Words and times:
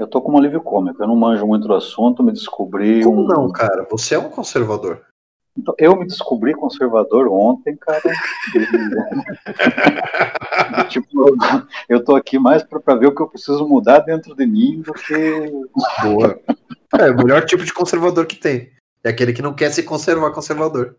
Eu 0.00 0.06
tô 0.06 0.22
como 0.22 0.38
um 0.38 0.40
alívio 0.40 0.62
cômico, 0.62 1.02
eu 1.02 1.06
não 1.06 1.14
manjo 1.14 1.46
muito 1.46 1.68
do 1.68 1.74
assunto, 1.74 2.22
me 2.22 2.32
descobri. 2.32 3.04
Como 3.04 3.20
um... 3.20 3.26
não, 3.26 3.52
cara? 3.52 3.86
Você 3.90 4.14
é 4.14 4.18
um 4.18 4.30
conservador. 4.30 5.04
Então, 5.54 5.74
eu 5.76 5.94
me 5.94 6.06
descobri 6.06 6.54
conservador 6.54 7.28
ontem, 7.28 7.76
cara. 7.76 8.00
e, 8.54 8.60
tipo, 10.88 11.36
eu 11.86 12.02
tô 12.02 12.16
aqui 12.16 12.38
mais 12.38 12.62
para 12.62 12.94
ver 12.94 13.08
o 13.08 13.14
que 13.14 13.20
eu 13.20 13.28
preciso 13.28 13.68
mudar 13.68 13.98
dentro 13.98 14.34
de 14.34 14.46
mim 14.46 14.80
do 14.80 14.94
que. 14.94 15.52
Boa. 16.02 16.40
É 16.98 17.10
o 17.10 17.16
melhor 17.18 17.44
tipo 17.44 17.62
de 17.62 17.74
conservador 17.74 18.24
que 18.24 18.36
tem. 18.36 18.72
É 19.04 19.10
aquele 19.10 19.34
que 19.34 19.42
não 19.42 19.52
quer 19.52 19.68
se 19.68 19.82
conservar 19.82 20.32
conservador. 20.32 20.96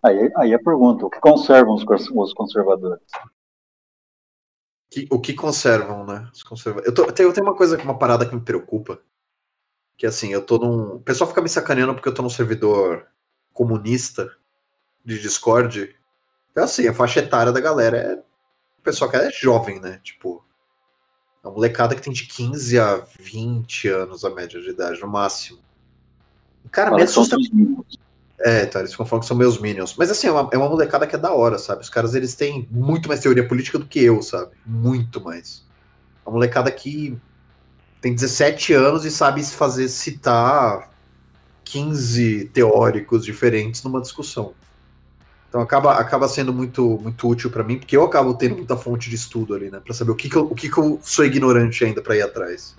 Aí, 0.00 0.30
aí 0.36 0.54
a 0.54 0.60
pergunta: 0.60 1.06
o 1.06 1.10
que 1.10 1.18
conservam 1.18 1.74
os, 1.74 1.84
os 1.84 2.32
conservadores? 2.34 3.02
Que, 4.90 5.06
o 5.08 5.20
que 5.20 5.34
conservam, 5.34 6.04
né? 6.04 6.28
Os 6.34 6.42
conserva... 6.42 6.82
eu, 6.84 6.92
tô, 6.92 7.04
eu, 7.04 7.12
tenho, 7.12 7.46
uma 7.46 7.54
coisa, 7.54 7.80
uma 7.80 7.96
parada 7.96 8.26
que 8.26 8.34
me 8.34 8.40
preocupa. 8.40 9.00
Que 9.96 10.06
assim, 10.06 10.32
eu 10.32 10.44
tô 10.44 10.58
num. 10.58 10.96
O 10.96 11.00
pessoal 11.00 11.28
fica 11.28 11.40
me 11.40 11.48
sacaneando 11.48 11.94
porque 11.94 12.08
eu 12.08 12.14
tô 12.14 12.22
num 12.22 12.30
servidor 12.30 13.06
comunista 13.52 14.34
de 15.04 15.20
Discord. 15.20 15.94
Então, 16.50 16.64
assim, 16.64 16.88
a 16.88 16.94
faixa 16.94 17.20
etária 17.20 17.52
da 17.52 17.60
galera 17.60 17.96
é. 17.96 18.14
O 18.14 18.82
pessoal 18.82 19.10
que 19.10 19.16
é 19.16 19.30
jovem, 19.30 19.80
né? 19.80 20.00
Tipo. 20.02 20.44
É 21.42 21.46
uma 21.46 21.54
molecada 21.54 21.94
que 21.94 22.02
tem 22.02 22.12
de 22.12 22.26
15 22.26 22.78
a 22.78 22.96
20 23.18 23.88
anos 23.88 24.24
a 24.24 24.30
média 24.30 24.60
de 24.60 24.70
idade, 24.70 25.00
no 25.00 25.08
máximo. 25.08 25.58
Cara, 26.70 26.90
me 26.90 27.02
assusta. 27.02 27.36
É, 28.42 28.64
tá, 28.64 28.78
eles 28.78 28.92
ficam 28.92 29.04
falando 29.04 29.22
que 29.22 29.28
são 29.28 29.36
meus 29.36 29.60
minions. 29.60 29.94
Mas 29.98 30.10
assim, 30.10 30.26
é 30.26 30.32
uma, 30.32 30.48
é 30.50 30.56
uma 30.56 30.68
molecada 30.68 31.06
que 31.06 31.14
é 31.14 31.18
da 31.18 31.32
hora, 31.32 31.58
sabe? 31.58 31.82
Os 31.82 31.90
caras, 31.90 32.14
eles 32.14 32.34
têm 32.34 32.66
muito 32.70 33.06
mais 33.06 33.20
teoria 33.20 33.46
política 33.46 33.78
do 33.78 33.84
que 33.84 34.02
eu, 34.02 34.22
sabe? 34.22 34.52
Muito 34.64 35.20
mais. 35.20 35.62
Uma 36.24 36.32
molecada 36.32 36.70
que 36.70 37.18
tem 38.00 38.14
17 38.14 38.72
anos 38.72 39.04
e 39.04 39.10
sabe 39.10 39.44
fazer 39.44 39.88
citar 39.88 40.90
15 41.64 42.46
teóricos 42.46 43.24
diferentes 43.26 43.82
numa 43.82 44.00
discussão. 44.00 44.54
Então 45.50 45.60
acaba, 45.60 45.94
acaba 45.96 46.26
sendo 46.26 46.52
muito, 46.52 46.98
muito 47.02 47.28
útil 47.28 47.50
para 47.50 47.62
mim, 47.62 47.76
porque 47.76 47.96
eu 47.96 48.04
acabo 48.04 48.32
tendo 48.34 48.56
muita 48.56 48.76
fonte 48.76 49.10
de 49.10 49.16
estudo 49.16 49.54
ali, 49.54 49.70
né? 49.70 49.80
Pra 49.84 49.92
saber 49.92 50.12
o 50.12 50.14
que, 50.14 50.30
que, 50.30 50.36
eu, 50.36 50.44
o 50.44 50.54
que, 50.54 50.70
que 50.70 50.78
eu 50.78 50.98
sou 51.02 51.26
ignorante 51.26 51.84
ainda 51.84 52.00
para 52.00 52.16
ir 52.16 52.22
atrás. 52.22 52.74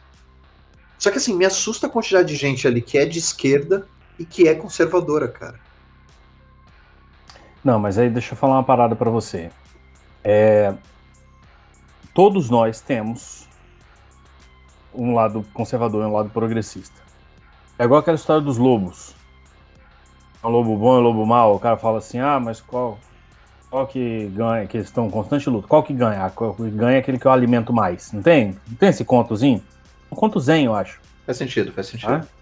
Só 0.98 1.12
que 1.12 1.18
assim, 1.18 1.36
me 1.36 1.46
assusta 1.46 1.86
a 1.86 1.90
quantidade 1.90 2.30
de 2.30 2.36
gente 2.36 2.68
ali 2.68 2.82
que 2.82 2.98
é 2.98 3.06
de 3.06 3.20
esquerda 3.20 3.86
e 4.22 4.26
que 4.26 4.48
é 4.48 4.54
conservadora, 4.54 5.28
cara. 5.28 5.60
Não, 7.64 7.80
mas 7.80 7.98
aí 7.98 8.08
deixa 8.08 8.34
eu 8.34 8.38
falar 8.38 8.54
uma 8.56 8.64
parada 8.64 8.96
para 8.96 9.10
você. 9.10 9.52
É, 10.24 10.76
todos 12.14 12.48
nós 12.50 12.80
temos 12.82 13.48
um 14.94 15.16
lado 15.16 15.44
conservador 15.54 16.04
e 16.04 16.06
um 16.06 16.14
lado 16.14 16.30
progressista. 16.30 17.02
É 17.80 17.84
igual 17.84 18.00
aquela 18.00 18.16
história 18.16 18.42
dos 18.42 18.60
lobos. 18.60 19.16
É 20.44 20.48
um 20.48 20.52
lobo 20.52 20.78
bom 20.78 20.98
e 20.98 21.00
um 21.00 21.02
lobo 21.02 21.26
mau. 21.26 21.56
O 21.56 21.60
cara 21.60 21.78
fala 21.78 21.98
assim: 21.98 22.20
ah, 22.20 22.40
mas 22.40 22.62
qual, 22.62 23.00
qual 23.72 23.88
que 23.88 24.28
ganha? 24.36 24.68
Que 24.68 24.78
eles 24.78 24.88
estão 24.88 25.08
em 25.08 25.10
constante 25.10 25.50
luta. 25.50 25.68
Qual 25.68 25.82
que 25.82 25.94
ganha? 25.94 26.30
Qual 26.30 26.54
que 26.54 26.70
ganha 26.70 26.98
é 26.98 27.00
aquele 27.00 27.18
que 27.18 27.26
eu 27.26 27.32
alimento 27.32 27.74
mais. 27.74 28.12
Não 28.12 28.22
tem? 28.22 28.56
Não 28.68 28.76
tem 28.76 28.90
esse 28.90 29.04
contozinho? 29.04 29.64
Um 30.12 30.16
conto 30.16 30.40
zen, 30.40 30.66
eu 30.66 30.76
acho. 30.76 31.00
Faz 31.26 31.38
sentido, 31.38 31.72
faz 31.72 31.88
sentido. 31.88 32.14
Ah? 32.14 32.41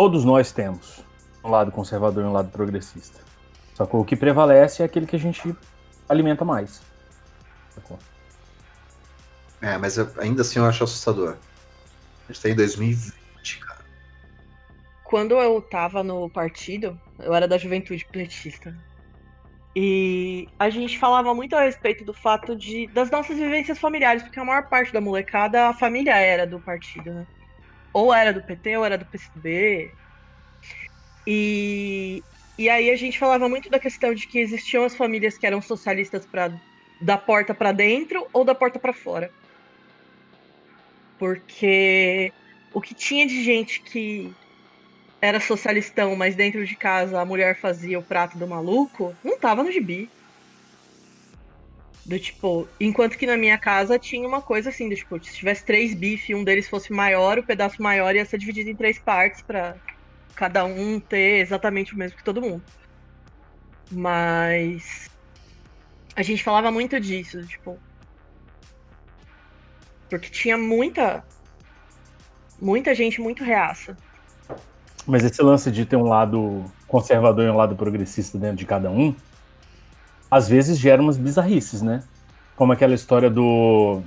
Todos 0.00 0.24
nós 0.24 0.50
temos 0.50 1.04
um 1.44 1.50
lado 1.50 1.70
conservador 1.70 2.24
e 2.24 2.26
um 2.26 2.32
lado 2.32 2.50
progressista. 2.50 3.20
Só 3.74 3.84
que 3.84 3.94
o 3.94 4.02
que 4.02 4.16
prevalece 4.16 4.80
é 4.80 4.86
aquele 4.86 5.04
que 5.04 5.14
a 5.14 5.18
gente 5.18 5.54
alimenta 6.08 6.42
mais. 6.42 6.80
Sacou? 7.68 7.98
É, 9.60 9.76
mas 9.76 9.98
eu, 9.98 10.10
ainda 10.16 10.40
assim 10.40 10.58
eu 10.58 10.64
acho 10.64 10.84
assustador. 10.84 11.36
A 12.26 12.32
gente 12.32 12.42
tá 12.42 12.48
em 12.48 12.54
2020, 12.54 13.58
cara. 13.58 13.80
Quando 15.04 15.34
eu 15.34 15.60
tava 15.60 16.02
no 16.02 16.30
partido, 16.30 16.98
eu 17.18 17.34
era 17.34 17.46
da 17.46 17.58
juventude 17.58 18.06
petista. 18.10 18.74
E 19.76 20.48
a 20.58 20.70
gente 20.70 20.98
falava 20.98 21.34
muito 21.34 21.54
a 21.54 21.60
respeito 21.60 22.06
do 22.06 22.14
fato 22.14 22.56
de 22.56 22.86
das 22.86 23.10
nossas 23.10 23.36
vivências 23.36 23.78
familiares, 23.78 24.22
porque 24.22 24.40
a 24.40 24.44
maior 24.46 24.66
parte 24.66 24.94
da 24.94 25.00
molecada, 25.02 25.68
a 25.68 25.74
família 25.74 26.16
era 26.16 26.46
do 26.46 26.58
partido, 26.58 27.12
né? 27.12 27.26
ou 27.92 28.14
era 28.14 28.32
do 28.32 28.42
PT 28.42 28.76
ou 28.76 28.84
era 28.84 28.96
do 28.96 29.04
PSDB. 29.04 29.92
E, 31.32 32.24
e 32.58 32.68
aí 32.68 32.90
a 32.90 32.96
gente 32.96 33.16
falava 33.16 33.48
muito 33.48 33.70
da 33.70 33.78
questão 33.78 34.12
de 34.12 34.26
que 34.26 34.40
existiam 34.40 34.82
as 34.82 34.96
famílias 34.96 35.38
que 35.38 35.46
eram 35.46 35.62
socialistas 35.62 36.26
para 36.26 36.50
da 37.00 37.16
porta 37.16 37.54
para 37.54 37.70
dentro 37.70 38.26
ou 38.32 38.44
da 38.44 38.52
porta 38.52 38.80
para 38.80 38.92
fora. 38.92 39.30
Porque 41.20 42.32
o 42.74 42.80
que 42.80 42.94
tinha 42.94 43.28
de 43.28 43.44
gente 43.44 43.80
que 43.80 44.34
era 45.22 45.38
socialistão, 45.38 46.16
mas 46.16 46.34
dentro 46.34 46.66
de 46.66 46.74
casa 46.74 47.20
a 47.20 47.24
mulher 47.24 47.56
fazia 47.56 48.00
o 48.00 48.02
prato 48.02 48.36
do 48.36 48.48
maluco, 48.48 49.14
não 49.22 49.38
tava 49.38 49.62
no 49.62 49.70
gibi. 49.70 50.10
Do 52.04 52.18
tipo, 52.18 52.66
enquanto 52.80 53.16
que 53.16 53.26
na 53.26 53.36
minha 53.36 53.56
casa 53.56 54.00
tinha 54.00 54.26
uma 54.26 54.42
coisa 54.42 54.70
assim, 54.70 54.88
do 54.88 54.96
tipo, 54.96 55.22
se 55.22 55.32
tivesse 55.32 55.64
três 55.64 55.94
bifes 55.94 56.30
e 56.30 56.34
um 56.34 56.42
deles 56.42 56.68
fosse 56.68 56.92
maior, 56.92 57.38
o 57.38 57.44
pedaço 57.44 57.80
maior 57.80 58.16
ia 58.16 58.24
ser 58.24 58.36
dividido 58.36 58.68
em 58.68 58.74
três 58.74 58.98
partes 58.98 59.42
para 59.42 59.76
cada 60.34 60.64
um 60.64 60.98
ter 61.00 61.40
exatamente 61.40 61.94
o 61.94 61.98
mesmo 61.98 62.16
que 62.16 62.24
todo 62.24 62.40
mundo. 62.40 62.62
Mas 63.90 65.10
a 66.14 66.22
gente 66.22 66.42
falava 66.42 66.70
muito 66.70 66.98
disso, 67.00 67.44
tipo, 67.46 67.78
porque 70.08 70.28
tinha 70.28 70.58
muita 70.58 71.24
muita 72.60 72.94
gente 72.94 73.20
muito 73.20 73.42
reaça. 73.42 73.96
Mas 75.06 75.24
esse 75.24 75.42
lance 75.42 75.70
de 75.70 75.86
ter 75.86 75.96
um 75.96 76.04
lado 76.04 76.64
conservador 76.86 77.46
e 77.46 77.50
um 77.50 77.56
lado 77.56 77.74
progressista 77.74 78.36
dentro 78.36 78.56
de 78.56 78.66
cada 78.66 78.90
um, 78.90 79.14
às 80.30 80.48
vezes 80.48 80.78
gera 80.78 81.00
umas 81.00 81.16
bizarrices, 81.16 81.80
né? 81.80 82.02
Como 82.54 82.72
aquela 82.72 82.94
história 82.94 83.30
do 83.30 84.02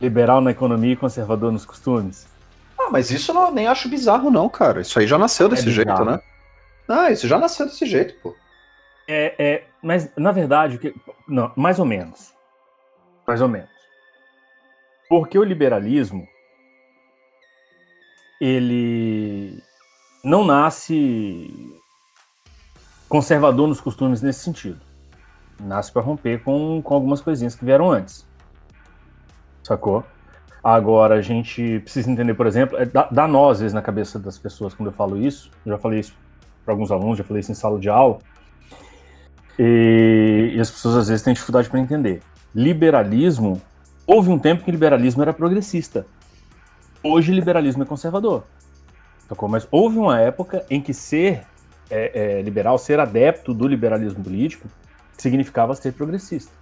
liberal 0.00 0.40
na 0.40 0.50
economia 0.50 0.92
e 0.92 0.96
conservador 0.96 1.50
nos 1.52 1.64
costumes. 1.64 2.26
Mas 2.92 3.10
isso 3.10 3.32
eu 3.32 3.50
nem 3.50 3.66
acho 3.66 3.88
bizarro, 3.88 4.30
não, 4.30 4.50
cara. 4.50 4.82
Isso 4.82 4.98
aí 4.98 5.06
já 5.06 5.16
nasceu 5.16 5.48
desse 5.48 5.66
é 5.66 5.72
jeito, 5.72 6.04
né? 6.04 6.20
Ah, 6.86 7.10
isso 7.10 7.26
já 7.26 7.38
nasceu 7.38 7.64
desse 7.64 7.86
jeito, 7.86 8.14
pô. 8.22 8.36
É, 9.08 9.34
é, 9.38 9.64
mas, 9.82 10.14
na 10.14 10.30
verdade, 10.30 10.76
que, 10.76 10.94
não, 11.26 11.50
mais 11.56 11.78
ou 11.78 11.86
menos. 11.86 12.34
Mais 13.26 13.40
ou 13.40 13.48
menos. 13.48 13.70
Porque 15.08 15.38
o 15.38 15.42
liberalismo, 15.42 16.28
ele 18.38 19.58
não 20.22 20.44
nasce 20.44 21.50
conservador 23.08 23.66
nos 23.68 23.80
costumes 23.80 24.20
nesse 24.20 24.40
sentido. 24.40 24.82
Nasce 25.58 25.90
para 25.90 26.02
romper 26.02 26.42
com, 26.42 26.82
com 26.82 26.94
algumas 26.94 27.22
coisinhas 27.22 27.54
que 27.54 27.64
vieram 27.64 27.90
antes. 27.90 28.28
Sacou? 29.62 30.04
Agora, 30.62 31.16
a 31.16 31.20
gente 31.20 31.80
precisa 31.80 32.10
entender, 32.10 32.34
por 32.34 32.46
exemplo, 32.46 32.78
é, 32.78 32.84
dá, 32.84 33.08
dá 33.10 33.26
vezes 33.58 33.72
na 33.72 33.82
cabeça 33.82 34.18
das 34.18 34.38
pessoas 34.38 34.72
quando 34.72 34.88
eu 34.88 34.92
falo 34.92 35.16
isso. 35.16 35.50
Eu 35.66 35.72
já 35.72 35.78
falei 35.78 36.00
isso 36.00 36.14
para 36.64 36.72
alguns 36.72 36.90
alunos, 36.92 37.18
já 37.18 37.24
falei 37.24 37.40
isso 37.40 37.50
em 37.50 37.54
sala 37.54 37.78
de 37.80 37.88
aula. 37.88 38.18
E, 39.58 40.52
e 40.54 40.60
as 40.60 40.70
pessoas 40.70 40.96
às 40.96 41.08
vezes 41.08 41.22
têm 41.22 41.34
dificuldade 41.34 41.68
para 41.68 41.80
entender. 41.80 42.22
Liberalismo, 42.54 43.60
houve 44.06 44.30
um 44.30 44.38
tempo 44.38 44.62
que 44.64 44.70
liberalismo 44.70 45.22
era 45.22 45.32
progressista. 45.32 46.06
Hoje, 47.02 47.32
liberalismo 47.32 47.82
é 47.82 47.86
conservador. 47.86 48.44
Mas 49.48 49.66
houve 49.70 49.98
uma 49.98 50.20
época 50.20 50.64
em 50.68 50.80
que 50.80 50.92
ser 50.92 51.42
é, 51.90 52.38
é, 52.38 52.42
liberal, 52.42 52.78
ser 52.78 53.00
adepto 53.00 53.52
do 53.52 53.66
liberalismo 53.66 54.22
político, 54.22 54.68
significava 55.16 55.74
ser 55.74 55.92
progressista. 55.92 56.52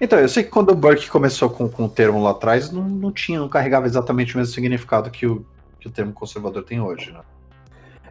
Então, 0.00 0.18
eu 0.18 0.28
sei 0.28 0.42
que 0.42 0.50
quando 0.50 0.70
o 0.70 0.74
Burke 0.74 1.08
começou 1.08 1.48
com, 1.48 1.68
com 1.68 1.84
o 1.84 1.88
termo 1.88 2.22
lá 2.22 2.30
atrás, 2.30 2.70
não, 2.70 2.84
não 2.84 3.10
tinha, 3.10 3.40
não 3.40 3.48
carregava 3.48 3.86
exatamente 3.86 4.34
o 4.34 4.38
mesmo 4.38 4.52
significado 4.52 5.10
que 5.10 5.26
o, 5.26 5.44
que 5.80 5.88
o 5.88 5.90
termo 5.90 6.12
conservador 6.12 6.62
tem 6.62 6.80
hoje, 6.80 7.12
né? 7.12 7.20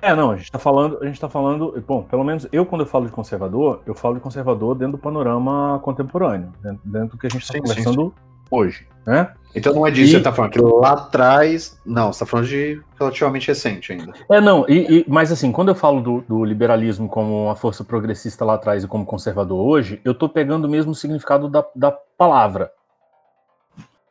É, 0.01 0.13
não, 0.13 0.31
a 0.31 0.35
gente 0.35 0.45
está 0.45 0.59
falando, 0.59 0.99
a 1.01 1.05
gente 1.05 1.19
tá 1.19 1.29
falando, 1.29 1.83
bom, 1.87 2.03
pelo 2.03 2.23
menos 2.23 2.47
eu 2.51 2.65
quando 2.65 2.81
eu 2.81 2.87
falo 2.87 3.05
de 3.05 3.11
conservador, 3.11 3.81
eu 3.85 3.95
falo 3.95 4.15
de 4.15 4.21
conservador 4.21 4.75
dentro 4.75 4.93
do 4.93 4.97
panorama 4.97 5.79
contemporâneo, 5.83 6.51
dentro, 6.61 6.81
dentro 6.85 7.09
do 7.09 7.17
que 7.17 7.27
a 7.27 7.29
gente 7.29 7.41
está 7.41 7.59
conversando 7.59 8.03
sim, 8.03 8.09
sim 8.09 8.13
hoje, 8.51 8.87
né? 9.05 9.33
Então 9.55 9.73
não 9.73 9.87
é 9.87 9.91
disso 9.91 10.03
e... 10.03 10.05
que 10.07 10.11
você 10.11 10.17
está 10.17 10.33
falando, 10.33 10.51
que 10.51 10.59
lá 10.59 10.91
atrás. 10.91 11.79
Não, 11.85 12.11
você 12.11 12.23
está 12.23 12.25
falando 12.25 12.47
de 12.47 12.81
relativamente 12.99 13.47
recente 13.47 13.93
ainda. 13.93 14.13
É, 14.29 14.41
não, 14.41 14.65
e, 14.67 14.99
e, 14.99 15.05
mas 15.07 15.31
assim, 15.31 15.51
quando 15.51 15.69
eu 15.69 15.75
falo 15.75 16.01
do, 16.01 16.21
do, 16.21 16.43
liberalismo 16.43 17.07
como 17.07 17.45
uma 17.45 17.55
força 17.55 17.83
progressista 17.83 18.43
lá 18.43 18.55
atrás 18.55 18.83
e 18.83 18.87
como 18.87 19.05
conservador 19.05 19.65
hoje, 19.65 20.01
eu 20.03 20.11
estou 20.11 20.27
pegando 20.27 20.65
o 20.65 20.69
mesmo 20.69 20.93
significado 20.93 21.47
da, 21.47 21.65
da 21.73 21.91
palavra. 21.91 22.69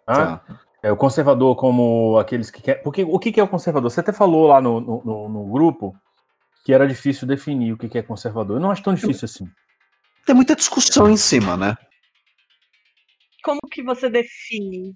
Tá? 0.06 0.38
tá. 0.38 0.58
É, 0.82 0.90
o 0.90 0.96
conservador 0.96 1.54
como 1.56 2.18
aqueles 2.18 2.50
que 2.50 2.62
querem. 2.62 2.82
Porque 2.82 3.04
o 3.04 3.18
que 3.18 3.38
é 3.38 3.42
o 3.42 3.48
conservador? 3.48 3.90
Você 3.90 4.00
até 4.00 4.12
falou 4.12 4.46
lá 4.46 4.60
no, 4.60 4.80
no, 4.80 5.28
no 5.28 5.44
grupo 5.46 5.94
que 6.64 6.72
era 6.72 6.88
difícil 6.88 7.28
definir 7.28 7.72
o 7.72 7.76
que 7.76 7.98
é 7.98 8.02
conservador. 8.02 8.56
Eu 8.56 8.60
não 8.60 8.70
acho 8.70 8.82
tão 8.82 8.94
difícil 8.94 9.26
assim. 9.26 9.46
Tem 10.24 10.34
muita 10.34 10.56
discussão 10.56 11.10
em 11.10 11.16
cima, 11.18 11.54
né? 11.54 11.76
como 13.44 13.60
que 13.70 13.82
você 13.82 14.08
define? 14.08 14.94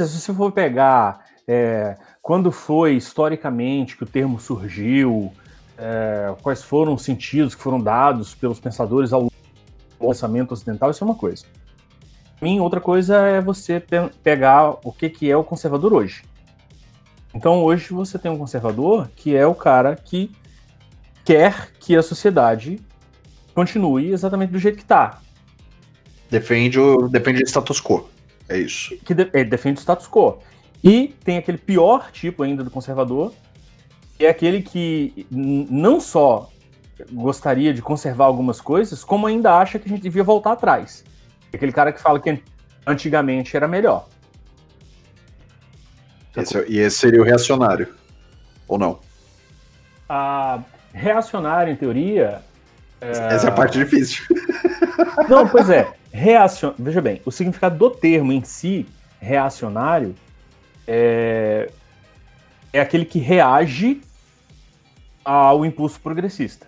Se 0.00 0.20
você 0.20 0.34
for 0.34 0.52
pegar 0.52 1.24
é, 1.48 1.96
quando 2.20 2.50
foi 2.50 2.94
historicamente 2.94 3.96
que 3.96 4.02
o 4.02 4.06
termo 4.06 4.40
surgiu, 4.40 5.32
é, 5.78 6.34
quais 6.42 6.62
foram 6.62 6.94
os 6.94 7.02
sentidos 7.02 7.54
que 7.54 7.62
foram 7.62 7.80
dados 7.80 8.34
pelos 8.34 8.58
pensadores 8.58 9.12
ao 9.12 9.30
pensamento 9.98 10.52
ocidental, 10.52 10.90
isso 10.90 11.04
é 11.04 11.06
uma 11.06 11.14
coisa. 11.14 11.44
Para 12.38 12.48
mim, 12.48 12.60
outra 12.60 12.80
coisa 12.80 13.16
é 13.16 13.40
você 13.40 13.80
pe 13.80 14.10
pegar 14.22 14.76
o 14.84 14.92
que, 14.92 15.08
que 15.08 15.30
é 15.30 15.36
o 15.36 15.44
conservador 15.44 15.92
hoje. 15.92 16.22
Então, 17.34 17.62
hoje 17.62 17.92
você 17.92 18.18
tem 18.18 18.30
um 18.30 18.38
conservador 18.38 19.08
que 19.14 19.36
é 19.36 19.46
o 19.46 19.54
cara 19.54 19.94
que 19.96 20.30
quer 21.24 21.70
que 21.80 21.96
a 21.96 22.02
sociedade 22.02 22.80
continue 23.54 24.12
exatamente 24.12 24.50
do 24.50 24.58
jeito 24.58 24.76
que 24.76 24.82
está. 24.82 25.20
Defende 26.30 26.78
o, 26.78 27.08
defende 27.08 27.42
o 27.42 27.46
status 27.46 27.80
quo. 27.80 28.08
É 28.48 28.58
isso. 28.58 28.96
Que 29.04 29.14
de, 29.14 29.28
é, 29.32 29.44
defende 29.44 29.78
o 29.78 29.82
status 29.82 30.08
quo. 30.08 30.38
E 30.82 31.14
tem 31.24 31.38
aquele 31.38 31.58
pior 31.58 32.10
tipo 32.12 32.42
ainda 32.42 32.62
do 32.62 32.70
conservador, 32.70 33.32
que 34.16 34.24
é 34.24 34.28
aquele 34.28 34.62
que 34.62 35.26
não 35.30 36.00
só 36.00 36.50
gostaria 37.12 37.74
de 37.74 37.82
conservar 37.82 38.26
algumas 38.26 38.60
coisas, 38.60 39.04
como 39.04 39.26
ainda 39.26 39.58
acha 39.58 39.78
que 39.78 39.86
a 39.86 39.88
gente 39.88 40.02
devia 40.02 40.22
voltar 40.22 40.52
atrás. 40.52 41.04
Aquele 41.52 41.72
cara 41.72 41.92
que 41.92 42.00
fala 42.00 42.20
que 42.20 42.42
antigamente 42.86 43.56
era 43.56 43.66
melhor. 43.66 44.06
Esse, 46.36 46.58
é, 46.58 46.64
e 46.68 46.78
esse 46.78 46.98
seria 46.98 47.20
o 47.20 47.24
reacionário. 47.24 47.94
Ou 48.68 48.78
não? 48.78 48.98
A 50.08 50.60
reacionário, 50.92 51.72
em 51.72 51.76
teoria. 51.76 52.42
É... 53.00 53.10
Essa 53.34 53.46
é 53.46 53.50
a 53.50 53.52
parte 53.52 53.78
difícil. 53.78 54.24
Não, 55.28 55.48
pois 55.48 55.68
é. 55.70 55.92
Veja 56.78 57.00
bem, 57.00 57.20
o 57.24 57.30
significado 57.30 57.76
do 57.76 57.90
termo 57.90 58.32
em 58.32 58.42
si, 58.42 58.86
reacionário, 59.20 60.14
é, 60.86 61.70
é 62.72 62.80
aquele 62.80 63.04
que 63.04 63.18
reage 63.18 64.00
ao 65.24 65.64
impulso 65.64 66.00
progressista. 66.00 66.66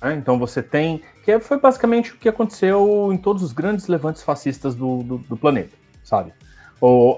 É, 0.00 0.12
então 0.14 0.38
você 0.38 0.62
tem. 0.62 1.02
Que 1.24 1.38
foi 1.40 1.60
basicamente 1.60 2.12
o 2.12 2.16
que 2.16 2.28
aconteceu 2.28 3.10
em 3.12 3.16
todos 3.16 3.42
os 3.42 3.52
grandes 3.52 3.86
levantes 3.86 4.22
fascistas 4.22 4.74
do, 4.74 5.02
do, 5.02 5.18
do 5.18 5.36
planeta, 5.36 5.76
sabe? 6.02 6.32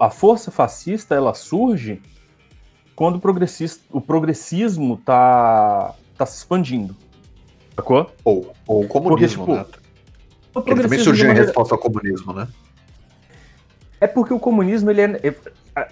A 0.00 0.10
força 0.10 0.50
fascista 0.50 1.14
ela 1.14 1.34
surge 1.34 2.00
quando 2.96 3.16
o, 3.16 3.20
progressista, 3.20 3.84
o 3.90 4.00
progressismo 4.00 4.96
tá, 4.98 5.94
tá 6.16 6.26
se 6.26 6.38
expandindo. 6.38 6.96
Sacou? 7.76 8.10
Ou, 8.24 8.52
ou 8.66 8.84
o 8.84 8.88
comunismo, 8.88 9.46
porque, 9.46 9.62
tipo, 9.62 9.76
né? 9.76 9.79
O 10.54 10.62
Ele 10.66 10.82
também 10.82 10.98
surgiu 10.98 11.26
maneira... 11.26 11.44
em 11.44 11.46
resposta 11.46 11.74
ao 11.74 11.78
comunismo, 11.78 12.32
né? 12.32 12.48
É 14.00 14.06
porque 14.06 14.32
o 14.32 14.38
comunismo, 14.38 14.90
ele 14.90 15.02
é. 15.02 15.34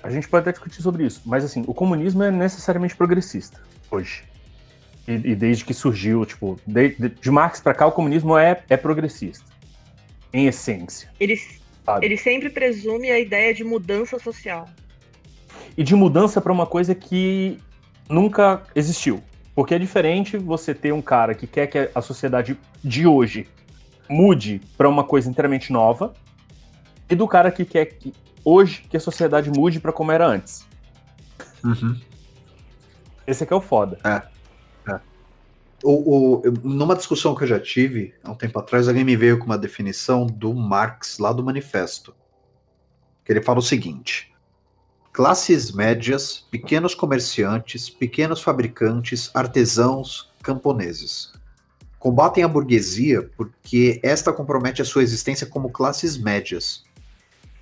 A 0.03 0.11
gente 0.11 0.29
pode 0.29 0.43
até 0.43 0.53
discutir 0.53 0.83
sobre 0.83 1.05
isso, 1.05 1.23
mas 1.25 1.45
assim, 1.45 1.63
o 1.67 1.75
comunismo 1.75 2.23
é 2.23 2.31
necessariamente 2.31 2.97
progressista 2.97 3.61
hoje. 3.91 4.25
E, 5.07 5.13
e 5.13 5.35
desde 5.35 5.65
que 5.65 5.73
surgiu, 5.73 6.25
tipo, 6.25 6.59
de, 6.67 6.91
de, 6.91 7.09
de 7.09 7.31
Marx 7.31 7.61
para 7.61 7.75
cá, 7.75 7.87
o 7.87 7.93
comunismo 7.93 8.37
é, 8.37 8.63
é 8.69 8.77
progressista. 8.77 9.45
Em 10.33 10.47
essência. 10.47 11.11
Ele, 11.19 11.41
ele 12.03 12.17
sempre 12.17 12.51
presume 12.51 13.11
a 13.11 13.19
ideia 13.19 13.55
de 13.55 13.65
mudança 13.65 14.19
social. 14.19 14.69
E 15.77 15.83
de 15.83 15.95
mudança 15.95 16.41
para 16.41 16.53
uma 16.53 16.67
coisa 16.67 16.95
que 16.95 17.59
nunca 18.09 18.63
existiu. 18.75 19.23
Porque 19.55 19.75
é 19.75 19.79
diferente 19.79 20.37
você 20.37 20.75
ter 20.75 20.93
um 20.93 21.01
cara 21.01 21.35
que 21.35 21.47
quer 21.47 21.67
que 21.67 21.91
a 21.95 22.03
sociedade 22.03 22.59
de 22.85 23.07
hoje 23.07 23.49
mude 24.09 24.61
para 24.77 24.89
uma 24.89 25.05
coisa 25.05 25.29
inteiramente 25.29 25.73
nova 25.73 26.15
e 27.09 27.15
do 27.15 27.27
cara 27.27 27.51
que 27.51 27.65
quer 27.65 27.87
que 27.87 28.13
hoje 28.45 28.85
que 28.89 28.97
a 28.97 29.01
sociedade 29.01 29.51
mude 29.51 29.81
para 29.81 29.93
como 29.93 30.13
era 30.13 30.27
antes. 30.27 30.67
Uhum. 31.65 31.99
Esse 33.27 33.45
aqui 33.45 33.53
é 33.53 33.57
o 33.57 33.61
foda. 33.61 33.99
É. 34.05 34.23
é. 34.91 35.01
O, 35.83 36.39
o, 36.39 36.43
numa 36.65 36.97
discussão 36.97 37.35
que 37.35 37.45
eu 37.45 37.49
já 37.49 37.61
tive 37.61 38.15
há 38.25 38.31
um 38.31 38.35
tempo 38.35 38.59
atrás, 38.59 38.89
alguém 38.89 39.05
me 39.05 39.17
veio 39.17 39.39
com 39.39 39.45
uma 39.45 39.59
definição 39.59 40.27
do 40.27 40.55
Marx 40.55 41.19
lá 41.19 41.33
do 41.33 41.45
Manifesto. 41.45 42.15
Que 43.25 43.33
ele 43.33 43.43
fala 43.43 43.59
o 43.59 43.63
seguinte: 43.63 44.35
classes 45.13 45.71
médias, 45.73 46.47
pequenos 46.51 46.95
comerciantes, 46.95 47.91
pequenos 47.91 48.41
fabricantes, 48.41 49.31
artesãos, 49.35 50.33
camponeses 50.43 51.38
combatem 51.99 52.45
a 52.45 52.49
burguesia 52.49 53.29
porque 53.37 54.01
esta 54.03 54.33
compromete 54.33 54.81
a 54.81 54.85
sua 54.85 55.03
existência 55.03 55.47
como 55.47 55.71
classes 55.71 56.17
médias. 56.17 56.85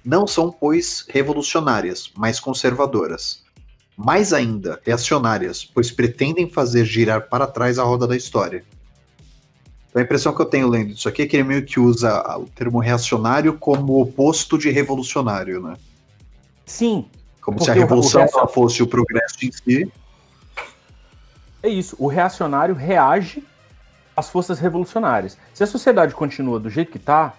Não 0.05 0.27
são, 0.27 0.53
pois, 0.53 1.05
revolucionárias, 1.09 2.11
mas 2.17 2.38
conservadoras. 2.38 3.44
Mais 3.97 4.33
ainda, 4.33 4.81
reacionárias, 4.85 5.65
pois 5.65 5.91
pretendem 5.91 6.49
fazer 6.50 6.85
girar 6.85 7.29
para 7.29 7.47
trás 7.47 7.79
a 7.79 7.83
roda 7.83 8.06
da 8.06 8.17
história. 8.17 8.62
Então, 9.88 10.03
a 10.03 10.05
impressão 10.05 10.35
que 10.35 10.43
eu 10.43 10.47
tenho 10.47 10.69
lendo 10.69 10.91
isso 10.91 11.09
aqui 11.09 11.23
é 11.23 11.27
que 11.27 11.37
ele 11.37 11.44
meio 11.44 11.65
que 11.65 11.81
usa 11.81 12.37
o 12.37 12.44
termo 12.44 12.79
reacionário 12.79 13.55
como 13.55 14.00
oposto 14.00 14.59
de 14.59 14.71
revolucionário, 14.71 15.62
né? 15.62 15.77
Sim. 16.67 17.06
Como 17.41 17.62
se 17.62 17.71
a 17.71 17.75
revolução 17.75 18.27
o 18.27 18.49
fosse 18.49 18.82
o 18.82 18.87
progresso 18.87 19.37
em 19.43 19.50
si. 19.50 19.91
É 21.62 21.69
isso. 21.69 21.97
O 21.99 22.06
reacionário 22.06 22.75
reage 22.75 23.43
as 24.17 24.31
forças 24.31 24.59
revolucionárias. 24.59 25.37
Se 25.53 25.63
a 25.63 25.67
sociedade 25.67 26.15
continua 26.15 26.59
do 26.59 26.71
jeito 26.71 26.91
que 26.91 26.97
está, 26.97 27.35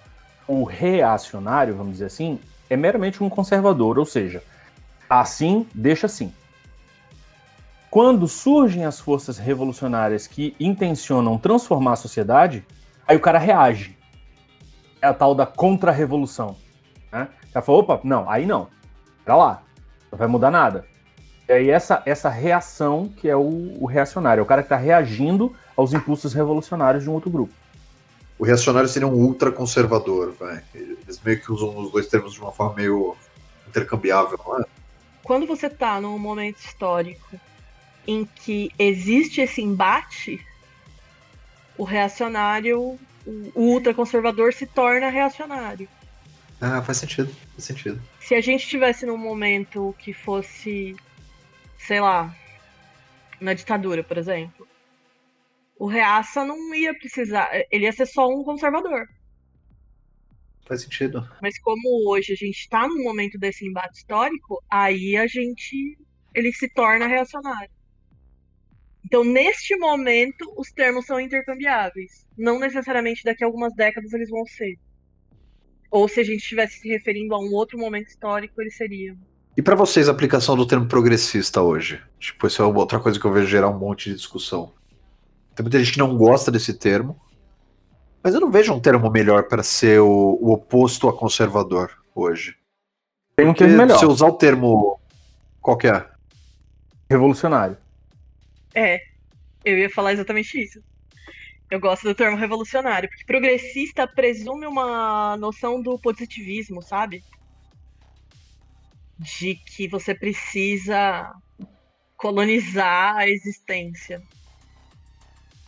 o 0.48 0.64
reacionário, 0.64 1.76
vamos 1.76 1.94
dizer 1.94 2.06
assim, 2.06 2.40
é 2.70 2.78
meramente 2.78 3.24
um 3.24 3.30
conservador, 3.30 3.98
ou 3.98 4.06
seja, 4.06 4.44
assim, 5.10 5.68
deixa 5.74 6.06
assim. 6.06 6.34
Quando 7.90 8.28
surgem 8.28 8.86
as 8.86 9.00
forças 9.00 9.38
revolucionárias 9.38 10.28
que 10.28 10.56
intencionam 10.60 11.38
transformar 11.38 11.94
a 11.94 11.96
sociedade, 11.96 12.66
aí 13.08 13.18
o 13.18 13.22
cara 13.22 13.40
reage. 13.40 13.98
É 15.02 15.08
a 15.08 15.14
tal 15.14 15.34
da 15.34 15.46
contra-revolução. 15.46 16.58
Né? 17.12 17.28
O 17.50 17.54
cara 17.54 17.66
fala, 17.66 17.78
opa, 17.80 18.00
não, 18.04 18.30
aí 18.30 18.46
não. 18.46 18.68
Pra 19.24 19.36
lá, 19.36 19.64
não 20.12 20.18
vai 20.18 20.28
mudar 20.28 20.52
nada. 20.52 20.86
E 21.48 21.54
aí 21.54 21.70
essa, 21.70 22.04
essa 22.06 22.30
reação 22.30 23.12
que 23.16 23.30
é 23.30 23.36
o, 23.36 23.78
o 23.80 23.86
reacionário, 23.86 24.42
é 24.42 24.44
o 24.44 24.46
cara 24.46 24.62
que 24.62 24.66
está 24.66 24.78
reagindo 24.78 25.56
aos 25.76 25.94
impulsos 25.94 26.34
revolucionários 26.34 27.04
de 27.04 27.10
um 27.10 27.14
outro 27.14 27.30
grupo. 27.30 27.54
O 28.38 28.46
reacionário 28.46 28.90
seria 28.90 29.08
um 29.08 29.14
ultraconservador, 29.14 30.34
vai. 30.34 30.62
Eles 30.76 31.20
meio 31.24 31.42
que 31.42 31.52
usam 31.52 31.76
os 31.78 31.92
dois 31.92 32.08
termos 32.08 32.34
de 32.34 32.42
uma 32.42 32.52
forma 32.52 32.76
meio 32.76 33.16
intercambiável, 33.68 34.40
não 34.46 34.60
é? 34.60 34.66
Quando 35.24 35.48
você 35.48 35.68
está 35.68 36.00
num 36.00 36.18
momento 36.20 36.58
histórico 36.58 37.40
em 38.06 38.26
que 38.26 38.72
existe 38.78 39.42
esse 39.42 39.62
embate, 39.62 40.40
o 41.78 41.84
reacionário, 41.84 42.98
o 43.54 43.62
ultraconservador 43.62 44.54
se 44.54 44.66
torna 44.66 45.10
reacionário. 45.10 45.88
Ah, 46.62 46.82
faz 46.82 47.00
sentido, 47.00 47.30
faz 47.54 47.66
sentido. 47.66 48.02
Se 48.20 48.34
a 48.36 48.42
gente 48.42 48.68
tivesse 48.68 49.06
num 49.06 49.18
momento 49.18 49.94
que 50.00 50.14
fosse, 50.14 50.96
sei 51.78 52.00
lá, 52.00 52.36
na 53.40 53.54
ditadura, 53.54 54.04
por 54.04 54.18
exemplo, 54.18 54.68
o 55.80 55.86
Reaça 55.88 56.44
não 56.44 56.74
ia 56.74 56.94
precisar. 56.98 57.50
Ele 57.72 57.86
ia 57.86 57.92
ser 57.92 58.06
só 58.06 58.28
um 58.28 58.44
conservador. 58.44 59.08
Faz 60.68 60.82
sentido. 60.82 61.28
Mas 61.42 61.58
como 61.60 62.10
hoje 62.10 62.34
a 62.34 62.36
gente 62.36 62.60
está 62.60 62.88
num 62.88 63.04
momento 63.04 63.38
desse 63.38 63.66
embate 63.66 64.00
histórico, 64.00 64.62
aí 64.70 65.16
a 65.16 65.28
gente. 65.28 65.98
ele 66.34 66.52
se 66.52 66.68
torna 66.74 67.08
reacionário. 67.08 67.72
Então, 69.06 69.24
neste 69.24 69.78
momento, 69.78 70.54
os 70.58 70.70
termos 70.72 71.06
são 71.06 71.20
intercambiáveis. 71.20 72.28
Não 72.38 72.60
necessariamente 72.60 73.24
daqui 73.24 73.44
a 73.44 73.48
algumas 73.48 73.74
décadas 73.74 74.12
eles 74.12 74.30
vão 74.30 74.46
ser. 74.46 74.78
Ou 75.90 76.10
se 76.10 76.20
a 76.20 76.24
gente 76.24 76.42
estivesse 76.42 76.80
se 76.80 76.90
referindo 76.90 77.34
a 77.34 77.40
um 77.40 77.54
outro 77.54 77.78
momento 77.78 78.08
histórico, 78.08 78.62
eles 78.62 78.76
seriam. 78.76 79.18
E 79.58 79.62
para 79.64 79.74
vocês, 79.74 80.08
a 80.08 80.12
aplicação 80.12 80.56
do 80.56 80.68
termo 80.68 80.86
progressista 80.86 81.64
hoje? 81.64 82.00
Tipo, 82.20 82.46
isso 82.46 82.62
é 82.62 82.66
outra 82.66 83.00
coisa 83.00 83.20
que 83.20 83.26
eu 83.26 83.34
vejo 83.34 83.48
gerar 83.48 83.70
um 83.70 83.80
monte 83.80 84.12
de 84.12 84.16
discussão. 84.16 84.72
Tem 85.56 85.64
muita 85.64 85.80
gente 85.80 85.94
que 85.94 85.98
não 85.98 86.16
gosta 86.16 86.52
desse 86.52 86.76
termo. 86.76 87.20
Mas 88.22 88.36
eu 88.36 88.40
não 88.40 88.52
vejo 88.52 88.72
um 88.72 88.80
termo 88.80 89.10
melhor 89.10 89.48
para 89.48 89.64
ser 89.64 90.00
o, 90.00 90.38
o, 90.40 90.52
oposto 90.52 91.10
a 91.10 91.18
conservador 91.18 91.90
hoje. 92.14 92.56
Tem 93.36 93.48
um 93.48 93.54
termo 93.56 93.76
melhor. 93.76 93.98
Se 93.98 94.06
usar 94.06 94.28
o 94.28 94.34
termo. 94.34 95.00
Qual 95.60 95.76
que 95.76 95.88
é? 95.88 96.06
Revolucionário. 97.10 97.78
É, 98.76 99.02
eu 99.66 99.76
ia 99.76 99.90
falar 99.90 100.14
exatamente 100.14 100.62
isso. 100.62 100.84
Eu 101.72 101.80
gosto 101.80 102.04
do 102.04 102.14
termo 102.14 102.38
revolucionário, 102.38 103.10
porque 103.10 103.26
progressista 103.26 104.08
presume 104.08 104.68
uma 104.68 105.36
noção 105.38 105.82
do 105.82 105.98
positivismo, 105.98 106.80
sabe? 106.84 107.24
De 109.20 109.56
que 109.56 109.88
você 109.88 110.14
precisa 110.14 111.34
colonizar 112.18 113.16
a 113.16 113.30
existência. 113.30 114.22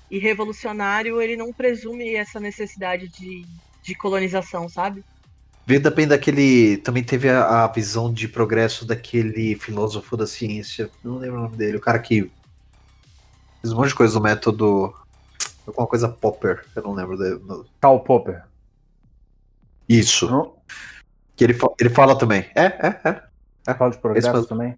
E 0.10 0.18
revolucionário, 0.18 1.22
ele 1.22 1.38
não 1.38 1.53
presume 1.53 2.15
essa 2.15 2.39
necessidade 2.39 3.08
de, 3.08 3.46
de 3.84 3.96
colonização, 3.96 4.68
sabe? 4.68 5.03
Veio 5.68 5.84
também 5.84 6.08
daquele. 6.08 6.77
Também 6.77 7.03
teve 7.03 7.29
a, 7.29 7.63
a 7.63 7.68
visão 7.68 8.12
de 8.12 8.27
progresso 8.27 8.86
daquele 8.86 9.53
filósofo 9.56 10.18
da 10.18 10.25
ciência. 10.25 10.89
Não 11.03 11.20
lembro 11.20 11.38
o 11.38 11.44
nome 11.44 11.56
dele. 11.56 11.77
O 11.77 11.82
cara 11.82 12.00
que 12.00 12.32
fez 13.62 13.72
um 13.72 13.75
monte 13.75 13.89
de 13.89 13.96
coisa 13.96 14.13
do 14.15 14.22
método. 14.22 14.96
Alguma 15.68 15.86
coisa 15.86 16.10
Popper, 16.10 16.65
eu 16.75 16.82
não 16.82 16.94
lembro. 16.94 17.15
dele. 17.15 17.39
Karl 17.79 18.00
Popper. 18.00 18.41
Isso. 19.88 20.27
Não? 20.27 20.56
Que 21.36 21.44
ele, 21.44 21.56
ele 21.79 21.89
fala 21.91 22.18
também. 22.18 22.50
É, 22.56 22.65
é, 22.65 23.01
é. 23.06 23.28
Fala 23.66 23.92
de 23.92 23.98
progresso 23.98 24.46
também. 24.48 24.78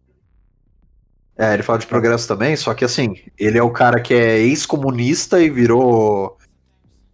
É, 1.38 1.54
ele 1.54 1.64
fala 1.64 1.80
de 1.80 1.88
progresso 1.88 2.28
também, 2.28 2.56
só 2.56 2.74
que 2.74 2.86
assim, 2.86 3.16
ele 3.40 3.58
é 3.58 3.64
o 3.64 3.72
cara 3.72 4.00
que 4.00 4.14
é 4.14 4.38
ex-comunista 4.40 5.42
e 5.42 5.50
virou. 5.50 6.38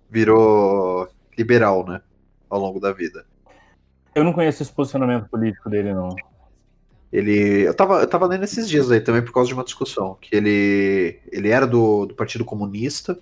virou 0.10 1.08
liberal, 1.38 1.86
né? 1.86 2.02
Ao 2.50 2.60
longo 2.60 2.80
da 2.80 2.92
vida. 2.92 3.26
Eu 4.16 4.24
não 4.24 4.34
conheço 4.34 4.64
esse 4.64 4.72
posicionamento 4.72 5.30
político 5.30 5.70
dele, 5.70 5.94
não. 5.94 6.16
Ele. 7.14 7.68
Eu 7.68 7.74
tava, 7.74 8.02
eu 8.02 8.08
tava 8.08 8.26
lendo 8.26 8.44
esses 8.44 8.68
dias 8.68 8.92
aí 8.92 9.00
também 9.00 9.22
por 9.22 9.32
causa 9.32 9.48
de 9.48 9.54
uma 9.54 9.64
discussão. 9.64 10.18
Que 10.20 10.36
ele. 10.36 11.20
Ele 11.32 11.50
era 11.50 11.68
do, 11.68 12.08
do 12.08 12.16
Partido 12.16 12.44
Comunista. 12.44 13.18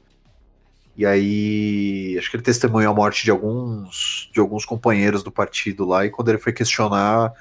E 0.96 1.06
aí. 1.06 2.16
Acho 2.18 2.32
que 2.32 2.38
ele 2.38 2.44
testemunhou 2.44 2.92
a 2.92 2.96
morte 2.96 3.24
de 3.24 3.32
alguns. 3.32 4.30
de 4.34 4.40
alguns 4.40 4.66
companheiros 4.66 5.22
do 5.22 5.32
partido 5.32 5.86
lá. 5.86 6.06
E 6.06 6.10
quando 6.10 6.30
ele 6.30 6.40
foi 6.40 6.54
questionar 6.54 7.34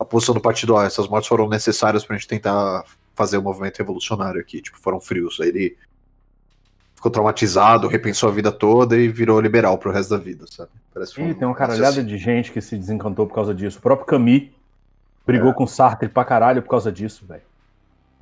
a 0.00 0.04
posição 0.04 0.34
do 0.34 0.40
partido, 0.40 0.78
ah, 0.78 0.86
essas 0.86 1.06
mortes 1.06 1.28
foram 1.28 1.46
necessárias 1.46 2.02
pra 2.06 2.16
gente 2.16 2.26
tentar 2.26 2.84
fazer 3.14 3.36
o 3.36 3.42
movimento 3.42 3.76
revolucionário 3.76 4.40
aqui. 4.40 4.62
Tipo, 4.62 4.78
foram 4.80 4.98
frios. 4.98 5.38
Aí 5.40 5.48
ele 5.48 5.76
ficou 6.94 7.10
traumatizado, 7.10 7.86
repensou 7.86 8.30
a 8.30 8.32
vida 8.32 8.50
toda 8.50 8.96
e 8.96 9.08
virou 9.08 9.38
liberal 9.38 9.76
pro 9.76 9.92
resto 9.92 10.10
da 10.10 10.16
vida, 10.16 10.46
sabe? 10.50 10.70
Parece 10.94 11.20
Ih, 11.20 11.32
um 11.32 11.34
tem 11.34 11.46
uma 11.46 11.54
caralhada 11.54 12.00
assim. 12.00 12.06
de 12.06 12.16
gente 12.16 12.50
que 12.50 12.62
se 12.62 12.78
desencantou 12.78 13.26
por 13.26 13.34
causa 13.34 13.54
disso. 13.54 13.78
O 13.78 13.82
próprio 13.82 14.06
Camus 14.06 14.48
brigou 15.26 15.52
com 15.52 15.64
o 15.64 15.68
Sartre 15.68 16.08
pra 16.08 16.24
caralho 16.24 16.62
por 16.62 16.70
causa 16.70 16.90
disso, 16.90 17.26
velho. 17.26 17.42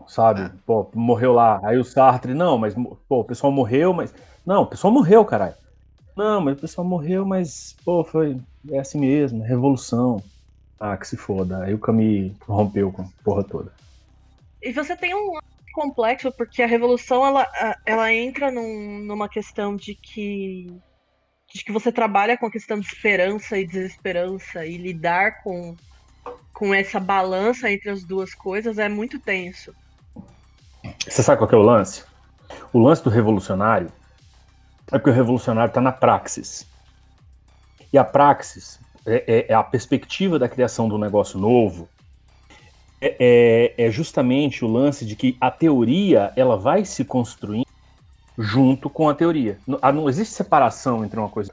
Sabe? 0.08 0.40
É. 0.42 0.50
Pô, 0.66 0.90
morreu 0.92 1.32
lá. 1.32 1.60
Aí 1.62 1.78
o 1.78 1.84
Sartre, 1.84 2.34
não, 2.34 2.58
mas, 2.58 2.74
pô, 3.08 3.20
o 3.20 3.24
pessoal 3.24 3.52
morreu, 3.52 3.92
mas. 3.92 4.12
Não, 4.44 4.62
o 4.62 4.66
pessoal 4.66 4.92
morreu, 4.92 5.24
caralho. 5.24 5.54
Não, 6.16 6.40
mas 6.40 6.56
o 6.56 6.60
pessoal 6.60 6.84
morreu, 6.84 7.24
mas, 7.24 7.76
pô, 7.84 8.02
foi. 8.02 8.36
É 8.68 8.80
assim 8.80 8.98
mesmo, 8.98 9.44
é 9.44 9.46
revolução. 9.46 10.20
Ah, 10.80 10.96
que 10.96 11.06
se 11.06 11.16
foda. 11.16 11.64
Aí 11.64 11.74
o 11.74 11.78
Camus 11.78 12.32
rompeu 12.46 12.92
com 12.92 13.02
a 13.02 13.08
porra 13.24 13.44
toda. 13.44 13.72
E 14.62 14.72
você 14.72 14.96
tem 14.96 15.14
um 15.14 15.32
complexo, 15.72 16.32
porque 16.36 16.62
a 16.62 16.66
revolução 16.66 17.24
ela, 17.24 17.46
ela 17.86 18.12
entra 18.12 18.50
num- 18.50 19.00
numa 19.04 19.28
questão 19.28 19.76
de 19.76 19.94
que, 20.02 20.66
de 21.54 21.64
que 21.64 21.72
você 21.72 21.92
trabalha 21.92 22.36
com 22.38 22.46
a 22.46 22.50
questão 22.50 22.78
de 22.80 22.86
esperança 22.86 23.58
e 23.58 23.66
desesperança, 23.66 24.66
e 24.66 24.76
lidar 24.78 25.32
com, 25.42 25.76
com 26.54 26.74
essa 26.74 27.00
balança 27.00 27.70
entre 27.70 27.90
as 27.90 28.04
duas 28.06 28.34
coisas 28.34 28.78
é 28.78 28.88
muito 28.88 29.20
tenso. 29.22 29.72
Você 31.08 31.22
sabe 31.22 31.38
qual 31.38 31.48
que 31.48 31.54
é 31.54 31.58
o 31.58 31.62
lance? 31.62 32.04
O 32.72 32.78
lance 32.78 33.02
do 33.02 33.10
revolucionário 33.10 33.92
é 34.92 34.98
porque 34.98 35.10
o 35.10 35.14
revolucionário 35.14 35.70
está 35.70 35.80
na 35.80 35.92
praxis. 35.92 36.66
E 37.92 37.98
a 37.98 38.04
praxis 38.04 38.78
é, 39.08 39.24
é- 39.26 39.46
é 39.48 39.54
a 39.54 39.62
perspectiva 39.62 40.38
da 40.38 40.48
criação 40.48 40.88
do 40.88 40.98
negócio 40.98 41.38
novo. 41.38 41.88
É, 43.00 43.74
é- 43.78 43.86
é 43.86 43.90
justamente 43.90 44.64
o 44.64 44.68
lance 44.68 45.06
de 45.06 45.16
que 45.16 45.36
a 45.40 45.50
teoria 45.50 46.32
ela 46.36 46.56
vai 46.56 46.84
se 46.84 47.04
construindo 47.04 47.66
junto 48.36 48.90
com 48.90 49.08
a 49.08 49.14
teoria. 49.14 49.58
Não, 49.66 49.78
não 49.92 50.08
existe 50.08 50.34
separação 50.34 51.04
entre 51.04 51.18
uma 51.18 51.28
coisa. 51.28 51.52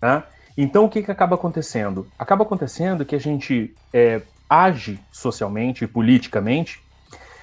Tá? 0.00 0.26
Então 0.56 0.84
o 0.84 0.88
que, 0.88 1.02
que 1.02 1.10
acaba 1.10 1.34
acontecendo? 1.34 2.08
Acaba 2.18 2.44
acontecendo 2.44 3.04
que 3.04 3.14
a 3.14 3.20
gente 3.20 3.74
é, 3.92 4.22
age 4.48 4.98
socialmente 5.12 5.84
e 5.84 5.88
politicamente 5.88 6.78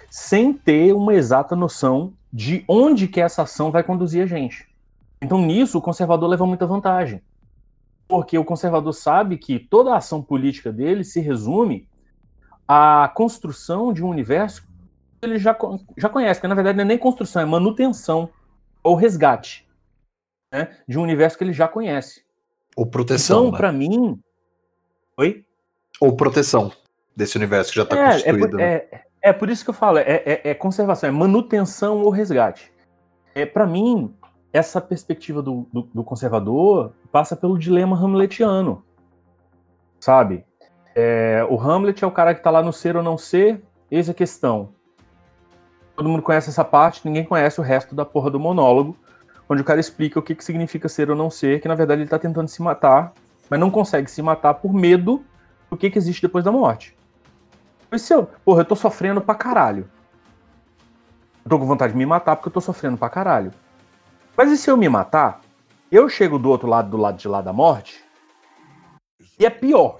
sem 0.09 0.53
ter 0.53 0.93
uma 0.93 1.15
exata 1.15 1.55
noção 1.55 2.13
de 2.31 2.63
onde 2.67 3.07
que 3.07 3.19
essa 3.19 3.41
ação 3.43 3.71
vai 3.71 3.83
conduzir 3.83 4.21
a 4.21 4.27
gente. 4.27 4.65
Então, 5.23 5.41
nisso, 5.41 5.77
o 5.77 5.81
conservador 5.81 6.29
leva 6.29 6.45
muita 6.45 6.67
vantagem. 6.67 7.19
Porque 8.07 8.37
o 8.37 8.45
conservador 8.45 8.93
sabe 8.93 9.37
que 9.37 9.59
toda 9.59 9.93
a 9.93 9.97
ação 9.97 10.21
política 10.21 10.71
dele 10.71 11.03
se 11.03 11.19
resume 11.19 11.87
à 12.67 13.11
construção 13.15 13.91
de 13.93 14.03
um 14.03 14.09
universo 14.09 14.61
que 15.19 15.25
ele 15.27 15.37
já, 15.39 15.57
já 15.97 16.09
conhece, 16.09 16.39
que 16.41 16.47
na 16.47 16.55
verdade 16.55 16.77
não 16.77 16.83
é 16.83 16.87
nem 16.87 16.97
construção, 16.97 17.41
é 17.41 17.45
manutenção 17.45 18.29
ou 18.83 18.95
resgate 18.95 19.67
né, 20.51 20.77
de 20.87 20.99
um 20.99 21.01
universo 21.03 21.37
que 21.37 21.43
ele 21.43 21.53
já 21.53 21.67
conhece. 21.67 22.23
Ou 22.75 22.85
proteção. 22.85 23.39
Então, 23.43 23.51
né? 23.51 23.57
para 23.57 23.71
mim. 23.71 24.19
Oi? 25.17 25.45
Ou 25.99 26.15
proteção 26.15 26.71
desse 27.15 27.37
universo 27.37 27.71
que 27.71 27.77
já 27.77 27.83
está 27.83 27.95
É, 27.97 27.99
é, 28.01 28.11
constituído. 28.11 28.57
né? 28.57 28.63
é, 28.63 29.03
é 29.21 29.33
por 29.33 29.49
isso 29.49 29.63
que 29.63 29.69
eu 29.69 29.73
falo, 29.73 29.99
é, 29.99 30.03
é- 30.25 30.41
é 30.49 30.53
conservação, 30.53 31.07
é 31.07 31.11
manutenção 31.11 32.01
ou 32.01 32.09
resgate. 32.09 32.71
É, 33.35 33.45
para 33.45 33.65
mim, 33.65 34.13
essa 34.53 34.79
perspectiva 34.79 35.41
do, 35.41 35.65
do- 35.73 35.89
do 35.93 36.03
conservador 36.03 36.93
passa 37.11 37.35
pelo 37.35 37.57
dilema 37.57 37.97
hamletiano, 37.97 38.83
sabe? 39.99 40.45
É, 40.95 41.45
o 41.49 41.59
Hamlet 41.59 42.03
é 42.03 42.07
o 42.07 42.11
cara 42.11 42.35
que 42.35 42.43
tá 42.43 42.51
lá 42.51 42.61
no 42.61 42.71
ser 42.71 42.95
ou 42.95 43.01
não 43.01 43.17
ser, 43.17 43.63
eis 43.89 44.07
a 44.09 44.13
questão. 44.13 44.69
Todo 45.95 46.07
mundo 46.07 46.21
conhece 46.21 46.49
essa 46.49 46.63
parte, 46.63 47.01
ninguém 47.05 47.23
conhece 47.25 47.59
o 47.59 47.63
resto 47.63 47.95
da 47.95 48.05
porra 48.05 48.29
do 48.29 48.39
monólogo, 48.39 48.95
onde 49.49 49.61
o 49.61 49.65
cara 49.65 49.79
explica 49.79 50.19
o 50.19 50.21
que, 50.23 50.35
que 50.35 50.43
significa 50.43 50.87
ser 50.87 51.09
ou 51.09 51.15
não 51.15 51.29
ser, 51.31 51.59
que 51.61 51.67
na 51.67 51.75
verdade 51.75 52.01
ele 52.01 52.09
tá 52.09 52.19
tentando 52.19 52.47
se 52.47 52.61
matar, 52.61 53.11
mas 53.49 53.59
não 53.59 53.71
consegue 53.71 54.09
se 54.09 54.21
matar 54.21 54.53
por 54.55 54.71
medo 54.73 55.23
do 55.69 55.75
que, 55.77 55.89
que 55.89 55.97
existe 55.97 56.21
depois 56.21 56.43
da 56.45 56.51
morte. 56.51 56.95
Se 57.97 58.13
eu, 58.13 58.27
porra, 58.45 58.61
eu 58.61 58.65
tô 58.65 58.75
sofrendo 58.75 59.21
pra 59.21 59.35
caralho. 59.35 59.87
Eu 61.45 61.49
tô 61.49 61.59
com 61.59 61.65
vontade 61.65 61.93
de 61.93 61.97
me 61.97 62.05
matar 62.05 62.35
porque 62.35 62.47
eu 62.49 62.53
tô 62.53 62.61
sofrendo 62.61 62.97
pra 62.97 63.09
caralho. 63.09 63.51
Mas 64.35 64.51
e 64.51 64.57
se 64.57 64.69
eu 64.69 64.75
me 64.75 64.89
matar, 64.89 65.41
eu 65.91 66.09
chego 66.09 66.39
do 66.39 66.49
outro 66.49 66.67
lado, 66.67 66.89
do 66.89 66.97
lado 66.97 67.17
de 67.17 67.27
lá 67.27 67.41
da 67.41 67.53
morte, 67.53 68.03
e 69.39 69.45
é 69.45 69.49
pior. 69.49 69.99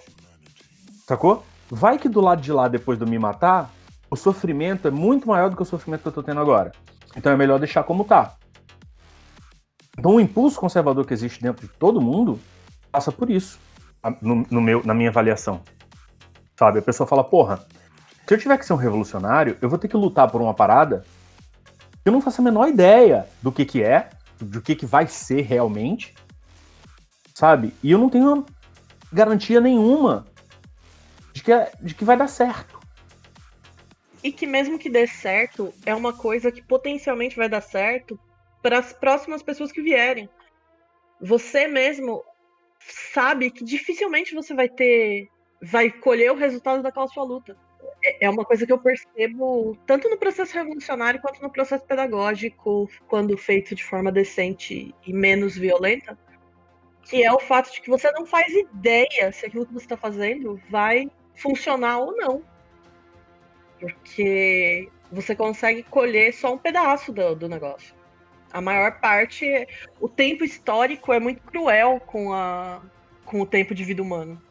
Sacou? 1.08 1.44
Vai 1.70 1.98
que 1.98 2.10
do 2.10 2.20
lado 2.20 2.42
de 2.42 2.52
lá, 2.52 2.68
depois 2.68 2.98
de 2.98 3.06
eu 3.06 3.10
me 3.10 3.20
matar, 3.20 3.70
o 4.10 4.16
sofrimento 4.16 4.88
é 4.88 4.92
muito 4.92 5.28
maior 5.28 5.50
do 5.50 5.56
que 5.56 5.62
o 5.62 5.66
sofrimento 5.66 6.02
que 6.02 6.08
eu 6.08 6.12
tô 6.12 6.24
tendo 6.24 6.40
agora. 6.40 6.72
Então 7.16 7.32
é 7.32 7.36
melhor 7.36 7.60
deixar 7.60 7.84
como 7.84 8.04
tá. 8.04 8.36
Então 9.98 10.16
o 10.16 10.20
impulso 10.20 10.60
conservador 10.60 11.06
que 11.06 11.14
existe 11.14 11.42
dentro 11.42 11.68
de 11.68 11.74
todo 11.74 12.02
mundo 12.02 12.40
passa 12.92 13.12
por 13.12 13.30
isso, 13.30 13.60
no, 14.22 14.46
no 14.50 14.62
meu, 14.62 14.84
na 14.84 14.94
minha 14.94 15.10
avaliação. 15.10 15.62
Sabe? 16.58 16.80
A 16.80 16.82
pessoa 16.82 17.06
fala, 17.06 17.24
porra, 17.24 17.66
se 18.28 18.34
eu 18.34 18.38
tiver 18.38 18.58
que 18.58 18.66
ser 18.66 18.74
um 18.74 18.78
revolucionário, 18.78 19.58
eu 19.62 19.70
vou 19.70 19.78
ter 19.78 19.88
que 19.88 19.98
lutar 19.98 20.30
por 20.32 20.42
uma 20.42 20.54
parada 20.54 21.04
que 22.04 22.10
eu 22.10 22.12
não 22.12 22.22
faço 22.22 22.42
a 22.42 22.44
menor 22.44 22.68
ideia 22.68 23.28
do 23.42 23.52
que 23.52 23.66
que 23.66 23.84
é, 23.84 24.10
do 24.40 24.62
que 24.62 24.76
que 24.76 24.86
vai 24.86 25.08
ser 25.08 25.42
realmente, 25.42 26.14
sabe? 27.34 27.74
E 27.84 27.92
eu 27.92 27.98
não 27.98 28.10
tenho 28.10 28.46
garantia 29.12 29.62
nenhuma 29.62 30.28
de 31.34 31.44
que, 31.44 31.52
é- 31.52 31.72
de 31.82 31.94
que 31.96 32.06
vai 32.06 32.18
dar 32.18 32.28
certo. 32.28 32.80
E 34.24 34.32
que 34.32 34.48
mesmo 34.48 34.80
que 34.80 34.90
dê 34.90 35.06
certo, 35.06 35.74
é 35.86 35.94
uma 35.94 36.14
coisa 36.14 36.52
que 36.52 36.62
potencialmente 36.62 37.36
vai 37.36 37.50
dar 37.50 37.62
certo 37.62 38.20
para 38.62 38.80
as 38.80 38.94
próximas 38.94 39.44
pessoas 39.44 39.72
que 39.72 39.82
vierem. 39.82 40.30
Você 41.20 41.68
mesmo 41.68 42.24
sabe 43.14 43.52
que 43.52 43.64
dificilmente 43.64 44.34
você 44.34 44.54
vai 44.54 44.70
ter, 44.70 45.30
vai 45.62 45.90
colher 45.92 46.32
o 46.32 46.36
resultado 46.36 46.82
daquela 46.82 47.08
sua 47.08 47.24
luta. 47.24 47.58
É 48.04 48.26
é 48.26 48.30
uma 48.30 48.46
coisa 48.46 48.66
que 48.66 48.72
eu 48.72 48.78
percebo 48.78 49.78
tanto 49.86 50.10
no 50.10 50.18
processo 50.18 50.54
revolucionário 50.54 51.22
quanto 51.22 51.42
no 51.42 51.50
processo 51.50 51.86
pedagógico, 51.86 52.90
quando 53.08 53.38
feito 53.38 53.76
de 53.76 53.84
forma 53.84 54.12
decente 54.12 54.94
e 55.06 55.14
menos 55.14 55.58
violenta, 55.58 56.18
que 57.04 57.24
é 57.24 57.32
o 57.32 57.40
fato 57.40 57.72
de 57.72 57.82
que 57.82 57.90
você 57.90 58.12
não 58.12 58.26
faz 58.26 58.54
ideia 58.54 59.32
se 59.32 59.46
aquilo 59.46 59.66
que 59.66 59.74
você 59.74 59.86
está 59.86 59.98
fazendo 59.98 60.60
vai 60.70 61.10
funcionar 61.36 62.00
ou 62.00 62.16
não 62.16 62.44
porque 63.84 64.90
você 65.12 65.36
consegue 65.36 65.84
colher 65.84 66.34
só 66.34 66.54
um 66.54 66.58
pedaço 66.58 67.12
do, 67.12 67.36
do 67.36 67.50
negócio. 67.50 67.94
A 68.52 68.62
maior 68.62 69.00
parte, 69.00 69.46
é- 69.46 69.68
o 70.00 70.08
tempo 70.08 70.44
histórico 70.44 71.12
é 71.12 71.20
muito 71.20 71.42
cruel 71.44 72.00
com, 72.00 72.34
a, 72.34 72.82
com 73.26 73.42
o 73.42 73.46
tempo 73.46 73.76
de 73.76 73.84
vida 73.84 74.02
humano. 74.02 74.42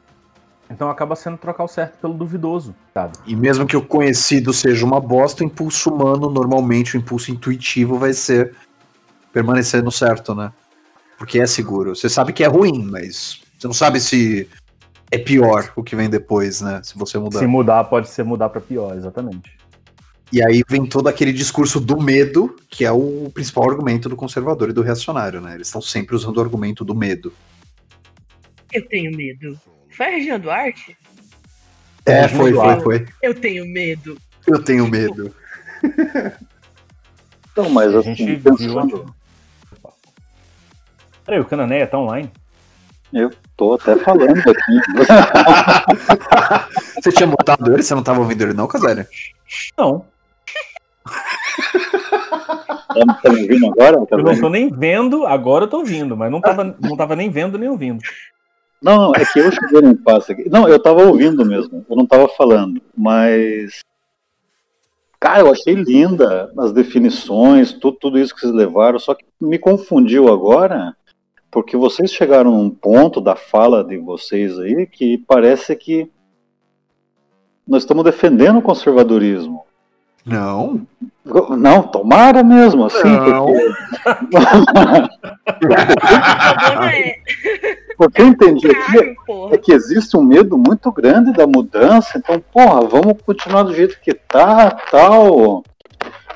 Então 0.72 0.88
acaba 0.88 1.14
sendo 1.14 1.36
trocar 1.36 1.64
o 1.64 1.68
certo 1.68 1.98
pelo 1.98 2.14
duvidoso, 2.14 2.74
sabe? 2.94 3.18
E 3.26 3.36
mesmo 3.36 3.66
que 3.66 3.76
o 3.76 3.82
conhecido 3.82 4.52
seja 4.52 4.86
uma 4.86 4.98
bosta, 4.98 5.44
o 5.44 5.46
impulso 5.46 5.90
humano, 5.90 6.30
normalmente 6.30 6.96
o 6.96 6.98
impulso 6.98 7.30
intuitivo 7.30 7.98
vai 7.98 8.14
ser 8.14 8.54
permanecer 9.32 9.82
no 9.82 9.92
certo, 9.92 10.34
né? 10.34 10.50
Porque 11.18 11.38
é 11.38 11.46
seguro. 11.46 11.94
Você 11.94 12.08
sabe 12.08 12.32
que 12.32 12.42
é 12.42 12.46
ruim, 12.46 12.84
mas 12.90 13.42
você 13.58 13.66
não 13.66 13.74
sabe 13.74 14.00
se 14.00 14.48
é 15.10 15.18
pior 15.18 15.70
o 15.76 15.82
que 15.82 15.94
vem 15.94 16.08
depois, 16.08 16.62
né? 16.62 16.80
Se 16.82 16.96
você 16.96 17.18
mudar. 17.18 17.38
Se 17.38 17.46
mudar, 17.46 17.84
pode 17.84 18.08
ser 18.08 18.24
mudar 18.24 18.48
pra 18.48 18.60
pior, 18.60 18.96
exatamente. 18.96 19.56
E 20.32 20.42
aí 20.42 20.62
vem 20.66 20.86
todo 20.86 21.06
aquele 21.08 21.34
discurso 21.34 21.78
do 21.78 22.00
medo, 22.00 22.56
que 22.70 22.86
é 22.86 22.90
o 22.90 23.30
principal 23.34 23.70
argumento 23.70 24.08
do 24.08 24.16
conservador 24.16 24.70
e 24.70 24.72
do 24.72 24.80
reacionário, 24.80 25.42
né? 25.42 25.54
Eles 25.54 25.66
estão 25.66 25.82
sempre 25.82 26.16
usando 26.16 26.38
o 26.38 26.40
argumento 26.40 26.82
do 26.82 26.94
medo. 26.94 27.30
Eu 28.72 28.88
tenho 28.88 29.14
medo. 29.14 29.60
Foi 29.96 30.06
a 30.06 30.10
Regina 30.10 30.38
Duarte? 30.38 30.96
É, 32.06 32.28
foi, 32.28 32.52
foi, 32.52 32.80
foi. 32.80 33.06
Eu 33.22 33.34
tenho 33.34 33.66
medo. 33.66 34.16
Eu 34.46 34.62
tenho 34.62 34.86
medo. 34.88 35.34
Então, 37.52 37.68
mas 37.68 37.94
A 37.94 37.98
assim, 37.98 38.14
gente 38.14 38.36
viu 38.36 38.56
Peraí, 41.24 41.38
o 41.38 41.44
Cananeia 41.44 41.86
tá 41.86 41.98
online? 41.98 42.30
eu 43.12 43.30
tô 43.58 43.74
até 43.74 43.94
falando 43.96 44.38
aqui. 44.38 44.80
Você 46.96 47.12
tinha 47.12 47.26
mutado 47.26 47.70
ele? 47.72 47.82
Você 47.82 47.94
não 47.94 48.02
tava 48.02 48.20
ouvindo 48.20 48.42
ele 48.42 48.54
não, 48.54 48.66
Casélia? 48.66 49.06
Não. 49.76 50.06
Tá 52.88 53.14
tá 53.22 53.30
me 53.30 53.42
ouvindo 53.42 53.66
agora? 53.66 54.06
Tá 54.06 54.16
Eu 54.16 54.24
não 54.24 54.40
tô 54.40 54.48
nem 54.48 54.70
vendo, 54.70 55.26
agora 55.26 55.64
eu 55.64 55.68
tô 55.68 55.78
ouvindo, 55.78 56.16
mas 56.16 56.32
não 56.32 56.40
tava, 56.40 56.74
não 56.80 56.96
tava 56.96 57.14
nem 57.14 57.28
vendo 57.28 57.58
nem 57.58 57.68
ouvindo. 57.68 58.02
Não, 58.82 58.96
não, 58.96 59.12
é 59.14 59.24
que 59.24 59.38
eu 59.38 59.52
cheguei 59.52 59.80
no 59.80 59.90
impasse 59.90 60.32
aqui. 60.32 60.48
Não, 60.50 60.68
eu 60.68 60.78
tava 60.78 61.04
ouvindo 61.04 61.44
mesmo, 61.44 61.86
eu 61.88 61.96
não 61.96 62.04
tava 62.04 62.28
falando, 62.28 62.82
mas. 62.96 63.80
Cara, 65.20 65.40
eu 65.40 65.52
achei 65.52 65.74
linda 65.74 66.52
as 66.58 66.72
definições, 66.72 67.72
tudo, 67.72 67.96
tudo 67.96 68.18
isso 68.18 68.34
que 68.34 68.40
vocês 68.40 68.52
levaram, 68.52 68.98
só 68.98 69.14
que 69.14 69.24
me 69.40 69.56
confundiu 69.56 70.32
agora, 70.32 70.96
porque 71.48 71.76
vocês 71.76 72.12
chegaram 72.12 72.50
num 72.50 72.68
ponto 72.68 73.20
da 73.20 73.36
fala 73.36 73.84
de 73.84 73.96
vocês 73.98 74.58
aí 74.58 74.84
que 74.84 75.18
parece 75.18 75.76
que 75.76 76.10
nós 77.64 77.84
estamos 77.84 78.02
defendendo 78.02 78.58
o 78.58 78.62
conservadorismo. 78.62 79.64
Não. 80.24 80.86
Não, 81.24 81.82
tomara 81.82 82.42
mesmo, 82.42 82.84
assim, 82.86 83.08
Não. 83.08 83.46
porque, 85.60 87.20
porque 87.96 88.22
eu 88.22 88.26
entendi 88.26 88.68
aqui, 88.68 89.14
é 89.52 89.56
que 89.56 89.72
existe 89.72 90.16
um 90.16 90.22
medo 90.22 90.58
muito 90.58 90.90
grande 90.90 91.32
da 91.32 91.46
mudança, 91.46 92.18
então, 92.18 92.42
porra, 92.52 92.80
vamos 92.82 93.22
continuar 93.24 93.62
do 93.62 93.74
jeito 93.74 94.00
que 94.00 94.12
tá, 94.14 94.70
tal. 94.90 95.62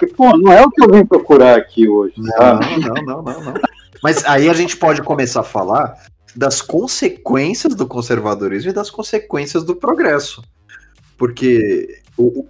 E, 0.00 0.06
pô, 0.06 0.36
não 0.36 0.52
é 0.52 0.64
o 0.64 0.70
que 0.70 0.84
eu 0.84 0.90
vim 0.90 1.04
procurar 1.04 1.56
aqui 1.56 1.88
hoje, 1.88 2.14
Não, 2.16 2.36
sabe? 2.36 2.80
não, 2.80 2.94
não, 2.94 3.22
não, 3.22 3.44
não. 3.44 3.54
Mas 4.02 4.24
aí 4.24 4.48
a 4.48 4.54
gente 4.54 4.76
pode 4.76 5.02
começar 5.02 5.40
a 5.40 5.44
falar 5.44 5.96
das 6.34 6.60
consequências 6.60 7.74
do 7.74 7.86
conservadorismo 7.86 8.70
e 8.70 8.74
das 8.74 8.90
consequências 8.90 9.64
do 9.64 9.74
progresso. 9.74 10.44
Porque 11.16 12.02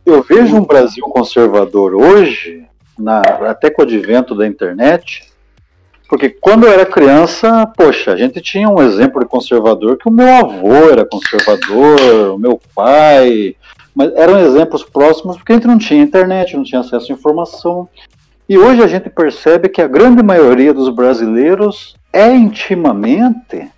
Eu 0.04 0.22
vejo 0.22 0.56
um 0.56 0.64
Brasil 0.64 1.04
conservador 1.04 1.94
hoje, 1.94 2.64
na- 2.98 3.20
até 3.48 3.68
com 3.70 3.82
o 3.82 3.84
advento 3.84 4.34
da 4.34 4.46
internet, 4.46 5.24
porque 6.08 6.28
quando 6.28 6.64
eu 6.64 6.72
era 6.72 6.86
criança, 6.86 7.66
poxa, 7.76 8.12
a 8.12 8.16
gente 8.16 8.40
tinha 8.40 8.68
um 8.68 8.80
exemplo 8.80 9.20
de 9.20 9.26
conservador 9.26 9.96
que 9.98 10.08
o 10.08 10.12
meu 10.12 10.28
avô 10.32 10.72
era 10.90 11.04
conservador, 11.04 12.34
o 12.34 12.38
meu 12.38 12.60
pai, 12.74 13.56
mas 13.94 14.12
eram 14.14 14.38
exemplos 14.38 14.84
próximos 14.84 15.36
porque 15.36 15.52
a 15.52 15.56
gente 15.56 15.66
não 15.66 15.78
tinha 15.78 16.00
internet, 16.02 16.56
não 16.56 16.62
tinha 16.62 16.80
acesso 16.80 17.10
à 17.10 17.14
informação. 17.14 17.88
E 18.48 18.56
hoje 18.56 18.80
a 18.80 18.86
gente 18.86 19.10
percebe 19.10 19.68
que 19.68 19.82
a 19.82 19.88
grande 19.88 20.22
maioria 20.22 20.72
dos 20.72 20.88
brasileiros 20.88 21.96
é 22.12 22.30
intimamente 22.32 23.68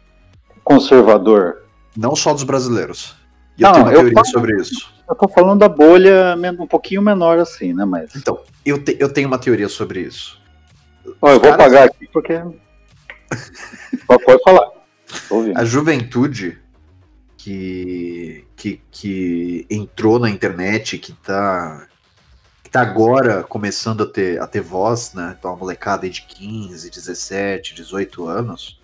conservador. 0.62 1.62
não 1.96 2.14
só 2.14 2.34
dos 2.34 2.42
brasileiros. 2.44 3.16
E 3.58 3.62
eu 3.62 3.66
Não, 3.68 3.72
tenho 3.72 3.84
uma 3.86 3.92
eu 3.92 3.98
teoria 4.00 4.14
falo- 4.14 4.26
sobre 4.26 4.56
isso. 4.60 4.94
Eu 5.08 5.14
tô 5.16 5.28
falando 5.28 5.58
da 5.60 5.68
bolha 5.68 6.36
um 6.60 6.66
pouquinho 6.66 7.00
menor 7.02 7.38
assim, 7.38 7.72
né? 7.72 7.84
Mas. 7.84 8.14
Então, 8.14 8.40
eu, 8.64 8.82
te- 8.82 8.96
eu 9.00 9.12
tenho 9.12 9.26
uma 9.26 9.38
teoria 9.38 9.68
sobre 9.68 10.00
isso. 10.00 10.40
Ó, 11.20 11.30
eu 11.30 11.40
vou 11.40 11.50
caras- 11.50 11.54
apagar 11.54 11.84
aqui 11.88 12.06
porque. 12.12 12.34
Pode 14.06 14.24
pode 14.24 14.42
falar. 14.42 14.68
A 15.56 15.64
juventude 15.64 16.58
que, 17.36 18.44
que, 18.54 18.80
que 18.90 19.66
entrou 19.70 20.18
na 20.18 20.28
internet, 20.30 20.98
que 20.98 21.12
tá, 21.12 21.86
que 22.62 22.70
tá 22.70 22.82
agora 22.82 23.42
começando 23.42 24.02
a 24.02 24.06
ter, 24.06 24.40
a 24.40 24.46
ter 24.46 24.60
voz, 24.60 25.14
né? 25.14 25.34
Então, 25.38 25.52
a 25.52 25.56
molecada 25.56 26.04
aí 26.04 26.10
de 26.10 26.22
15, 26.22 26.90
17, 26.90 27.74
18 27.74 28.26
anos. 28.26 28.78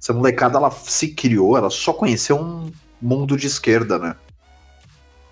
Essa 0.00 0.12
molecada, 0.12 0.58
ela 0.58 0.70
se 0.72 1.08
criou, 1.14 1.56
ela 1.56 1.70
só 1.70 1.92
conheceu 1.92 2.36
um 2.36 2.70
mundo 3.02 3.36
de 3.36 3.46
esquerda, 3.46 3.98
né? 3.98 4.16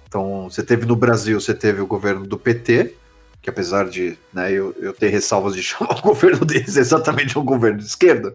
Então, 0.07 0.51
você 0.51 0.63
teve 0.63 0.85
no 0.87 0.97
Brasil, 0.97 1.41
você 1.41 1.55
teve 1.55 1.81
o 1.81 1.87
governo 1.87 2.27
do 2.27 2.37
PT, 2.37 2.97
que 3.41 3.49
apesar 3.49 3.89
de 3.89 4.19
né, 4.33 4.53
eu, 4.53 4.75
eu 4.81 4.93
ter 4.93 5.09
ressalvas 5.09 5.55
de 5.55 5.63
chamar 5.65 5.99
o 5.99 6.03
governo 6.03 6.45
deles 6.45 6.77
exatamente 6.77 7.39
um 7.39 7.45
governo 7.45 7.79
de 7.79 7.85
esquerda, 7.85 8.35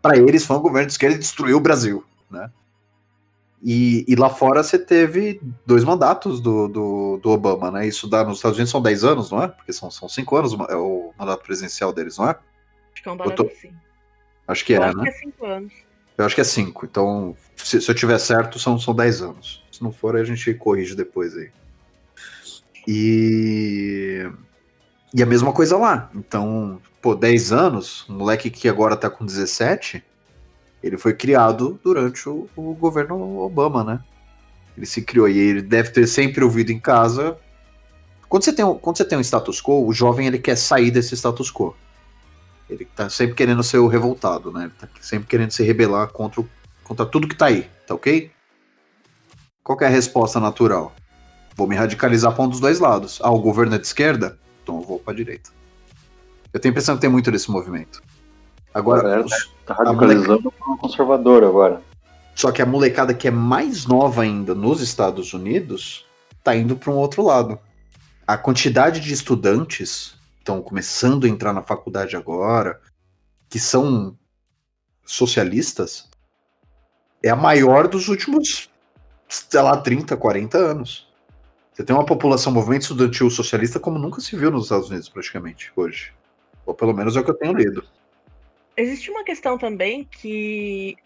para 0.00 0.16
eles 0.16 0.46
foi 0.46 0.56
um 0.56 0.62
governo 0.62 0.86
de 0.86 0.92
esquerda 0.92 1.16
e 1.16 1.18
destruiu 1.18 1.56
o 1.56 1.60
Brasil, 1.60 2.04
né? 2.30 2.50
E, 3.64 4.04
e 4.08 4.16
lá 4.16 4.28
fora 4.28 4.60
você 4.62 4.76
teve 4.76 5.40
dois 5.64 5.84
mandatos 5.84 6.40
do, 6.40 6.66
do, 6.66 7.20
do 7.22 7.30
Obama, 7.30 7.70
né? 7.70 7.86
Isso 7.86 8.08
dá 8.08 8.24
nos 8.24 8.38
Estados 8.38 8.58
Unidos 8.58 8.72
são 8.72 8.82
10 8.82 9.04
anos, 9.04 9.30
não 9.30 9.40
é? 9.40 9.46
Porque 9.46 9.72
são, 9.72 9.88
são 9.88 10.08
5 10.08 10.36
anos 10.36 10.52
é 10.68 10.74
o 10.74 11.12
mandato 11.16 11.44
presidencial 11.44 11.92
deles, 11.92 12.18
não 12.18 12.28
é? 12.28 12.36
Acho 12.92 13.02
que 13.02 13.08
é 13.08 13.12
um 13.12 13.16
barato 13.16 13.44
tô- 13.44 13.50
assim. 13.50 13.72
Acho 14.48 14.64
que 14.64 14.74
é, 14.74 14.78
acho 14.78 14.96
né? 14.96 15.02
que 15.04 15.08
é 15.08 15.12
cinco 15.12 15.46
anos. 15.46 15.72
Eu 16.16 16.24
acho 16.24 16.34
que 16.34 16.40
é 16.40 16.44
5. 16.44 16.86
Então, 16.86 17.36
se, 17.56 17.80
se 17.80 17.90
eu 17.90 17.94
tiver 17.94 18.18
certo, 18.18 18.58
são, 18.58 18.78
são 18.78 18.94
10 18.94 19.22
anos. 19.22 19.64
Se 19.70 19.82
não 19.82 19.92
for, 19.92 20.16
a 20.16 20.24
gente 20.24 20.52
corrige 20.54 20.94
depois 20.94 21.36
aí. 21.36 21.50
E. 22.86 24.30
E 25.14 25.22
a 25.22 25.26
mesma 25.26 25.52
coisa 25.52 25.76
lá. 25.76 26.10
Então, 26.14 26.80
pô, 27.00 27.14
10 27.14 27.52
anos, 27.52 28.06
um 28.08 28.14
moleque 28.14 28.50
que 28.50 28.68
agora 28.68 28.96
tá 28.96 29.10
com 29.10 29.26
17, 29.26 30.02
ele 30.82 30.96
foi 30.96 31.12
criado 31.12 31.78
durante 31.84 32.28
o, 32.28 32.48
o 32.56 32.74
governo 32.74 33.38
Obama, 33.40 33.84
né? 33.84 34.00
Ele 34.76 34.86
se 34.86 35.02
criou 35.02 35.28
e 35.28 35.38
ele 35.38 35.62
deve 35.62 35.90
ter 35.90 36.06
sempre 36.06 36.42
ouvido 36.42 36.70
em 36.70 36.80
casa. 36.80 37.36
Quando 38.28 38.44
você 38.44 38.52
tem 38.52 38.64
um, 38.64 38.74
quando 38.74 38.96
você 38.96 39.04
tem 39.04 39.18
um 39.18 39.20
status 39.20 39.60
quo, 39.60 39.86
o 39.86 39.92
jovem 39.92 40.26
ele 40.26 40.38
quer 40.38 40.56
sair 40.56 40.90
desse 40.90 41.14
status 41.14 41.52
quo. 41.52 41.76
Ele 42.72 42.84
tá 42.84 43.08
sempre 43.10 43.34
querendo 43.34 43.62
ser 43.62 43.78
o 43.78 43.86
revoltado, 43.86 44.50
né? 44.52 44.64
Ele 44.64 44.72
tá 44.78 44.88
sempre 45.00 45.28
querendo 45.28 45.50
se 45.50 45.62
rebelar 45.62 46.08
contra, 46.08 46.40
o- 46.40 46.48
contra 46.84 47.04
tudo 47.06 47.28
que 47.28 47.34
tá 47.36 47.46
aí, 47.46 47.68
tá 47.86 47.94
ok? 47.94 48.30
Qual 49.62 49.78
é 49.80 49.86
a 49.86 49.88
resposta 49.90 50.40
natural? 50.40 50.92
Vou 51.54 51.66
me 51.66 51.76
radicalizar 51.76 52.32
para 52.34 52.44
um 52.44 52.48
dos 52.48 52.60
dois 52.60 52.80
lados. 52.80 53.20
Ah, 53.22 53.30
o 53.30 53.38
governo 53.38 53.74
é 53.74 53.78
de 53.78 53.86
esquerda? 53.86 54.38
Então 54.62 54.76
eu 54.80 54.82
vou 54.82 54.98
para 54.98 55.14
direita. 55.14 55.50
Eu 56.52 56.58
tenho 56.60 56.70
a 56.70 56.74
impressão 56.74 56.94
que 56.96 57.00
tem 57.00 57.10
muito 57.10 57.30
desse 57.30 57.50
movimento. 57.50 58.02
Agora, 58.74 59.02
Galera, 59.02 59.24
os- 59.24 59.52
Tá 59.66 59.74
radicalizando 59.74 60.50
para 60.50 60.72
um 60.72 60.76
conservador 60.76 61.44
agora. 61.44 61.80
só 62.34 62.50
que 62.50 62.60
a 62.60 62.66
molecada 62.66 63.14
que 63.14 63.28
é 63.28 63.30
mais 63.30 63.86
nova 63.86 64.22
ainda 64.22 64.54
nos 64.54 64.80
Estados 64.80 65.32
Unidos 65.32 66.04
tá 66.42 66.56
indo 66.56 66.74
para 66.76 66.90
um 66.90 66.96
outro 66.96 67.22
lado. 67.22 67.58
A 68.26 68.36
quantidade 68.36 68.98
de 68.98 69.12
estudantes 69.12 70.14
estão 70.42 70.60
começando 70.60 71.24
a 71.24 71.28
entrar 71.28 71.52
na 71.52 71.62
faculdade 71.62 72.16
agora, 72.16 72.80
que 73.48 73.58
são 73.58 74.18
socialistas, 75.04 76.10
é 77.22 77.30
a 77.30 77.36
maior 77.36 77.88
dos 77.88 78.08
últimos, 78.08 78.70
sei 79.28 79.60
lá, 79.62 79.76
30, 79.76 80.16
40 80.16 80.58
anos. 80.58 81.10
Você 81.72 81.84
tem 81.84 81.94
uma 81.94 82.04
população, 82.04 82.52
movimento 82.52 82.82
estudantil 82.82 83.30
socialista 83.30 83.80
como 83.80 83.98
nunca 83.98 84.20
se 84.20 84.36
viu 84.36 84.50
nos 84.50 84.64
Estados 84.64 84.90
Unidos, 84.90 85.08
praticamente, 85.08 85.72
hoje. 85.74 86.12
Ou 86.66 86.74
pelo 86.74 86.92
menos 86.92 87.16
é 87.16 87.20
o 87.20 87.24
que 87.24 87.30
eu 87.30 87.38
tenho 87.38 87.54
lido. 87.54 87.84
Existe 88.76 89.10
uma 89.10 89.24
questão 89.24 89.56
também 89.56 90.04
que 90.04 90.96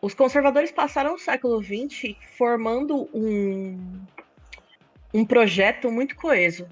os 0.00 0.14
conservadores 0.14 0.70
passaram 0.70 1.14
o 1.14 1.18
século 1.18 1.62
XX 1.62 2.16
formando 2.36 3.08
um, 3.14 4.02
um 5.12 5.24
projeto 5.24 5.90
muito 5.90 6.14
coeso. 6.16 6.66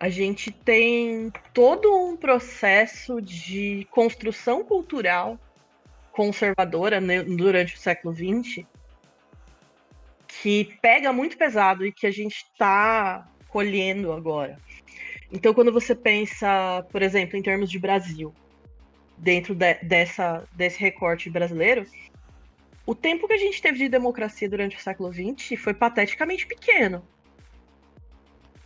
A 0.00 0.08
gente 0.08 0.50
tem 0.50 1.30
todo 1.52 1.94
um 1.94 2.16
processo 2.16 3.20
de 3.20 3.86
construção 3.90 4.64
cultural 4.64 5.38
conservadora 6.10 7.02
né, 7.02 7.22
durante 7.22 7.74
o 7.74 7.78
século 7.78 8.14
XX 8.14 8.64
que 10.26 10.64
pega 10.80 11.12
muito 11.12 11.36
pesado 11.36 11.84
e 11.84 11.92
que 11.92 12.06
a 12.06 12.10
gente 12.10 12.36
está 12.36 13.28
colhendo 13.48 14.10
agora. 14.10 14.58
Então, 15.30 15.52
quando 15.52 15.70
você 15.70 15.94
pensa, 15.94 16.82
por 16.90 17.02
exemplo, 17.02 17.36
em 17.36 17.42
termos 17.42 17.70
de 17.70 17.78
Brasil, 17.78 18.32
dentro 19.18 19.54
de- 19.54 19.74
dessa, 19.82 20.48
desse 20.52 20.80
recorte 20.80 21.28
brasileiro, 21.28 21.84
o 22.86 22.94
tempo 22.94 23.26
que 23.26 23.34
a 23.34 23.38
gente 23.38 23.60
teve 23.60 23.76
de 23.76 23.88
democracia 23.88 24.48
durante 24.48 24.78
o 24.78 24.80
século 24.80 25.12
XX 25.12 25.60
foi 25.60 25.74
pateticamente 25.74 26.46
pequeno. 26.46 27.06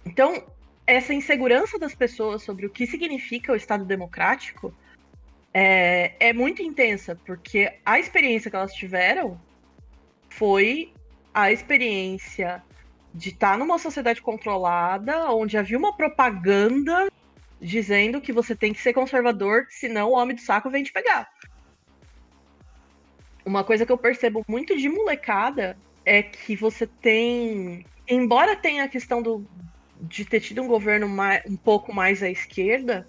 Então, 0.06 0.46
essa 0.86 1.14
insegurança 1.14 1.78
das 1.78 1.94
pessoas 1.94 2.42
sobre 2.42 2.66
o 2.66 2.70
que 2.70 2.86
significa 2.86 3.52
o 3.52 3.56
Estado 3.56 3.84
democrático 3.84 4.74
é, 5.52 6.14
é 6.20 6.32
muito 6.32 6.62
intensa, 6.62 7.18
porque 7.24 7.72
a 7.84 7.98
experiência 7.98 8.50
que 8.50 8.56
elas 8.56 8.74
tiveram 8.74 9.40
foi 10.28 10.92
a 11.32 11.50
experiência 11.50 12.62
de 13.14 13.30
estar 13.30 13.56
numa 13.56 13.78
sociedade 13.78 14.20
controlada, 14.20 15.30
onde 15.30 15.56
havia 15.56 15.78
uma 15.78 15.96
propaganda 15.96 17.08
dizendo 17.60 18.20
que 18.20 18.32
você 18.32 18.54
tem 18.54 18.72
que 18.72 18.80
ser 18.80 18.92
conservador, 18.92 19.66
senão 19.70 20.10
o 20.10 20.14
homem 20.14 20.34
do 20.34 20.42
saco 20.42 20.68
vem 20.68 20.82
te 20.82 20.92
pegar. 20.92 21.28
uma 23.46 23.62
coisa 23.62 23.86
que 23.86 23.92
eu 23.92 23.98
percebo 23.98 24.42
muito 24.48 24.76
de 24.76 24.88
molecada 24.88 25.76
é 26.04 26.22
que 26.22 26.56
você 26.56 26.86
tem. 26.86 27.86
Embora 28.08 28.56
tenha 28.56 28.84
a 28.84 28.88
questão 28.88 29.22
do, 29.22 29.46
de 30.08 30.24
ter 30.24 30.40
tido 30.40 30.62
um 30.62 30.66
governo 30.66 31.08
mais, 31.08 31.42
um 31.46 31.56
pouco 31.56 31.92
mais 31.92 32.22
à 32.22 32.30
esquerda, 32.30 33.06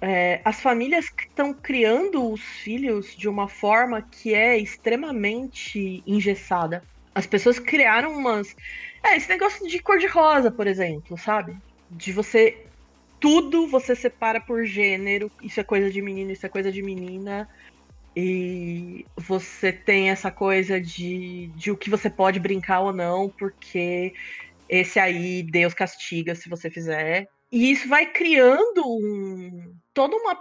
é, 0.00 0.40
as 0.44 0.60
famílias 0.60 1.06
estão 1.06 1.52
criando 1.52 2.32
os 2.32 2.40
filhos 2.40 3.14
de 3.14 3.28
uma 3.28 3.48
forma 3.48 4.00
que 4.00 4.34
é 4.34 4.56
extremamente 4.56 6.02
engessada. 6.06 6.82
As 7.14 7.26
pessoas 7.26 7.58
criaram 7.58 8.16
umas. 8.16 8.54
É, 9.02 9.16
esse 9.16 9.28
negócio 9.28 9.66
de 9.68 9.78
cor-de-rosa, 9.80 10.50
por 10.50 10.66
exemplo, 10.66 11.18
sabe? 11.18 11.56
De 11.90 12.12
você. 12.12 12.66
Tudo 13.18 13.66
você 13.66 13.94
separa 13.94 14.40
por 14.40 14.64
gênero. 14.64 15.30
Isso 15.42 15.60
é 15.60 15.64
coisa 15.64 15.90
de 15.90 16.00
menino, 16.00 16.32
isso 16.32 16.46
é 16.46 16.48
coisa 16.48 16.72
de 16.72 16.82
menina. 16.82 17.46
E 18.16 19.04
você 19.16 19.72
tem 19.72 20.10
essa 20.10 20.30
coisa 20.30 20.80
de, 20.80 21.48
de 21.54 21.70
o 21.70 21.76
que 21.76 21.90
você 21.90 22.08
pode 22.08 22.40
brincar 22.40 22.80
ou 22.80 22.92
não, 22.92 23.28
porque 23.28 24.14
esse 24.70 25.00
aí 25.00 25.42
Deus 25.42 25.74
castiga 25.74 26.34
se 26.36 26.48
você 26.48 26.70
fizer. 26.70 27.28
E 27.50 27.72
isso 27.72 27.88
vai 27.88 28.06
criando 28.06 28.86
um, 28.86 29.74
toda 29.92 30.14
uma. 30.16 30.32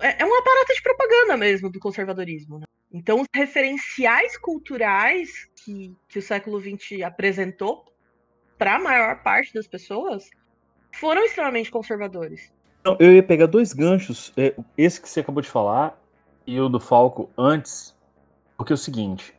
É, 0.00 0.22
é 0.22 0.24
um 0.24 0.38
aparato 0.38 0.72
de 0.72 0.82
propaganda 0.82 1.36
mesmo 1.36 1.68
do 1.68 1.80
conservadorismo. 1.80 2.60
Né? 2.60 2.66
Então, 2.92 3.20
os 3.20 3.26
referenciais 3.34 4.38
culturais 4.38 5.48
que, 5.56 5.92
que 6.08 6.20
o 6.20 6.22
século 6.22 6.60
XX 6.60 7.02
apresentou 7.04 7.84
para 8.56 8.76
a 8.76 8.78
maior 8.78 9.20
parte 9.24 9.52
das 9.52 9.66
pessoas 9.66 10.30
foram 10.94 11.24
extremamente 11.24 11.70
conservadores. 11.70 12.52
Não, 12.84 12.96
eu 13.00 13.12
ia 13.12 13.22
pegar 13.22 13.46
dois 13.46 13.72
ganchos, 13.72 14.32
é, 14.36 14.54
esse 14.78 15.00
que 15.00 15.08
você 15.08 15.20
acabou 15.20 15.42
de 15.42 15.48
falar 15.48 16.00
e 16.46 16.60
o 16.60 16.68
do 16.68 16.78
Falco 16.78 17.30
antes, 17.36 17.96
porque 18.56 18.72
é 18.72 18.74
o 18.74 18.78
seguinte: 18.78 19.34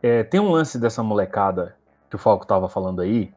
é, 0.00 0.22
tem 0.22 0.38
um 0.38 0.50
lance 0.50 0.78
dessa 0.78 1.02
molecada 1.02 1.76
que 2.08 2.14
o 2.14 2.18
Falco 2.18 2.44
estava 2.44 2.68
falando 2.68 3.00
aí, 3.00 3.32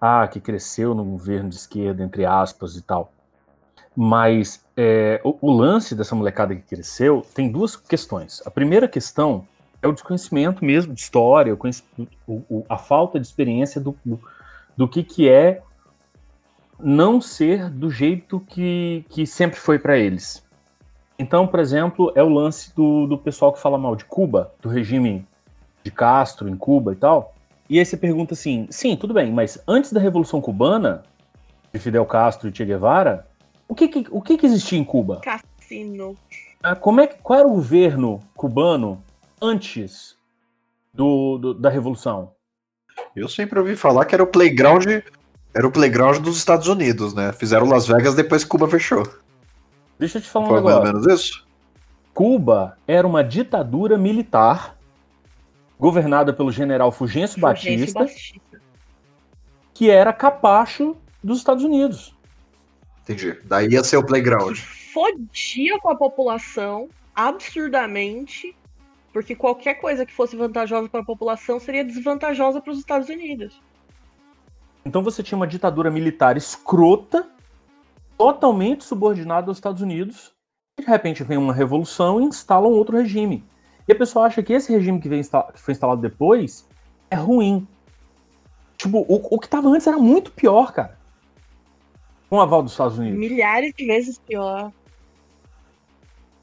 ah, 0.00 0.26
que 0.28 0.40
cresceu 0.40 0.94
no 0.94 1.04
governo 1.04 1.48
de 1.48 1.56
esquerda, 1.56 2.02
entre 2.02 2.24
aspas 2.24 2.76
e 2.76 2.82
tal. 2.82 3.12
Mas 3.96 4.64
é, 4.76 5.20
o, 5.24 5.36
o, 5.40 5.50
lance 5.50 5.94
dessa 5.94 6.14
molecada 6.14 6.54
que 6.54 6.62
cresceu 6.62 7.26
tem 7.34 7.50
duas 7.50 7.74
questões. 7.74 8.40
A 8.46 8.50
primeira 8.50 8.86
questão 8.86 9.46
é 9.82 9.88
o 9.88 9.92
desconhecimento 9.92 10.64
mesmo 10.64 10.94
de 10.94 11.00
história, 11.00 11.56
o, 12.26 12.42
o, 12.48 12.64
a 12.68 12.78
falta 12.78 13.18
de 13.18 13.26
experiência 13.26 13.80
do, 13.80 13.96
do, 14.04 14.20
do, 14.76 14.88
que, 14.88 15.02
que 15.02 15.28
é 15.28 15.62
não 16.78 17.20
ser 17.20 17.68
do 17.68 17.90
jeito 17.90 18.38
que, 18.40 19.04
que 19.08 19.26
sempre 19.26 19.58
foi 19.58 19.78
para 19.78 19.98
eles. 19.98 20.44
Então, 21.18 21.48
por 21.48 21.58
exemplo, 21.58 22.12
é 22.14 22.22
o 22.22 22.28
lance 22.28 22.74
do, 22.76 23.06
do 23.08 23.18
pessoal 23.18 23.52
que 23.52 23.60
fala 23.60 23.76
mal 23.76 23.96
de 23.96 24.04
Cuba, 24.04 24.52
do 24.62 24.68
regime 24.68 25.26
de 25.82 25.90
Castro 25.90 26.48
em 26.48 26.56
Cuba 26.56 26.92
e 26.92 26.96
tal. 26.96 27.34
E 27.68 27.78
aí 27.78 27.84
você 27.84 27.96
pergunta 27.96 28.34
assim: 28.34 28.66
sim, 28.70 28.96
tudo 28.96 29.12
bem, 29.12 29.32
mas 29.32 29.62
antes 29.66 29.92
da 29.92 30.00
Revolução 30.00 30.40
Cubana, 30.40 31.02
de 31.72 31.78
Fidel 31.78 32.06
Castro 32.06 32.48
e 32.48 32.54
Che 32.54 32.64
Guevara, 32.64 33.26
o 33.68 33.74
que, 33.74 33.88
que 33.88 34.06
o 34.10 34.22
que, 34.22 34.38
que 34.38 34.46
existia 34.46 34.78
em 34.78 34.84
Cuba? 34.84 35.20
Cassino. 35.20 36.16
Ah, 36.62 36.74
como 36.74 37.00
é 37.00 37.06
que, 37.06 37.16
qual 37.22 37.38
era 37.38 37.48
o 37.48 37.52
governo 37.52 38.20
cubano 38.34 39.02
antes 39.40 40.16
do, 40.92 41.38
do, 41.38 41.54
da 41.54 41.68
Revolução? 41.68 42.32
Eu 43.14 43.28
sempre 43.28 43.58
ouvi 43.58 43.76
falar 43.76 44.04
que 44.06 44.14
era 44.14 44.24
o 44.24 44.26
playground, 44.26 44.86
era 45.54 45.66
o 45.66 45.70
playground 45.70 46.18
dos 46.18 46.36
Estados 46.36 46.66
Unidos, 46.66 47.14
né? 47.14 47.32
Fizeram 47.32 47.68
Las 47.68 47.86
Vegas 47.86 48.14
depois 48.14 48.42
que 48.42 48.50
Cuba 48.50 48.68
fechou. 48.68 49.06
Deixa 49.98 50.18
eu 50.18 50.22
te 50.22 50.28
falar 50.28 50.46
um 50.46 50.48
Foi 50.48 50.56
negócio. 50.56 50.82
mais 50.82 50.94
ou 50.94 51.00
menos 51.00 51.20
isso? 51.20 51.46
Cuba 52.12 52.76
era 52.86 53.06
uma 53.06 53.22
ditadura 53.22 53.96
militar 53.96 54.77
governada 55.78 56.32
pelo 56.32 56.50
general 56.50 56.90
Fulgêncio, 56.90 57.40
Fulgêncio 57.40 57.92
Batista, 57.94 58.00
Batista, 58.00 58.60
que 59.72 59.90
era 59.90 60.12
capacho 60.12 60.96
dos 61.22 61.38
Estados 61.38 61.62
Unidos. 61.62 62.16
Entendi. 63.02 63.38
Daí 63.44 63.68
ia 63.68 63.82
ser 63.84 63.96
o 63.96 64.04
playground. 64.04 64.58
Fodia 64.92 65.78
com 65.78 65.90
a 65.90 65.96
população 65.96 66.88
absurdamente, 67.14 68.54
porque 69.12 69.34
qualquer 69.34 69.74
coisa 69.74 70.04
que 70.04 70.12
fosse 70.12 70.36
vantajosa 70.36 70.88
para 70.88 71.00
a 71.00 71.04
população 71.04 71.58
seria 71.58 71.84
desvantajosa 71.84 72.60
para 72.60 72.72
os 72.72 72.78
Estados 72.78 73.08
Unidos. 73.08 73.60
Então 74.84 75.02
você 75.02 75.22
tinha 75.22 75.36
uma 75.36 75.46
ditadura 75.46 75.90
militar 75.90 76.36
escrota, 76.36 77.28
totalmente 78.16 78.84
subordinada 78.84 79.50
aos 79.50 79.58
Estados 79.58 79.82
Unidos. 79.82 80.32
E 80.78 80.82
de 80.82 80.88
repente 80.88 81.24
vem 81.24 81.38
uma 81.38 81.52
revolução 81.52 82.20
e 82.20 82.24
instala 82.24 82.68
um 82.68 82.72
outro 82.72 82.96
regime. 82.96 83.44
E 83.88 83.92
a 83.92 83.96
pessoa 83.96 84.26
acha 84.26 84.42
que 84.42 84.52
esse 84.52 84.70
regime 84.70 85.00
que, 85.00 85.08
que 85.08 85.60
foi 85.60 85.72
instalado 85.72 86.00
depois 86.00 86.68
é 87.10 87.16
ruim. 87.16 87.66
Tipo, 88.76 88.98
o, 89.08 89.34
o 89.34 89.38
que 89.40 89.46
estava 89.46 89.68
antes 89.68 89.86
era 89.86 89.98
muito 89.98 90.30
pior, 90.30 90.72
cara 90.72 90.98
com 92.28 92.36
o 92.36 92.40
aval 92.40 92.62
dos 92.62 92.72
Estados 92.72 92.98
Unidos. 92.98 93.18
Milhares 93.18 93.72
de 93.74 93.86
vezes 93.86 94.18
pior. 94.18 94.72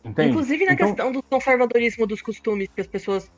Entende? 0.03 0.29
Inclusive 0.29 0.65
na 0.65 0.73
então... 0.73 0.87
questão 0.87 1.11
do 1.11 1.23
conservadorismo 1.23 2.07
dos 2.07 2.21
costumes 2.21 2.69
que 2.73 2.81
as 2.81 2.87
pessoas 2.87 3.31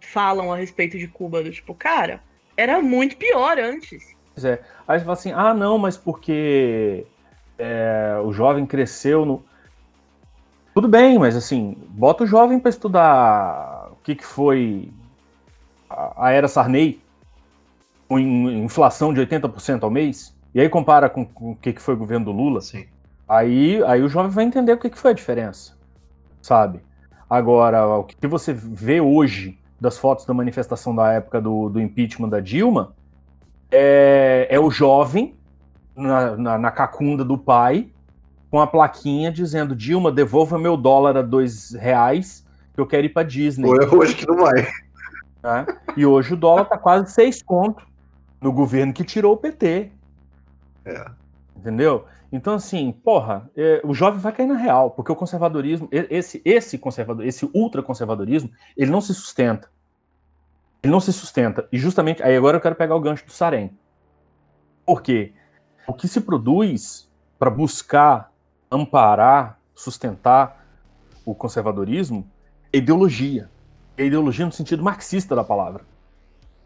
falam 0.00 0.52
a 0.52 0.56
respeito 0.56 0.98
de 0.98 1.06
Cuba, 1.06 1.42
do 1.42 1.50
tipo, 1.50 1.74
cara, 1.74 2.20
era 2.56 2.80
muito 2.80 3.16
pior 3.16 3.58
antes. 3.58 4.14
Pois 4.34 4.44
é. 4.44 4.62
Aí 4.86 4.98
você 4.98 5.04
fala 5.04 5.12
assim, 5.12 5.32
ah, 5.32 5.54
não, 5.54 5.78
mas 5.78 5.96
porque 5.96 7.06
é, 7.58 8.16
o 8.24 8.32
jovem 8.32 8.66
cresceu 8.66 9.24
no. 9.24 9.44
Tudo 10.74 10.88
bem, 10.88 11.18
mas 11.18 11.36
assim, 11.36 11.76
bota 11.90 12.24
o 12.24 12.26
jovem 12.26 12.58
para 12.58 12.70
estudar 12.70 13.90
o 13.92 13.96
que, 13.96 14.14
que 14.14 14.24
foi 14.24 14.90
a, 15.88 16.28
a 16.28 16.30
era 16.32 16.48
Sarney, 16.48 17.00
com 18.08 18.18
inflação 18.18 19.12
de 19.12 19.20
80% 19.20 19.82
ao 19.82 19.90
mês. 19.90 20.34
E 20.54 20.60
aí 20.60 20.68
compara 20.68 21.08
com, 21.08 21.24
com 21.24 21.52
o 21.52 21.56
que, 21.56 21.72
que 21.72 21.80
foi 21.80 21.94
o 21.94 21.98
governo 21.98 22.26
do 22.26 22.32
Lula. 22.32 22.60
Sim. 22.60 22.86
Aí, 23.28 23.82
aí 23.84 24.02
o 24.02 24.08
jovem 24.08 24.30
vai 24.30 24.44
entender 24.44 24.72
o 24.72 24.78
que, 24.78 24.90
que 24.90 24.98
foi 24.98 25.12
a 25.12 25.14
diferença, 25.14 25.74
sabe? 26.40 26.80
Agora, 27.28 27.86
o 27.86 28.04
que 28.04 28.26
você 28.26 28.52
vê 28.52 29.00
hoje 29.00 29.58
das 29.80 29.96
fotos 29.96 30.26
da 30.26 30.34
manifestação 30.34 30.94
da 30.94 31.12
época 31.12 31.40
do, 31.40 31.68
do 31.68 31.80
impeachment 31.80 32.28
da 32.28 32.40
Dilma 32.40 32.94
é, 33.70 34.46
é 34.50 34.60
o 34.60 34.70
jovem 34.70 35.34
na, 35.96 36.36
na, 36.36 36.58
na, 36.58 36.70
cacunda 36.70 37.24
do 37.24 37.38
pai 37.38 37.88
com 38.52 38.60
a 38.60 38.66
plaquinha 38.66 39.32
dizendo 39.32 39.74
Dilma, 39.74 40.12
devolva 40.12 40.58
meu 40.58 40.76
dólar 40.76 41.16
a 41.16 41.22
dois 41.22 41.72
reais 41.72 42.46
que 42.74 42.80
eu 42.82 42.86
quero 42.86 43.06
ir 43.06 43.08
para 43.08 43.22
Disney. 43.26 43.66
Hoje 43.66 44.14
que 44.14 44.28
não 44.28 44.36
vai. 44.36 44.60
É? 44.60 45.66
E 45.96 46.04
hoje 46.04 46.34
o 46.34 46.36
dólar 46.36 46.66
tá 46.66 46.76
quase 46.76 47.10
seis 47.10 47.42
conto 47.42 47.82
no 48.42 48.52
governo 48.52 48.92
que 48.92 49.04
tirou 49.04 49.32
o 49.32 49.36
PT. 49.38 49.90
É. 50.84 51.10
Entendeu? 51.56 52.04
Então, 52.30 52.54
assim, 52.54 52.92
porra, 52.92 53.50
é, 53.56 53.80
o 53.84 53.94
jovem 53.94 54.20
vai 54.20 54.32
cair 54.32 54.46
na 54.46 54.56
real, 54.56 54.90
porque 54.90 55.10
o 55.10 55.16
conservadorismo, 55.16 55.88
esse, 55.90 56.42
esse 56.44 56.76
conservador, 56.76 57.26
esse 57.26 57.48
ultraconservadorismo, 57.54 58.50
ele 58.76 58.90
não 58.90 59.00
se 59.00 59.14
sustenta. 59.14 59.70
Ele 60.82 60.92
não 60.92 61.00
se 61.00 61.12
sustenta. 61.12 61.66
E 61.72 61.78
justamente, 61.78 62.22
aí 62.22 62.36
agora 62.36 62.58
eu 62.58 62.60
quero 62.60 62.74
pegar 62.74 62.96
o 62.96 63.00
gancho 63.00 63.24
do 63.24 63.32
Sarem. 63.32 63.70
Por 64.84 65.00
quê? 65.00 65.32
O 65.86 65.94
que 65.94 66.06
se 66.06 66.20
produz 66.20 67.10
para 67.38 67.50
buscar 67.50 68.31
amparar, 68.72 69.58
sustentar 69.74 70.64
o 71.24 71.34
conservadorismo 71.34 72.26
é 72.72 72.78
ideologia. 72.78 73.48
É 73.96 74.04
ideologia 74.04 74.46
no 74.46 74.52
sentido 74.52 74.82
marxista 74.82 75.36
da 75.36 75.44
palavra. 75.44 75.84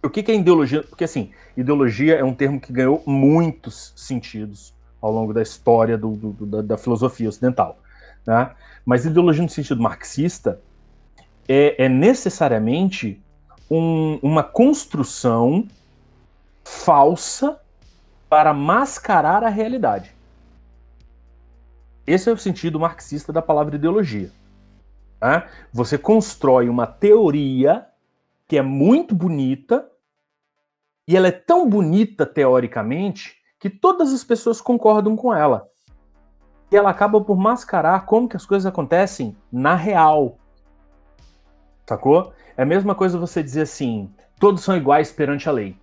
O 0.03 0.09
que, 0.09 0.23
que 0.23 0.31
é 0.31 0.37
ideologia? 0.37 0.83
Porque, 0.85 1.05
assim, 1.05 1.33
ideologia 1.57 2.14
é 2.14 2.25
um 2.25 2.33
termo 2.33 2.61
que 2.61 2.73
ganhou 2.73 3.03
muitos 3.05 3.92
sentidos 3.97 4.73
ao 5.03 5.11
longo 5.11 5.35
da 5.35 5.42
história 5.42 5.99
do, 5.99 6.12
do, 6.12 6.47
da, 6.47 6.62
da, 6.62 6.79
filosofia 6.79 7.29
ocidental. 7.29 7.79
Né? 8.25 8.51
Mas 8.85 9.05
ideologia 9.05 9.42
no 9.42 9.49
sentido 9.49 9.83
marxista 9.83 10.61
é, 11.49 11.85
é 11.85 11.88
necessariamente 11.88 13.21
um, 13.71 14.19
uma 14.23 14.45
construção 14.45 15.66
falsa 16.64 17.61
para 18.29 18.55
mascarar 18.55 19.42
a 19.45 19.49
realidade. 19.49 20.15
Esse 22.07 22.31
é 22.31 22.33
o 22.33 22.38
sentido 22.38 22.79
marxista 22.79 23.33
da 23.33 23.42
palavra 23.42 23.77
ideologia. 23.77 24.31
Tá? 25.19 25.49
Você 25.73 25.99
constrói 25.99 26.69
uma 26.69 26.87
teoria 26.87 27.87
que 28.47 28.57
é 28.57 28.62
muito 28.62 29.14
bonita, 29.14 29.90
e 31.09 31.16
ela 31.16 31.29
é 31.29 31.33
tão 31.33 31.69
bonita 31.69 32.25
teoricamente 32.25 33.37
que 33.59 33.69
todas 33.69 34.12
as 34.12 34.23
pessoas 34.23 34.61
concordam 34.61 35.16
com 35.16 35.35
ela. 35.35 35.69
E 36.71 36.77
ela 36.77 36.90
acaba 36.90 37.21
por 37.21 37.37
mascarar 37.37 38.07
como 38.07 38.29
que 38.29 38.37
as 38.37 38.47
coisas 38.47 38.66
acontecem 38.66 39.37
na 39.51 39.75
real. 39.75 40.38
Sacou? 41.88 42.33
É 42.57 42.62
a 42.62 42.66
mesma 42.66 42.95
coisa 42.95 43.19
você 43.19 43.42
dizer 43.42 43.62
assim: 43.62 44.12
todos 44.38 44.62
são 44.62 44.77
iguais 44.77 45.12
perante 45.12 45.49
a 45.49 45.53
lei. 45.53 45.77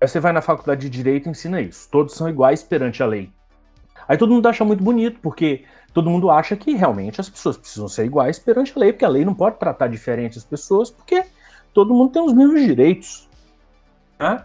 Aí 0.00 0.08
você 0.08 0.20
vai 0.20 0.32
na 0.32 0.40
faculdade 0.40 0.82
de 0.82 0.90
direito 0.90 1.26
e 1.26 1.30
ensina 1.30 1.60
isso. 1.60 1.88
Todos 1.90 2.14
são 2.14 2.28
iguais 2.28 2.62
perante 2.62 3.02
a 3.02 3.06
lei. 3.06 3.32
Aí 4.08 4.16
todo 4.16 4.32
mundo 4.32 4.48
acha 4.48 4.64
muito 4.64 4.82
bonito, 4.82 5.20
porque 5.20 5.64
todo 5.92 6.08
mundo 6.08 6.30
acha 6.30 6.56
que 6.56 6.74
realmente 6.74 7.20
as 7.20 7.28
pessoas 7.28 7.58
precisam 7.58 7.86
ser 7.88 8.06
iguais 8.06 8.38
perante 8.38 8.72
a 8.74 8.80
lei, 8.80 8.92
porque 8.92 9.04
a 9.04 9.08
lei 9.08 9.24
não 9.24 9.34
pode 9.34 9.58
tratar 9.58 9.86
diferente 9.86 10.38
as 10.38 10.44
pessoas, 10.44 10.90
porque 10.90 11.24
todo 11.74 11.92
mundo 11.92 12.12
tem 12.12 12.22
os 12.22 12.32
mesmos 12.32 12.62
direitos. 12.62 13.28
Né? 14.18 14.42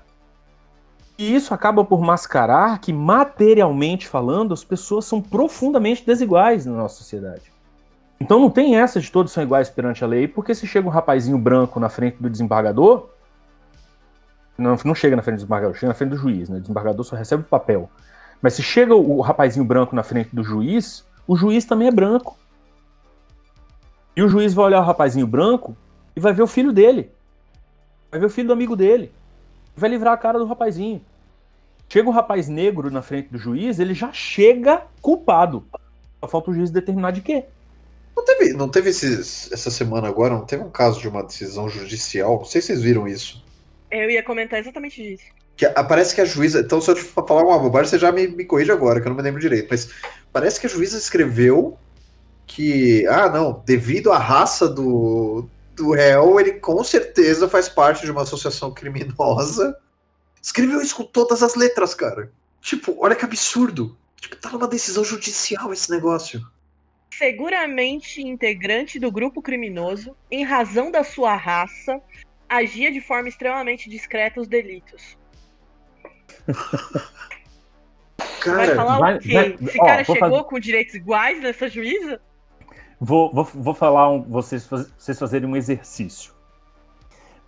E 1.18 1.34
isso 1.34 1.54
acaba 1.54 1.86
por 1.86 2.02
mascarar 2.02 2.80
que, 2.80 2.92
materialmente 2.92 4.08
falando, 4.08 4.54
as 4.54 4.64
pessoas 4.64 5.06
são 5.06 5.22
profundamente 5.22 6.06
desiguais 6.06 6.66
na 6.66 6.74
nossa 6.74 6.98
sociedade. 6.98 7.54
Então 8.20 8.40
não 8.40 8.50
tem 8.50 8.78
essa 8.78 9.00
de 9.00 9.12
todos 9.12 9.32
são 9.32 9.44
iguais 9.44 9.70
perante 9.70 10.04
a 10.04 10.08
lei, 10.08 10.28
porque 10.28 10.56
se 10.56 10.66
chega 10.66 10.88
um 10.88 10.92
rapazinho 10.92 11.38
branco 11.38 11.80
na 11.80 11.90
frente 11.90 12.18
do 12.22 12.30
desembargador, 12.30 13.10
não, 14.58 14.78
não 14.86 14.96
chega 14.96 15.16
na 15.16 15.22
frente 15.22 15.36
do 15.36 15.40
desembargador, 15.40 15.76
chega 15.76 15.88
na 15.88 15.94
frente 15.94 16.12
do 16.12 16.18
juiz, 16.18 16.50
né? 16.50 16.58
O 16.58 16.62
desembargador 16.62 17.04
só 17.04 17.16
recebe 17.16 17.44
o 17.44 17.46
papel. 17.46 17.90
Mas 18.44 18.56
se 18.56 18.62
chega 18.62 18.94
o 18.94 19.22
rapazinho 19.22 19.64
branco 19.64 19.96
na 19.96 20.04
frente 20.04 20.36
do 20.36 20.44
juiz, 20.44 21.06
o 21.26 21.34
juiz 21.34 21.64
também 21.64 21.88
é 21.88 21.92
branco. 21.92 22.38
E 24.18 24.22
o 24.22 24.28
juiz 24.28 24.54
vai 24.54 24.66
olhar 24.66 24.82
o 24.82 24.86
rapazinho 24.86 25.26
branco 25.26 25.78
e 26.14 26.20
vai 26.20 26.34
ver 26.34 26.42
o 26.42 26.48
filho 26.48 26.74
dele. 26.74 27.10
Vai 28.12 28.20
ver 28.20 28.26
o 28.26 28.30
filho 28.30 28.48
do 28.48 28.54
amigo 28.54 28.76
dele. 28.76 29.14
Vai 29.74 29.90
livrar 29.90 30.14
a 30.14 30.18
cara 30.18 30.38
do 30.38 30.46
rapazinho. 30.46 31.02
Chega 31.88 32.10
o 32.10 32.12
rapaz 32.12 32.50
negro 32.50 32.92
na 32.92 33.02
frente 33.02 33.30
do 33.30 33.38
juiz, 33.38 33.80
ele 33.80 33.94
já 33.94 34.12
chega 34.12 34.88
culpado. 35.02 35.66
Só 36.20 36.28
falta 36.28 36.52
o 36.52 36.54
juiz 36.54 36.70
determinar 36.70 37.12
de 37.12 37.22
quê. 37.22 37.46
Não 38.14 38.26
teve, 38.26 38.54
não 38.54 38.68
teve 38.68 38.90
esses, 38.90 39.50
essa 39.54 39.72
semana 39.72 40.10
agora, 40.10 40.34
não 40.34 40.46
teve 40.46 40.64
um 40.64 40.70
caso 40.70 41.00
de 41.00 41.08
uma 41.08 41.24
decisão 41.24 41.70
judicial? 41.70 42.40
Não 42.40 42.46
sei 42.46 42.60
se 42.60 42.68
vocês 42.68 42.82
viram 42.82 43.08
isso. 43.08 43.42
Eu 43.90 44.10
ia 44.10 44.22
comentar 44.22 44.60
exatamente 44.60 45.02
disso. 45.02 45.24
Que 45.56 45.68
parece 45.70 46.16
que 46.16 46.22
a 46.22 46.26
juíza. 46.26 46.62
Então, 46.62 46.82
se 46.82 46.90
eu 46.90 46.96
te 46.96 47.02
falar 47.02 47.44
uma 47.44 47.60
bobagem, 47.60 47.90
você 47.90 48.00
já 48.00 48.12
me, 48.12 48.28
me 48.28 48.46
corrige 48.46 48.72
agora, 48.72 49.00
que 49.00 49.08
eu 49.08 49.10
não 49.10 49.18
me 49.18 49.24
lembro 49.24 49.40
direito. 49.40 49.68
Mas 49.70 49.90
parece 50.32 50.60
que 50.60 50.66
a 50.66 50.70
juíza 50.70 50.98
escreveu 50.98 51.78
que. 52.48 53.06
Ah, 53.08 53.30
não, 53.30 53.62
devido 53.66 54.12
à 54.12 54.18
raça 54.18 54.68
do, 54.68 55.48
do 55.76 55.92
réu, 55.92 56.40
ele 56.40 56.54
com 56.54 56.84
certeza 56.84 57.48
faz 57.48 57.70
parte 57.70 58.06
de 58.06 58.12
uma 58.12 58.24
associação 58.24 58.74
criminosa. 58.74 59.78
Escreveu 60.42 60.82
isso 60.82 60.96
com 60.96 61.04
todas 61.04 61.42
as 61.42 61.56
letras, 61.56 61.94
cara. 61.94 62.32
Tipo, 62.62 62.96
olha 63.00 63.16
que 63.16 63.26
absurdo. 63.26 63.98
Tipo, 64.20 64.36
tá 64.38 64.50
numa 64.50 64.68
decisão 64.68 65.04
judicial 65.04 65.72
esse 65.72 65.92
negócio. 65.92 66.42
Seguramente 67.14 68.22
integrante 68.22 69.00
do 69.00 69.12
grupo 69.12 69.42
criminoso, 69.42 70.16
em 70.32 70.44
razão 70.44 70.90
da 70.90 71.04
sua 71.04 71.36
raça, 71.36 72.02
agia 72.50 72.92
de 72.92 73.00
forma 73.02 73.30
extremamente 73.30 73.90
discreta 73.90 74.42
os 74.42 74.48
delitos. 74.48 75.18
Cara, 78.42 78.58
vai 78.58 78.76
falar 78.76 79.00
vai- 79.00 79.16
o 79.18 79.20
quê? 79.20 79.34
vai- 79.34 79.58
Esse 79.62 79.80
ó, 79.80 79.86
cara 79.86 80.04
chegou 80.04 80.20
fazer- 80.20 80.44
com 80.44 80.60
direitos 80.60 80.94
iguais 80.96 81.42
nessa 81.42 81.70
juíza? 81.70 82.20
Vou, 83.00 83.34
vou, 83.34 83.44
vou 83.44 83.74
falar 83.74 84.10
um, 84.10 84.22
vocês, 84.22 84.66
vocês 84.66 85.18
fazerem 85.20 85.48
um 85.50 85.56
exercício. 85.56 86.34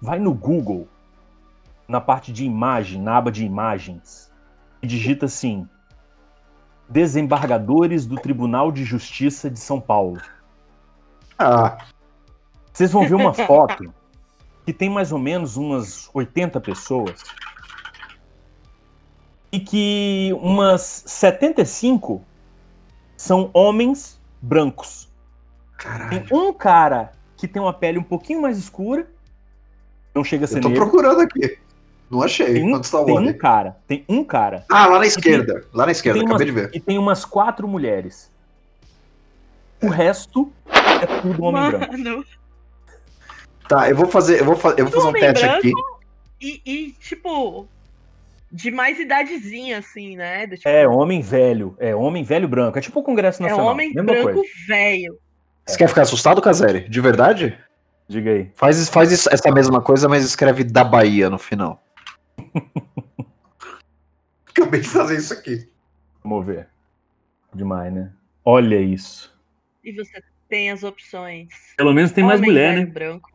Vai 0.02 0.20
no 0.20 0.34
Google, 0.34 0.88
na 1.88 2.02
parte 2.02 2.32
de 2.34 2.44
imagem, 2.46 3.02
na 3.02 3.18
aba 3.18 3.32
de 3.32 3.46
imagens, 3.46 4.32
e 4.82 4.88
digita 4.88 5.26
assim: 5.26 5.68
Desembargadores 6.90 8.06
do 8.06 8.16
Tribunal 8.16 8.72
de 8.72 8.84
Justiça 8.84 9.50
de 9.50 9.60
São 9.60 9.80
Paulo. 9.82 10.22
ah, 11.40 11.78
Vocês 12.72 12.92
vão 12.92 13.08
ver 13.08 13.16
uma 13.16 13.34
foto 13.34 13.94
que 14.66 14.74
tem 14.74 14.90
mais 14.90 15.12
ou 15.12 15.20
menos 15.20 15.56
umas 15.58 16.10
80 16.14 16.60
pessoas. 16.60 17.24
E 19.56 19.60
que 19.62 20.32
umas 20.42 21.04
75 21.06 22.22
são 23.16 23.50
homens 23.54 24.20
brancos. 24.42 25.08
caralho. 25.78 26.10
Tem 26.10 26.38
um 26.38 26.52
cara 26.52 27.14
que 27.38 27.48
tem 27.48 27.62
uma 27.62 27.72
pele 27.72 27.98
um 27.98 28.04
pouquinho 28.04 28.42
mais 28.42 28.58
escura. 28.58 29.08
Não 30.14 30.26
chega 30.26 30.44
a 30.44 30.48
ser 30.50 30.58
Eu 30.58 30.62
tô 30.64 30.68
negro. 30.70 30.84
procurando 30.84 31.22
aqui. 31.22 31.58
Não 32.12 32.22
achei. 32.22 32.54
Tem, 32.54 32.64
um, 32.66 32.72
Quanto 32.72 32.84
está 32.84 33.00
o 33.00 33.06
tem 33.06 33.18
um 33.18 33.34
cara. 33.38 33.78
Tem 33.88 34.06
um 34.10 34.24
cara. 34.26 34.66
Ah, 34.70 34.88
lá 34.88 35.00
na 35.00 35.06
esquerda. 35.06 35.66
Lá 35.74 35.86
na 35.86 35.94
esquerda, 35.94 36.20
tem 36.20 36.28
acabei 36.28 36.50
umas, 36.52 36.56
de 36.56 36.68
ver. 36.68 36.76
E 36.76 36.80
tem 36.82 36.98
umas 36.98 37.24
quatro 37.24 37.66
mulheres. 37.66 38.30
O 39.82 39.88
resto 39.88 40.52
é 40.68 41.22
tudo 41.22 41.44
homem 41.44 41.72
branco. 41.72 41.92
Mano. 41.94 42.26
Tá, 43.70 43.90
eu 43.90 43.96
vou 43.96 44.08
fazer, 44.08 44.42
eu 44.42 44.46
vou, 44.46 44.58
fa 44.58 44.76
eu 44.78 44.86
vou 44.86 44.92
fazer 44.92 45.06
um 45.06 45.10
Homem 45.10 45.22
teste 45.22 45.46
branco? 45.46 45.60
aqui. 45.60 45.74
E, 46.42 46.62
e, 46.66 46.92
tipo, 47.00 47.68
de 48.56 48.72
mais 48.72 48.98
idadezinha, 49.00 49.80
assim, 49.80 50.16
né? 50.16 50.48
Do, 50.48 50.56
tipo, 50.56 50.70
É 50.70 50.88
homem 50.88 51.22
velho. 51.22 51.76
É 51.78 51.94
homem 51.94 52.24
velho 52.24 52.48
branco. 52.48 52.78
É 52.78 52.82
tipo 52.82 53.00
o 53.00 53.04
Congresso 53.04 53.42
é 53.44 53.48
Nacional. 53.48 53.72
homem 53.74 53.90
Mesma 53.94 54.04
branco 54.14 54.34
coisa. 54.34 54.50
velho. 54.68 55.20
Você 55.66 55.78
quer 55.78 55.90
ficar 55.90 56.04
assustado, 56.04 56.42
Caseri? 56.42 56.88
De 56.88 57.02
verdade? 57.02 57.58
Diga 58.08 58.32
aí. 58.32 58.52
Faz, 58.56 58.88
faz 58.88 59.12
isso- 59.12 59.30
essa 59.34 59.52
mesma 59.52 59.82
coisa, 59.82 60.08
mas 60.08 60.24
escreve 60.24 60.64
da 60.64 60.84
Bahia 60.84 61.30
no 61.30 61.38
final. 61.38 61.84
Acabei 64.50 64.80
de 64.80 64.88
fazer 64.88 65.18
isso 65.18 65.34
aqui. 65.34 65.68
Vamos 66.24 66.46
ver. 66.46 66.68
Demais, 67.54 67.92
né? 67.94 68.12
Olha 68.44 68.80
isso. 68.80 69.36
E 69.84 69.92
você 69.92 70.22
tem 70.48 70.72
as 70.72 70.84
opções. 70.84 71.48
Pelo 71.76 71.94
menos 71.94 72.12
tem 72.12 72.24
mais 72.24 72.40
homem 72.40 72.52
mulher, 72.52 72.74
velho 72.76 72.86
né? 72.88 72.92
branco. 72.94 73.35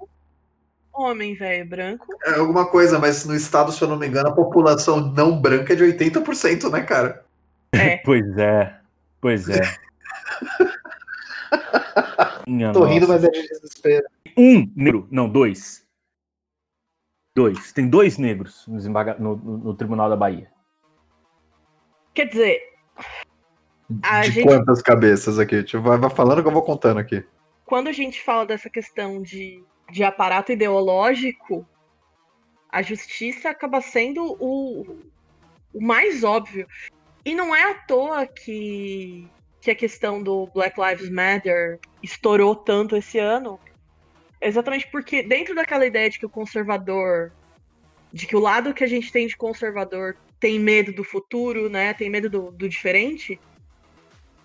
Homem 1.00 1.34
velho 1.34 1.68
branco. 1.68 2.06
É 2.24 2.34
alguma 2.38 2.66
coisa, 2.70 2.98
mas 2.98 3.24
no 3.24 3.34
estado, 3.34 3.72
se 3.72 3.82
eu 3.82 3.88
não 3.88 3.96
me 3.98 4.06
engano, 4.06 4.28
a 4.28 4.34
população 4.34 5.00
não 5.00 5.40
branca 5.40 5.72
é 5.72 5.76
de 5.76 5.82
80%, 5.84 6.70
né, 6.70 6.82
cara? 6.82 7.24
É. 7.72 7.96
Pois 8.04 8.36
é. 8.38 8.80
Pois 9.20 9.48
é. 9.48 9.60
Minha 12.46 12.72
Tô 12.72 12.84
rindo, 12.84 13.06
nossa. 13.06 13.12
mas 13.20 13.24
é 13.24 13.28
de 13.30 13.48
desespero. 13.48 14.04
Um 14.36 14.70
negro. 14.74 15.06
Não, 15.10 15.28
dois. 15.28 15.86
Dois. 17.36 17.72
Tem 17.72 17.88
dois 17.88 18.18
negros 18.18 18.66
no, 18.66 18.78
no- 19.18 19.36
no- 19.58 19.74
Tribunal 19.74 20.08
da 20.10 20.16
Bahia. 20.16 20.50
Quer 22.14 22.26
dizer, 22.28 22.60
A 24.02 24.22
de 24.22 24.30
gente- 24.32 24.46
quantas 24.46 24.82
cabeças 24.82 25.38
aqui? 25.38 25.64
Vai, 25.78 25.98
vai 25.98 26.10
falando 26.10 26.42
que 26.42 26.48
eu 26.48 26.52
vou 26.52 26.62
contando 26.62 26.98
aqui. 26.98 27.24
quando 27.64 27.88
a 27.88 27.92
gente 27.92 28.20
fala 28.22 28.44
dessa 28.44 28.68
questão 28.68 29.22
de, 29.22 29.62
de 29.90 30.04
aparato 30.04 30.52
ideológico, 30.52 31.66
a 32.68 32.82
justiça 32.82 33.50
acaba 33.50 33.80
sendo 33.80 34.36
o, 34.38 34.98
o 35.74 35.82
mais 35.82 36.22
óbvio. 36.22 36.66
E 37.24 37.34
não 37.34 37.54
é 37.54 37.70
à 37.70 37.74
toa 37.74 38.26
que, 38.26 39.26
que 39.60 39.70
a 39.70 39.74
questão 39.74 40.22
do 40.22 40.46
Black 40.54 40.80
Lives 40.80 41.10
Matter 41.10 41.78
estourou 42.02 42.54
tanto 42.54 42.96
esse 42.96 43.18
ano. 43.18 43.58
Exatamente 44.40 44.86
porque 44.90 45.22
dentro 45.22 45.54
daquela 45.54 45.84
ideia 45.84 46.08
de 46.08 46.18
que 46.18 46.24
o 46.24 46.30
conservador, 46.30 47.32
de 48.12 48.26
que 48.26 48.36
o 48.36 48.40
lado 48.40 48.72
que 48.72 48.84
a 48.84 48.86
gente 48.86 49.12
tem 49.12 49.26
de 49.26 49.36
conservador 49.36 50.16
tem 50.38 50.58
medo 50.58 50.92
do 50.92 51.04
futuro, 51.04 51.68
né? 51.68 51.92
Tem 51.92 52.08
medo 52.08 52.30
do, 52.30 52.50
do 52.50 52.68
diferente. 52.68 53.38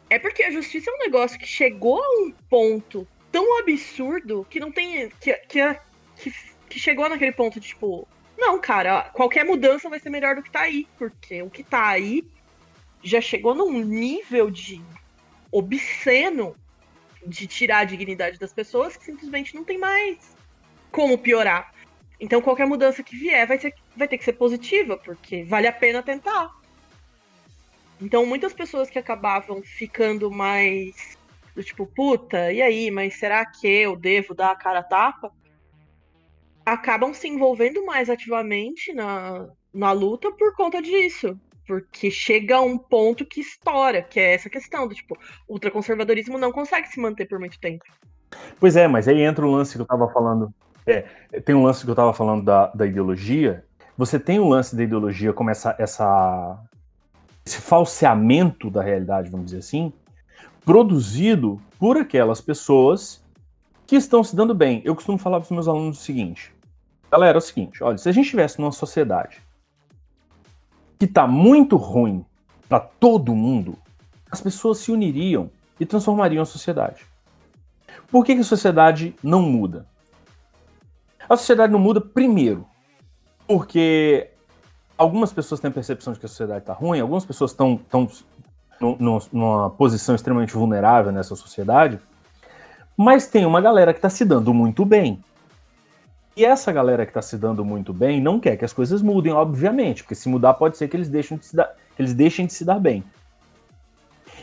É 0.09 0.19
porque 0.19 0.43
a 0.43 0.51
justiça 0.51 0.91
é 0.91 0.93
um 0.93 0.99
negócio 0.99 1.39
que 1.39 1.47
chegou 1.47 2.03
a 2.03 2.21
um 2.21 2.31
ponto 2.49 3.07
tão 3.35 3.59
absurdo 3.59 4.47
que 4.49 4.61
não 4.61 4.71
tem. 4.71 5.09
que, 5.19 5.33
que, 5.33 5.79
que, 6.15 6.33
que 6.69 6.79
chegou 6.79 7.09
naquele 7.09 7.33
ponto 7.33 7.59
de 7.59 7.67
tipo. 7.67 8.07
Não, 8.37 8.59
cara, 8.61 9.09
qualquer 9.13 9.43
mudança 9.43 9.89
vai 9.89 9.99
ser 9.99 10.09
melhor 10.09 10.37
do 10.37 10.43
que 10.43 10.49
tá 10.49 10.61
aí. 10.61 10.87
Porque 10.97 11.41
o 11.41 11.49
que 11.49 11.61
tá 11.61 11.85
aí 11.85 12.25
já 13.03 13.19
chegou 13.19 13.53
num 13.53 13.83
nível 13.83 14.49
de 14.49 14.81
obsceno 15.51 16.55
de 17.25 17.45
tirar 17.45 17.79
a 17.79 17.83
dignidade 17.83 18.39
das 18.39 18.53
pessoas 18.53 18.95
que 18.95 19.03
simplesmente 19.03 19.53
não 19.53 19.65
tem 19.65 19.77
mais 19.77 20.17
como 20.89 21.17
piorar. 21.17 21.73
Então 22.17 22.41
qualquer 22.41 22.65
mudança 22.65 23.03
que 23.03 23.17
vier 23.17 23.45
vai, 23.45 23.59
ser, 23.59 23.73
vai 23.97 24.07
ter 24.07 24.17
que 24.17 24.23
ser 24.23 24.33
positiva, 24.33 24.97
porque 24.97 25.43
vale 25.43 25.67
a 25.67 25.73
pena 25.73 26.01
tentar. 26.01 26.55
Então 28.01 28.25
muitas 28.25 28.53
pessoas 28.53 28.89
que 28.89 28.99
acabavam 28.99 29.61
ficando 29.61 30.31
mais 30.31 31.17
do 31.55 31.63
tipo, 31.63 31.87
puta, 31.87 32.51
e 32.51 32.61
aí, 32.61 32.91
mas 32.91 33.17
será 33.17 33.45
que 33.45 33.65
eu 33.65 33.95
devo 33.95 34.35
dar 34.35 34.51
a 34.51 34.55
cara 34.55 34.79
a 34.79 34.83
tapa? 34.83 35.31
Acabam 36.65 37.13
se 37.13 37.27
envolvendo 37.27 37.85
mais 37.85 38.09
ativamente 38.09 38.93
na, 38.93 39.47
na 39.73 39.91
luta 39.93 40.31
por 40.31 40.53
conta 40.55 40.81
disso. 40.81 41.39
Porque 41.65 42.11
chega 42.11 42.57
a 42.57 42.61
um 42.61 42.77
ponto 42.77 43.25
que 43.25 43.41
estoura, 43.41 44.01
que 44.01 44.19
é 44.19 44.33
essa 44.33 44.49
questão 44.49 44.87
do 44.87 44.93
tipo, 44.93 45.17
ultraconservadorismo 45.49 46.37
não 46.37 46.51
consegue 46.51 46.87
se 46.89 46.99
manter 46.99 47.25
por 47.27 47.39
muito 47.39 47.59
tempo. 47.59 47.83
Pois 48.59 48.75
é, 48.75 48.87
mas 48.87 49.07
aí 49.07 49.21
entra 49.21 49.45
o 49.45 49.51
lance 49.51 49.75
que 49.75 49.81
eu 49.81 49.85
tava 49.85 50.07
falando. 50.09 50.53
É, 50.85 51.01
tem 51.43 51.55
um 51.55 51.63
lance 51.63 51.83
que 51.83 51.89
eu 51.89 51.95
tava 51.95 52.13
falando 52.13 52.43
da, 52.43 52.67
da 52.67 52.85
ideologia. 52.85 53.65
Você 53.97 54.19
tem 54.19 54.39
o 54.39 54.47
lance 54.47 54.75
da 54.75 54.83
ideologia 54.83 55.33
como 55.33 55.49
essa, 55.49 55.75
essa, 55.79 56.59
esse 57.43 57.59
falseamento 57.59 58.69
da 58.69 58.83
realidade, 58.83 59.31
vamos 59.31 59.47
dizer 59.47 59.59
assim, 59.59 59.91
produzido 60.65 61.61
por 61.79 61.95
aquelas 61.95 62.41
pessoas 62.41 63.23
que 63.85 63.95
estão 63.95 64.23
se 64.23 64.35
dando 64.35 64.55
bem. 64.55 64.81
Eu 64.83 64.95
costumo 64.95 65.17
falar 65.17 65.39
para 65.39 65.45
os 65.45 65.51
meus 65.51 65.67
alunos 65.67 65.99
o 65.99 66.01
seguinte: 66.01 66.51
galera, 67.09 67.37
é 67.37 67.39
o 67.39 67.41
seguinte, 67.41 67.83
olha, 67.83 67.97
se 67.97 68.09
a 68.09 68.11
gente 68.11 68.25
estivesse 68.25 68.59
numa 68.59 68.71
sociedade 68.71 69.41
que 70.97 71.05
tá 71.05 71.27
muito 71.27 71.77
ruim 71.77 72.25
para 72.67 72.79
todo 72.79 73.35
mundo, 73.35 73.77
as 74.31 74.41
pessoas 74.41 74.79
se 74.79 74.91
uniriam 74.91 75.51
e 75.79 75.85
transformariam 75.85 76.41
a 76.41 76.45
sociedade. 76.45 77.05
Por 78.07 78.25
que, 78.25 78.33
que 78.33 78.41
a 78.41 78.45
sociedade 78.45 79.15
não 79.21 79.41
muda? 79.41 79.85
A 81.27 81.35
sociedade 81.35 81.71
não 81.71 81.79
muda, 81.79 81.99
primeiro, 81.99 82.65
porque 83.47 84.31
algumas 84.97 85.33
pessoas 85.33 85.59
têm 85.59 85.69
a 85.69 85.73
percepção 85.73 86.13
de 86.13 86.19
que 86.19 86.25
a 86.25 86.29
sociedade 86.29 86.59
está 86.59 86.73
ruim, 86.73 86.99
algumas 86.99 87.25
pessoas 87.25 87.51
estão 87.51 88.09
numa 88.79 89.69
posição 89.69 90.15
extremamente 90.15 90.53
vulnerável 90.53 91.11
nessa 91.11 91.35
sociedade, 91.35 91.99
mas 92.97 93.27
tem 93.27 93.45
uma 93.45 93.61
galera 93.61 93.93
que 93.93 93.99
está 93.99 94.09
se 94.09 94.23
dando 94.25 94.53
muito 94.53 94.85
bem. 94.85 95.23
E 96.35 96.43
essa 96.43 96.71
galera 96.71 97.05
que 97.05 97.11
está 97.11 97.21
se 97.21 97.37
dando 97.37 97.63
muito 97.63 97.93
bem 97.93 98.21
não 98.21 98.39
quer 98.39 98.57
que 98.57 98.65
as 98.65 98.73
coisas 98.73 99.01
mudem, 99.01 99.31
obviamente, 99.31 100.03
porque 100.03 100.15
se 100.15 100.27
mudar 100.27 100.53
pode 100.55 100.77
ser 100.77 100.89
que 100.89 100.97
eles 100.97 101.07
deixem 101.07 101.37
de 101.37 101.45
se 101.45 101.55
dar, 101.55 101.73
eles 101.97 102.13
deixem 102.13 102.45
de 102.45 102.53
se 102.53 102.65
dar 102.65 102.79
bem. 102.79 103.03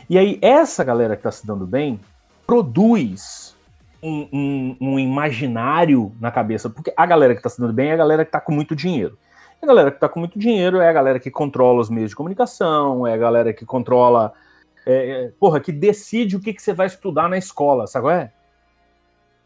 E 0.09 0.17
aí, 0.17 0.39
essa 0.41 0.83
galera 0.83 1.15
que 1.15 1.19
está 1.19 1.31
se 1.31 1.45
dando 1.45 1.67
bem 1.67 1.99
produz 2.47 3.55
um, 4.01 4.27
um, 4.33 4.77
um, 4.81 4.99
imaginário 4.99 6.11
na 6.19 6.31
cabeça, 6.31 6.69
porque 6.69 6.91
a 6.97 7.05
galera 7.05 7.33
que 7.33 7.39
está 7.39 7.49
se 7.49 7.61
dando 7.61 7.73
bem 7.73 7.89
é 7.89 7.93
a 7.93 7.97
galera 7.97 8.25
que 8.25 8.29
está 8.29 8.41
com 8.41 8.51
muito 8.51 8.75
dinheiro. 8.75 9.17
A 9.63 9.65
galera 9.65 9.91
que 9.91 9.95
está 9.95 10.09
com 10.09 10.19
muito 10.19 10.37
dinheiro 10.37 10.81
é 10.81 10.89
a 10.89 10.91
galera 10.91 11.17
que 11.21 11.31
controla 11.31 11.79
os 11.79 11.89
meios 11.89 12.09
de 12.09 12.17
comunicação, 12.17 13.07
é 13.07 13.13
a 13.13 13.17
galera 13.17 13.53
que 13.53 13.65
controla. 13.65 14.33
É, 14.85 14.93
é, 14.93 15.31
porra, 15.39 15.61
que 15.61 15.71
decide 15.71 16.35
o 16.35 16.41
que, 16.41 16.53
que 16.53 16.61
você 16.61 16.73
vai 16.73 16.87
estudar 16.87 17.29
na 17.29 17.37
escola, 17.37 17.87
sabe 17.87 18.03
qual 18.03 18.13
é? 18.13 18.33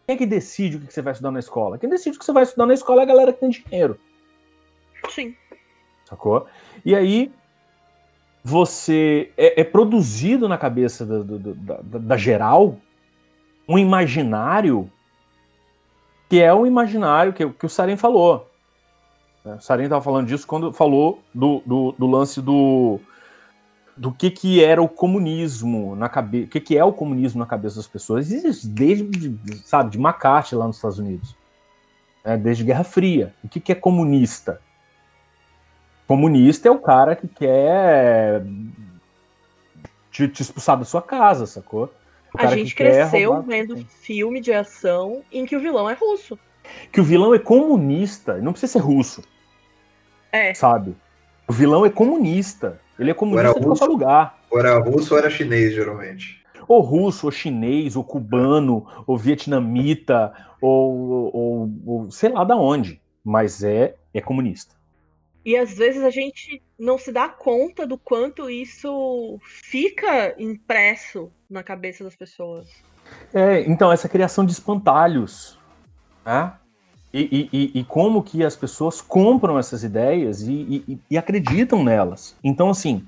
Quem 0.07 0.15
é 0.15 0.17
que 0.17 0.25
decide 0.25 0.77
o 0.77 0.79
que, 0.79 0.87
que 0.87 0.93
você 0.95 1.03
vai 1.03 1.13
estudar 1.13 1.29
na 1.29 1.37
escola? 1.37 1.77
Quem 1.77 1.87
decide 1.87 2.15
o 2.15 2.19
que 2.19 2.25
você 2.25 2.33
vai 2.33 2.41
estudar 2.41 2.65
na 2.65 2.73
escola 2.73 3.01
é 3.01 3.03
a 3.03 3.07
galera 3.07 3.31
que 3.31 3.41
tem 3.41 3.49
dinheiro. 3.49 3.99
Sim. 5.07 5.35
Sacou? 6.03 6.47
E 6.83 6.95
aí, 6.95 7.31
você 8.43 9.31
é, 9.37 9.61
é 9.61 9.63
produzido 9.63 10.49
na 10.49 10.57
cabeça 10.57 11.05
da, 11.05 11.19
da, 11.19 11.77
da, 11.83 11.99
da, 11.99 12.17
geral 12.17 12.75
um 13.69 13.77
imaginário 13.77 14.89
que 16.27 16.41
é 16.41 16.51
o 16.51 16.65
imaginário 16.65 17.33
que, 17.33 17.47
que 17.47 17.65
o 17.67 17.69
Sarin 17.69 17.97
falou. 17.97 18.49
Né? 19.47 19.55
O 19.55 19.61
Sarin 19.61 19.83
estava 19.83 20.01
falando 20.01 20.27
disso 20.27 20.45
quando 20.45 20.73
falou 20.73 21.23
do, 21.33 21.61
do, 21.65 21.95
do, 21.97 22.05
lance 22.05 22.41
do 22.41 22.99
do 23.95 24.11
que, 24.11 24.29
que 24.29 24.63
era 24.63 24.81
o 24.81 24.87
comunismo 24.87 25.95
na 25.95 26.07
cabeça, 26.07 26.45
o 26.45 26.49
que, 26.49 26.59
que 26.59 26.77
é 26.77 26.83
o 26.83 26.93
comunismo 26.93 27.39
na 27.39 27.47
cabeça 27.47 27.77
das 27.77 27.87
pessoas, 27.87 28.29
Existe 28.31 28.67
desde, 28.67 29.35
sabe, 29.63 29.91
de 29.91 29.97
McCarthy 29.97 30.53
lá 30.53 30.67
nos 30.67 30.75
Estados 30.75 30.99
Unidos, 30.99 31.35
né? 32.23 32.37
desde 32.37 32.63
Guerra 32.63 32.83
Fria. 32.83 33.33
O 33.43 33.47
que, 33.47 33.59
que 33.59 33.71
é 33.71 33.75
comunista? 33.75 34.61
Comunista 36.05 36.67
é 36.67 36.71
o 36.71 36.77
cara 36.77 37.15
que 37.15 37.27
quer 37.27 38.43
te, 40.11 40.27
te 40.27 40.41
expulsar 40.41 40.77
da 40.77 40.85
sua 40.85 41.01
casa, 41.01 41.47
sacou? 41.47 41.91
A 42.37 42.47
gente 42.47 42.75
cresceu 42.75 43.41
vendo 43.41 43.77
filme 43.77 44.39
de 44.39 44.53
ação 44.53 45.23
em 45.31 45.45
que 45.45 45.55
o 45.55 45.59
vilão 45.59 45.89
é 45.89 45.93
russo. 45.93 46.37
Que 46.91 47.01
o 47.01 47.03
vilão 47.03 47.33
é 47.33 47.39
comunista, 47.39 48.37
não 48.37 48.51
precisa 48.51 48.73
ser 48.73 48.79
russo. 48.79 49.23
É. 50.31 50.53
Sabe? 50.53 50.95
O 51.47 51.53
vilão 51.53 51.85
é 51.85 51.89
comunista. 51.89 52.79
Ele 52.99 53.11
é 53.11 53.13
comunista 53.13 53.59
em 53.59 53.63
qualquer 53.63 53.85
lugar. 53.85 54.37
Ou 54.49 54.59
era 54.59 54.77
russo 54.79 55.13
ou 55.13 55.19
era 55.19 55.29
chinês, 55.29 55.73
geralmente. 55.73 56.43
Ou 56.67 56.81
russo, 56.81 57.27
ou 57.27 57.31
chinês, 57.31 57.95
ou 57.95 58.03
cubano, 58.03 58.85
ou 59.05 59.17
vietnamita, 59.17 60.33
ou, 60.59 61.31
ou, 61.33 61.71
ou 61.85 62.11
sei 62.11 62.29
lá 62.29 62.43
da 62.43 62.55
onde. 62.55 62.99
Mas 63.23 63.63
é, 63.63 63.95
é 64.13 64.21
comunista. 64.21 64.75
E 65.45 65.55
às 65.55 65.77
vezes 65.77 66.03
a 66.03 66.09
gente 66.09 66.61
não 66.77 66.97
se 66.97 67.09
dá 67.09 67.29
conta 67.29 67.87
do 67.87 67.97
quanto 67.97 68.49
isso 68.49 69.39
fica 69.41 70.35
impresso 70.37 71.31
na 71.49 71.63
cabeça 71.63 72.03
das 72.03 72.17
pessoas. 72.17 72.67
É, 73.33 73.61
então, 73.61 73.89
essa 73.89 74.09
criação 74.09 74.45
de 74.45 74.51
espantalhos, 74.51 75.57
né? 76.25 76.53
E, 77.19 77.49
e, 77.51 77.79
e, 77.79 77.83
como 77.83 78.21
que 78.21 78.43
as 78.43 78.55
pessoas 78.55 79.01
compram 79.01 79.57
essas 79.57 79.83
ideias 79.83 80.41
e, 80.41 80.99
e 81.09 81.17
acreditam 81.17 81.83
nelas. 81.83 82.35
Então, 82.43 82.69
assim, 82.69 83.03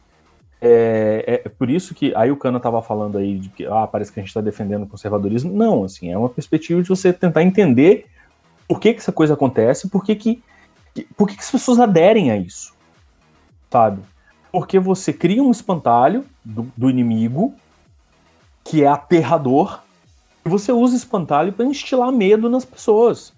é, 0.61 1.41
é, 1.45 1.49
por 1.49 1.69
isso 1.69 1.93
que 1.93 2.13
aí 2.15 2.31
o 2.31 2.35
Cana 2.35 2.57
estava 2.57 2.81
falando 2.81 3.17
aí 3.17 3.39
de 3.39 3.49
que 3.49 3.65
ah, 3.65 3.87
parece 3.87 4.11
que 4.11 4.19
a 4.19 4.23
gente 4.23 4.29
está 4.29 4.41
defendendo 4.41 4.83
o 4.83 4.87
conservadorismo. 4.87 5.53
Não, 5.53 5.83
assim, 5.83 6.11
é 6.11 6.17
uma 6.17 6.29
perspectiva 6.29 6.81
de 6.81 6.89
você 6.89 7.13
tentar 7.13 7.43
entender 7.43 8.07
por 8.67 8.79
que, 8.79 8.93
que 8.93 8.99
essa 8.99 9.11
coisa 9.11 9.35
acontece, 9.35 9.89
por 9.89 10.03
que, 10.03 10.15
que 10.15 10.43
por 11.15 11.27
que, 11.27 11.35
que 11.35 11.41
as 11.41 11.51
pessoas 11.51 11.79
aderem 11.79 12.31
a 12.31 12.35
isso? 12.35 12.73
Sabe? 13.69 14.01
Porque 14.51 14.79
você 14.79 15.13
cria 15.13 15.41
um 15.41 15.51
espantalho 15.51 16.25
do, 16.43 16.67
do 16.75 16.89
inimigo 16.89 17.53
que 18.63 18.83
é 18.83 18.87
aterrador 18.87 19.81
e 20.45 20.49
você 20.49 20.71
usa 20.71 20.95
espantalho 20.95 21.53
para 21.53 21.65
instilar 21.65 22.11
medo 22.11 22.49
nas 22.49 22.65
pessoas. 22.65 23.33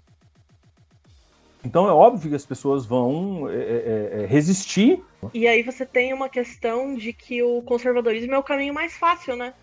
Então 1.63 1.87
é 1.87 1.91
óbvio 1.91 2.29
que 2.29 2.35
as 2.35 2.45
pessoas 2.45 2.85
vão 2.85 3.49
é, 3.49 3.53
é, 3.53 3.59
é, 3.59 4.23
é, 4.23 4.25
resistir. 4.25 5.03
E 5.33 5.47
aí 5.47 5.61
você 5.61 5.85
tem 5.85 6.13
uma 6.13 6.29
questão 6.29 6.95
de 6.95 7.13
que 7.13 7.43
o 7.43 7.61
conservadorismo 7.61 8.33
é 8.33 8.37
o 8.37 8.43
caminho 8.43 8.73
mais 8.73 8.93
fácil, 8.93 9.35
né? 9.35 9.53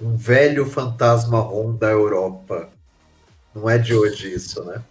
Um 0.00 0.16
velho 0.16 0.64
fantasma 0.64 1.40
rom 1.40 1.74
da 1.74 1.90
Europa. 1.90 2.70
Não 3.54 3.68
é 3.68 3.76
de 3.76 3.94
hoje 3.94 4.32
isso, 4.32 4.64
né? 4.64 4.82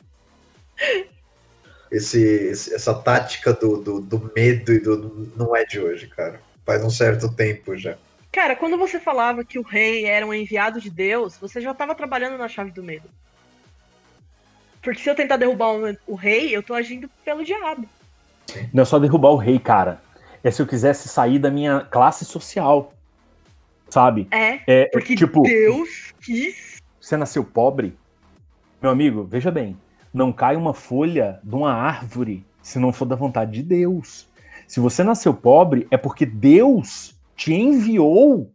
esse, 1.92 2.50
essa 2.50 2.94
tática 2.94 3.54
do, 3.54 3.78
do, 3.78 4.02
do, 4.02 4.32
medo 4.36 4.74
e 4.74 4.80
do. 4.80 5.32
Não 5.36 5.56
é 5.56 5.64
de 5.66 5.80
hoje, 5.80 6.08
cara. 6.08 6.42
Faz 6.66 6.84
um 6.84 6.90
certo 6.90 7.34
tempo 7.34 7.78
já. 7.78 7.98
Cara, 8.32 8.56
quando 8.56 8.78
você 8.78 9.00
falava 9.00 9.44
que 9.44 9.58
o 9.58 9.64
rei 9.64 10.06
era 10.06 10.26
um 10.26 10.34
enviado 10.34 10.80
de 10.80 10.90
Deus, 10.90 11.38
você 11.38 11.62
já 11.62 11.72
estava 11.72 11.96
trabalhando 11.96 12.38
na 12.38 12.48
chave 12.48 12.72
do 12.72 12.84
medo. 12.84 13.10
Porque 14.82 15.02
se 15.02 15.10
eu 15.10 15.16
tentar 15.16 15.38
derrubar 15.38 15.98
o, 16.08 16.16
rei, 16.16 16.56
eu 16.56 16.64
tô 16.64 16.74
agindo 16.74 17.10
pelo 17.24 17.44
diabo. 17.44 17.88
Não 18.74 18.84
é 18.84 18.86
só 18.86 18.98
derrubar 19.00 19.32
o 19.32 19.38
rei, 19.38 19.60
cara. 19.60 20.02
É 20.44 20.52
se 20.52 20.62
eu 20.62 20.68
quisesse 20.68 21.10
sair 21.10 21.40
da 21.40 21.52
minha 21.52 21.82
classe 21.82 22.24
social. 22.24 22.94
Sabe? 23.90 24.28
É. 24.32 24.62
é 24.68 24.86
porque 24.88 25.16
tipo, 25.16 25.44
Deus 25.44 26.14
quis. 26.22 26.82
Você 27.00 27.16
nasceu 27.18 27.44
pobre? 27.44 27.98
Meu 28.82 28.92
amigo, 28.92 29.24
veja 29.24 29.50
bem 29.50 29.78
não 30.18 30.34
cai 30.34 30.56
uma 30.56 30.74
folha 30.74 31.40
de 31.44 31.56
uma 31.56 31.72
árvore 31.72 32.46
se 32.62 32.80
não 32.80 32.92
for 32.92 33.06
da 33.06 33.16
vontade 33.16 33.52
de 33.52 33.64
Deus. 33.64 34.28
Se 34.68 34.80
você 34.80 35.04
nasceu 35.04 35.34
pobre, 35.34 35.88
é 35.90 35.96
porque 35.96 36.26
Deus 36.26 37.16
te 37.36 37.54
enviou 37.54 38.52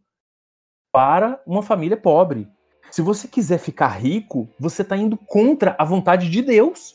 para 0.90 1.40
uma 1.46 1.62
família 1.62 1.96
pobre. 1.96 2.46
Se 2.92 3.00
você 3.00 3.26
quiser 3.26 3.56
ficar 3.56 3.88
rico, 3.88 4.46
você 4.60 4.82
está 4.82 4.94
indo 4.94 5.16
contra 5.16 5.74
a 5.78 5.84
vontade 5.84 6.28
de 6.28 6.42
Deus. 6.42 6.94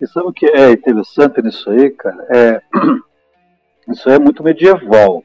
E 0.00 0.06
sabe 0.06 0.28
o 0.28 0.32
que 0.32 0.46
é 0.46 0.70
interessante 0.70 1.42
nisso 1.42 1.68
aí, 1.68 1.90
cara? 1.90 2.26
É, 2.30 2.62
isso 3.90 4.08
é 4.08 4.20
muito 4.20 4.44
medieval. 4.44 5.24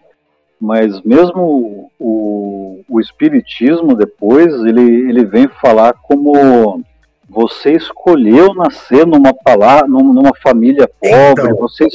Mas 0.59 0.99
mesmo 1.03 1.91
o, 1.99 2.83
o 2.89 2.99
Espiritismo, 2.99 3.93
depois, 3.95 4.51
ele, 4.65 4.81
ele 4.81 5.23
vem 5.23 5.47
falar 5.47 5.93
como 5.93 6.83
você 7.29 7.73
escolheu 7.73 8.55
nascer 8.55 9.05
numa 9.05 9.35
palavra, 9.35 9.87
numa 9.87 10.35
família 10.41 10.89
pobre, 10.99 11.45
então, 11.45 11.55
você 11.57 11.87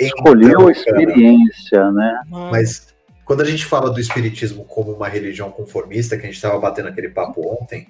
escolheu 0.00 0.48
então, 0.48 0.68
a 0.68 0.72
experiência, 0.72 1.78
cara, 1.78 1.92
né? 1.92 2.22
Mas 2.50 2.89
quando 3.30 3.42
a 3.42 3.44
gente 3.44 3.64
fala 3.64 3.90
do 3.90 4.00
espiritismo 4.00 4.64
como 4.64 4.90
uma 4.90 5.06
religião 5.06 5.52
conformista, 5.52 6.16
que 6.16 6.24
a 6.24 6.26
gente 6.26 6.34
estava 6.34 6.58
batendo 6.58 6.88
aquele 6.88 7.10
papo 7.10 7.40
ontem, 7.46 7.86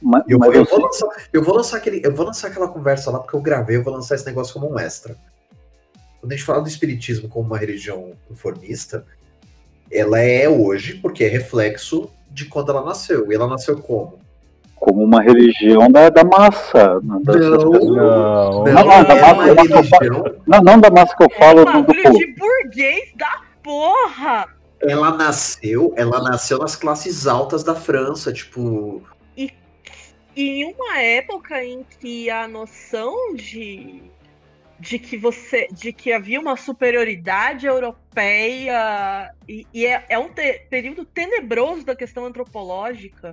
mas, 0.00 0.22
eu, 0.28 0.38
mas 0.38 0.54
eu, 0.54 0.64
vou 0.64 0.80
lançar, 0.80 1.08
eu, 1.32 1.42
vou 1.42 1.56
lançar, 1.56 1.76
aquele, 1.78 2.00
eu 2.04 2.14
vou 2.14 2.24
lançar 2.24 2.46
aquela 2.46 2.68
conversa 2.68 3.10
lá 3.10 3.18
porque 3.18 3.34
eu 3.34 3.40
gravei, 3.40 3.78
eu 3.78 3.82
vou 3.82 3.92
lançar 3.92 4.14
esse 4.14 4.24
negócio 4.24 4.54
como 4.54 4.72
um 4.72 4.78
extra. 4.78 5.16
Quando 6.20 6.30
a 6.30 6.36
gente 6.36 6.46
fala 6.46 6.62
do 6.62 6.68
espiritismo 6.68 7.28
como 7.28 7.48
uma 7.48 7.58
religião 7.58 8.12
conformista, 8.28 9.04
ela 9.90 10.20
é 10.20 10.48
hoje 10.48 10.94
porque 11.02 11.24
é 11.24 11.28
reflexo 11.28 12.08
de 12.30 12.44
quando 12.44 12.70
ela 12.70 12.84
nasceu. 12.84 13.32
E 13.32 13.34
ela 13.34 13.48
nasceu 13.48 13.76
como? 13.78 14.20
como 14.76 15.02
uma 15.02 15.20
religião 15.20 15.90
da, 15.90 16.10
da 16.10 16.22
massa. 16.22 17.00
Né, 17.00 17.18
das, 17.24 17.36
não, 17.40 17.70
das 17.72 17.82
não, 17.82 17.90
não, 17.90 18.64
não, 18.64 18.64
não, 18.64 18.64
da 18.64 18.84
massa, 18.84 19.54
da 19.54 19.64
massa 19.64 19.82
falo, 19.82 20.36
não, 20.46 20.60
não 20.60 20.80
da 20.80 20.90
massa 20.90 21.16
que 21.16 21.24
eu 21.24 21.30
falo. 21.30 21.60
É 21.62 21.64
do, 21.64 21.82
do 21.82 21.92
de 21.92 22.34
burguês 22.34 23.12
da 23.16 23.40
porra! 23.64 24.56
Ela 24.88 25.16
nasceu, 25.16 25.92
ela 25.96 26.22
nasceu 26.22 26.58
nas 26.58 26.76
classes 26.76 27.26
altas 27.26 27.64
da 27.64 27.74
França, 27.74 28.32
tipo. 28.32 29.02
E, 29.36 29.52
em 30.36 30.64
uma 30.72 31.00
época 31.00 31.64
em 31.64 31.84
que 31.84 32.30
a 32.30 32.46
noção 32.46 33.34
de 33.34 34.02
de 34.78 34.98
que 34.98 35.16
você 35.16 35.68
de 35.72 35.90
que 35.90 36.12
havia 36.12 36.38
uma 36.38 36.54
superioridade 36.54 37.66
europeia 37.66 39.34
e, 39.48 39.66
e 39.72 39.86
é, 39.86 40.04
é, 40.10 40.18
um 40.18 40.28
te, 40.28 40.66
período 40.68 41.02
tenebroso 41.02 41.82
da 41.82 41.96
questão 41.96 42.26
antropológica 42.26 43.32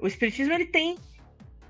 o 0.00 0.06
espiritismo 0.08 0.52
ele 0.52 0.66
tem 0.66 0.98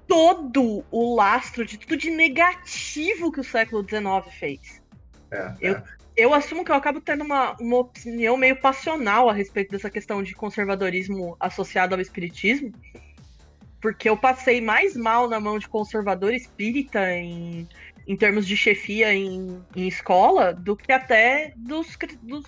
todo 0.07 0.83
o 0.91 1.15
lastro 1.15 1.65
de 1.65 1.79
tudo 1.79 1.97
de 1.97 2.11
negativo 2.11 3.31
que 3.31 3.41
o 3.41 3.45
século 3.45 3.87
XIX 3.87 4.35
fez. 4.39 4.83
É, 5.31 5.55
eu, 5.61 5.77
é. 5.77 5.85
Eu 6.19 6.35
assumo 6.35 6.65
que 6.65 6.73
eu 6.73 6.75
acabo 6.75 7.01
tendo 7.01 7.23
uma, 7.23 7.57
uma 7.61 7.79
opinião 7.79 8.37
meio 8.37 8.57
passional 8.61 9.31
a 9.31 9.33
respeito 9.33 9.71
dessa 9.71 9.89
questão 9.89 10.21
de 10.21 10.35
conservadorismo 10.35 11.37
associado 11.39 11.95
ao 11.95 12.01
espiritismo. 12.01 12.73
Porque 13.81 14.09
eu 14.09 14.17
passei 14.17 14.61
mais 14.61 14.97
mal 14.97 15.29
na 15.29 15.39
mão 15.39 15.61
de 15.61 15.69
conservador 15.69 16.35
espírita 16.35 17.09
em, 17.13 17.69
em 18.05 18.17
termos 18.17 18.49
de 18.49 18.57
chefia 18.57 19.15
em, 19.15 19.63
em 19.77 19.87
escola 19.87 20.53
do 20.53 20.77
que 20.77 20.91
até 20.91 21.53
dos, 21.57 21.97
dos, 22.21 22.45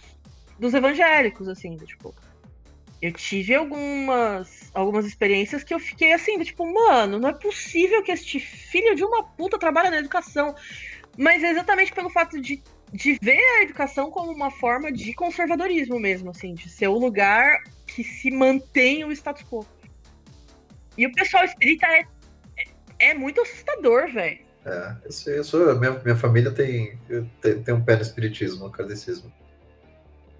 dos 0.58 0.74
evangélicos, 0.74 1.46
assim, 1.46 1.76
tipo. 1.76 2.12
Eu 3.00 3.12
tive 3.12 3.54
algumas, 3.54 4.70
algumas 4.74 5.06
experiências 5.06 5.62
que 5.62 5.72
eu 5.72 5.78
fiquei 5.78 6.12
assim, 6.12 6.38
tipo, 6.40 6.70
mano, 6.70 7.20
não 7.20 7.28
é 7.28 7.32
possível 7.32 8.02
que 8.02 8.10
este 8.10 8.40
filho 8.40 8.96
de 8.96 9.04
uma 9.04 9.22
puta 9.22 9.58
trabalhe 9.58 9.90
na 9.90 9.98
educação. 9.98 10.54
Mas 11.16 11.42
é 11.42 11.50
exatamente 11.50 11.92
pelo 11.92 12.10
fato 12.10 12.38
de, 12.40 12.62
de 12.92 13.18
ver 13.22 13.40
a 13.58 13.62
educação 13.62 14.10
como 14.10 14.32
uma 14.32 14.50
forma 14.50 14.90
de 14.90 15.12
conservadorismo 15.14 15.98
mesmo, 15.98 16.30
assim, 16.30 16.54
de 16.54 16.68
ser 16.68 16.88
o 16.88 16.98
lugar 16.98 17.62
que 17.86 18.02
se 18.02 18.30
mantém 18.30 19.04
o 19.04 19.12
status 19.12 19.44
quo. 19.44 19.66
E 20.96 21.06
o 21.06 21.12
pessoal 21.12 21.44
espírita 21.44 21.86
é, 21.86 22.04
é, 22.58 23.10
é 23.10 23.14
muito 23.14 23.40
assustador, 23.40 24.12
velho. 24.12 24.40
É, 24.64 24.96
eu, 25.04 25.12
sou, 25.12 25.32
eu 25.32 25.44
sou 25.44 25.78
minha, 25.78 25.92
minha 25.92 26.16
família 26.16 26.50
tem, 26.50 26.98
tem, 27.40 27.62
tem 27.62 27.74
um 27.74 27.82
pé 27.82 27.96
no 27.96 28.02
espiritismo, 28.02 28.64
no 28.64 28.70
kardecismo. 28.70 29.32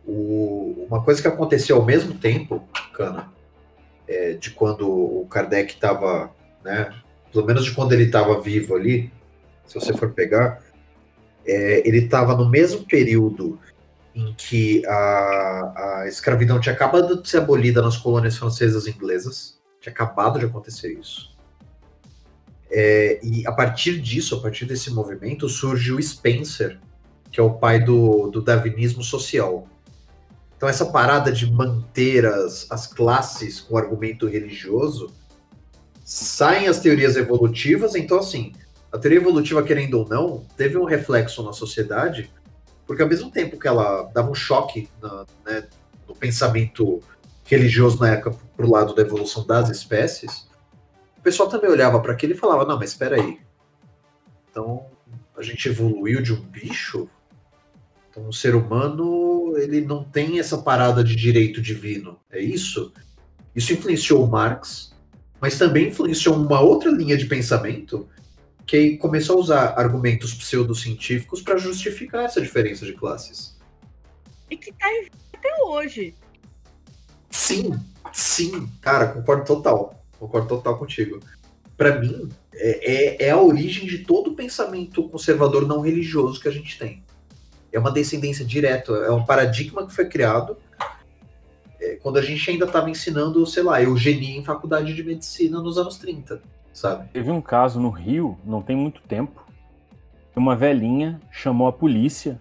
O, 0.05 0.87
uma 0.89 1.03
coisa 1.03 1.23
que 1.23 1.29
aconteceu 1.29 1.77
ao 1.77 1.85
mesmo 1.85 2.15
tempo, 2.15 2.69
Cana, 2.93 3.33
é, 4.09 4.33
de 4.33 4.51
quando 4.51 4.89
o 4.89 5.27
Kardec 5.27 5.73
estava, 5.73 6.35
né, 6.65 6.93
pelo 7.33 7.47
menos 7.47 7.65
de 7.65 7.73
quando 7.73 7.93
ele 7.93 8.05
estava 8.05 8.41
vivo 8.41 8.75
ali, 8.75 9.11
se 9.67 9.75
você 9.75 9.95
for 9.95 10.11
pegar, 10.11 10.63
é, 11.51 11.83
ele 11.87 11.99
estava 11.99 12.37
no 12.37 12.49
mesmo 12.49 12.87
período 12.87 13.59
em 14.15 14.33
que 14.35 14.87
a, 14.87 16.01
a 16.03 16.09
escravidão 16.09 16.61
tinha 16.61 16.75
acabado 16.75 17.21
de 17.21 17.29
ser 17.29 17.39
abolida 17.39 17.83
nas 17.83 17.97
colônias 17.97 18.37
francesas 18.37 18.87
e 18.87 18.91
inglesas, 18.91 19.59
tinha 19.81 19.93
acabado 19.93 20.39
de 20.39 20.47
acontecer 20.47 20.93
isso. 20.93 21.31
É, 22.71 23.19
e 23.23 23.45
a 23.47 23.53
partir 23.53 24.01
disso, 24.01 24.37
a 24.37 24.41
partir 24.41 24.65
desse 24.65 24.93
movimento, 24.93 25.49
surge 25.49 25.93
o 25.93 26.01
Spencer, 26.01 26.79
que 27.33 27.41
é 27.41 27.43
o 27.43 27.55
pai 27.55 27.83
do, 27.83 28.29
do 28.29 28.41
darwinismo 28.41 29.03
social. 29.03 29.67
Então, 30.57 30.69
essa 30.69 30.87
parada 30.87 31.33
de 31.33 31.51
manter 31.51 32.27
as, 32.27 32.71
as 32.71 32.87
classes 32.87 33.61
com 33.61 33.77
argumento 33.77 34.29
religioso, 34.29 35.13
saem 36.05 36.69
as 36.69 36.79
teorias 36.81 37.17
evolutivas. 37.17 37.95
Então, 37.95 38.19
assim, 38.19 38.53
a 38.93 38.99
teoria 38.99 39.19
evolutiva, 39.19 39.63
querendo 39.63 39.95
ou 39.95 40.09
não, 40.09 40.45
teve 40.57 40.77
um 40.77 40.85
reflexo 40.85 41.43
na 41.43 41.53
sociedade, 41.53 42.31
porque 42.87 43.03
ao 43.03 43.09
mesmo 43.09 43.31
tempo 43.31 43.59
que 43.59 43.69
ela 43.69 44.05
dava 44.15 44.31
um 44.31 44.35
choque 44.35 44.89
na, 45.01 45.27
né, 45.45 45.69
no 46.09 46.15
pensamento 46.15 47.01
religioso 47.45 47.99
na 48.01 48.11
época 48.11 48.37
para 48.57 48.67
o 48.67 48.71
lado 48.71 48.95
da 48.95 49.03
evolução 49.03 49.47
das 49.47 49.69
espécies, 49.69 50.49
o 51.17 51.23
pessoal 51.23 51.49
também 51.49 51.71
olhava 51.71 52.01
para 52.01 52.13
aquilo 52.13 52.33
e 52.33 52.37
falava: 52.37 52.65
não, 52.65 52.79
mas 52.79 52.91
espera 52.91 53.17
aí. 53.17 53.39
Então, 54.51 54.87
a 55.37 55.43
gente 55.43 55.69
evoluiu 55.69 56.23
de 56.23 56.33
um 56.33 56.41
bicho 56.41 57.09
então, 58.11 58.29
o 58.29 58.33
ser 58.33 58.57
humano 58.57 59.57
ele 59.57 59.81
não 59.81 60.03
tem 60.03 60.41
essa 60.41 60.59
parada 60.59 61.05
de 61.05 61.15
direito 61.15 61.63
divino, 61.63 62.19
é 62.31 62.41
isso? 62.41 62.93
Isso 63.55 63.73
influenciou 63.73 64.27
Marx, 64.27 64.93
mas 65.41 65.57
também 65.57 65.89
influenciou 65.89 66.37
uma 66.37 66.61
outra 66.61 66.91
linha 66.91 67.17
de 67.17 67.27
pensamento 67.27 68.09
que 68.71 68.97
começou 68.99 69.37
a 69.37 69.41
usar 69.41 69.75
argumentos 69.77 70.33
pseudocientíficos 70.33 71.43
para 71.43 71.57
justificar 71.57 72.25
essa 72.25 72.41
diferença 72.41 72.87
de 72.87 72.93
classes. 72.93 73.59
E 74.49 74.57
que 74.57 74.73
tá 74.73 74.89
em 74.93 75.09
até 75.37 75.63
hoje. 75.65 76.15
Sim, 77.29 77.77
sim, 78.13 78.69
cara, 78.81 79.09
concordo 79.09 79.45
total. 79.45 80.05
Concordo 80.21 80.47
total 80.47 80.79
contigo. 80.79 81.19
Para 81.77 81.99
mim, 81.99 82.29
é, 82.55 83.25
é, 83.25 83.27
é 83.27 83.31
a 83.31 83.41
origem 83.41 83.89
de 83.89 83.99
todo 83.99 84.31
o 84.31 84.37
pensamento 84.37 85.09
conservador 85.09 85.67
não 85.67 85.81
religioso 85.81 86.41
que 86.41 86.47
a 86.47 86.53
gente 86.53 86.79
tem 86.79 87.03
é 87.73 87.79
uma 87.79 87.91
descendência 87.91 88.45
direta, 88.45 88.93
é 88.93 89.11
um 89.11 89.25
paradigma 89.25 89.87
que 89.87 89.95
foi 89.95 90.09
criado 90.09 90.57
é, 91.81 91.97
quando 91.97 92.19
a 92.19 92.23
gente 92.23 92.51
ainda 92.51 92.67
estava 92.67 92.91
ensinando, 92.91 93.45
sei 93.47 93.63
lá, 93.63 93.83
eugenia 93.83 94.37
em 94.37 94.45
faculdade 94.45 94.93
de 94.93 95.03
medicina 95.03 95.61
nos 95.61 95.79
anos 95.79 95.97
30, 95.99 96.43
sabe? 96.73 97.09
Teve 97.13 97.31
um 97.31 97.41
caso 97.41 97.81
no 97.81 97.91
Rio, 97.91 98.39
não 98.45 98.63
tem 98.63 98.77
muito 98.77 99.01
tempo, 99.03 99.45
uma 100.41 100.57
velhinha 100.57 101.21
chamou 101.31 101.69
a 101.69 101.73
polícia 101.73 102.41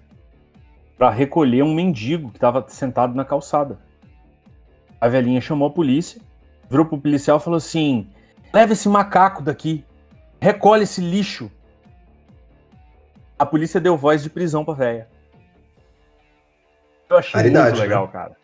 para 0.98 1.10
recolher 1.10 1.64
um 1.64 1.74
mendigo 1.74 2.30
que 2.30 2.38
estava 2.38 2.66
sentado 2.68 3.14
na 3.14 3.26
calçada. 3.26 3.78
A 5.00 5.08
velhinha 5.08 5.42
chamou 5.42 5.68
a 5.68 5.72
polícia, 5.72 6.22
virou 6.70 6.86
pro 6.86 6.98
policial 6.98 7.38
e 7.38 7.42
falou 7.42 7.58
assim: 7.58 8.10
leva 8.54 8.74
esse 8.74 8.88
macaco 8.88 9.44
daqui, 9.44 9.86
recolhe 10.42 10.84
esse 10.84 11.02
lixo. 11.02 11.52
A 13.38 13.46
polícia 13.46 13.80
deu 13.80 13.96
voz 13.96 14.24
de 14.24 14.30
prisão 14.30 14.66
pra 14.66 14.74
velha. 14.74 15.08
Eu 17.10 17.18
achei 17.18 17.34
raridade, 17.34 17.70
muito 17.70 17.82
legal, 17.82 18.06
né? 18.06 18.12
cara. 18.12 18.38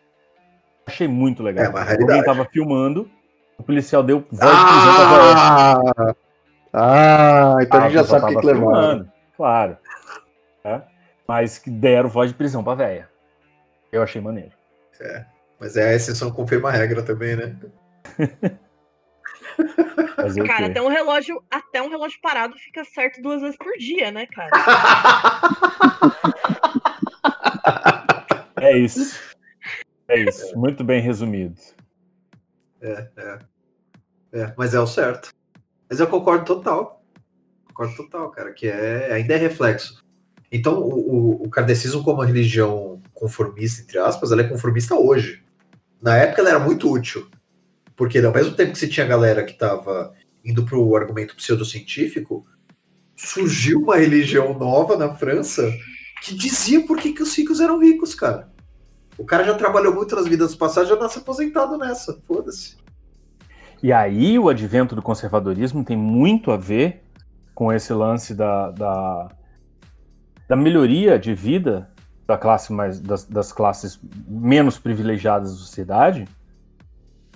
Achei 0.86 1.08
muito 1.08 1.42
legal. 1.42 1.64
É 1.64 1.68
uma 1.68 1.82
raridade. 1.82 2.12
Alguém 2.12 2.24
tava 2.24 2.44
filmando, 2.46 3.10
o 3.58 3.62
policial 3.62 4.02
deu 4.02 4.26
voz 4.30 4.42
ah! 4.42 5.76
de 5.76 5.84
prisão 5.94 6.16
Ah, 6.72 7.56
então 7.60 7.80
ah, 7.80 7.82
a 7.82 7.88
gente 7.88 7.94
já 7.94 8.04
sabe 8.04 8.34
o 8.34 8.40
que, 8.40 8.46
levar. 8.46 9.06
Claro. 9.36 9.76
É? 10.64 10.82
Mas 11.26 11.58
que 11.58 11.70
deram 11.70 12.08
voz 12.08 12.30
de 12.30 12.36
prisão 12.36 12.62
pra 12.62 12.74
véia. 12.74 13.08
Eu 13.90 14.02
achei 14.02 14.20
maneiro. 14.20 14.52
É. 15.00 15.24
Mas 15.58 15.76
é 15.76 15.88
a 15.88 15.94
exceção 15.94 16.30
confirma 16.30 16.68
a 16.68 16.72
regra 16.72 17.02
também, 17.02 17.36
né? 17.36 17.56
cara, 20.46 20.66
até 20.66 20.82
um 20.82 20.88
relógio, 20.88 21.42
até 21.50 21.80
um 21.82 21.88
relógio 21.88 22.20
parado 22.20 22.54
fica 22.58 22.84
certo 22.84 23.22
duas 23.22 23.40
vezes 23.40 23.56
por 23.56 23.72
dia, 23.78 24.10
né, 24.10 24.26
cara? 24.26 24.50
É 28.58 28.76
isso. 28.76 29.20
É 30.08 30.18
isso. 30.18 30.58
Muito 30.58 30.82
bem 30.82 31.00
resumido. 31.00 31.56
É, 32.80 33.08
é. 33.16 33.38
É, 34.32 34.54
mas 34.56 34.74
é 34.74 34.80
o 34.80 34.86
certo. 34.86 35.30
Mas 35.88 36.00
eu 36.00 36.06
concordo 36.06 36.44
total. 36.44 37.02
Concordo 37.68 37.96
total, 37.96 38.30
cara, 38.30 38.52
que 38.52 38.66
é, 38.66 39.12
ainda 39.12 39.34
é 39.34 39.36
reflexo. 39.36 40.04
Então, 40.50 40.78
o, 40.78 41.40
o, 41.40 41.46
o 41.46 41.50
kardecismo 41.50 42.02
como 42.02 42.18
uma 42.18 42.26
religião 42.26 43.00
conformista, 43.14 43.82
entre 43.82 43.98
aspas, 43.98 44.32
ela 44.32 44.42
é 44.42 44.48
conformista 44.48 44.94
hoje. 44.94 45.42
Na 46.00 46.16
época 46.16 46.40
ela 46.40 46.50
era 46.50 46.58
muito 46.58 46.90
útil. 46.90 47.28
Porque 47.96 48.18
ao 48.18 48.32
mesmo 48.32 48.54
tempo 48.54 48.72
que 48.72 48.78
você 48.78 48.88
tinha 48.88 49.06
galera 49.06 49.42
que 49.42 49.52
estava 49.52 50.12
indo 50.44 50.64
para 50.64 50.78
o 50.78 50.94
argumento 50.94 51.34
pseudocientífico, 51.34 52.46
surgiu 53.16 53.80
uma 53.80 53.96
religião 53.96 54.56
nova 54.56 54.96
na 54.96 55.14
França 55.14 55.62
que 56.22 56.34
dizia 56.34 56.86
por 56.86 56.98
que, 56.98 57.12
que 57.12 57.22
os 57.22 57.36
ricos 57.36 57.60
eram 57.60 57.80
ricos, 57.80 58.14
cara. 58.14 58.50
O 59.18 59.24
cara 59.24 59.44
já 59.44 59.54
trabalhou 59.54 59.94
muito 59.94 60.14
nas 60.14 60.26
vidas 60.26 60.54
passadas, 60.54 60.88
já 60.88 60.96
nasce 60.96 61.18
aposentado 61.18 61.78
nessa. 61.78 62.20
Foda-se. 62.26 62.76
E 63.82 63.92
aí 63.92 64.38
o 64.38 64.48
advento 64.48 64.94
do 64.94 65.02
conservadorismo 65.02 65.84
tem 65.84 65.96
muito 65.96 66.50
a 66.50 66.56
ver 66.56 67.02
com 67.54 67.72
esse 67.72 67.92
lance 67.92 68.34
da, 68.34 68.70
da, 68.70 69.28
da 70.48 70.56
melhoria 70.56 71.18
de 71.18 71.34
vida 71.34 71.90
da 72.26 72.36
classe 72.36 72.72
mais 72.72 73.00
das, 73.00 73.24
das, 73.24 73.52
classes 73.52 74.00
menos 74.26 74.78
privilegiadas 74.78 75.52
da 75.52 75.58
sociedade, 75.58 76.26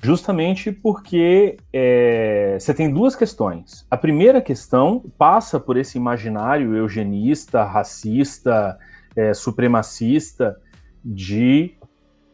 justamente 0.03 0.73
porque 0.73 1.57
é, 1.73 2.57
você 2.59 2.75
tem 2.75 2.93
duas 2.93 3.15
questões. 3.15 3.87
A 3.91 3.97
primeira 3.97 4.43
questão 4.43 5.05
passa 5.17 5.61
por 5.61 5.77
esse 5.77 5.97
imaginário 5.97 6.75
eugenista, 6.75 7.63
racista, 7.63 8.77
é, 9.15 9.33
supremacista 9.33 10.57
de 11.05 11.75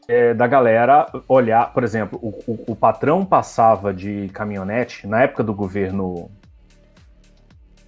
é, 0.09 0.35
da 0.35 0.47
galera 0.47 1.07
olhar, 1.29 1.73
por 1.73 1.83
exemplo, 1.83 2.19
o, 2.23 2.29
o, 2.51 2.73
o, 2.73 2.77
patrão 2.77 3.25
passava 3.25 3.93
de 3.93 4.29
caminhonete 4.33 5.07
na 5.07 5.23
época 5.23 5.43
do 5.43 5.53
governo 5.53 6.31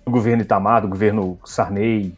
do 0.05 0.11
governo 0.11 0.43
Itamar, 0.43 0.83
do 0.83 0.89
governo 0.89 1.39
Sarney, 1.45 2.15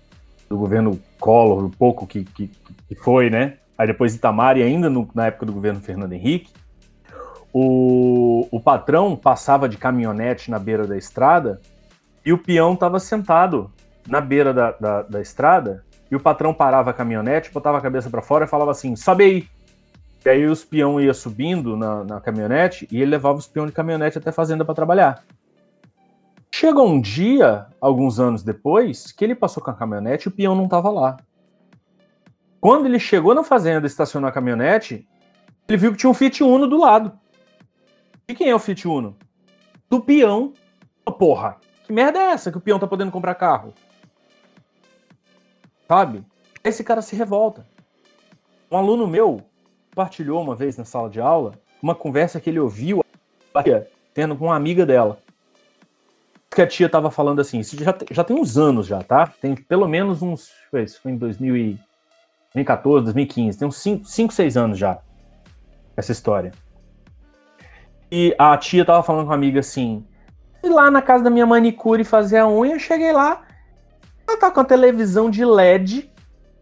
do 0.48 0.56
governo 0.56 0.98
Collor, 1.18 1.64
o 1.64 1.70
pouco 1.70 2.06
que, 2.06 2.24
que, 2.24 2.50
que 2.88 2.94
foi, 2.94 3.28
né? 3.28 3.54
Aí 3.76 3.86
depois 3.86 4.14
Itamar 4.14 4.56
e 4.56 4.62
ainda 4.62 4.88
no, 4.88 5.08
na 5.14 5.26
época 5.26 5.44
do 5.44 5.52
governo 5.52 5.80
Fernando 5.80 6.12
Henrique, 6.12 6.52
o, 7.52 8.46
o 8.50 8.60
patrão 8.60 9.16
passava 9.16 9.68
de 9.68 9.76
caminhonete 9.76 10.50
na 10.50 10.58
beira 10.58 10.86
da 10.86 10.96
estrada 10.96 11.60
e 12.24 12.32
o 12.32 12.38
peão 12.38 12.74
estava 12.74 13.00
sentado 13.00 13.70
na 14.06 14.20
beira 14.20 14.54
da, 14.54 14.70
da, 14.72 15.02
da 15.02 15.20
estrada 15.20 15.84
e 16.10 16.16
o 16.16 16.20
patrão 16.20 16.52
parava 16.52 16.90
a 16.90 16.94
caminhonete, 16.94 17.52
botava 17.52 17.78
a 17.78 17.80
cabeça 17.80 18.10
para 18.10 18.22
fora 18.22 18.44
e 18.44 18.48
falava 18.48 18.70
assim: 18.70 18.96
sobe 18.96 19.24
aí. 19.24 19.48
E 20.24 20.28
aí 20.28 20.46
os 20.46 20.64
peão 20.64 21.00
ia 21.00 21.14
subindo 21.14 21.76
na, 21.76 22.04
na 22.04 22.20
caminhonete 22.20 22.86
e 22.90 23.00
ele 23.00 23.12
levava 23.12 23.38
os 23.38 23.46
peão 23.46 23.66
de 23.66 23.72
caminhonete 23.72 24.18
até 24.18 24.30
a 24.30 24.32
fazenda 24.32 24.64
para 24.64 24.74
trabalhar. 24.74 25.24
Chegou 26.52 26.86
um 26.86 27.00
dia, 27.00 27.66
alguns 27.80 28.20
anos 28.20 28.42
depois, 28.42 29.12
que 29.12 29.24
ele 29.24 29.34
passou 29.34 29.62
com 29.62 29.70
a 29.70 29.74
caminhonete 29.74 30.26
e 30.26 30.28
o 30.28 30.32
peão 30.32 30.54
não 30.54 30.64
estava 30.64 30.90
lá. 30.90 31.16
Quando 32.60 32.84
ele 32.84 32.98
chegou 32.98 33.34
na 33.34 33.42
fazenda 33.42 33.86
e 33.86 33.88
estacionou 33.88 34.28
a 34.28 34.32
caminhonete, 34.32 35.08
ele 35.66 35.78
viu 35.78 35.92
que 35.92 35.98
tinha 35.98 36.10
um 36.10 36.14
Fiat 36.14 36.42
Uno 36.42 36.66
do 36.66 36.76
lado. 36.76 37.12
E 38.28 38.34
quem 38.34 38.50
é 38.50 38.54
o 38.54 38.58
Fiat 38.58 38.86
Uno? 38.86 39.16
Do 39.88 40.02
peão. 40.02 40.52
Oh, 41.06 41.12
porra, 41.12 41.56
que 41.86 41.92
merda 41.92 42.18
é 42.18 42.32
essa 42.32 42.50
que 42.50 42.58
o 42.58 42.60
peão 42.60 42.78
tá 42.78 42.86
podendo 42.86 43.10
comprar 43.10 43.34
carro? 43.36 43.72
Sabe? 45.90 46.24
Esse 46.62 46.84
cara 46.84 47.02
se 47.02 47.16
revolta. 47.16 47.66
Um 48.70 48.76
aluno 48.76 49.08
meu 49.08 49.42
compartilhou 49.88 50.40
uma 50.40 50.54
vez 50.54 50.76
na 50.76 50.84
sala 50.84 51.10
de 51.10 51.20
aula 51.20 51.54
uma 51.82 51.96
conversa 51.96 52.38
que 52.38 52.48
ele 52.48 52.60
ouviu 52.60 53.04
tendo 54.14 54.36
com 54.36 54.44
uma 54.44 54.54
amiga 54.54 54.86
dela. 54.86 55.18
Que 56.48 56.62
a 56.62 56.66
tia 56.68 56.88
tava 56.88 57.10
falando 57.10 57.40
assim, 57.40 57.58
isso 57.58 57.76
já, 57.82 57.92
já 58.08 58.22
tem 58.22 58.38
uns 58.38 58.56
anos 58.56 58.86
já, 58.86 59.02
tá? 59.02 59.26
Tem 59.40 59.56
pelo 59.56 59.88
menos 59.88 60.22
uns. 60.22 60.52
Foi 60.70 61.10
em 61.10 61.16
2014, 61.16 63.04
2015, 63.06 63.58
tem 63.58 63.66
uns 63.66 63.76
5, 63.76 64.32
6 64.32 64.56
anos 64.56 64.78
já. 64.78 65.00
Essa 65.96 66.12
história. 66.12 66.52
E 68.12 68.32
a 68.38 68.56
tia 68.56 68.84
tava 68.84 69.02
falando 69.02 69.26
com 69.26 69.32
a 69.32 69.34
amiga 69.34 69.58
assim: 69.58 70.06
lá 70.62 70.88
na 70.88 71.02
casa 71.02 71.24
da 71.24 71.30
minha 71.30 71.46
manicure 71.46 72.04
fazer 72.04 72.38
a 72.38 72.48
unha, 72.48 72.78
cheguei 72.78 73.12
lá, 73.12 73.42
ela 74.30 74.38
tá 74.38 74.50
com 74.50 74.60
a 74.60 74.64
televisão 74.64 75.28
de 75.28 75.44
LED, 75.44 76.10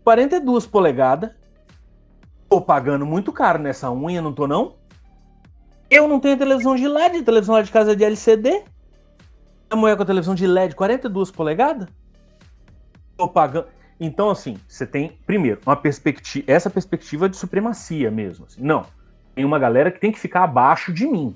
42 0.03 0.67
polegadas. 0.67 1.31
Tô 2.49 2.61
pagando 2.63 3.05
muito 3.05 3.31
caro 3.31 3.59
nessa 3.59 3.93
unha, 3.93 4.23
não 4.23 4.33
tô 4.33 4.47
não? 4.47 4.77
Eu 5.91 6.09
não 6.09 6.19
tenho 6.19 6.39
televisão 6.39 6.75
de 6.75 6.89
LED, 6.89 7.23
televisão 7.23 7.55
lá 7.55 7.63
de 7.63 7.71
casa 7.71 7.93
é 7.93 7.95
de 7.95 8.05
LCD. 8.05 8.65
A 9.69 9.77
mulher 9.77 9.97
com 9.97 10.03
a 10.03 10.07
televisão 10.07 10.35
de 10.35 10.47
LED 10.47 10.75
42 10.75 11.31
polegadas? 11.31 11.89
Tô 13.17 13.29
pagando. 13.29 13.67
Então, 14.01 14.31
assim, 14.31 14.57
você 14.67 14.87
tem, 14.87 15.19
primeiro, 15.27 15.61
uma 15.67 15.77
perspectiva, 15.77 16.45
essa 16.51 16.71
perspectiva 16.71 17.29
de 17.29 17.37
supremacia 17.37 18.11
mesmo. 18.11 18.47
Assim. 18.47 18.63
Não. 18.63 18.87
Tem 19.35 19.45
uma 19.45 19.59
galera 19.59 19.91
que 19.91 20.01
tem 20.01 20.11
que 20.11 20.19
ficar 20.19 20.45
abaixo 20.45 20.93
de 20.93 21.07
mim. 21.07 21.35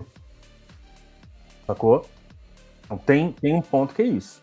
Sacou? 1.67 2.09
Então 2.85 2.97
tem, 2.97 3.33
tem 3.33 3.55
um 3.55 3.61
ponto 3.61 3.95
que 3.95 4.01
é 4.01 4.07
isso. 4.07 4.41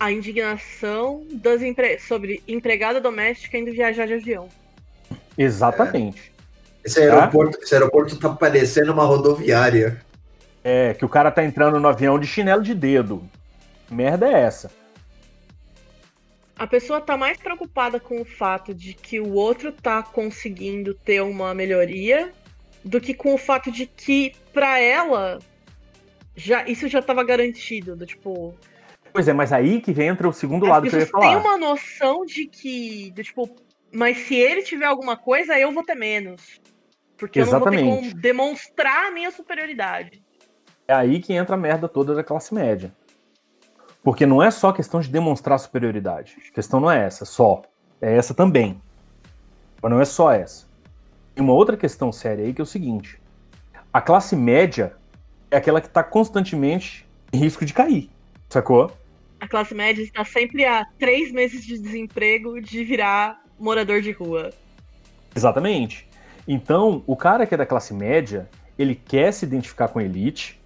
A 0.00 0.10
indignação 0.10 1.24
das 1.30 1.62
empre... 1.62 2.00
sobre 2.00 2.42
empregada 2.48 3.00
doméstica 3.00 3.56
indo 3.56 3.70
viajar 3.70 4.06
de 4.06 4.14
avião. 4.14 4.48
Exatamente. 5.36 6.32
Esse 6.82 7.00
aeroporto, 7.00 7.58
tá? 7.58 7.64
esse 7.64 7.74
aeroporto 7.74 8.18
tá 8.18 8.30
parecendo 8.30 8.92
uma 8.92 9.04
rodoviária. 9.04 10.00
É, 10.64 10.94
que 10.94 11.04
o 11.04 11.08
cara 11.08 11.30
tá 11.30 11.44
entrando 11.44 11.78
no 11.78 11.86
avião 11.86 12.18
de 12.18 12.26
chinelo 12.26 12.62
de 12.62 12.74
dedo. 12.74 13.22
Merda 13.90 14.26
é 14.26 14.40
essa? 14.40 14.70
A 16.56 16.66
pessoa 16.66 17.00
tá 17.00 17.16
mais 17.16 17.38
preocupada 17.38 17.98
com 17.98 18.20
o 18.20 18.24
fato 18.24 18.74
de 18.74 18.92
que 18.92 19.18
o 19.18 19.32
outro 19.32 19.72
tá 19.72 20.02
conseguindo 20.02 20.92
ter 20.92 21.22
uma 21.22 21.54
melhoria 21.54 22.32
do 22.84 23.00
que 23.00 23.14
com 23.14 23.34
o 23.34 23.38
fato 23.38 23.70
de 23.70 23.86
que, 23.86 24.34
para 24.52 24.78
ela, 24.78 25.38
já 26.36 26.66
isso 26.68 26.88
já 26.88 27.00
tava 27.00 27.24
garantido. 27.24 27.96
Do, 27.96 28.06
tipo. 28.06 28.54
Pois 29.12 29.28
é, 29.28 29.32
mas 29.32 29.52
aí 29.52 29.80
que 29.80 29.90
entra 30.02 30.28
o 30.28 30.32
segundo 30.32 30.66
lado 30.66 30.88
que 30.88 30.94
eu 30.94 31.00
ia 31.00 31.06
falar. 31.06 31.28
Tem 31.28 31.36
uma 31.36 31.58
noção 31.58 32.24
de 32.24 32.46
que, 32.46 33.10
do, 33.12 33.22
tipo, 33.22 33.48
mas 33.92 34.18
se 34.18 34.34
ele 34.34 34.62
tiver 34.62 34.86
alguma 34.86 35.16
coisa, 35.16 35.58
eu 35.58 35.72
vou 35.72 35.82
ter 35.82 35.94
menos. 35.94 36.60
Porque 37.16 37.40
Exatamente. 37.40 37.82
eu 37.82 37.86
não 37.86 37.94
vou 37.94 38.02
ter 38.02 38.10
como 38.10 38.22
demonstrar 38.22 39.06
a 39.06 39.10
minha 39.10 39.30
superioridade. 39.30 40.22
É 40.86 40.94
aí 40.94 41.20
que 41.20 41.32
entra 41.32 41.54
a 41.54 41.58
merda 41.58 41.88
toda 41.88 42.14
da 42.14 42.24
classe 42.24 42.54
média. 42.54 42.92
Porque 44.02 44.24
não 44.24 44.42
é 44.42 44.50
só 44.50 44.72
questão 44.72 45.00
de 45.00 45.08
demonstrar 45.08 45.58
superioridade. 45.58 46.36
A 46.50 46.54
questão 46.54 46.80
não 46.80 46.90
é 46.90 47.04
essa 47.04 47.24
só. 47.24 47.62
É 48.00 48.16
essa 48.16 48.32
também. 48.32 48.80
Mas 49.82 49.90
não 49.90 50.00
é 50.00 50.04
só 50.04 50.32
essa. 50.32 50.66
Tem 51.34 51.44
uma 51.44 51.52
outra 51.52 51.76
questão 51.76 52.10
séria 52.10 52.44
aí 52.44 52.54
que 52.54 52.60
é 52.60 52.64
o 52.64 52.66
seguinte: 52.66 53.20
a 53.92 54.00
classe 54.00 54.34
média 54.34 54.96
é 55.50 55.56
aquela 55.56 55.80
que 55.80 55.86
está 55.86 56.02
constantemente 56.02 57.06
em 57.32 57.38
risco 57.38 57.64
de 57.64 57.74
cair. 57.74 58.10
Sacou? 58.48 58.90
A 59.40 59.48
classe 59.48 59.74
média 59.74 60.02
está 60.02 60.24
sempre 60.24 60.66
a 60.66 60.86
três 60.98 61.32
meses 61.32 61.64
de 61.64 61.78
desemprego 61.78 62.60
de 62.60 62.84
virar 62.84 63.42
morador 63.58 64.02
de 64.02 64.12
rua. 64.12 64.50
Exatamente. 65.34 66.06
Então, 66.46 67.02
o 67.06 67.16
cara 67.16 67.46
que 67.46 67.54
é 67.54 67.56
da 67.56 67.64
classe 67.64 67.94
média, 67.94 68.48
ele 68.78 68.94
quer 68.94 69.32
se 69.32 69.46
identificar 69.46 69.88
com 69.88 69.98
a 69.98 70.04
elite. 70.04 70.60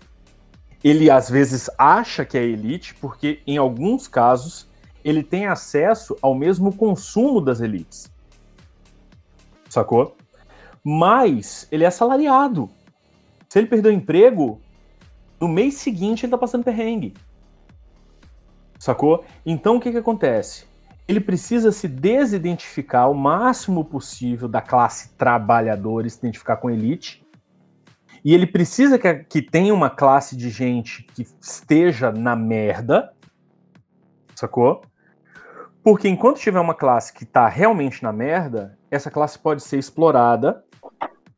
Ele 0.82 1.10
às 1.10 1.30
vezes 1.30 1.70
acha 1.78 2.24
que 2.24 2.36
é 2.36 2.42
elite, 2.42 2.94
porque 2.94 3.40
em 3.46 3.56
alguns 3.56 4.08
casos 4.08 4.68
ele 5.04 5.22
tem 5.22 5.46
acesso 5.46 6.16
ao 6.20 6.34
mesmo 6.34 6.74
consumo 6.74 7.40
das 7.40 7.60
elites. 7.60 8.10
Sacou? 9.68 10.16
Mas 10.82 11.68
ele 11.70 11.84
é 11.84 11.86
assalariado. 11.86 12.68
Se 13.48 13.58
ele 13.58 13.68
perder 13.68 13.90
o 13.90 13.92
emprego, 13.92 14.60
no 15.40 15.46
mês 15.46 15.74
seguinte 15.74 16.24
ele 16.24 16.30
tá 16.30 16.38
passando 16.38 16.64
perrengue. 16.64 17.14
Sacou? 18.84 19.24
Então 19.46 19.76
o 19.76 19.80
que 19.80 19.90
que 19.90 19.96
acontece? 19.96 20.66
ele 21.06 21.20
precisa 21.20 21.70
se 21.70 21.86
desidentificar 21.86 23.10
o 23.10 23.14
máximo 23.14 23.84
possível 23.84 24.48
da 24.48 24.60
classe 24.60 25.10
trabalhadora 25.16 26.08
se 26.08 26.18
identificar 26.18 26.56
com 26.56 26.70
elite. 26.70 27.24
E 28.24 28.32
ele 28.32 28.46
precisa 28.46 28.98
que, 28.98 29.14
que 29.14 29.42
tenha 29.42 29.74
uma 29.74 29.90
classe 29.90 30.34
de 30.34 30.48
gente 30.48 31.02
que 31.14 31.26
esteja 31.40 32.10
na 32.10 32.34
merda, 32.34 33.12
sacou? 34.34 34.82
Porque 35.82 36.08
enquanto 36.08 36.38
tiver 36.38 36.60
uma 36.60 36.74
classe 36.74 37.12
que 37.12 37.24
está 37.24 37.46
realmente 37.48 38.02
na 38.02 38.12
merda, 38.12 38.78
essa 38.90 39.10
classe 39.10 39.38
pode 39.38 39.62
ser 39.62 39.78
explorada 39.78 40.64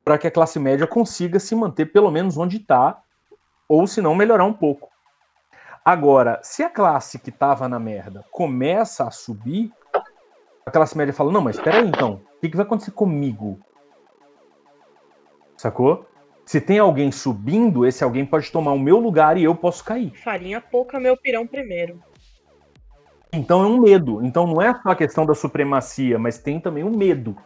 para 0.04 0.16
que 0.16 0.28
a 0.28 0.30
classe 0.30 0.60
média 0.60 0.86
consiga 0.86 1.40
se 1.40 1.56
manter 1.56 1.86
pelo 1.86 2.12
menos 2.12 2.36
onde 2.38 2.58
está, 2.58 3.02
ou 3.68 3.84
se 3.88 4.00
não 4.00 4.14
melhorar 4.14 4.44
um 4.44 4.52
pouco. 4.52 4.88
Agora, 5.86 6.40
se 6.42 6.64
a 6.64 6.68
classe 6.68 7.16
que 7.16 7.30
estava 7.30 7.68
na 7.68 7.78
merda 7.78 8.24
começa 8.32 9.06
a 9.06 9.10
subir, 9.12 9.70
a 10.66 10.70
classe 10.72 10.98
média 10.98 11.14
fala: 11.14 11.30
Não, 11.30 11.40
mas 11.40 11.54
espera 11.54 11.78
aí 11.78 11.86
então, 11.86 12.14
o 12.14 12.40
que, 12.40 12.48
que 12.48 12.56
vai 12.56 12.66
acontecer 12.66 12.90
comigo? 12.90 13.60
Sacou? 15.56 16.04
Se 16.44 16.60
tem 16.60 16.80
alguém 16.80 17.12
subindo, 17.12 17.86
esse 17.86 18.02
alguém 18.02 18.26
pode 18.26 18.50
tomar 18.50 18.72
o 18.72 18.78
meu 18.80 18.98
lugar 18.98 19.36
e 19.36 19.44
eu 19.44 19.54
posso 19.54 19.84
cair. 19.84 20.12
Farinha 20.24 20.60
pouca, 20.60 20.98
meu 20.98 21.16
pirão 21.16 21.46
primeiro. 21.46 22.02
Então 23.32 23.62
é 23.62 23.66
um 23.68 23.80
medo. 23.80 24.24
Então 24.24 24.44
não 24.44 24.60
é 24.60 24.74
só 24.82 24.88
a 24.88 24.96
questão 24.96 25.24
da 25.24 25.36
supremacia, 25.36 26.18
mas 26.18 26.36
tem 26.36 26.58
também 26.58 26.82
o 26.82 26.90
medo. 26.90 27.36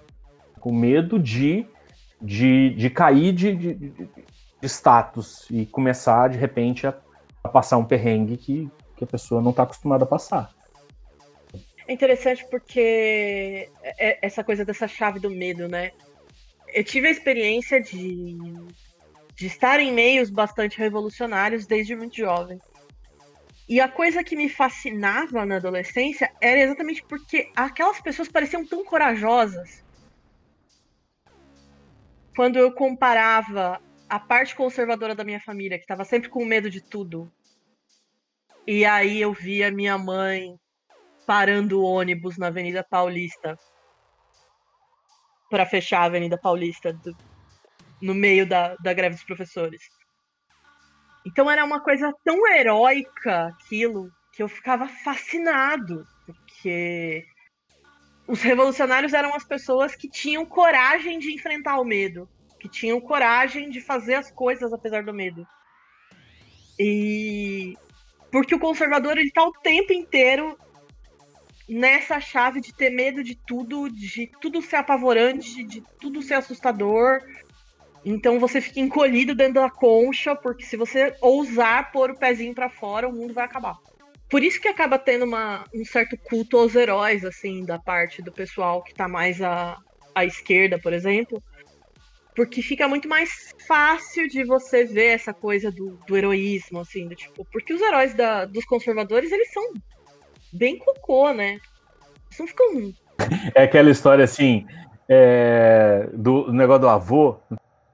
O 0.62 0.72
medo 0.72 1.18
de, 1.18 1.66
de, 2.22 2.70
de 2.70 2.88
cair 2.88 3.34
de, 3.34 3.54
de, 3.54 3.74
de 3.74 4.08
status 4.62 5.46
e 5.50 5.66
começar, 5.66 6.28
de 6.28 6.38
repente, 6.38 6.86
a 6.86 6.94
a 7.42 7.48
passar 7.48 7.78
um 7.78 7.84
perrengue 7.84 8.36
que, 8.36 8.70
que 8.96 9.04
a 9.04 9.06
pessoa 9.06 9.40
não 9.40 9.50
está 9.50 9.62
acostumada 9.62 10.04
a 10.04 10.08
passar. 10.08 10.54
É 11.86 11.92
interessante 11.92 12.46
porque 12.48 13.68
é, 13.82 14.10
é 14.10 14.18
essa 14.22 14.44
coisa 14.44 14.64
dessa 14.64 14.86
chave 14.86 15.18
do 15.18 15.30
medo, 15.30 15.68
né? 15.68 15.90
Eu 16.72 16.84
tive 16.84 17.08
a 17.08 17.10
experiência 17.10 17.80
de, 17.80 18.38
de 19.34 19.46
estar 19.46 19.80
em 19.80 19.92
meios 19.92 20.30
bastante 20.30 20.78
revolucionários 20.78 21.66
desde 21.66 21.96
muito 21.96 22.16
jovem. 22.16 22.60
E 23.68 23.80
a 23.80 23.88
coisa 23.88 24.22
que 24.22 24.36
me 24.36 24.48
fascinava 24.48 25.46
na 25.46 25.56
adolescência 25.56 26.30
era 26.40 26.60
exatamente 26.60 27.02
porque 27.04 27.50
aquelas 27.54 28.00
pessoas 28.00 28.28
pareciam 28.28 28.66
tão 28.66 28.84
corajosas. 28.84 29.84
Quando 32.34 32.56
eu 32.56 32.72
comparava 32.72 33.80
a 34.10 34.18
parte 34.18 34.56
conservadora 34.56 35.14
da 35.14 35.22
minha 35.22 35.40
família, 35.40 35.78
que 35.78 35.84
estava 35.84 36.04
sempre 36.04 36.28
com 36.28 36.44
medo 36.44 36.68
de 36.68 36.80
tudo. 36.80 37.32
E 38.66 38.84
aí 38.84 39.20
eu 39.20 39.32
via 39.32 39.70
minha 39.70 39.96
mãe 39.96 40.58
parando 41.24 41.80
o 41.80 41.84
ônibus 41.84 42.36
na 42.36 42.48
Avenida 42.48 42.82
Paulista 42.82 43.56
para 45.48 45.64
fechar 45.64 46.00
a 46.00 46.04
Avenida 46.06 46.36
Paulista 46.36 46.92
do, 46.92 47.16
no 48.02 48.12
meio 48.12 48.44
da, 48.44 48.74
da 48.76 48.92
greve 48.92 49.14
dos 49.14 49.24
professores. 49.24 49.80
Então 51.24 51.48
era 51.48 51.64
uma 51.64 51.80
coisa 51.80 52.12
tão 52.24 52.48
heróica 52.48 53.46
aquilo 53.46 54.10
que 54.32 54.42
eu 54.42 54.48
ficava 54.48 54.88
fascinado, 54.88 56.04
porque 56.26 57.24
os 58.26 58.42
revolucionários 58.42 59.12
eram 59.12 59.32
as 59.34 59.44
pessoas 59.44 59.94
que 59.94 60.10
tinham 60.10 60.44
coragem 60.44 61.20
de 61.20 61.32
enfrentar 61.32 61.78
o 61.78 61.84
medo 61.84 62.28
que 62.60 62.68
tinham 62.68 63.00
coragem 63.00 63.70
de 63.70 63.80
fazer 63.80 64.14
as 64.14 64.30
coisas 64.30 64.72
apesar 64.72 65.02
do 65.02 65.14
medo. 65.14 65.46
E 66.78 67.74
porque 68.30 68.54
o 68.54 68.60
conservador 68.60 69.18
ele 69.18 69.32
tá 69.32 69.42
o 69.44 69.52
tempo 69.52 69.92
inteiro 69.92 70.56
nessa 71.68 72.20
chave 72.20 72.60
de 72.60 72.74
ter 72.74 72.90
medo 72.90 73.22
de 73.22 73.34
tudo, 73.34 73.90
de 73.90 74.30
tudo 74.40 74.60
ser 74.60 74.76
apavorante, 74.76 75.64
de 75.64 75.82
tudo 76.00 76.22
ser 76.22 76.34
assustador. 76.34 77.20
Então 78.04 78.38
você 78.38 78.60
fica 78.60 78.80
encolhido 78.80 79.34
dentro 79.34 79.54
da 79.54 79.70
concha, 79.70 80.34
porque 80.34 80.64
se 80.64 80.76
você 80.76 81.14
ousar 81.20 81.92
pôr 81.92 82.10
o 82.10 82.18
pezinho 82.18 82.54
para 82.54 82.70
fora, 82.70 83.08
o 83.08 83.12
mundo 83.12 83.34
vai 83.34 83.44
acabar. 83.44 83.76
Por 84.28 84.42
isso 84.42 84.60
que 84.60 84.68
acaba 84.68 84.98
tendo 84.98 85.24
uma, 85.24 85.64
um 85.74 85.84
certo 85.84 86.16
culto 86.16 86.56
aos 86.56 86.74
heróis, 86.74 87.24
assim, 87.24 87.64
da 87.64 87.78
parte 87.78 88.22
do 88.22 88.32
pessoal 88.32 88.82
que 88.82 88.94
tá 88.94 89.08
mais 89.08 89.42
a, 89.42 89.76
à 90.14 90.24
esquerda, 90.24 90.78
por 90.78 90.92
exemplo, 90.92 91.42
porque 92.40 92.62
fica 92.62 92.88
muito 92.88 93.06
mais 93.06 93.54
fácil 93.68 94.26
de 94.26 94.44
você 94.44 94.82
ver 94.82 95.08
essa 95.08 95.34
coisa 95.34 95.70
do, 95.70 95.98
do 96.06 96.16
heroísmo, 96.16 96.80
assim, 96.80 97.06
do, 97.06 97.14
tipo, 97.14 97.44
porque 97.52 97.74
os 97.74 97.82
heróis 97.82 98.14
da, 98.14 98.46
dos 98.46 98.64
conservadores, 98.64 99.30
eles 99.30 99.52
são 99.52 99.62
bem 100.50 100.78
cocô, 100.78 101.34
né? 101.34 101.58
Eles 102.28 102.38
não 102.38 102.46
ficam. 102.46 102.94
É 103.54 103.64
aquela 103.64 103.90
história 103.90 104.24
assim, 104.24 104.66
é, 105.06 106.08
do 106.14 106.50
negócio 106.50 106.80
do 106.80 106.88
avô. 106.88 107.36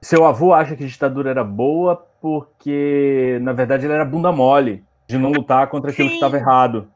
Seu 0.01 0.23
avô 0.23 0.53
acha 0.53 0.77
que 0.77 0.85
a 0.85 0.87
ditadura 0.87 1.29
era 1.29 1.43
boa 1.43 2.07
porque, 2.21 3.39
na 3.41 3.51
verdade, 3.51 3.85
ele 3.85 3.95
era 3.95 4.05
bunda 4.05 4.31
mole 4.31 4.81
de 5.09 5.17
não 5.17 5.29
lutar 5.29 5.67
contra 5.67 5.91
aquilo 5.91 6.07
Sim. 6.07 6.11
que 6.11 6.23
estava 6.23 6.37
errado. 6.37 6.89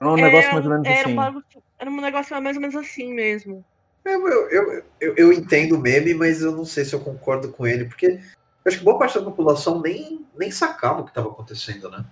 Era 0.00 0.10
um 0.10 0.16
negócio 0.16 0.52
mais 0.54 0.64
ou 0.64 0.70
menos 0.72 0.86
era 0.86 1.00
assim. 1.02 1.18
Um, 1.18 1.42
era 1.78 1.90
um 1.90 2.00
negócio 2.00 2.42
mais 2.42 2.56
ou 2.56 2.62
menos 2.62 2.76
assim 2.76 3.12
mesmo. 3.12 3.62
Eu, 4.08 4.28
eu, 4.28 4.82
eu, 5.00 5.14
eu, 5.16 5.32
entendo 5.32 5.76
o 5.76 5.78
meme, 5.78 6.14
mas 6.14 6.40
eu 6.40 6.52
não 6.52 6.64
sei 6.64 6.84
se 6.84 6.94
eu 6.94 7.00
concordo 7.00 7.50
com 7.50 7.66
ele, 7.66 7.84
porque 7.84 8.06
eu 8.06 8.20
acho 8.66 8.78
que 8.78 8.84
boa 8.84 8.98
parte 8.98 9.18
da 9.18 9.24
população 9.24 9.80
nem, 9.80 10.24
nem 10.36 10.50
sacava 10.50 11.00
o 11.00 11.04
que 11.04 11.10
estava 11.10 11.28
acontecendo, 11.28 11.90
né? 11.90 12.04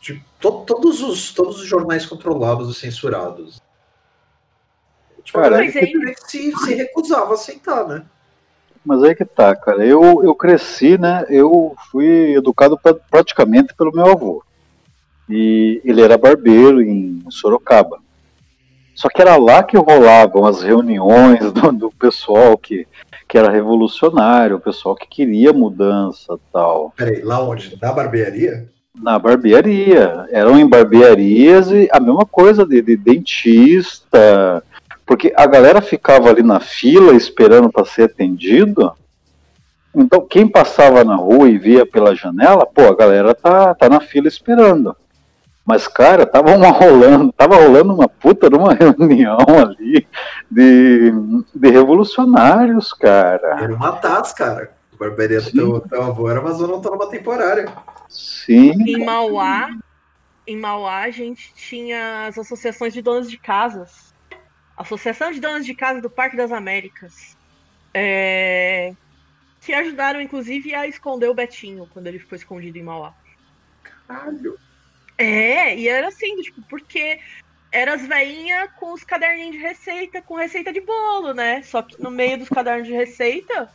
Tipo, 0.00 0.24
to- 0.40 0.64
todos, 0.66 1.00
os, 1.00 1.32
todos 1.32 1.60
os 1.60 1.66
jornais 1.66 2.04
controlados 2.04 2.76
e 2.76 2.78
censurados. 2.80 3.60
Tipo, 5.22 5.38
Cara, 5.40 5.58
mas 5.58 5.76
aí- 5.76 6.14
se, 6.26 6.52
se 6.56 6.74
recusava 6.74 7.30
a 7.30 7.34
aceitar, 7.34 7.86
né? 7.86 8.04
Mas 8.84 9.02
aí 9.04 9.14
que 9.14 9.24
tá, 9.24 9.54
cara. 9.54 9.86
Eu, 9.86 10.24
eu 10.24 10.34
cresci, 10.34 10.98
né? 10.98 11.24
Eu 11.28 11.76
fui 11.90 12.34
educado 12.34 12.76
pra- 12.76 12.94
praticamente 12.94 13.72
pelo 13.74 13.92
meu 13.92 14.06
avô. 14.06 14.44
E 15.30 15.80
ele 15.84 16.02
era 16.02 16.18
barbeiro 16.18 16.82
em 16.82 17.24
Sorocaba. 17.30 18.00
Só 18.94 19.08
que 19.08 19.20
era 19.20 19.36
lá 19.36 19.62
que 19.62 19.76
rolavam 19.76 20.44
as 20.44 20.62
reuniões 20.62 21.52
do, 21.52 21.72
do 21.72 21.90
pessoal 21.90 22.56
que, 22.56 22.86
que 23.28 23.38
era 23.38 23.50
revolucionário, 23.50 24.56
o 24.56 24.60
pessoal 24.60 24.94
que 24.94 25.06
queria 25.06 25.52
mudança 25.52 26.38
tal. 26.52 26.92
Peraí, 26.96 27.22
lá 27.22 27.42
onde? 27.42 27.78
Na 27.80 27.92
barbearia? 27.92 28.68
Na 28.94 29.18
barbearia. 29.18 30.26
Eram 30.30 30.58
em 30.58 30.68
barbearias 30.68 31.70
e 31.70 31.88
a 31.90 31.98
mesma 31.98 32.26
coisa 32.26 32.66
de, 32.66 32.82
de 32.82 32.96
dentista. 32.96 34.62
Porque 35.06 35.32
a 35.36 35.46
galera 35.46 35.80
ficava 35.80 36.28
ali 36.28 36.42
na 36.42 36.60
fila 36.60 37.14
esperando 37.14 37.70
para 37.70 37.84
ser 37.84 38.04
atendido. 38.04 38.92
Então, 39.94 40.26
quem 40.26 40.46
passava 40.48 41.04
na 41.04 41.16
rua 41.16 41.50
e 41.50 41.58
via 41.58 41.84
pela 41.84 42.14
janela, 42.14 42.64
pô, 42.64 42.82
a 42.82 42.96
galera 42.96 43.34
tá, 43.34 43.74
tá 43.74 43.88
na 43.88 44.00
fila 44.00 44.26
esperando. 44.26 44.96
Mas, 45.64 45.86
cara, 45.86 46.26
tava 46.26 46.56
uma 46.56 46.70
rolando, 46.70 47.32
tava 47.32 47.56
rolando 47.56 47.94
uma 47.94 48.08
puta 48.08 48.50
de 48.50 48.56
uma 48.56 48.74
reunião 48.74 49.38
ali 49.60 50.06
de, 50.50 51.12
de 51.54 51.70
revolucionários, 51.70 52.92
cara. 52.92 53.60
Era 53.62 53.74
uma 53.74 53.92
TAS, 53.92 54.32
cara. 54.32 54.72
Do 54.98 55.40
Sim. 55.40 55.56
teu, 55.56 55.80
teu 55.80 56.02
avô 56.02 56.30
era 56.30 56.40
uma 56.40 56.52
zona 56.52 56.74
autônoma 56.74 57.08
temporária. 57.08 57.72
Sim, 58.08 58.72
Em 58.86 59.04
Mauá, 59.04 59.68
em 60.46 60.56
Mauá, 60.56 61.02
a 61.02 61.10
gente 61.10 61.52
tinha 61.54 62.26
as 62.28 62.38
associações 62.38 62.92
de 62.92 63.02
donos 63.02 63.28
de 63.28 63.36
casas. 63.36 64.12
Associação 64.76 65.30
de 65.30 65.40
Donos 65.40 65.66
de 65.66 65.74
Casa 65.74 66.00
do 66.00 66.10
Parque 66.10 66.36
das 66.36 66.50
Américas. 66.50 67.36
É, 67.92 68.94
Que 69.60 69.72
ajudaram, 69.72 70.20
inclusive, 70.20 70.74
a 70.74 70.86
esconder 70.86 71.28
o 71.28 71.34
Betinho 71.34 71.88
quando 71.92 72.06
ele 72.06 72.18
ficou 72.18 72.36
escondido 72.36 72.78
em 72.78 72.82
Mauá. 72.82 73.12
Caralho. 73.82 74.58
É, 75.22 75.76
e 75.78 75.88
era 75.88 76.08
assim, 76.08 76.36
tipo, 76.42 76.60
porque 76.68 77.20
eram 77.70 77.92
as 77.92 78.06
veinhas 78.06 78.68
com 78.78 78.92
os 78.92 79.04
caderninhos 79.04 79.52
de 79.52 79.58
receita, 79.62 80.20
com 80.20 80.34
receita 80.34 80.72
de 80.72 80.80
bolo, 80.80 81.32
né? 81.32 81.62
Só 81.62 81.80
que 81.80 82.00
no 82.02 82.10
meio 82.10 82.38
dos 82.38 82.48
cadernos 82.48 82.86
de 82.86 82.92
receita 82.92 83.70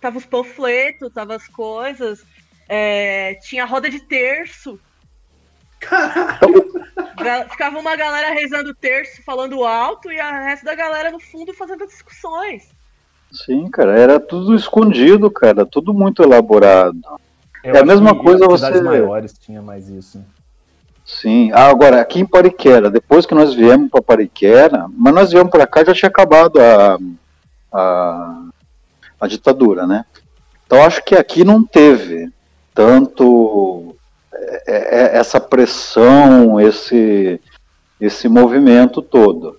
tava 0.00 0.16
os 0.18 0.24
panfletos, 0.24 1.12
tava 1.12 1.34
as 1.34 1.46
coisas, 1.48 2.24
é, 2.68 3.34
tinha 3.42 3.64
roda 3.66 3.90
de 3.90 4.00
terço. 4.00 4.78
Caralho. 5.80 6.70
Ficava 7.50 7.78
uma 7.78 7.96
galera 7.96 8.32
rezando 8.32 8.74
terço, 8.74 9.22
falando 9.24 9.64
alto, 9.64 10.10
e 10.10 10.18
a 10.20 10.40
resto 10.44 10.64
da 10.64 10.74
galera 10.74 11.10
no 11.10 11.20
fundo 11.20 11.52
fazendo 11.52 11.86
discussões. 11.86 12.68
sim, 13.32 13.68
cara, 13.70 13.98
era 13.98 14.18
tudo 14.20 14.54
escondido, 14.54 15.30
cara, 15.30 15.64
tudo 15.66 15.92
muito 15.92 16.22
elaborado. 16.22 16.98
Eu 17.62 17.74
É 17.76 17.80
a 17.80 17.84
mesma 17.84 18.14
que 18.16 18.22
coisa 18.24 18.46
você- 18.46 18.80
maiores 18.80 19.34
tinha 19.38 19.60
mais 19.60 19.88
isso. 19.88 20.24
Sim. 21.18 21.50
Ah, 21.52 21.68
agora, 21.68 22.00
aqui 22.00 22.20
em 22.20 22.26
Pariquera, 22.26 22.90
depois 22.90 23.26
que 23.26 23.34
nós 23.34 23.52
viemos 23.52 23.90
para 23.90 24.00
Pariquera, 24.00 24.86
mas 24.96 25.12
nós 25.12 25.32
viemos 25.32 25.50
para 25.50 25.66
cá 25.66 25.84
já 25.84 25.92
tinha 25.92 26.08
acabado 26.08 26.58
a, 26.60 26.98
a, 27.72 28.44
a 29.20 29.26
ditadura, 29.26 29.86
né? 29.86 30.04
Então 30.64 30.82
acho 30.84 31.04
que 31.04 31.16
aqui 31.16 31.44
não 31.44 31.64
teve 31.64 32.30
tanto 32.72 33.94
é, 34.66 35.16
é, 35.16 35.18
essa 35.18 35.40
pressão, 35.40 36.60
esse, 36.60 37.40
esse 38.00 38.28
movimento 38.28 39.02
todo. 39.02 39.58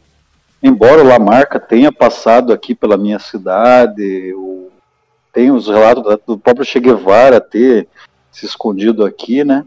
Embora 0.64 1.04
o 1.04 1.08
Lamarca 1.08 1.60
tenha 1.60 1.92
passado 1.92 2.54
aqui 2.54 2.74
pela 2.74 2.98
minha 2.98 3.20
cidade, 3.20 4.34
tem 5.34 5.52
os 5.52 5.68
relatos 5.68 6.18
do 6.26 6.38
próprio 6.38 6.66
Che 6.66 6.80
Guevara 6.80 7.42
ter 7.42 7.88
se 8.32 8.46
escondido 8.46 9.06
aqui, 9.06 9.44
né? 9.44 9.66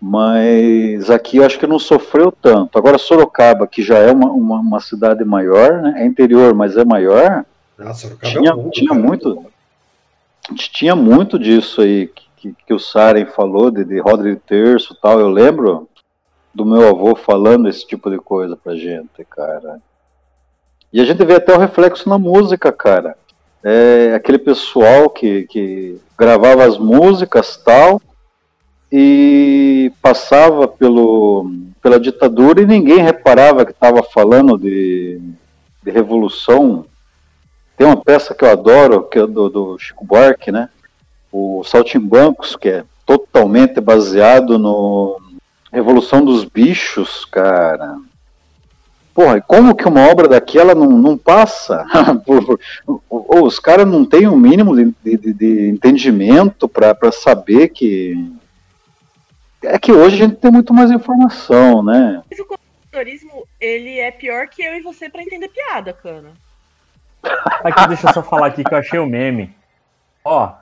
Mas 0.00 1.10
aqui 1.10 1.36
eu 1.36 1.44
acho 1.44 1.58
que 1.58 1.66
não 1.66 1.78
sofreu 1.78 2.32
tanto. 2.32 2.78
Agora 2.78 2.96
Sorocaba, 2.96 3.66
que 3.66 3.82
já 3.82 3.98
é 3.98 4.10
uma, 4.10 4.30
uma, 4.30 4.58
uma 4.58 4.80
cidade 4.80 5.24
maior, 5.24 5.82
né? 5.82 5.94
é 5.98 6.06
interior, 6.06 6.54
mas 6.54 6.76
é 6.76 6.84
maior, 6.84 7.44
tinha, 8.22 8.50
é 8.50 8.54
um 8.54 8.56
mundo, 8.56 8.70
tinha 8.70 8.94
muito 8.94 9.50
tinha 10.54 10.96
muito 10.96 11.38
disso 11.38 11.82
aí 11.82 12.10
que, 12.36 12.54
que, 12.66 12.74
o 12.74 12.78
Saren 12.78 13.26
falou, 13.26 13.70
de, 13.70 13.84
de 13.84 13.98
roda 14.00 14.22
de 14.22 14.36
terço 14.36 14.94
e 14.94 14.96
tal, 15.00 15.20
eu 15.20 15.28
lembro 15.28 15.86
do 16.54 16.64
meu 16.64 16.88
avô 16.88 17.14
falando 17.14 17.68
esse 17.68 17.86
tipo 17.86 18.10
de 18.10 18.18
coisa 18.18 18.56
pra 18.56 18.74
gente, 18.74 19.24
cara. 19.28 19.80
E 20.92 21.00
a 21.00 21.04
gente 21.04 21.24
vê 21.24 21.34
até 21.34 21.54
o 21.54 21.58
reflexo 21.58 22.08
na 22.08 22.18
música, 22.18 22.72
cara. 22.72 23.16
É, 23.62 24.14
aquele 24.14 24.38
pessoal 24.38 25.10
que, 25.10 25.44
que 25.44 26.00
gravava 26.18 26.64
as 26.64 26.78
músicas 26.78 27.58
tal 27.58 28.00
e 28.92 29.92
passava 30.02 30.66
pelo, 30.66 31.50
pela 31.82 32.00
ditadura 32.00 32.60
e 32.62 32.66
ninguém 32.66 32.98
reparava 32.98 33.64
que 33.64 33.70
estava 33.72 34.02
falando 34.02 34.58
de, 34.58 35.20
de 35.82 35.90
revolução. 35.90 36.84
Tem 37.76 37.86
uma 37.86 37.96
peça 37.96 38.34
que 38.34 38.44
eu 38.44 38.50
adoro, 38.50 39.04
que 39.04 39.18
é 39.18 39.26
do, 39.26 39.48
do 39.48 39.78
Chico 39.78 40.04
Buarque, 40.04 40.50
né? 40.52 40.68
O 41.32 41.62
Saltimbancos, 41.64 42.56
que 42.56 42.68
é 42.68 42.84
totalmente 43.06 43.80
baseado 43.80 44.58
no 44.58 45.20
Revolução 45.72 46.24
dos 46.24 46.44
Bichos, 46.44 47.24
cara. 47.24 47.96
Porra, 49.14 49.40
como 49.40 49.74
que 49.74 49.86
uma 49.86 50.08
obra 50.08 50.26
daquela 50.28 50.74
não, 50.74 50.88
não 50.88 51.16
passa? 51.16 51.84
Os 53.08 53.58
caras 53.58 53.86
não 53.86 54.04
têm 54.04 54.26
o 54.26 54.36
mínimo 54.36 54.74
de, 54.76 54.94
de- 55.16 55.32
de 55.32 55.68
entendimento 55.68 56.68
para 56.68 57.12
saber 57.12 57.68
que. 57.68 58.14
É 59.62 59.78
que 59.78 59.92
hoje 59.92 60.16
a 60.22 60.26
gente 60.26 60.36
tem 60.38 60.50
muito 60.50 60.72
mais 60.72 60.90
informação, 60.90 61.82
né? 61.82 62.22
Mas 62.30 62.38
o 62.38 62.46
conservadorismo, 62.46 63.46
ele 63.60 63.98
é 63.98 64.10
pior 64.10 64.48
que 64.48 64.62
eu 64.62 64.74
e 64.76 64.80
você 64.80 65.08
pra 65.08 65.22
entender 65.22 65.48
piada, 65.48 65.92
cana. 65.92 66.30
Aqui, 67.62 67.88
deixa 67.88 68.08
eu 68.08 68.14
só 68.14 68.22
falar 68.22 68.46
aqui 68.46 68.64
que 68.64 68.72
eu 68.72 68.78
achei 68.78 68.98
o 68.98 69.06
meme. 69.06 69.54
Ó, 70.24 70.52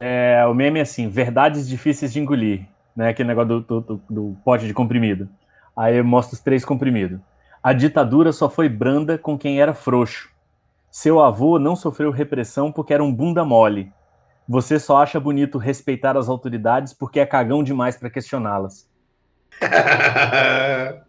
é, 0.00 0.44
o 0.46 0.54
meme 0.54 0.78
é 0.78 0.82
assim, 0.82 1.08
verdades 1.08 1.68
difíceis 1.68 2.12
de 2.12 2.20
engolir, 2.20 2.62
né? 2.96 3.10
Aquele 3.10 3.28
negócio 3.28 3.48
do, 3.48 3.60
do, 3.60 3.80
do- 3.80 4.02
do 4.08 4.36
pote 4.44 4.66
de 4.66 4.72
comprimido. 4.74 5.28
Aí 5.76 6.00
mostra 6.02 6.34
os 6.34 6.40
três 6.40 6.64
comprimidos. 6.64 7.20
A 7.62 7.72
ditadura 7.72 8.32
só 8.32 8.48
foi 8.48 8.68
branda 8.68 9.18
com 9.18 9.38
quem 9.38 9.60
era 9.60 9.74
frouxo. 9.74 10.30
Seu 10.90 11.20
avô 11.20 11.58
não 11.58 11.74
sofreu 11.76 12.10
repressão 12.10 12.70
porque 12.72 12.94
era 12.94 13.02
um 13.04 13.12
bunda 13.12 13.44
mole. 13.44 13.92
Você 14.48 14.78
só 14.78 14.98
acha 14.98 15.18
bonito 15.18 15.56
respeitar 15.58 16.16
as 16.16 16.28
autoridades 16.28 16.92
porque 16.92 17.18
é 17.20 17.26
cagão 17.26 17.62
demais 17.62 17.96
pra 17.96 18.10
questioná-las. 18.10 18.88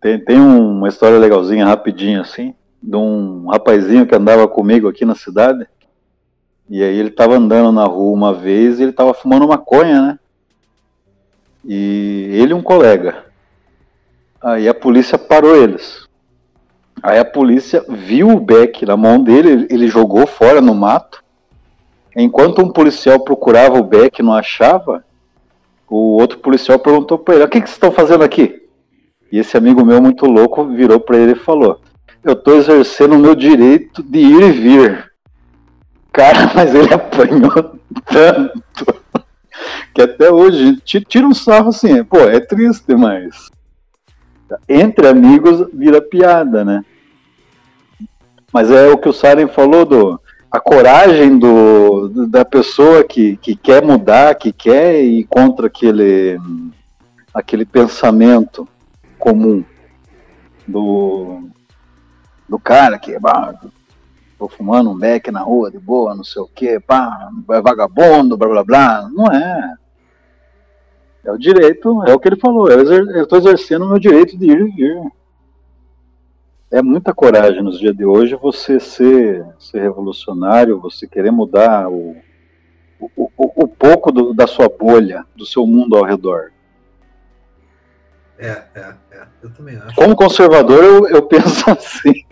Tem, 0.00 0.22
tem 0.22 0.38
uma 0.38 0.88
história 0.88 1.18
legalzinha, 1.18 1.64
rapidinho 1.66 2.20
assim, 2.20 2.54
de 2.82 2.96
um 2.96 3.46
rapazinho 3.48 4.06
que 4.06 4.14
andava 4.14 4.46
comigo 4.46 4.88
aqui 4.88 5.04
na 5.04 5.14
cidade. 5.14 5.66
E 6.68 6.82
aí 6.82 6.96
ele 6.96 7.10
tava 7.10 7.34
andando 7.36 7.72
na 7.72 7.84
rua 7.84 8.12
uma 8.14 8.32
vez 8.32 8.78
e 8.78 8.82
ele 8.84 8.92
tava 8.92 9.14
fumando 9.14 9.48
maconha, 9.48 10.02
né? 10.02 10.18
E 11.64 12.28
ele 12.34 12.52
e 12.52 12.54
um 12.54 12.62
colega. 12.62 13.24
Aí 14.40 14.68
a 14.68 14.74
polícia 14.74 15.18
parou 15.18 15.56
eles. 15.56 16.06
Aí 17.02 17.18
a 17.18 17.24
polícia 17.24 17.84
viu 17.88 18.28
o 18.30 18.40
beck 18.40 18.84
na 18.84 18.96
mão 18.96 19.22
dele, 19.22 19.48
ele- 19.50 19.66
ele 19.70 19.88
jogou 19.88 20.26
fora 20.26 20.60
no 20.60 20.74
mato. 20.74 21.24
Enquanto 22.16 22.62
um 22.62 22.70
policial 22.70 23.20
procurava 23.20 23.78
o 23.78 23.84
beck 23.84 24.18
e 24.18 24.22
não 24.22 24.32
achava, 24.32 25.04
o 25.88 26.16
outro 26.16 26.38
policial 26.38 26.78
perguntou 26.78 27.18
para 27.18 27.34
ele: 27.34 27.44
O 27.44 27.48
que, 27.48 27.60
que 27.60 27.66
vocês 27.66 27.76
estão 27.76 27.92
fazendo 27.92 28.24
aqui? 28.24 28.62
E 29.30 29.38
esse 29.38 29.56
amigo 29.56 29.84
meu 29.84 30.00
muito 30.00 30.24
louco 30.26 30.64
virou 30.64 30.98
para 30.98 31.18
ele 31.18 31.32
e 31.32 31.36
falou: 31.36 31.80
eu 32.26 32.34
tô 32.34 32.54
exercendo 32.54 33.14
o 33.14 33.18
meu 33.20 33.36
direito 33.36 34.02
de 34.02 34.18
ir 34.18 34.42
e 34.42 34.50
vir. 34.50 35.12
Cara, 36.12 36.50
mas 36.56 36.74
ele 36.74 36.92
apanhou 36.92 37.78
tanto 38.04 39.04
que 39.94 40.02
até 40.02 40.28
hoje 40.28 40.76
tira 40.80 41.24
um 41.24 41.32
sarro 41.32 41.68
assim, 41.68 42.02
pô, 42.02 42.18
é 42.18 42.40
triste, 42.40 42.96
mas 42.96 43.48
entre 44.68 45.06
amigos 45.06 45.68
vira 45.72 46.02
piada, 46.02 46.64
né? 46.64 46.84
Mas 48.52 48.72
é 48.72 48.88
o 48.88 48.98
que 48.98 49.08
o 49.08 49.12
Saren 49.12 49.46
falou 49.46 49.84
do 49.84 50.20
a 50.56 50.60
coragem 50.60 51.38
do, 51.38 52.26
da 52.28 52.42
pessoa 52.42 53.04
que, 53.04 53.36
que 53.36 53.54
quer 53.54 53.84
mudar, 53.84 54.34
que 54.34 54.50
quer 54.50 55.02
ir 55.02 55.24
contra 55.24 55.66
aquele, 55.66 56.38
aquele 57.34 57.66
pensamento 57.66 58.66
comum 59.18 59.62
do, 60.66 61.42
do 62.48 62.58
cara 62.58 62.98
que 62.98 63.18
bah, 63.18 63.54
fumando 64.48 64.90
um 64.90 64.98
beck 64.98 65.30
na 65.30 65.40
rua 65.40 65.70
de 65.70 65.78
boa, 65.78 66.14
não 66.14 66.24
sei 66.24 66.40
o 66.40 66.48
que, 66.48 66.80
pá, 66.80 67.28
é 67.50 67.60
vagabundo, 67.60 68.38
blá 68.38 68.48
blá 68.48 68.64
blá. 68.64 69.10
Não 69.12 69.26
é. 69.26 69.74
É 71.22 71.32
o 71.32 71.36
direito, 71.36 72.02
é 72.06 72.14
o 72.14 72.18
que 72.18 72.28
ele 72.28 72.40
falou, 72.40 72.70
eu 72.70 73.22
estou 73.22 73.38
exercendo 73.38 73.84
o 73.84 73.88
meu 73.88 73.98
direito 73.98 74.38
de 74.38 74.46
ir 74.46 74.60
e 74.60 74.70
vir. 74.70 75.12
É 76.70 76.82
muita 76.82 77.14
coragem 77.14 77.62
nos 77.62 77.78
dias 77.78 77.96
de 77.96 78.04
hoje 78.04 78.34
você 78.34 78.80
ser, 78.80 79.46
ser 79.58 79.80
revolucionário, 79.80 80.80
você 80.80 81.06
querer 81.06 81.30
mudar 81.30 81.88
o, 81.88 82.16
o, 82.98 83.30
o, 83.36 83.64
o 83.64 83.68
pouco 83.68 84.10
do, 84.10 84.34
da 84.34 84.48
sua 84.48 84.68
bolha, 84.68 85.24
do 85.36 85.46
seu 85.46 85.64
mundo 85.64 85.96
ao 85.96 86.04
redor. 86.04 86.50
É, 88.38 88.64
é, 88.74 88.94
é. 89.12 89.26
Eu 89.42 89.50
também 89.50 89.76
acho. 89.76 89.94
Como 89.94 90.16
conservador, 90.16 90.82
eu, 90.82 91.08
eu 91.08 91.22
penso 91.22 91.70
assim. 91.70 92.24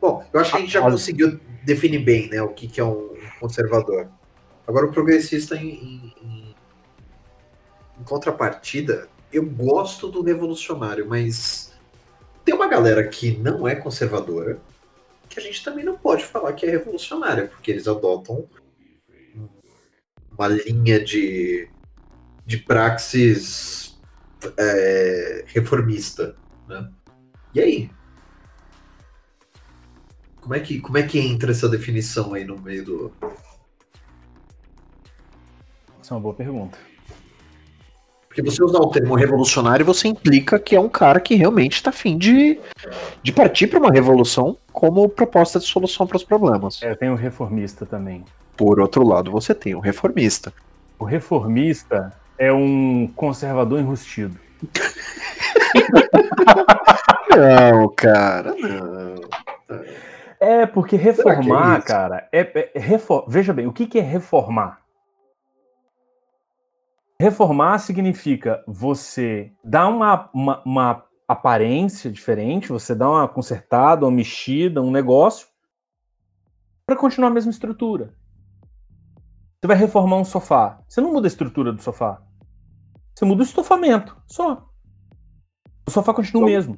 Bom, 0.00 0.24
eu 0.32 0.40
acho 0.40 0.50
que 0.52 0.56
a 0.56 0.60
gente 0.60 0.72
já 0.72 0.80
conseguiu 0.80 1.40
definir 1.64 1.98
bem 1.98 2.30
né, 2.30 2.40
o 2.40 2.48
que, 2.50 2.68
que 2.68 2.80
é 2.80 2.84
um 2.84 3.14
conservador. 3.40 4.08
Agora, 4.66 4.86
o 4.86 4.92
progressista, 4.92 5.56
em, 5.56 6.14
contrapartida, 8.06 9.08
eu 9.32 9.44
gosto 9.44 10.08
do 10.08 10.22
revolucionário, 10.22 11.06
mas 11.06 11.72
tem 12.44 12.54
uma 12.54 12.68
galera 12.68 13.06
que 13.06 13.36
não 13.36 13.66
é 13.66 13.74
conservadora 13.74 14.60
que 15.28 15.40
a 15.40 15.42
gente 15.42 15.62
também 15.62 15.84
não 15.84 15.98
pode 15.98 16.24
falar 16.24 16.52
que 16.54 16.64
é 16.64 16.70
revolucionária, 16.70 17.48
porque 17.48 17.70
eles 17.70 17.86
adotam 17.86 18.48
uma 20.32 20.48
linha 20.48 21.02
de, 21.02 21.68
de 22.44 22.58
praxis 22.58 24.00
é, 24.56 25.44
reformista. 25.48 26.36
Né? 26.68 26.90
E 27.54 27.60
aí? 27.60 27.90
Como 30.40 30.54
é, 30.54 30.60
que, 30.60 30.80
como 30.80 30.96
é 30.96 31.02
que 31.02 31.18
entra 31.18 31.50
essa 31.50 31.68
definição 31.68 32.32
aí 32.32 32.44
no 32.44 32.58
meio 32.58 32.84
do. 32.84 33.12
Essa 36.00 36.14
é 36.14 36.16
uma 36.16 36.20
boa 36.20 36.34
pergunta. 36.34 36.78
Porque 38.36 38.50
você 38.50 38.62
usar 38.62 38.80
o 38.80 38.88
termo 38.88 39.14
revolucionário, 39.14 39.86
você 39.86 40.08
implica 40.08 40.58
que 40.58 40.76
é 40.76 40.80
um 40.80 40.90
cara 40.90 41.18
que 41.18 41.34
realmente 41.34 41.76
está 41.76 41.88
afim 41.88 42.18
de, 42.18 42.60
de 43.22 43.32
partir 43.32 43.66
para 43.66 43.78
uma 43.78 43.90
revolução 43.90 44.58
como 44.70 45.08
proposta 45.08 45.58
de 45.58 45.64
solução 45.64 46.06
para 46.06 46.18
os 46.18 46.22
problemas. 46.22 46.82
É, 46.82 46.94
tem 46.94 47.08
o 47.08 47.14
reformista 47.14 47.86
também. 47.86 48.26
Por 48.54 48.78
outro 48.78 49.06
lado, 49.06 49.30
você 49.30 49.54
tem 49.54 49.74
o 49.74 49.80
reformista. 49.80 50.52
O 50.98 51.04
reformista 51.06 52.12
é 52.36 52.52
um 52.52 53.10
conservador 53.16 53.80
enrustido. 53.80 54.38
não, 57.30 57.88
cara, 57.96 58.54
não. 58.54 59.14
É, 60.38 60.66
porque 60.66 60.96
reformar, 60.96 61.78
é 61.78 61.80
cara, 61.80 62.28
é, 62.30 62.70
é 62.74 62.78
refor... 62.78 63.24
veja 63.26 63.54
bem, 63.54 63.66
o 63.66 63.72
que, 63.72 63.86
que 63.86 63.98
é 63.98 64.02
reformar? 64.02 64.85
Reformar 67.18 67.78
significa 67.78 68.62
você 68.66 69.50
dar 69.64 69.88
uma, 69.88 70.28
uma, 70.34 70.62
uma 70.64 71.04
aparência 71.26 72.10
diferente, 72.10 72.68
você 72.68 72.94
dá 72.94 73.08
uma 73.08 73.26
consertada, 73.26 74.04
uma 74.04 74.12
mexida, 74.12 74.82
um 74.82 74.90
negócio, 74.90 75.48
para 76.86 76.94
continuar 76.94 77.28
a 77.28 77.32
mesma 77.32 77.50
estrutura. 77.50 78.14
Você 79.60 79.66
vai 79.66 79.76
reformar 79.76 80.16
um 80.16 80.24
sofá. 80.24 80.78
Você 80.86 81.00
não 81.00 81.12
muda 81.12 81.26
a 81.26 81.28
estrutura 81.28 81.72
do 81.72 81.82
sofá. 81.82 82.22
Você 83.14 83.24
muda 83.24 83.40
o 83.40 83.46
estofamento, 83.46 84.14
só. 84.26 84.68
O 85.86 85.90
sofá 85.90 86.12
continua 86.12 86.42
o 86.42 86.46
mesmo. 86.46 86.76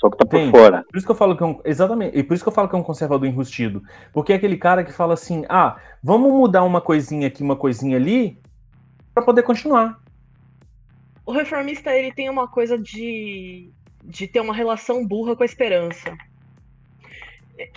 Só 0.00 0.10
que 0.10 0.16
tá 0.16 0.26
por 0.26 0.50
fora. 0.50 0.84
Por 0.90 0.96
isso 0.96 1.06
que 1.06 1.12
eu 1.12 1.16
falo 1.16 1.36
que 1.36 1.42
é 1.44 1.46
um, 1.46 1.60
exatamente. 1.64 2.18
E 2.18 2.24
por 2.24 2.34
isso 2.34 2.42
que 2.42 2.48
eu 2.48 2.52
falo 2.52 2.68
que 2.68 2.74
é 2.74 2.78
um 2.78 2.82
conservador 2.82 3.28
enrustido, 3.28 3.82
porque 4.12 4.32
é 4.32 4.36
aquele 4.36 4.56
cara 4.56 4.82
que 4.82 4.92
fala 4.92 5.14
assim: 5.14 5.44
"Ah, 5.48 5.76
vamos 6.02 6.32
mudar 6.32 6.64
uma 6.64 6.80
coisinha 6.80 7.28
aqui, 7.28 7.42
uma 7.42 7.54
coisinha 7.54 7.96
ali 7.96 8.40
para 9.14 9.24
poder 9.24 9.42
continuar". 9.42 10.00
O 11.24 11.32
reformista 11.32 11.94
ele 11.94 12.12
tem 12.12 12.28
uma 12.28 12.48
coisa 12.48 12.78
de 12.78 13.72
de 14.02 14.26
ter 14.26 14.40
uma 14.40 14.54
relação 14.54 15.06
burra 15.06 15.36
com 15.36 15.42
a 15.42 15.46
esperança. 15.46 16.16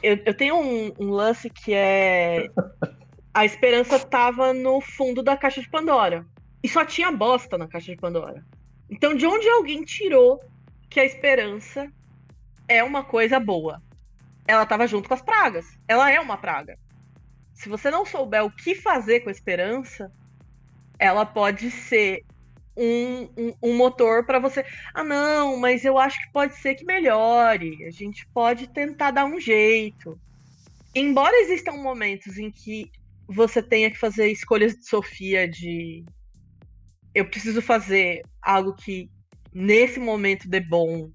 Eu, 0.02 0.18
eu 0.26 0.34
tenho 0.34 0.56
um, 0.56 0.94
um 0.98 1.10
lance 1.10 1.50
que 1.50 1.74
é 1.74 2.50
a 3.34 3.46
esperança 3.46 3.96
estava 3.96 4.54
no 4.54 4.80
fundo 4.80 5.22
da 5.22 5.36
caixa 5.36 5.62
de 5.62 5.70
Pandora. 5.70 6.26
E 6.62 6.70
só 6.70 6.86
tinha 6.86 7.12
bosta 7.12 7.58
na 7.58 7.68
caixa 7.68 7.92
de 7.92 8.00
Pandora. 8.00 8.46
Então, 8.90 9.16
de 9.16 9.26
onde 9.26 9.50
alguém 9.50 9.84
tirou 9.84 10.40
que 10.90 11.00
a 11.00 11.06
esperança 11.06 11.92
é 12.68 12.84
uma 12.84 13.04
coisa 13.04 13.40
boa? 13.40 13.82
Ela 14.48 14.64
estava 14.64 14.88
junto 14.88 15.08
com 15.08 15.16
as 15.16 15.22
pragas. 15.22 15.66
Ela 15.88 16.12
é 16.12 16.20
uma 16.20 16.38
praga. 16.38 16.78
Se 17.54 17.68
você 17.68 17.90
não 17.90 18.06
souber 18.06 18.46
o 18.46 18.52
que 18.52 18.76
fazer 18.76 19.22
com 19.22 19.30
a 19.30 19.32
esperança, 19.32 20.12
ela 21.00 21.26
pode 21.26 21.70
ser 21.72 22.24
um, 22.76 23.24
um, 23.38 23.54
um 23.62 23.78
motor 23.78 24.26
para 24.26 24.40
você. 24.40 24.66
Ah, 24.94 25.04
não, 25.04 25.58
mas 25.58 25.86
eu 25.86 25.98
acho 25.98 26.20
que 26.20 26.32
pode 26.32 26.56
ser 26.56 26.76
que 26.76 26.86
melhore. 26.86 27.86
A 27.86 27.92
gente 27.92 28.28
pode 28.34 28.68
tentar 28.68 29.12
dar 29.12 29.26
um 29.26 29.40
jeito. 29.40 30.20
Embora 30.96 31.36
existam 31.42 31.74
momentos 31.74 32.38
em 32.38 32.52
que 32.52 32.92
você 33.28 33.62
tenha 33.62 33.90
que 33.90 33.98
fazer 33.98 34.32
escolhas 34.32 34.74
de 34.74 34.88
Sofia 34.88 35.48
de 35.48 36.04
eu 37.16 37.26
preciso 37.30 37.62
fazer 37.62 38.24
algo 38.42 38.76
que 38.76 39.10
nesse 39.54 40.00
momento 40.00 40.50
dê 40.50 40.60
bom, 40.60 41.12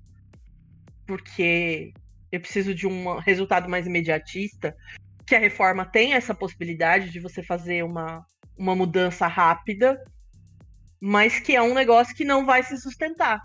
porque 1.06 1.92
eu 2.30 2.40
preciso 2.40 2.74
de 2.74 2.86
um 2.86 3.18
resultado 3.18 3.68
mais 3.68 3.86
imediatista, 3.86 4.76
que 5.26 5.34
a 5.34 5.40
reforma 5.40 5.84
tem 5.84 6.14
essa 6.14 6.34
possibilidade 6.34 7.10
de 7.10 7.20
você 7.20 7.42
fazer 7.42 7.84
uma, 7.84 8.24
uma 8.58 8.74
mudança 8.74 9.26
rápida, 9.26 10.02
mas 11.00 11.38
que 11.38 11.54
é 11.54 11.62
um 11.62 11.74
negócio 11.74 12.14
que 12.14 12.24
não 12.24 12.44
vai 12.44 12.62
se 12.62 12.76
sustentar. 12.76 13.40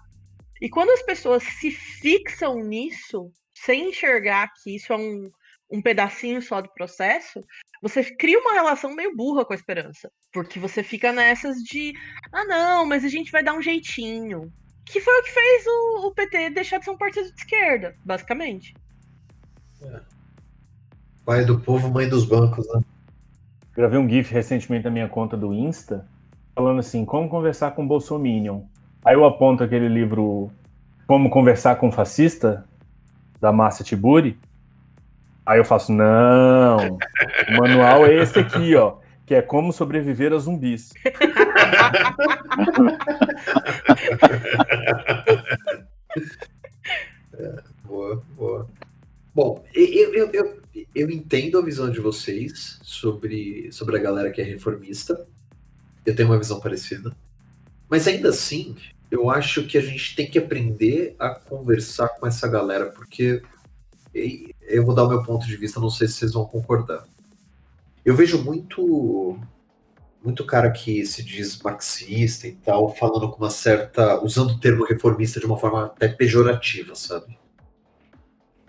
E 0.62 0.70
quando 0.70 0.90
as 0.92 1.04
pessoas 1.04 1.44
se 1.44 1.72
fixam 1.72 2.56
nisso, 2.56 3.32
sem 3.54 3.90
enxergar 3.90 4.52
que 4.54 4.76
isso 4.76 4.92
é 4.92 4.98
um, 4.98 5.30
um 5.72 5.82
pedacinho 5.82 6.42
só 6.42 6.62
do 6.62 6.74
processo, 6.74 7.42
você 7.82 8.04
cria 8.16 8.40
uma 8.40 8.54
relação 8.54 8.96
meio 8.96 9.16
burra 9.16 9.46
com 9.46 9.54
a 9.54 9.56
esperança. 9.56 10.12
Porque 10.32 10.60
você 10.60 10.82
fica 10.82 11.12
nessas 11.12 11.58
de, 11.58 11.94
ah, 12.32 12.46
não, 12.46 12.86
mas 12.86 13.04
a 13.04 13.10
gente 13.10 13.32
vai 13.32 13.44
dar 13.44 13.54
um 13.54 13.62
jeitinho. 13.62 14.52
Que 14.86 15.00
foi 15.00 15.20
o 15.20 15.24
que 15.24 15.32
fez 15.32 15.66
o, 15.68 16.08
o 16.08 16.14
PT 16.14 16.50
deixar 16.52 16.78
de 16.78 16.86
ser 16.86 16.92
um 16.92 16.98
partido 16.98 17.32
de 17.32 17.40
esquerda, 17.40 17.96
basicamente. 18.04 18.74
É. 19.82 20.02
Pai 21.26 21.46
do 21.46 21.60
povo, 21.60 21.90
mãe 21.90 22.08
dos 22.08 22.26
bancos, 22.26 22.68
né? 22.74 22.82
Gravei 23.76 23.98
um 23.98 24.08
GIF 24.08 24.32
recentemente 24.32 24.86
na 24.86 24.92
minha 24.92 25.10
conta 25.10 25.36
do 25.36 25.52
Insta, 25.52 26.06
falando 26.54 26.80
assim: 26.80 27.04
como 27.06 27.28
conversar 27.28 27.72
com 27.72 27.88
Bolsominion. 27.88 28.62
Aí 29.04 29.16
eu 29.16 29.26
aponto 29.26 29.64
aquele 29.64 29.88
livro 29.88 30.52
Como 31.08 31.30
Conversar 31.30 31.78
com 31.78 31.92
Fascista, 31.92 32.64
da 33.42 33.52
Márcia 33.52 33.84
Tiburi. 33.84 34.40
Aí 35.46 35.60
eu 35.60 35.66
faço, 35.66 35.92
não, 35.92 36.78
o 37.50 37.58
manual 37.60 38.06
é 38.06 38.14
esse 38.16 38.40
aqui, 38.40 38.76
ó, 38.76 39.00
que 39.26 39.36
é 39.36 39.42
como 39.42 39.74
sobreviver 39.74 40.32
a 40.32 40.38
zumbis. 40.38 40.94
é, 47.34 47.56
boa, 47.84 48.24
boa. 48.38 48.70
Bom, 49.36 49.62
eu, 49.74 50.14
eu, 50.14 50.30
eu, 50.32 50.63
eu 50.96 51.10
entendo 51.10 51.58
a 51.58 51.62
visão 51.62 51.90
de 51.90 52.00
vocês 52.00 52.80
sobre, 52.84 53.72
sobre 53.72 53.98
a 53.98 54.02
galera 54.02 54.32
que 54.32 54.42
é 54.42 54.44
reformista. 54.44 55.28
Eu 56.06 56.16
tenho 56.16 56.30
uma 56.30 56.38
visão 56.38 56.60
parecida. 56.60 57.16
Mas 57.90 58.08
ainda 58.08 58.30
assim, 58.30 58.76
eu 59.10 59.30
acho 59.30 59.66
que 59.66 59.78
a 59.78 59.82
gente 59.82 60.16
tem 60.16 60.30
que 60.30 60.38
aprender 60.38 61.16
a 61.18 61.30
conversar 61.30 62.10
com 62.10 62.28
essa 62.28 62.48
galera, 62.48 62.88
porque 62.88 63.42
eu 64.14 64.86
vou 64.86 64.94
dar 64.94 65.04
o 65.04 65.10
meu 65.10 65.24
ponto 65.24 65.46
de 65.48 65.56
vista, 65.58 65.80
não 65.80 65.90
sei 65.90 66.08
se 66.08 66.16
vocês 66.16 66.34
vão 66.34 66.46
concordar. 66.46 67.06
Eu 68.06 68.16
vejo 68.16 68.44
muito 68.44 69.40
muito 70.24 70.46
cara 70.46 70.72
que 70.72 71.06
se 71.06 71.22
diz 71.22 71.62
marxista 71.62 72.48
e 72.48 72.54
tal, 72.54 72.96
falando 72.96 73.30
com 73.30 73.38
uma 73.38 73.50
certa. 73.50 74.24
usando 74.24 74.52
o 74.52 74.60
termo 74.60 74.86
reformista 74.86 75.40
de 75.40 75.46
uma 75.46 75.58
forma 75.58 75.86
até 75.86 76.08
pejorativa, 76.08 76.96
sabe? 76.96 77.38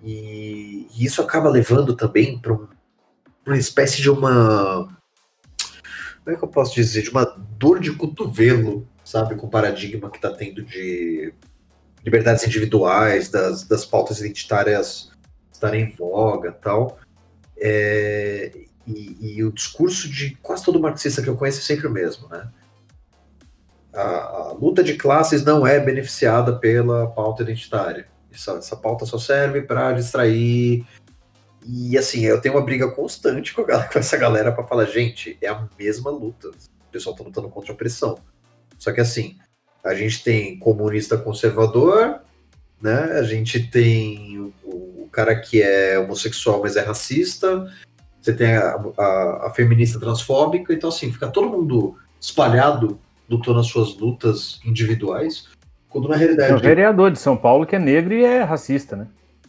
E, 0.04 0.86
e 0.94 1.04
isso 1.04 1.22
acaba 1.22 1.48
levando 1.48 1.96
também 1.96 2.38
para 2.38 2.52
um, 2.52 2.68
uma 3.46 3.56
espécie 3.56 4.02
de 4.02 4.10
uma. 4.10 4.86
Como 6.22 6.36
é 6.36 6.38
que 6.38 6.44
eu 6.44 6.48
posso 6.48 6.74
dizer? 6.74 7.02
De 7.02 7.10
uma 7.10 7.24
dor 7.24 7.80
de 7.80 7.92
cotovelo, 7.92 8.86
sabe? 9.02 9.34
Com 9.34 9.46
o 9.46 9.50
paradigma 9.50 10.10
que 10.10 10.16
está 10.16 10.30
tendo 10.30 10.62
de 10.62 11.32
liberdades 12.04 12.46
individuais, 12.46 13.30
das, 13.30 13.64
das 13.64 13.86
pautas 13.86 14.20
identitárias 14.20 15.10
estarem 15.50 15.84
em 15.84 15.90
voga 15.96 16.52
tal. 16.52 16.98
É, 17.56 18.52
e, 18.86 19.36
e, 19.38 19.44
o 19.44 19.52
discurso 19.52 20.10
de 20.10 20.36
quase 20.42 20.64
todo 20.64 20.80
marxista 20.80 21.22
que 21.22 21.28
eu 21.28 21.36
conheço 21.36 21.60
é 21.60 21.62
sempre 21.62 21.86
o 21.86 21.90
mesmo, 21.90 22.28
né? 22.28 22.50
A, 23.94 24.02
a 24.02 24.52
luta 24.52 24.82
de 24.84 24.94
classes 24.94 25.42
não 25.44 25.66
é 25.66 25.80
beneficiada 25.80 26.58
pela 26.58 27.06
pauta 27.06 27.42
identitária. 27.42 28.06
Essa, 28.34 28.52
essa 28.52 28.76
pauta 28.76 29.06
só 29.06 29.18
serve 29.18 29.62
para 29.62 29.92
distrair. 29.92 30.84
E 31.66 31.96
assim, 31.96 32.24
eu 32.24 32.40
tenho 32.40 32.54
uma 32.54 32.64
briga 32.64 32.90
constante 32.90 33.54
com, 33.54 33.62
a, 33.62 33.84
com 33.88 33.98
essa 33.98 34.16
galera 34.16 34.52
para 34.52 34.64
falar, 34.64 34.84
gente, 34.86 35.38
é 35.40 35.48
a 35.48 35.66
mesma 35.78 36.10
luta. 36.10 36.48
O 36.48 36.92
pessoal 36.92 37.14
tá 37.14 37.24
lutando 37.24 37.48
contra 37.48 37.72
a 37.72 37.74
opressão. 37.74 38.18
Só 38.78 38.92
que 38.92 39.00
assim, 39.00 39.38
a 39.82 39.94
gente 39.94 40.22
tem 40.22 40.58
comunista 40.58 41.16
conservador, 41.16 42.20
né? 42.80 43.18
A 43.18 43.22
gente 43.22 43.68
tem 43.68 44.38
o, 44.38 44.52
o 45.04 45.08
cara 45.10 45.34
que 45.34 45.62
é 45.62 45.98
homossexual, 45.98 46.60
mas 46.60 46.76
é 46.76 46.80
racista 46.80 47.70
você 48.24 48.32
tem 48.32 48.56
a, 48.56 48.74
a, 48.96 49.46
a, 49.48 49.50
feminista 49.54 50.00
transfóbica, 50.00 50.72
então 50.72 50.88
assim, 50.88 51.12
fica 51.12 51.28
todo 51.28 51.50
mundo 51.50 51.98
espalhado 52.18 52.98
lutando 53.28 53.60
as 53.60 53.66
suas 53.66 53.94
lutas 53.98 54.60
individuais, 54.64 55.48
quando 55.94 56.08
na 56.08 56.16
realidade... 56.16 56.48
Tem 56.48 56.56
o 56.56 56.60
vereador 56.60 57.12
de 57.12 57.20
São 57.20 57.36
Paulo 57.36 57.64
que 57.64 57.76
é 57.76 57.78
negro 57.78 58.12
e 58.12 58.24
é 58.24 58.42
racista, 58.42 58.96
né? 58.96 59.06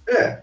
É, 0.08 0.42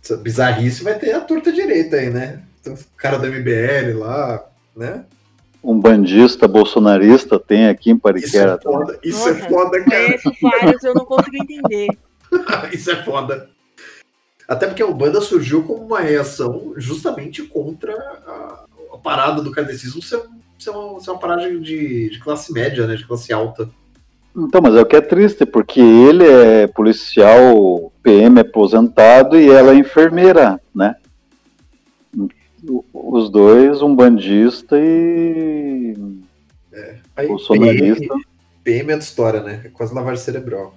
essa 0.00 0.16
bizarrice 0.16 0.84
vai 0.84 0.96
ter 0.96 1.12
a 1.12 1.20
torta 1.20 1.50
direita 1.52 1.96
aí, 1.96 2.08
né? 2.08 2.40
Então, 2.60 2.74
o 2.74 2.96
cara 2.96 3.18
do 3.18 3.26
MBL 3.26 3.98
lá, 3.98 4.44
né? 4.76 5.04
Um 5.62 5.80
bandista 5.80 6.46
bolsonarista 6.46 7.36
tem 7.40 7.66
aqui 7.66 7.90
em 7.90 7.98
Pariquera. 7.98 8.56
Isso 8.56 8.68
é 8.68 8.72
foda, 8.72 8.98
isso 9.02 9.28
é 9.28 9.34
foda 9.34 9.84
cara. 9.84 10.04
Conheço 10.06 10.32
vários, 10.40 10.84
eu 10.84 10.94
não 10.94 11.04
consigo 11.04 11.36
entender. 11.36 11.88
isso 12.72 12.90
é 12.92 13.02
foda. 13.02 13.50
Até 14.46 14.68
porque 14.68 14.82
a 14.82 14.86
Ubanda 14.86 15.20
surgiu 15.20 15.64
como 15.64 15.84
uma 15.84 16.00
reação 16.00 16.74
justamente 16.76 17.42
contra 17.42 17.92
a, 17.92 18.64
a 18.92 18.98
parada 18.98 19.42
do 19.42 19.50
kardecismo 19.50 20.00
ser, 20.00 20.22
ser, 20.60 20.70
uma, 20.70 21.00
ser 21.00 21.10
uma 21.10 21.18
parada 21.18 21.50
de, 21.58 22.10
de 22.10 22.20
classe 22.20 22.52
média, 22.52 22.86
né? 22.86 22.94
De 22.94 23.04
classe 23.04 23.32
alta. 23.32 23.68
Então, 24.36 24.60
mas 24.60 24.74
é 24.74 24.80
o 24.80 24.86
que 24.86 24.96
é 24.96 25.00
triste, 25.00 25.46
porque 25.46 25.80
ele 25.80 26.24
é 26.26 26.66
policial 26.66 27.92
PM 28.02 28.40
aposentado 28.40 29.38
e 29.38 29.48
ela 29.48 29.72
é 29.72 29.76
enfermeira, 29.76 30.60
né? 30.74 30.96
Os 32.92 33.30
dois, 33.30 33.80
um 33.80 33.94
bandista 33.94 34.76
e. 34.78 35.94
É. 36.72 36.96
Aí, 37.16 37.28
bolsonarista. 37.28 38.00
PM, 38.00 38.24
PM 38.64 38.92
é 38.92 38.96
de 38.96 39.04
história, 39.04 39.40
né? 39.40 39.62
É 39.64 39.68
quase 39.68 39.94
lavagem 39.94 40.24
cerebral. 40.24 40.74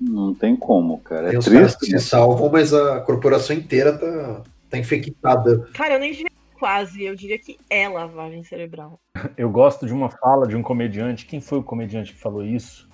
Não 0.00 0.34
tem 0.34 0.56
como, 0.56 0.98
cara. 0.98 1.28
É 1.28 1.30
tem 1.32 1.40
triste. 1.40 1.78
que 1.78 1.86
se 1.86 2.00
salvam, 2.00 2.48
mas 2.50 2.72
a 2.72 3.00
corporação 3.00 3.54
inteira 3.54 3.96
tá, 3.96 4.42
tá 4.70 4.78
infectada. 4.78 5.68
Cara, 5.74 5.94
eu 5.94 6.00
nem 6.00 6.12
diria 6.12 6.30
quase, 6.58 7.04
eu 7.04 7.14
diria 7.14 7.38
que 7.38 7.58
é 7.70 7.88
lavagem 7.88 8.42
cerebral. 8.42 9.00
Eu 9.36 9.50
gosto 9.50 9.86
de 9.86 9.92
uma 9.92 10.10
fala 10.10 10.46
de 10.46 10.56
um 10.56 10.62
comediante. 10.62 11.26
Quem 11.26 11.40
foi 11.40 11.58
o 11.58 11.62
comediante 11.62 12.12
que 12.12 12.20
falou 12.20 12.44
isso? 12.44 12.87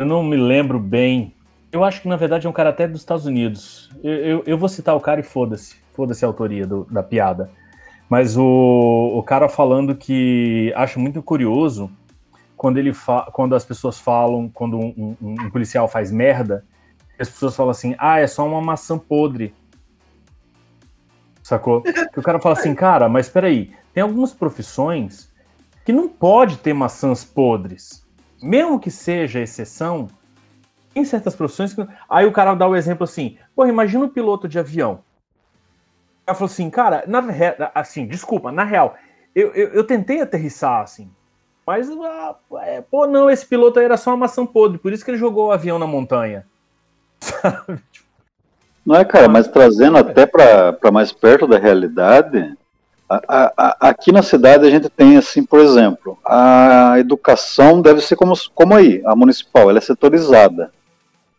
Eu 0.00 0.06
não 0.06 0.22
me 0.22 0.34
lembro 0.34 0.80
bem. 0.80 1.34
Eu 1.70 1.84
acho 1.84 2.00
que 2.00 2.08
na 2.08 2.16
verdade 2.16 2.46
é 2.46 2.50
um 2.50 2.54
cara 2.54 2.70
até 2.70 2.88
dos 2.88 3.02
Estados 3.02 3.26
Unidos. 3.26 3.90
Eu, 4.02 4.12
eu, 4.14 4.42
eu 4.46 4.56
vou 4.56 4.66
citar 4.66 4.96
o 4.96 5.00
cara 5.00 5.20
e 5.20 5.22
foda-se. 5.22 5.76
Foda-se 5.92 6.24
a 6.24 6.28
autoria 6.28 6.66
do, 6.66 6.86
da 6.90 7.02
piada. 7.02 7.50
Mas 8.08 8.34
o, 8.34 9.12
o 9.14 9.22
cara 9.22 9.46
falando 9.46 9.94
que 9.94 10.72
acho 10.74 10.98
muito 10.98 11.22
curioso 11.22 11.90
quando, 12.56 12.78
ele 12.78 12.94
quando 13.34 13.54
as 13.54 13.62
pessoas 13.62 14.00
falam, 14.00 14.48
quando 14.48 14.78
um, 14.78 15.16
um, 15.20 15.34
um, 15.44 15.50
policial 15.50 15.86
faz 15.86 16.10
merda, 16.10 16.64
as 17.18 17.28
pessoas 17.28 17.54
falam 17.54 17.70
assim, 17.70 17.94
ah, 17.98 18.18
é 18.18 18.26
só 18.26 18.46
uma 18.46 18.62
maçã 18.62 18.98
podre. 18.98 19.54
Sacou? 21.42 21.82
Que 21.82 22.18
o 22.18 22.22
cara 22.22 22.40
fala 22.40 22.58
assim, 22.58 22.74
cara, 22.74 23.06
mas 23.06 23.26
espera 23.26 23.48
aí, 23.48 23.74
tem 23.92 24.02
algumas 24.02 24.32
profissões 24.32 25.30
que 25.84 25.92
não 25.92 26.08
pode 26.08 26.56
ter 26.56 26.72
maçãs 26.72 27.22
podres. 27.22 28.08
Mesmo 28.42 28.80
que 28.80 28.90
seja 28.90 29.40
exceção, 29.40 30.08
em 30.94 31.04
certas 31.04 31.34
profissões. 31.34 31.72
Que... 31.72 31.86
Aí 32.08 32.26
o 32.26 32.32
cara 32.32 32.54
dá 32.54 32.66
o 32.66 32.76
exemplo 32.76 33.04
assim, 33.04 33.38
pô, 33.54 33.66
imagina 33.66 34.04
um 34.04 34.08
piloto 34.08 34.48
de 34.48 34.58
avião. 34.58 35.00
Cara 36.26 36.36
falou 36.36 36.50
assim, 36.50 36.70
cara, 36.70 37.04
na 37.06 37.22
assim, 37.74 38.06
desculpa, 38.06 38.52
na 38.52 38.64
real, 38.64 38.96
eu, 39.34 39.52
eu, 39.52 39.68
eu 39.68 39.84
tentei 39.84 40.20
aterrissar 40.20 40.82
assim. 40.82 41.10
Mas, 41.66 41.88
ah, 41.90 42.36
é, 42.62 42.80
pô, 42.80 43.06
não, 43.06 43.30
esse 43.30 43.46
piloto 43.46 43.78
aí 43.78 43.84
era 43.84 43.96
só 43.96 44.10
uma 44.10 44.16
maçã 44.16 44.44
podre, 44.44 44.78
por 44.78 44.92
isso 44.92 45.04
que 45.04 45.10
ele 45.10 45.18
jogou 45.18 45.48
o 45.48 45.52
avião 45.52 45.78
na 45.78 45.86
montanha. 45.86 46.46
Não 48.84 48.96
é, 48.96 49.04
cara, 49.04 49.28
mas 49.28 49.46
trazendo 49.46 49.98
até 49.98 50.26
para 50.26 50.90
mais 50.90 51.12
perto 51.12 51.46
da 51.46 51.58
realidade, 51.58 52.56
a, 53.10 53.52
a, 53.56 53.88
aqui 53.88 54.12
na 54.12 54.22
cidade 54.22 54.64
a 54.64 54.70
gente 54.70 54.88
tem, 54.88 55.16
assim, 55.16 55.42
por 55.44 55.58
exemplo, 55.58 56.16
a 56.24 56.94
educação 56.98 57.82
deve 57.82 58.00
ser 58.00 58.14
como, 58.14 58.34
como 58.54 58.74
aí, 58.74 59.02
a 59.04 59.16
municipal, 59.16 59.68
ela 59.68 59.78
é 59.78 59.82
setorizada. 59.82 60.70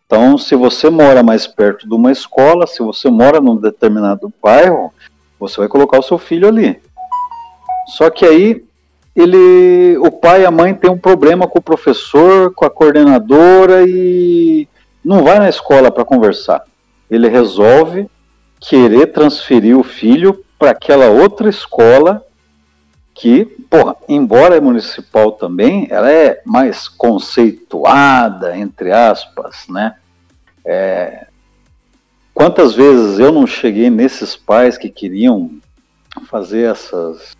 Então, 0.06 0.38
se 0.38 0.54
você 0.54 0.90
mora 0.90 1.24
mais 1.24 1.48
perto 1.48 1.88
de 1.88 1.96
uma 1.96 2.12
escola, 2.12 2.68
se 2.68 2.84
você 2.84 3.10
mora 3.10 3.40
num 3.40 3.56
determinado 3.56 4.34
bairro, 4.44 4.94
você 5.40 5.62
vai 5.62 5.70
colocar 5.70 5.98
o 5.98 6.04
seu 6.04 6.18
filho 6.18 6.50
ali. 6.50 6.78
Só 7.88 8.10
que 8.10 8.26
aí 8.26 8.66
ele, 9.16 9.98
o 10.00 10.12
pai 10.12 10.42
e 10.42 10.46
a 10.46 10.52
mãe 10.52 10.74
tem 10.74 10.92
um 10.92 10.98
problema 10.98 11.48
com 11.48 11.60
o 11.60 11.64
professor, 11.64 12.54
com 12.54 12.66
a 12.66 12.70
coordenadora 12.70 13.86
e 13.88 14.68
não 15.04 15.24
vai 15.24 15.40
na 15.40 15.48
escola 15.48 15.90
para 15.90 16.04
conversar. 16.04 16.64
Ele 17.10 17.30
resolve 17.30 18.08
querer 18.60 19.08
transferir 19.08 19.78
o 19.78 19.84
filho 19.84 20.44
para 20.62 20.70
aquela 20.70 21.07
outra 21.07 21.49
escola 21.49 22.24
que, 23.16 23.45
porra, 23.68 23.95
embora 24.07 24.55
é 24.55 24.62
municipal 24.62 25.32
também, 25.32 25.88
ela 25.89 26.12
é 26.12 26.39
mais 26.45 26.88
conceituada, 26.88 28.55
entre 28.55 28.91
aspas, 28.91 29.66
né? 29.68 29.95
É... 30.64 31.26
Quantas 32.32 32.76
vezes 32.76 33.18
eu 33.18 33.32
não 33.32 33.47
cheguei 33.47 33.89
nesses 33.89 34.36
pais 34.36 34.78
que 34.78 34.88
queriam 34.88 35.49
fazer 36.30 36.70
essas 36.72 37.36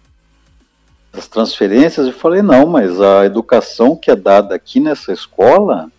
as 1.14 1.28
transferências 1.28 2.08
e 2.08 2.12
falei, 2.12 2.42
não, 2.42 2.66
mas 2.66 3.00
a 3.00 3.24
educação 3.24 3.96
que 3.96 4.10
é 4.10 4.16
dada 4.16 4.56
aqui 4.56 4.80
nessa 4.80 5.14
escola 5.14 5.92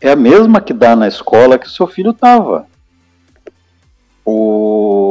é 0.00 0.12
a 0.12 0.16
mesma 0.16 0.60
que 0.60 0.72
dá 0.72 0.94
na 0.94 1.08
escola 1.08 1.58
que 1.58 1.68
seu 1.68 1.88
filho 1.88 2.12
estava. 2.12 2.68
O... 4.24 5.05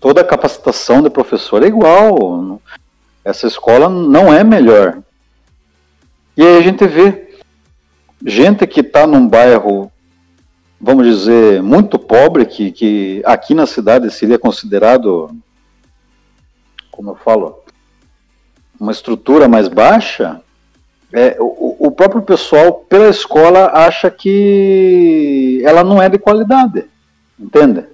Toda 0.00 0.20
a 0.20 0.24
capacitação 0.24 1.02
de 1.02 1.10
professor 1.10 1.62
é 1.62 1.66
igual. 1.66 2.60
Essa 3.24 3.46
escola 3.46 3.88
não 3.88 4.32
é 4.32 4.44
melhor. 4.44 4.98
E 6.36 6.42
aí 6.42 6.56
a 6.56 6.62
gente 6.62 6.86
vê 6.86 7.28
gente 8.24 8.66
que 8.66 8.80
está 8.80 9.06
num 9.06 9.28
bairro, 9.28 9.90
vamos 10.80 11.06
dizer, 11.06 11.62
muito 11.62 11.98
pobre, 11.98 12.46
que, 12.46 12.70
que 12.70 13.22
aqui 13.24 13.54
na 13.54 13.66
cidade 13.66 14.10
seria 14.10 14.38
considerado 14.38 15.36
como 16.98 17.12
eu 17.12 17.14
falo, 17.14 17.62
uma 18.78 18.90
estrutura 18.90 19.46
mais 19.46 19.68
baixa, 19.68 20.40
é, 21.12 21.36
o, 21.38 21.76
o, 21.86 21.90
próprio 21.92 22.22
pessoal, 22.22 22.72
pela 22.72 23.08
escola, 23.08 23.70
acha 23.72 24.10
que 24.10 25.62
ela 25.64 25.84
não 25.84 26.02
é 26.02 26.08
de 26.08 26.18
qualidade, 26.18 26.86
entende? 27.38 27.84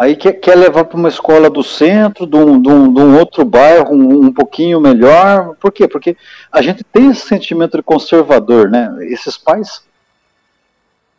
Aí 0.00 0.16
quer, 0.16 0.32
quer 0.32 0.54
levar 0.54 0.86
para 0.86 0.96
uma 0.96 1.10
escola 1.10 1.50
do 1.50 1.62
centro, 1.62 2.26
de 2.26 2.34
um, 2.34 2.58
de 2.58 2.70
um, 2.70 2.90
de 2.90 3.00
um 3.02 3.18
outro 3.18 3.44
bairro 3.44 3.94
um, 3.94 4.28
um, 4.28 4.32
pouquinho 4.32 4.80
melhor. 4.80 5.54
Por 5.56 5.70
quê? 5.70 5.86
Porque 5.86 6.16
a 6.50 6.62
gente 6.62 6.82
tem 6.82 7.10
esse 7.10 7.26
sentimento 7.26 7.76
de 7.76 7.82
conservador, 7.82 8.70
né? 8.70 8.96
Esses 9.02 9.36
pais 9.36 9.86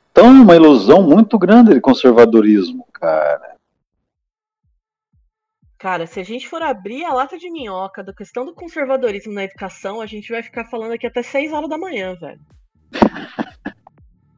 estão 0.07 0.33
numa 0.33 0.55
ilusão 0.55 1.03
muito 1.03 1.37
grande 1.37 1.75
de 1.75 1.79
conservadorismo, 1.79 2.87
cara. 2.91 3.55
Cara, 5.77 6.07
se 6.07 6.19
a 6.19 6.23
gente 6.23 6.49
for 6.49 6.63
abrir 6.63 7.05
a 7.05 7.13
lata 7.13 7.37
de 7.37 7.51
minhoca 7.51 8.03
da 8.03 8.15
questão 8.15 8.47
do 8.47 8.55
conservadorismo 8.55 9.31
na 9.31 9.43
educação, 9.43 10.01
a 10.01 10.07
gente 10.07 10.31
vai 10.31 10.41
ficar 10.41 10.65
falando 10.65 10.93
aqui 10.93 11.05
até 11.05 11.21
6 11.21 11.53
horas 11.53 11.69
da 11.69 11.77
manhã, 11.77 12.15
velho. 12.19 12.41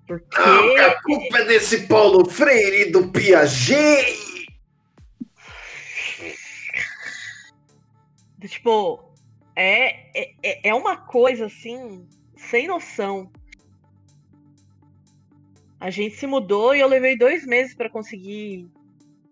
Porque. 0.05 0.37
Ah, 0.37 0.87
a 0.87 1.01
culpa 1.01 1.37
é 1.37 1.45
desse 1.45 1.87
Paulo 1.87 2.29
Freire 2.29 2.91
do 2.91 3.07
Piaget! 3.07 4.32
Tipo, 8.47 9.13
é, 9.55 10.19
é, 10.19 10.35
é, 10.43 10.69
é 10.69 10.73
uma 10.73 10.97
coisa 10.97 11.45
assim, 11.45 12.07
sem 12.35 12.67
noção. 12.67 13.31
A 15.79 15.89
gente 15.89 16.15
se 16.15 16.25
mudou 16.25 16.73
e 16.75 16.79
eu 16.79 16.87
levei 16.87 17.17
dois 17.17 17.45
meses 17.45 17.75
para 17.75 17.89
conseguir 17.89 18.69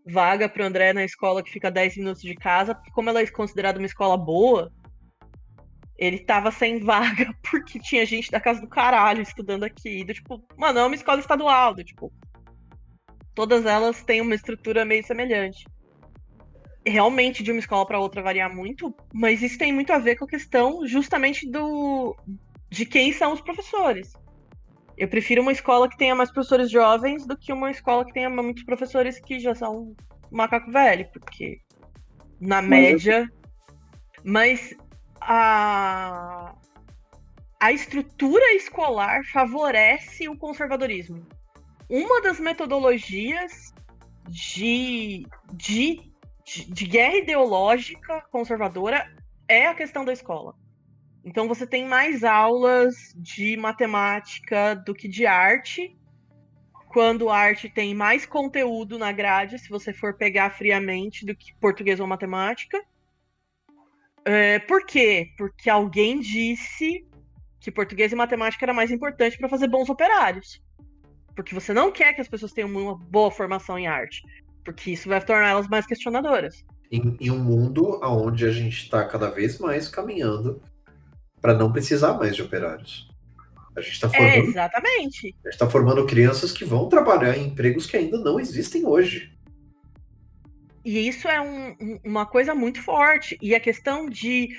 vaga 0.06 0.50
pro 0.50 0.66
André 0.66 0.94
na 0.94 1.04
escola 1.04 1.44
que 1.44 1.52
fica 1.52 1.72
10 1.72 1.98
minutos 1.98 2.22
de 2.22 2.36
casa, 2.36 2.76
porque 2.76 2.92
como 2.92 3.10
ela 3.10 3.22
é 3.22 3.28
considerada 3.28 3.80
uma 3.80 3.86
escola 3.86 4.18
boa, 4.18 4.72
ele 5.98 6.20
tava 6.20 6.52
sem 6.52 6.80
vaga 6.80 7.34
porque 7.50 7.80
tinha 7.80 8.06
gente 8.06 8.32
da 8.32 8.40
casa 8.40 8.60
do 8.60 8.68
caralho 8.68 9.22
estudando 9.22 9.64
aqui. 9.64 10.04
Do, 10.04 10.14
tipo, 10.14 10.44
mano, 10.58 10.80
é 10.80 10.86
uma 10.86 10.96
escola 10.96 11.20
estadual, 11.20 11.74
do, 11.74 11.84
tipo. 11.84 12.12
Todas 13.34 13.66
elas 13.66 14.04
têm 14.04 14.20
uma 14.20 14.36
estrutura 14.36 14.84
meio 14.84 15.06
semelhante. 15.06 15.66
Realmente 16.86 17.44
de 17.44 17.52
uma 17.52 17.60
escola 17.60 17.86
para 17.86 18.00
outra 18.00 18.22
varia 18.22 18.50
muito, 18.50 18.94
mas 19.14 19.42
isso 19.42 19.58
tem 19.58 19.72
muito 19.72 19.94
a 19.94 20.00
ver 20.00 20.16
com 20.16 20.26
a 20.26 20.28
questão 20.28 20.86
justamente 20.88 21.50
do 21.50 22.16
de 22.70 22.86
quem 22.86 23.12
são 23.12 23.34
os 23.34 23.42
professores. 23.42 24.14
Eu 24.98 25.08
prefiro 25.08 25.42
uma 25.42 25.52
escola 25.52 25.90
que 25.90 25.98
tenha 25.98 26.16
mais 26.16 26.32
professores 26.32 26.72
jovens 26.72 27.26
do 27.26 27.38
que 27.38 27.52
uma 27.52 27.70
escola 27.70 28.06
que 28.06 28.14
tenha 28.14 28.30
muitos 28.30 28.64
professores 28.64 29.20
que 29.20 29.40
já 29.40 29.54
são 29.54 29.96
macaco 30.32 30.72
velho, 30.72 31.08
porque 31.12 31.60
na 32.40 32.62
mas 32.62 32.70
média. 32.70 33.30
Eu... 33.30 33.42
Mas 34.24 34.76
a, 35.20 36.56
a 37.60 37.72
estrutura 37.72 38.54
escolar 38.56 39.24
favorece 39.26 40.28
o 40.30 40.38
conservadorismo. 40.38 41.26
Uma 41.90 42.22
das 42.22 42.40
metodologias 42.40 43.74
de, 44.30 45.26
de, 45.54 46.11
de, 46.46 46.72
de 46.72 46.86
guerra 46.86 47.18
ideológica 47.18 48.22
conservadora 48.32 49.10
é 49.48 49.68
a 49.68 49.76
questão 49.76 50.06
da 50.06 50.14
escola. 50.14 50.56
Então 51.24 51.48
você 51.48 51.68
tem 51.68 51.86
mais 51.86 52.24
aulas 52.24 52.96
de 53.16 53.56
matemática 53.58 54.76
do 54.76 54.94
que 54.94 55.08
de 55.08 55.26
arte. 55.26 55.96
Quando 56.88 57.30
a 57.30 57.38
arte 57.38 57.70
tem 57.70 57.94
mais 57.94 58.26
conteúdo 58.26 58.98
na 58.98 59.12
grade, 59.12 59.60
se 59.60 59.70
você 59.70 59.94
for 59.94 60.16
pegar 60.16 60.50
friamente, 60.50 61.26
do 61.26 61.36
que 61.36 61.54
português 61.56 62.00
ou 62.00 62.08
matemática. 62.08 62.84
É, 64.26 64.60
por 64.60 64.86
quê? 64.86 65.32
Porque 65.38 65.70
alguém 65.70 66.20
disse 66.20 67.06
que 67.60 67.72
português 67.72 68.12
e 68.12 68.16
matemática 68.16 68.66
era 68.66 68.74
mais 68.74 68.92
importante 68.92 69.38
para 69.38 69.48
fazer 69.48 69.68
bons 69.68 69.90
operários. 69.90 70.62
Porque 71.36 71.56
você 71.56 71.74
não 71.74 71.92
quer 71.92 72.14
que 72.14 72.22
as 72.22 72.28
pessoas 72.28 72.52
tenham 72.52 72.70
uma 72.70 72.98
boa 72.98 73.32
formação 73.32 73.78
em 73.78 73.88
arte. 73.88 74.22
Porque 74.64 74.92
isso 74.92 75.10
vai 75.10 75.24
tornar 75.24 75.50
elas 75.50 75.68
mais 75.68 75.86
questionadoras. 75.86 76.64
Em, 76.92 77.18
em 77.20 77.32
um 77.32 77.40
mundo 77.40 78.00
onde 78.04 78.46
a 78.46 78.52
gente 78.52 78.84
está 78.84 79.06
cada 79.06 79.30
vez 79.30 79.58
mais 79.60 79.88
caminhando 79.88 80.62
para 81.42 81.54
não 81.54 81.72
precisar 81.72 82.14
mais 82.14 82.36
de 82.36 82.42
operários. 82.42 83.10
A 83.76 83.82
gente 83.82 83.94
está 83.94 84.10
formando. 84.10 84.34
É, 84.34 84.40
exatamente. 84.40 85.28
A 85.28 85.48
gente 85.48 85.54
está 85.54 85.70
formando 85.70 86.06
crianças 86.06 86.52
que 86.52 86.66
vão 86.66 86.90
trabalhar 86.90 87.38
em 87.38 87.48
empregos 87.48 87.86
que 87.86 87.96
ainda 87.96 88.18
não 88.20 88.40
existem 88.40 88.86
hoje. 88.86 89.32
E 90.84 91.08
isso 91.08 91.28
é 91.28 91.40
um, 91.40 92.00
uma 92.04 92.26
coisa 92.26 92.54
muito 92.54 92.82
forte. 92.82 93.38
E 93.42 93.56
a 93.56 93.60
questão 93.60 94.08
de 94.08 94.50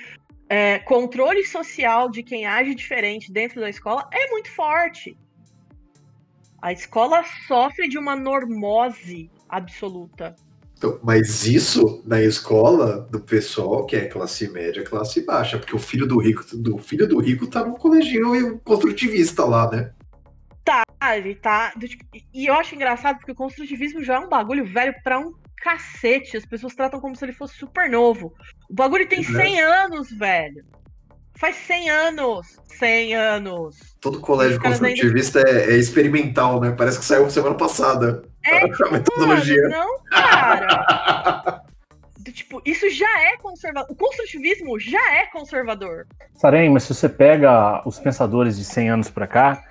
é, 0.49 0.79
controle 0.79 1.45
social 1.45 2.09
de 2.09 2.23
quem 2.23 2.45
age 2.45 2.73
diferente 2.73 3.31
dentro 3.31 3.61
da 3.61 3.69
escola 3.69 4.09
é 4.11 4.29
muito 4.31 4.51
forte. 4.51 5.15
A 6.61 6.71
escola 6.71 7.23
sofre 7.47 7.87
de 7.87 7.97
uma 7.97 8.15
normose 8.15 9.29
absoluta. 9.57 10.35
Então, 10.77 10.99
mas 11.01 11.45
isso 11.45 12.03
na 12.05 12.21
escola 12.21 13.07
do 13.09 13.19
pessoal 13.19 13.85
que 13.85 13.95
é 13.95 14.05
classe 14.05 14.49
média, 14.49 14.83
classe 14.83 15.25
baixa, 15.25 15.57
porque 15.57 15.75
o 15.75 15.79
filho 15.79 16.05
do 16.05 16.19
rico, 16.19 16.43
do 16.57 16.77
filho 16.77 17.07
do 17.07 17.19
rico 17.19 17.47
tá 17.47 17.63
no 17.63 17.75
coleginho 17.75 18.59
construtivista 18.59 19.45
lá, 19.45 19.71
né? 19.71 19.93
Tá, 20.63 20.83
ele 21.17 21.35
tá. 21.35 21.73
E 22.33 22.47
eu 22.47 22.53
acho 22.55 22.75
engraçado 22.75 23.17
porque 23.17 23.31
o 23.31 23.35
construtivismo 23.35 24.03
já 24.03 24.15
é 24.15 24.19
um 24.19 24.29
bagulho 24.29 24.65
velho 24.65 24.93
pra 25.03 25.19
um 25.19 25.33
cacete. 25.57 26.37
As 26.37 26.45
pessoas 26.45 26.75
tratam 26.75 26.99
como 26.99 27.15
se 27.15 27.23
ele 27.23 27.33
fosse 27.33 27.55
super 27.55 27.89
novo. 27.89 28.33
O 28.69 28.73
bagulho 28.73 29.07
tem 29.07 29.23
100 29.23 29.59
é. 29.59 29.63
anos, 29.63 30.11
velho. 30.11 30.65
Faz 31.37 31.55
100 31.55 31.89
anos. 31.89 32.47
100 32.77 33.15
anos. 33.15 33.77
Todo 33.99 34.19
colégio 34.19 34.61
construtivista 34.61 35.39
ainda... 35.39 35.61
é, 35.61 35.73
é, 35.73 35.77
experimental, 35.77 36.59
né? 36.59 36.71
Parece 36.71 36.99
que 36.99 37.05
saiu 37.05 37.29
semana 37.29 37.55
passada. 37.55 38.23
É, 38.45 38.63
a 38.87 38.91
metodologia. 38.91 39.61
Mano, 39.63 39.75
não, 39.75 39.99
cara. 40.09 41.63
tipo, 42.33 42.61
isso 42.65 42.89
já 42.89 43.21
é 43.21 43.37
conservador. 43.37 43.91
O 43.91 43.95
construtivismo 43.95 44.79
já 44.79 45.13
é 45.15 45.25
conservador. 45.27 46.07
Sarém, 46.35 46.69
mas 46.69 46.83
se 46.83 46.93
você 46.93 47.07
pega 47.09 47.81
os 47.87 47.99
pensadores 47.99 48.57
de 48.57 48.65
100 48.65 48.89
anos 48.89 49.09
para 49.09 49.27
cá, 49.27 49.63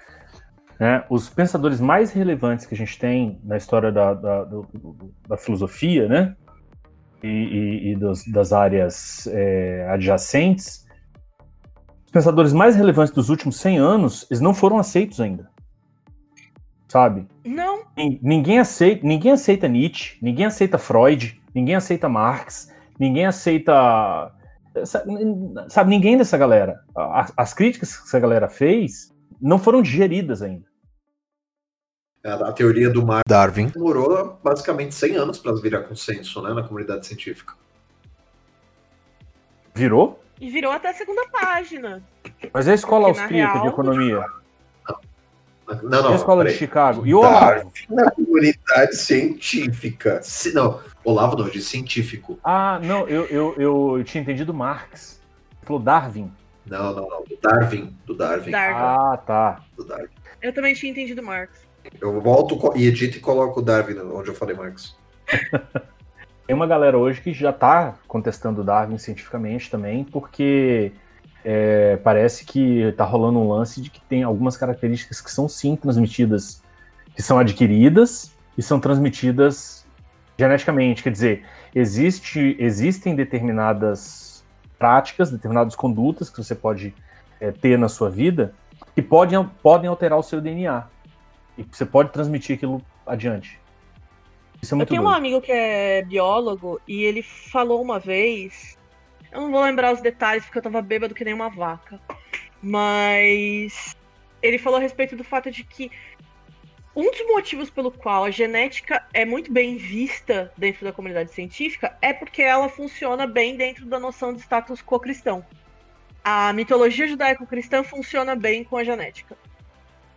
né? 0.82 1.04
Os 1.08 1.30
pensadores 1.30 1.80
mais 1.80 2.10
relevantes 2.10 2.66
que 2.66 2.74
a 2.74 2.76
gente 2.76 2.98
tem 2.98 3.40
na 3.44 3.56
história 3.56 3.92
da, 3.92 4.14
da, 4.14 4.42
do, 4.42 4.66
da 5.28 5.36
filosofia, 5.36 6.08
né? 6.08 6.34
E, 7.22 7.28
e, 7.28 7.92
e 7.92 7.94
dos, 7.94 8.24
das 8.26 8.52
áreas 8.52 9.28
é, 9.28 9.86
adjacentes, 9.88 10.84
os 12.04 12.10
pensadores 12.10 12.52
mais 12.52 12.74
relevantes 12.74 13.14
dos 13.14 13.28
últimos 13.28 13.60
100 13.60 13.78
anos, 13.78 14.26
eles 14.28 14.40
não 14.40 14.52
foram 14.52 14.76
aceitos 14.76 15.20
ainda. 15.20 15.48
Sabe? 16.92 17.26
Não. 17.42 17.84
Ninguém 17.96 18.58
aceita, 18.58 19.00
ninguém 19.02 19.32
aceita 19.32 19.66
Nietzsche, 19.66 20.18
ninguém 20.20 20.44
aceita 20.44 20.76
Freud, 20.76 21.40
ninguém 21.54 21.74
aceita 21.74 22.06
Marx, 22.06 22.70
ninguém 23.00 23.24
aceita. 23.24 24.30
Sabe, 25.70 25.88
ninguém 25.88 26.18
dessa 26.18 26.36
galera. 26.36 26.82
As, 26.94 27.32
as 27.34 27.54
críticas 27.54 27.96
que 27.96 28.06
essa 28.06 28.20
galera 28.20 28.46
fez 28.46 29.10
não 29.40 29.58
foram 29.58 29.80
digeridas 29.80 30.42
ainda. 30.42 30.66
A 32.22 32.52
teoria 32.52 32.90
do 32.90 33.06
Mar 33.06 33.22
Darwin 33.26 33.68
demorou 33.68 34.38
basicamente 34.44 34.94
100 34.94 35.16
anos 35.16 35.38
para 35.38 35.54
virar 35.54 35.84
consenso 35.84 36.42
né, 36.42 36.52
na 36.52 36.62
comunidade 36.62 37.06
científica. 37.06 37.54
Virou? 39.74 40.22
E 40.38 40.50
virou 40.50 40.70
até 40.70 40.90
a 40.90 40.94
segunda 40.94 41.26
página. 41.28 42.02
Mas 42.52 42.68
é 42.68 42.72
a 42.72 42.74
escola 42.74 43.06
Porque, 43.06 43.20
austríaca 43.20 43.52
real, 43.54 43.62
de 43.62 43.68
economia. 43.70 44.41
Não, 45.66 46.02
não. 46.02 46.10
E 46.10 46.12
a 46.12 46.16
escola 46.16 46.44
de 46.44 46.52
Chicago. 46.52 47.06
E 47.06 47.14
o 47.14 47.18
Olavo? 47.18 47.72
Na 47.88 48.10
comunidade 48.10 48.96
científica. 48.96 50.20
Não, 50.52 50.80
Olavo 51.04 51.36
não, 51.36 51.48
de 51.48 51.60
científico. 51.60 52.38
Ah, 52.42 52.80
não, 52.82 53.08
eu, 53.08 53.24
eu, 53.26 53.54
eu, 53.56 53.98
eu 53.98 54.04
tinha 54.04 54.22
entendido 54.22 54.52
Marx. 54.52 55.20
Falou 55.62 55.80
Darwin. 55.80 56.30
Não, 56.66 56.94
não, 56.94 57.08
não. 57.08 57.24
Do 57.24 57.38
Darwin. 57.40 57.96
Do 58.06 58.14
Darwin. 58.14 58.50
Darwin. 58.50 58.76
Ah, 58.76 59.16
tá. 59.16 59.64
Do 59.76 59.84
Darwin. 59.84 60.08
Eu 60.40 60.52
também 60.52 60.74
tinha 60.74 60.90
entendido 60.90 61.22
Marx. 61.22 61.62
Eu 62.00 62.20
volto 62.20 62.72
e 62.76 62.86
edito 62.86 63.16
e 63.16 63.20
coloco 63.20 63.60
o 63.60 63.62
Darwin 63.62 63.98
onde 63.98 64.28
eu 64.28 64.34
falei 64.34 64.56
Marx. 64.56 64.96
Tem 66.46 66.54
uma 66.54 66.66
galera 66.66 66.98
hoje 66.98 67.20
que 67.20 67.32
já 67.32 67.50
está 67.50 67.94
contestando 68.06 68.64
Darwin 68.64 68.98
cientificamente 68.98 69.70
também, 69.70 70.04
porque 70.04 70.92
é, 71.44 71.96
parece 71.98 72.44
que 72.44 72.82
está 72.82 73.04
rolando 73.04 73.38
um 73.38 73.48
lance 73.48 73.80
de 73.80 73.90
que 73.90 74.00
tem 74.00 74.22
algumas 74.22 74.56
características 74.56 75.20
que 75.20 75.30
são 75.30 75.48
sim 75.48 75.76
transmitidas, 75.76 76.62
que 77.14 77.22
são 77.22 77.38
adquiridas 77.38 78.32
e 78.56 78.62
são 78.62 78.78
transmitidas 78.78 79.86
geneticamente. 80.38 81.02
Quer 81.02 81.10
dizer, 81.10 81.44
existe, 81.74 82.56
existem 82.58 83.14
determinadas 83.14 84.44
práticas, 84.78 85.30
determinadas 85.30 85.74
condutas 85.74 86.30
que 86.30 86.42
você 86.42 86.54
pode 86.54 86.94
é, 87.40 87.50
ter 87.50 87.78
na 87.78 87.88
sua 87.88 88.10
vida 88.10 88.54
que 88.94 89.02
podem, 89.02 89.44
podem 89.62 89.88
alterar 89.88 90.18
o 90.18 90.22
seu 90.22 90.40
DNA. 90.40 90.84
E 91.56 91.64
você 91.70 91.84
pode 91.84 92.10
transmitir 92.10 92.56
aquilo 92.56 92.82
adiante. 93.06 93.58
Isso 94.60 94.74
é 94.74 94.76
muito 94.76 94.88
Eu 94.88 94.96
tenho 94.96 95.02
doido. 95.02 95.12
um 95.12 95.16
amigo 95.16 95.40
que 95.40 95.52
é 95.52 96.02
biólogo 96.02 96.80
e 96.86 97.02
ele 97.02 97.22
falou 97.22 97.82
uma 97.82 97.98
vez. 97.98 98.78
Eu 99.32 99.40
não 99.40 99.50
vou 99.50 99.62
lembrar 99.62 99.92
os 99.92 100.00
detalhes 100.00 100.44
porque 100.44 100.58
eu 100.58 100.62
tava 100.62 100.82
bêbado 100.82 101.14
que 101.14 101.24
nem 101.24 101.34
uma 101.34 101.48
vaca. 101.48 101.98
Mas 102.62 103.96
ele 104.42 104.58
falou 104.58 104.78
a 104.78 104.82
respeito 104.82 105.16
do 105.16 105.24
fato 105.24 105.50
de 105.50 105.64
que 105.64 105.90
um 106.94 107.10
dos 107.10 107.26
motivos 107.26 107.70
pelo 107.70 107.90
qual 107.90 108.24
a 108.24 108.30
genética 108.30 109.02
é 109.14 109.24
muito 109.24 109.50
bem 109.50 109.76
vista 109.76 110.52
dentro 110.58 110.84
da 110.84 110.92
comunidade 110.92 111.32
científica 111.32 111.96
é 112.02 112.12
porque 112.12 112.42
ela 112.42 112.68
funciona 112.68 113.26
bem 113.26 113.56
dentro 113.56 113.86
da 113.86 113.98
noção 113.98 114.34
de 114.34 114.40
status 114.40 114.82
quo 114.82 115.00
cristão. 115.00 115.44
A 116.22 116.52
mitologia 116.52 117.08
judaico-cristã 117.08 117.82
funciona 117.82 118.36
bem 118.36 118.62
com 118.62 118.76
a 118.76 118.84
genética. 118.84 119.36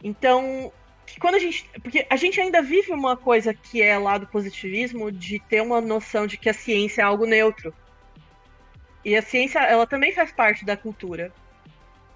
Então, 0.03 0.71
quando 1.19 1.35
a 1.35 1.39
gente. 1.39 1.67
Porque 1.81 2.05
a 2.09 2.15
gente 2.15 2.39
ainda 2.39 2.61
vive 2.61 2.91
uma 2.91 3.15
coisa 3.15 3.53
que 3.53 3.81
é 3.81 3.97
lá 3.97 4.17
do 4.17 4.27
positivismo, 4.27 5.11
de 5.11 5.39
ter 5.39 5.61
uma 5.61 5.79
noção 5.79 6.27
de 6.27 6.37
que 6.37 6.49
a 6.49 6.53
ciência 6.53 7.01
é 7.01 7.05
algo 7.05 7.25
neutro. 7.25 7.73
E 9.05 9.15
a 9.15 9.21
ciência, 9.21 9.59
ela 9.59 9.85
também 9.85 10.11
faz 10.11 10.31
parte 10.31 10.65
da 10.65 10.75
cultura. 10.75 11.31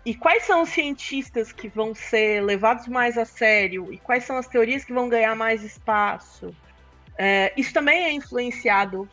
E 0.03 0.15
quais 0.15 0.43
são 0.43 0.63
os 0.63 0.69
cientistas 0.69 1.51
que 1.51 1.69
vão 1.69 1.93
ser 1.93 2.43
levados 2.43 2.87
mais 2.87 3.15
a 3.15 3.25
sério? 3.25 3.93
E 3.93 3.99
quais 3.99 4.23
são 4.23 4.37
as 4.37 4.47
teorias 4.47 4.83
que 4.83 4.91
vão 4.91 5.07
ganhar 5.07 5.35
mais 5.35 5.63
espaço? 5.63 6.55
É, 7.15 7.53
isso 7.55 7.71
também 7.71 8.05
é 8.05 8.11
influenciado 8.11 9.07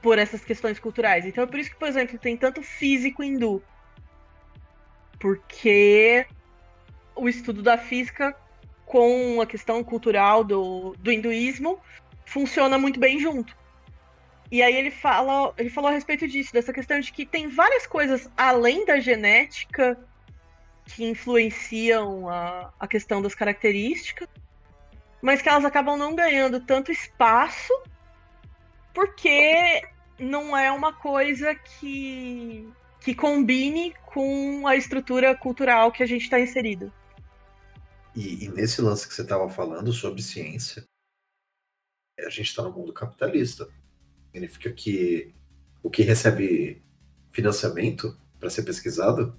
por 0.00 0.18
essas 0.18 0.42
questões 0.42 0.78
culturais. 0.78 1.26
Então 1.26 1.44
é 1.44 1.46
por 1.46 1.58
isso 1.58 1.70
que, 1.70 1.76
por 1.76 1.86
exemplo, 1.86 2.18
tem 2.18 2.34
tanto 2.34 2.62
físico 2.62 3.22
hindu. 3.22 3.62
Porque 5.18 6.26
o 7.14 7.28
estudo 7.28 7.62
da 7.62 7.76
física 7.76 8.34
com 8.86 9.38
a 9.42 9.46
questão 9.46 9.84
cultural 9.84 10.42
do, 10.42 10.96
do 10.98 11.12
hinduísmo 11.12 11.78
funciona 12.24 12.78
muito 12.78 12.98
bem 12.98 13.20
junto. 13.20 13.54
E 14.50 14.62
aí 14.62 14.74
ele 14.74 14.90
fala, 14.90 15.54
ele 15.56 15.70
falou 15.70 15.90
a 15.90 15.92
respeito 15.92 16.26
disso, 16.26 16.52
dessa 16.52 16.72
questão 16.72 16.98
de 16.98 17.12
que 17.12 17.24
tem 17.24 17.48
várias 17.48 17.86
coisas 17.86 18.28
além 18.36 18.84
da 18.84 18.98
genética 18.98 19.96
que 20.86 21.04
influenciam 21.04 22.28
a, 22.28 22.72
a 22.78 22.88
questão 22.88 23.22
das 23.22 23.34
características, 23.34 24.28
mas 25.22 25.40
que 25.40 25.48
elas 25.48 25.64
acabam 25.64 25.96
não 25.96 26.16
ganhando 26.16 26.58
tanto 26.58 26.90
espaço 26.90 27.72
porque 28.92 29.82
não 30.18 30.56
é 30.56 30.70
uma 30.72 30.92
coisa 30.92 31.54
que, 31.54 32.68
que 33.00 33.14
combine 33.14 33.94
com 34.06 34.66
a 34.66 34.74
estrutura 34.74 35.36
cultural 35.36 35.92
que 35.92 36.02
a 36.02 36.06
gente 36.06 36.22
está 36.22 36.40
inserido. 36.40 36.92
E, 38.14 38.44
e, 38.44 38.48
nesse 38.48 38.82
lance 38.82 39.06
que 39.06 39.14
você 39.14 39.22
estava 39.22 39.48
falando 39.48 39.92
sobre 39.92 40.20
ciência, 40.20 40.84
a 42.18 42.28
gente 42.28 42.48
está 42.48 42.62
no 42.62 42.72
mundo 42.72 42.92
capitalista. 42.92 43.68
Significa 44.32 44.70
que 44.70 45.32
o 45.82 45.90
que 45.90 46.02
recebe 46.02 46.82
financiamento 47.32 48.16
para 48.38 48.50
ser 48.50 48.62
pesquisado 48.62 49.34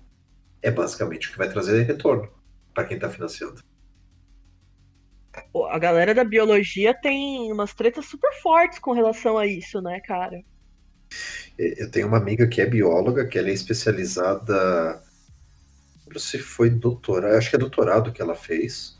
é 0.62 0.70
basicamente 0.70 1.28
o 1.28 1.32
que 1.32 1.38
vai 1.38 1.50
trazer 1.50 1.82
retorno 1.84 2.30
para 2.74 2.86
quem 2.86 2.96
está 2.96 3.10
financiando. 3.10 3.62
A 5.70 5.80
galera 5.80 6.14
da 6.14 6.24
biologia 6.24 6.94
tem 6.94 7.52
umas 7.52 7.74
tretas 7.74 8.06
super 8.06 8.34
fortes 8.42 8.80
com 8.80 8.92
relação 8.92 9.38
a 9.38 9.48
isso, 9.48 9.82
né, 9.82 10.00
cara? 10.02 10.44
Eu 11.58 11.90
tenho 11.90 12.08
uma 12.08 12.18
amiga 12.18 12.48
que 12.48 12.62
é 12.62 12.66
bióloga, 12.66 13.26
que 13.26 13.38
ela 13.38 13.50
é 13.50 13.54
especializada. 13.54 15.02
Se 16.18 16.38
foi 16.38 16.70
doutorado, 16.70 17.36
acho 17.36 17.50
que 17.50 17.56
é 17.56 17.60
doutorado 17.60 18.12
que 18.12 18.22
ela 18.22 18.36
fez. 18.36 18.98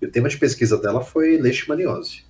E 0.00 0.06
o 0.06 0.10
tema 0.10 0.28
de 0.28 0.38
pesquisa 0.38 0.78
dela 0.78 1.02
foi 1.02 1.36
leishmaniose. 1.36 2.24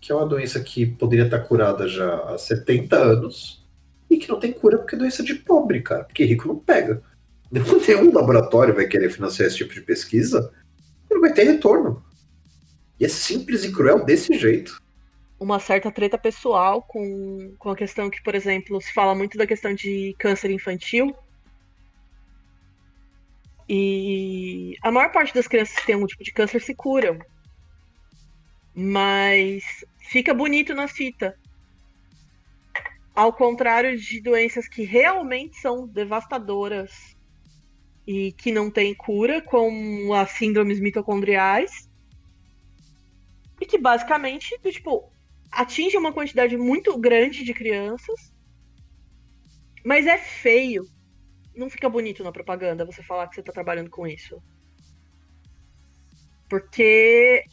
Que 0.00 0.12
é 0.12 0.14
uma 0.14 0.26
doença 0.26 0.60
que 0.60 0.86
poderia 0.86 1.24
estar 1.24 1.40
curada 1.40 1.88
já 1.88 2.14
há 2.20 2.38
70 2.38 2.96
anos 2.96 3.66
e 4.08 4.16
que 4.16 4.28
não 4.28 4.38
tem 4.38 4.52
cura 4.52 4.78
porque 4.78 4.94
é 4.94 4.98
doença 4.98 5.22
de 5.22 5.34
pobre, 5.34 5.82
cara. 5.82 6.04
Porque 6.04 6.24
rico 6.24 6.48
não 6.48 6.56
pega. 6.56 7.02
Nenhum 7.50 8.12
laboratório 8.12 8.74
vai 8.74 8.86
querer 8.86 9.10
financiar 9.10 9.48
esse 9.48 9.56
tipo 9.56 9.74
de 9.74 9.80
pesquisa 9.80 10.52
não 11.10 11.20
vai 11.20 11.32
ter 11.32 11.44
retorno. 11.44 12.02
E 12.98 13.04
é 13.04 13.08
simples 13.08 13.64
e 13.64 13.72
cruel 13.72 14.04
desse 14.04 14.36
jeito. 14.38 14.80
Uma 15.38 15.60
certa 15.60 15.90
treta 15.90 16.18
pessoal 16.18 16.82
com, 16.82 17.54
com 17.58 17.70
a 17.70 17.76
questão 17.76 18.10
que, 18.10 18.22
por 18.22 18.34
exemplo, 18.34 18.80
se 18.80 18.92
fala 18.92 19.14
muito 19.14 19.38
da 19.38 19.46
questão 19.46 19.72
de 19.72 20.14
câncer 20.18 20.50
infantil. 20.50 21.14
E 23.68 24.76
a 24.82 24.90
maior 24.90 25.12
parte 25.12 25.34
das 25.34 25.46
crianças 25.46 25.76
que 25.76 25.86
têm 25.86 25.94
algum 25.94 26.06
tipo 26.06 26.24
de 26.24 26.32
câncer 26.32 26.60
se 26.60 26.74
curam. 26.74 27.18
Mas 28.74 29.84
fica 30.08 30.32
bonito 30.32 30.74
na 30.74 30.88
fita. 30.88 31.38
Ao 33.14 33.32
contrário 33.32 33.98
de 33.98 34.20
doenças 34.20 34.66
que 34.68 34.82
realmente 34.82 35.56
são 35.60 35.86
devastadoras 35.86 37.16
e 38.06 38.32
que 38.32 38.50
não 38.50 38.70
tem 38.70 38.94
cura, 38.94 39.42
como 39.42 40.14
as 40.14 40.30
síndromes 40.32 40.80
mitocondriais. 40.80 41.90
E 43.60 43.66
que 43.66 43.76
basicamente, 43.76 44.58
tipo, 44.70 45.12
atinge 45.50 45.96
uma 45.96 46.12
quantidade 46.12 46.56
muito 46.56 46.96
grande 46.96 47.44
de 47.44 47.52
crianças. 47.52 48.32
Mas 49.84 50.06
é 50.06 50.16
feio. 50.16 50.84
Não 51.54 51.68
fica 51.68 51.88
bonito 51.88 52.22
na 52.22 52.32
propaganda 52.32 52.86
você 52.86 53.02
falar 53.02 53.26
que 53.28 53.34
você 53.34 53.42
tá 53.42 53.52
trabalhando 53.52 53.90
com 53.90 54.06
isso. 54.06 54.40
Porque 56.48 57.44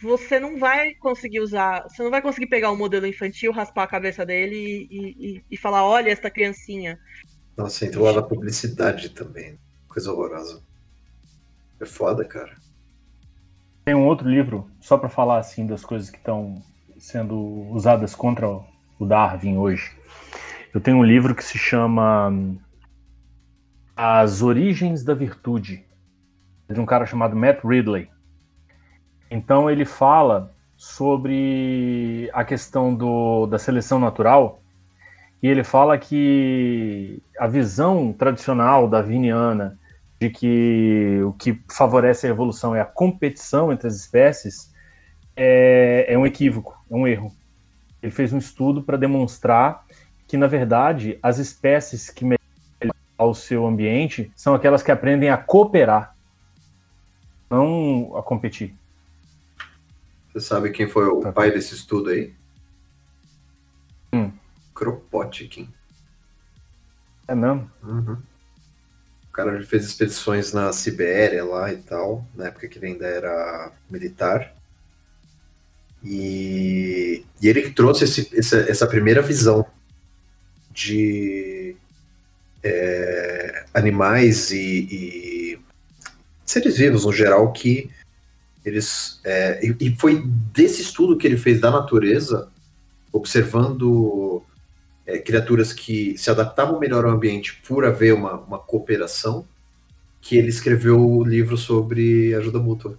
você 0.00 0.40
não 0.40 0.58
vai 0.58 0.94
conseguir 0.94 1.40
usar. 1.40 1.82
Você 1.84 2.02
não 2.02 2.10
vai 2.10 2.22
conseguir 2.22 2.46
pegar 2.46 2.70
o 2.70 2.76
modelo 2.76 3.06
infantil, 3.06 3.52
raspar 3.52 3.84
a 3.84 3.88
cabeça 3.88 4.24
dele 4.24 4.88
e, 4.90 5.36
e, 5.36 5.44
e 5.50 5.56
falar: 5.56 5.84
olha, 5.84 6.10
esta 6.10 6.30
criancinha. 6.30 6.98
Nossa, 7.56 7.86
entrou 7.86 8.04
lá 8.04 8.12
na 8.12 8.22
publicidade 8.22 9.10
também 9.10 9.58
coisa 9.96 10.12
horrorosa. 10.12 10.62
É 11.80 11.86
foda, 11.86 12.22
cara. 12.22 12.54
Tem 13.86 13.94
um 13.94 14.04
outro 14.04 14.28
livro, 14.28 14.70
só 14.78 14.98
para 14.98 15.08
falar 15.08 15.38
assim 15.38 15.66
das 15.66 15.82
coisas 15.82 16.10
que 16.10 16.18
estão 16.18 16.62
sendo 16.98 17.34
usadas 17.70 18.14
contra 18.14 18.46
o 18.46 19.06
Darwin 19.06 19.56
hoje. 19.56 19.96
Eu 20.74 20.82
tenho 20.82 20.98
um 20.98 21.04
livro 21.04 21.34
que 21.34 21.42
se 21.42 21.56
chama 21.56 22.30
As 23.96 24.42
Origens 24.42 25.02
da 25.02 25.14
Virtude, 25.14 25.82
de 26.68 26.78
um 26.78 26.84
cara 26.84 27.06
chamado 27.06 27.34
Matt 27.34 27.64
Ridley. 27.64 28.10
Então 29.30 29.70
ele 29.70 29.84
fala 29.84 30.52
sobre 30.76 32.30
a 32.32 32.44
questão 32.44 32.94
do, 32.94 33.46
da 33.46 33.58
seleção 33.58 33.98
natural 33.98 34.60
e 35.42 35.48
ele 35.48 35.64
fala 35.64 35.98
que 35.98 37.22
a 37.38 37.46
visão 37.46 38.12
tradicional 38.12 38.88
darwiniana 38.88 39.78
de 40.20 40.30
que 40.30 41.20
o 41.24 41.32
que 41.32 41.60
favorece 41.70 42.26
a 42.26 42.30
evolução 42.30 42.74
é 42.74 42.80
a 42.80 42.84
competição 42.84 43.72
entre 43.72 43.86
as 43.86 43.94
espécies, 43.96 44.72
é, 45.36 46.06
é 46.08 46.18
um 46.18 46.26
equívoco, 46.26 46.78
é 46.90 46.94
um 46.94 47.06
erro. 47.06 47.32
Ele 48.02 48.12
fez 48.12 48.32
um 48.32 48.38
estudo 48.38 48.82
para 48.82 48.96
demonstrar 48.96 49.84
que, 50.26 50.36
na 50.36 50.46
verdade, 50.46 51.18
as 51.22 51.38
espécies 51.38 52.10
que 52.10 52.24
melhoram 52.24 52.94
ao 53.18 53.34
seu 53.34 53.66
ambiente 53.66 54.30
são 54.34 54.54
aquelas 54.54 54.82
que 54.82 54.90
aprendem 54.90 55.30
a 55.30 55.36
cooperar, 55.36 56.14
não 57.50 58.16
a 58.16 58.22
competir. 58.22 58.74
Você 60.36 60.40
sabe 60.46 60.70
quem 60.70 60.86
foi 60.86 61.06
o 61.06 61.20
tá. 61.20 61.32
pai 61.32 61.50
desse 61.50 61.74
estudo 61.74 62.10
aí? 62.10 62.34
Hum. 64.12 64.30
Kropotkin. 64.74 65.72
É 67.26 67.34
mesmo? 67.34 67.70
Uhum 67.82 68.18
cara 69.36 69.62
fez 69.62 69.84
expedições 69.84 70.54
na 70.54 70.72
Sibéria 70.72 71.44
lá 71.44 71.70
e 71.70 71.76
tal, 71.76 72.26
na 72.34 72.46
época 72.46 72.66
que 72.66 72.78
ele 72.78 72.86
ainda 72.86 73.06
era 73.06 73.70
militar. 73.90 74.54
E, 76.02 77.22
e 77.42 77.48
ele 77.48 77.70
trouxe 77.70 78.04
esse, 78.04 78.30
essa, 78.34 78.56
essa, 78.60 78.86
primeira 78.86 79.20
visão 79.20 79.66
de 80.70 81.76
é, 82.62 83.66
animais 83.74 84.50
e, 84.52 84.88
e, 84.90 85.58
seres 86.46 86.78
vivos 86.78 87.04
no 87.04 87.12
geral 87.12 87.52
que 87.52 87.90
eles. 88.66 89.20
É, 89.24 89.64
e, 89.64 89.76
e 89.80 89.96
foi 89.96 90.22
desse 90.52 90.82
estudo 90.82 91.16
que 91.16 91.26
ele 91.26 91.36
fez 91.36 91.60
da 91.60 91.70
natureza, 91.70 92.50
observando 93.12 94.42
é, 95.06 95.18
criaturas 95.18 95.72
que 95.72 96.18
se 96.18 96.28
adaptavam 96.28 96.78
melhor 96.80 97.04
ao 97.04 97.12
ambiente 97.12 97.62
por 97.66 97.84
haver 97.84 98.12
uma, 98.12 98.34
uma 98.34 98.58
cooperação, 98.58 99.46
que 100.20 100.36
ele 100.36 100.48
escreveu 100.48 101.00
o 101.00 101.24
livro 101.24 101.56
sobre 101.56 102.34
ajuda 102.34 102.58
mútua. 102.58 102.98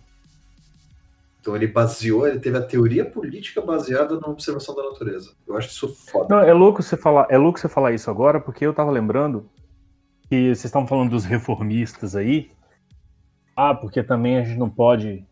Então 1.42 1.56
ele 1.56 1.68
baseou, 1.68 2.28
ele 2.28 2.40
teve 2.40 2.58
a 2.58 2.62
teoria 2.62 3.06
política 3.06 3.62
baseada 3.62 4.20
na 4.20 4.28
observação 4.28 4.74
da 4.74 4.84
natureza. 4.84 5.34
Eu 5.46 5.58
acho 5.58 5.70
isso 5.70 5.90
foda. 5.90 6.28
Não, 6.34 6.42
é 6.42 6.54
louco 6.54 6.82
você 6.82 6.96
falar, 6.96 7.28
é 7.30 7.38
louco 7.38 7.60
você 7.60 7.68
falar 7.68 7.94
isso 7.94 8.10
agora, 8.10 8.40
porque 8.40 8.66
eu 8.66 8.74
tava 8.74 8.92
lembrando 8.92 9.50
que 10.30 10.48
vocês 10.48 10.66
estavam 10.66 10.88
falando 10.88 11.10
dos 11.10 11.26
reformistas 11.26 12.16
aí. 12.16 12.52
Ah, 13.56 13.74
porque 13.74 14.04
também 14.04 14.38
a 14.38 14.44
gente 14.44 14.58
não 14.58 14.70
pode 14.70 15.26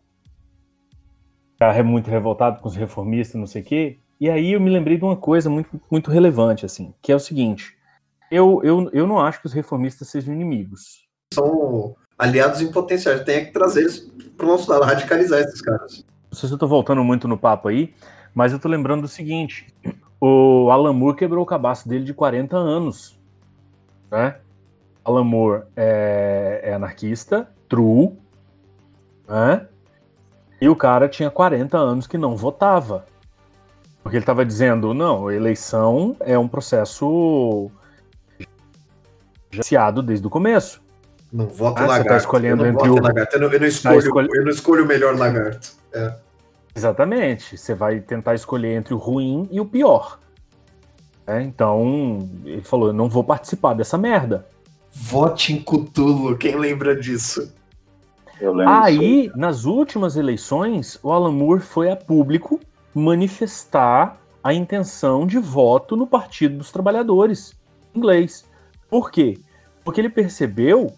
ficar 1.55 1.83
muito 1.83 2.09
revoltado 2.09 2.59
com 2.59 2.67
os 2.67 2.75
reformistas, 2.75 3.39
não 3.39 3.47
sei 3.47 3.61
o 3.61 3.65
quê. 3.65 3.97
E 4.19 4.29
aí 4.29 4.53
eu 4.53 4.61
me 4.61 4.69
lembrei 4.69 4.97
de 4.97 5.03
uma 5.03 5.15
coisa 5.15 5.49
muito, 5.49 5.81
muito 5.89 6.11
relevante, 6.11 6.65
assim, 6.65 6.93
que 7.01 7.11
é 7.11 7.15
o 7.15 7.19
seguinte: 7.19 7.75
eu, 8.29 8.61
eu, 8.63 8.89
eu 8.93 9.07
não 9.07 9.19
acho 9.19 9.39
que 9.41 9.47
os 9.47 9.53
reformistas 9.53 10.07
sejam 10.09 10.33
inimigos. 10.33 11.05
São 11.33 11.95
aliados 12.17 12.61
em 12.61 12.71
potencial, 12.71 13.23
tem 13.23 13.45
que 13.45 13.51
trazer 13.51 13.81
eles 13.81 13.99
para 14.37 14.45
o 14.45 14.49
nosso 14.49 14.69
lado, 14.69 14.83
radicalizar 14.83 15.39
esses 15.39 15.61
caras. 15.61 16.05
Não 16.31 16.37
sei 16.37 16.47
se 16.47 16.53
eu 16.53 16.57
estou 16.57 16.69
voltando 16.69 17.03
muito 17.03 17.27
no 17.27 17.37
papo 17.37 17.67
aí, 17.67 17.93
mas 18.33 18.51
eu 18.51 18.57
estou 18.57 18.71
lembrando 18.71 19.01
do 19.01 19.07
seguinte: 19.07 19.67
o 20.19 20.69
Alan 20.71 20.93
Moore 20.93 21.17
quebrou 21.17 21.43
o 21.43 21.47
cabaço 21.47 21.87
dele 21.87 22.03
de 22.03 22.13
40 22.13 22.55
anos. 22.55 23.19
Né? 24.11 24.37
Alan 25.03 25.23
Moore 25.23 25.63
é, 25.75 26.61
é 26.63 26.73
anarquista, 26.73 27.49
true, 27.67 28.13
né? 29.27 29.67
E 30.65 30.69
o 30.69 30.75
cara 30.75 31.07
tinha 31.07 31.29
40 31.29 31.77
anos 31.77 32.07
que 32.07 32.17
não 32.17 32.35
votava. 32.35 33.05
Porque 34.01 34.17
ele 34.17 34.23
estava 34.23 34.43
dizendo, 34.43 34.95
não, 34.95 35.31
eleição 35.31 36.15
é 36.19 36.39
um 36.39 36.47
processo 36.47 37.69
iniciado 39.53 40.01
desde 40.01 40.25
o 40.25 40.29
começo. 40.29 40.81
Não 41.31 41.45
voto 41.45 41.83
ah, 41.83 41.85
lagarto. 41.85 42.03
Você 42.03 42.09
tá 42.09 42.17
escolhendo 42.17 42.65
eu 42.65 42.71
entre 42.71 42.89
o... 42.89 42.99
lagarto. 42.99 43.35
Eu 43.35 43.41
não, 43.41 43.47
eu 43.47 43.53
não 43.53 43.59
tá 43.59 43.67
escolho, 43.67 43.93
tá 43.93 44.07
escolhe... 44.07 44.29
eu 44.33 44.43
não 44.43 44.49
escolho 44.49 44.83
o 44.85 44.87
melhor 44.87 45.15
lagarto. 45.15 45.73
É. 45.93 46.15
Exatamente. 46.75 47.55
Você 47.55 47.75
vai 47.75 47.99
tentar 47.99 48.33
escolher 48.33 48.73
entre 48.73 48.95
o 48.95 48.97
ruim 48.97 49.47
e 49.51 49.61
o 49.61 49.65
pior. 49.65 50.17
É, 51.27 51.43
então, 51.43 52.27
ele 52.43 52.63
falou: 52.63 52.87
eu 52.87 52.93
não 52.93 53.07
vou 53.07 53.23
participar 53.23 53.75
dessa 53.75 53.99
merda. 53.99 54.47
Vote 54.91 55.53
em 55.53 55.61
Cthulhu, 55.61 56.35
quem 56.37 56.55
lembra 56.55 56.95
disso? 56.95 57.53
Aí, 58.67 59.23
disso. 59.23 59.37
nas 59.37 59.65
últimas 59.65 60.15
eleições, 60.15 60.99
o 61.01 61.11
Alan 61.11 61.31
Moore 61.31 61.61
foi 61.61 61.89
a 61.89 61.95
público 61.95 62.59
manifestar 62.93 64.17
a 64.43 64.53
intenção 64.53 65.25
de 65.25 65.39
voto 65.39 65.95
no 65.95 66.05
Partido 66.05 66.57
dos 66.57 66.71
Trabalhadores 66.71 67.55
inglês. 67.95 68.45
Por 68.89 69.09
quê? 69.09 69.39
Porque 69.83 70.01
ele 70.01 70.09
percebeu 70.09 70.93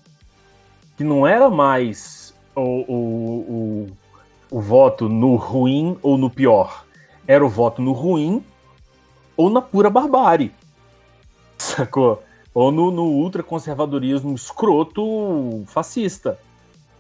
que 0.98 1.04
não 1.04 1.26
era 1.26 1.50
mais 1.50 2.34
o, 2.56 2.62
o, 2.62 3.88
o, 4.52 4.58
o 4.58 4.60
voto 4.60 5.08
no 5.08 5.36
ruim 5.36 5.98
ou 6.02 6.18
no 6.18 6.30
pior. 6.30 6.86
Era 7.28 7.46
o 7.46 7.50
voto 7.50 7.82
no 7.82 7.92
ruim 7.92 8.44
ou 9.36 9.50
na 9.50 9.62
pura 9.62 9.90
barbárie. 9.90 10.52
Sacou? 11.58 12.24
Ou 12.54 12.72
no, 12.72 12.90
no 12.90 13.04
ultraconservadorismo 13.04 14.34
escroto 14.34 15.64
fascista. 15.68 16.40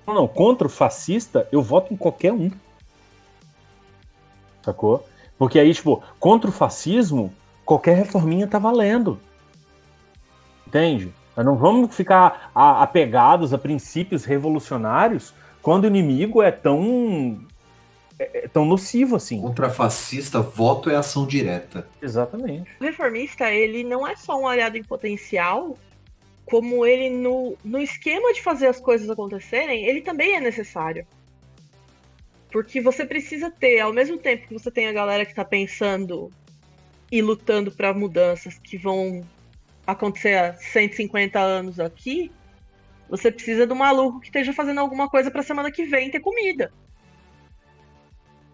Não, 0.07 0.13
não, 0.13 0.27
contra 0.27 0.65
o 0.65 0.69
fascista, 0.69 1.45
eu 1.51 1.61
voto 1.61 1.93
em 1.93 1.97
qualquer 1.97 2.31
um. 2.31 2.49
Sacou? 4.63 5.05
Porque 5.37 5.59
aí, 5.59 5.73
tipo, 5.73 6.01
contra 6.17 6.49
o 6.49 6.53
fascismo, 6.53 7.33
qualquer 7.65 7.97
reforminha 7.97 8.47
tá 8.47 8.57
valendo. 8.57 9.19
Entende? 10.65 11.13
Nós 11.35 11.45
não 11.45 11.57
vamos 11.57 11.93
ficar 11.93 12.51
apegados 12.55 13.53
a 13.53 13.57
princípios 13.57 14.23
revolucionários 14.23 15.33
quando 15.61 15.83
o 15.83 15.87
inimigo 15.87 16.41
é 16.41 16.51
tão, 16.51 17.45
é, 18.17 18.45
é 18.45 18.47
tão 18.47 18.65
nocivo 18.65 19.17
assim. 19.17 19.41
Contra 19.41 19.69
fascista, 19.69 20.41
voto 20.41 20.89
é 20.89 20.95
ação 20.95 21.27
direta. 21.27 21.85
Exatamente. 22.01 22.71
O 22.79 22.83
reformista, 22.83 23.51
ele 23.51 23.83
não 23.83 24.07
é 24.07 24.15
só 24.15 24.39
um 24.39 24.47
aliado 24.47 24.77
em 24.77 24.83
potencial, 24.83 25.77
como 26.49 26.85
ele 26.85 27.09
no, 27.09 27.57
no 27.63 27.81
esquema 27.81 28.33
de 28.33 28.41
fazer 28.41 28.67
as 28.67 28.79
coisas 28.79 29.09
acontecerem, 29.09 29.85
ele 29.85 30.01
também 30.01 30.35
é 30.35 30.39
necessário. 30.39 31.05
Porque 32.49 32.79
você 32.79 33.05
precisa 33.05 33.51
ter, 33.51 33.81
ao 33.81 33.91
mesmo 33.91 34.17
tempo 34.17 34.47
que 34.47 34.53
você 34.53 34.71
tem 34.71 34.87
a 34.87 34.93
galera 34.93 35.25
que 35.25 35.35
tá 35.35 35.43
pensando 35.43 36.31
e 37.11 37.21
lutando 37.21 37.71
para 37.71 37.93
mudanças 37.93 38.57
que 38.57 38.77
vão 38.77 39.25
acontecer 39.85 40.35
há 40.35 40.53
150 40.53 41.39
anos 41.39 41.79
aqui, 41.79 42.31
você 43.09 43.31
precisa 43.31 43.67
do 43.67 43.75
maluco 43.75 44.19
que 44.19 44.27
esteja 44.27 44.53
fazendo 44.53 44.79
alguma 44.79 45.09
coisa 45.09 45.29
pra 45.29 45.43
semana 45.43 45.71
que 45.71 45.85
vem 45.85 46.09
ter 46.09 46.21
comida. 46.21 46.71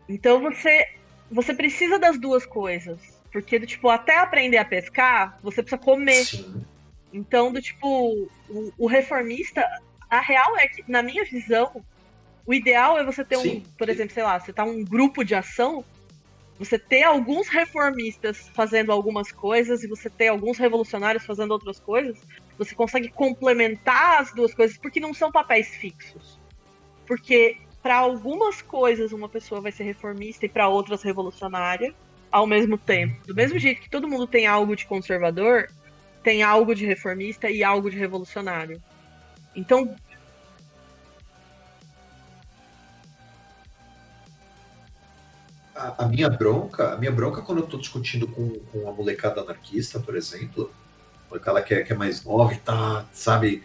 Então 0.10 0.42
você 0.42 0.88
você 1.32 1.54
precisa 1.54 1.98
das 1.98 2.20
duas 2.20 2.46
coisas. 2.46 3.00
Porque, 3.32 3.60
tipo, 3.62 3.90
até 3.90 4.20
aprender 4.20 4.58
a 4.58 4.66
pescar, 4.66 5.40
você 5.42 5.64
precisa 5.64 5.82
comer. 5.82 6.26
Sim. 6.26 6.64
Então, 7.14 7.54
do 7.54 7.62
tipo, 7.62 8.28
o, 8.50 8.74
o 8.78 8.88
reformista, 8.88 9.64
a 10.10 10.20
real 10.20 10.58
é 10.58 10.68
que, 10.68 10.84
na 10.88 11.04
minha 11.04 11.24
visão, 11.24 11.86
o 12.46 12.54
ideal 12.54 12.98
é 12.98 13.06
você 13.06 13.24
ter 13.24 13.38
um, 13.38 13.42
Sim. 13.42 13.64
por 13.78 13.88
exemplo, 13.88 14.14
sei 14.14 14.24
lá, 14.24 14.40
você 14.40 14.52
tá 14.52 14.64
um 14.64 14.84
grupo 14.84 15.24
de 15.24 15.36
ação, 15.36 15.86
você 16.58 16.78
ter 16.80 17.04
alguns 17.04 17.48
reformistas 17.48 18.50
fazendo 18.54 18.92
algumas 18.92 19.32
coisas 19.32 19.84
e 19.84 19.88
você 19.88 20.10
ter 20.10 20.28
alguns 20.28 20.58
revolucionários 20.58 21.26
fazendo 21.26 21.52
outras 21.52 21.80
coisas, 21.80 22.18
você 22.58 22.74
consegue 22.74 23.10
complementar 23.10 24.22
as 24.22 24.34
duas 24.34 24.54
coisas 24.54 24.78
porque 24.78 25.00
não 25.00 25.14
são 25.14 25.32
papéis 25.32 25.70
fixos. 25.76 26.40
Porque 27.06 27.58
para 27.82 27.98
algumas 27.98 28.62
coisas 28.62 29.12
uma 29.12 29.30
pessoa 29.30 29.62
vai 29.62 29.72
ser 29.72 29.84
reformista 29.84 30.46
e 30.46 30.50
para 30.50 30.68
outras 30.68 31.04
revolucionária 31.04 31.94
ao 32.32 32.48
mesmo 32.48 32.78
tempo. 32.78 33.16
Do 33.28 33.36
mesmo 33.36 33.60
jeito 33.60 33.82
que 33.82 33.90
todo 33.90 34.08
mundo 34.08 34.26
tem 34.26 34.48
algo 34.48 34.76
de 34.76 34.86
conservador, 34.86 35.70
tem 36.24 36.42
algo 36.42 36.74
de 36.74 36.86
reformista 36.86 37.50
e 37.50 37.64
algo 37.64 37.92
de 37.92 37.98
revolucionário. 37.98 38.82
Então, 39.56 39.96
A, 45.76 46.06
a 46.06 46.08
minha 46.08 46.30
bronca, 46.30 46.94
a 46.94 46.98
minha 46.98 47.12
bronca 47.12 47.42
quando 47.42 47.58
eu 47.58 47.68
tô 47.68 47.78
discutindo 47.78 48.28
com, 48.28 48.60
com 48.72 48.88
a 48.88 48.92
molecada 48.92 49.42
anarquista, 49.42 50.00
por 50.00 50.16
exemplo, 50.16 50.72
aquela 51.34 51.64
que 51.64 51.74
é, 51.74 51.82
que 51.82 51.92
é 51.92 51.96
mais 51.96 52.24
nova 52.24 52.54
e 52.54 52.58
tá, 52.58 53.06
sabe, 53.12 53.64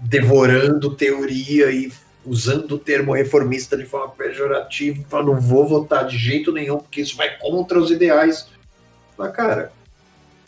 devorando 0.00 0.96
teoria 0.96 1.70
e 1.70 1.92
usando 2.24 2.72
o 2.72 2.78
termo 2.78 3.12
reformista 3.12 3.76
de 3.76 3.84
forma 3.84 4.08
pejorativa, 4.14 5.22
não 5.22 5.38
vou 5.38 5.68
votar 5.68 6.06
de 6.06 6.16
jeito 6.16 6.50
nenhum, 6.50 6.78
porque 6.78 7.02
isso 7.02 7.16
vai 7.16 7.36
contra 7.38 7.78
os 7.78 7.90
ideais. 7.90 8.48
Mas, 9.18 9.32
cara, 9.32 9.70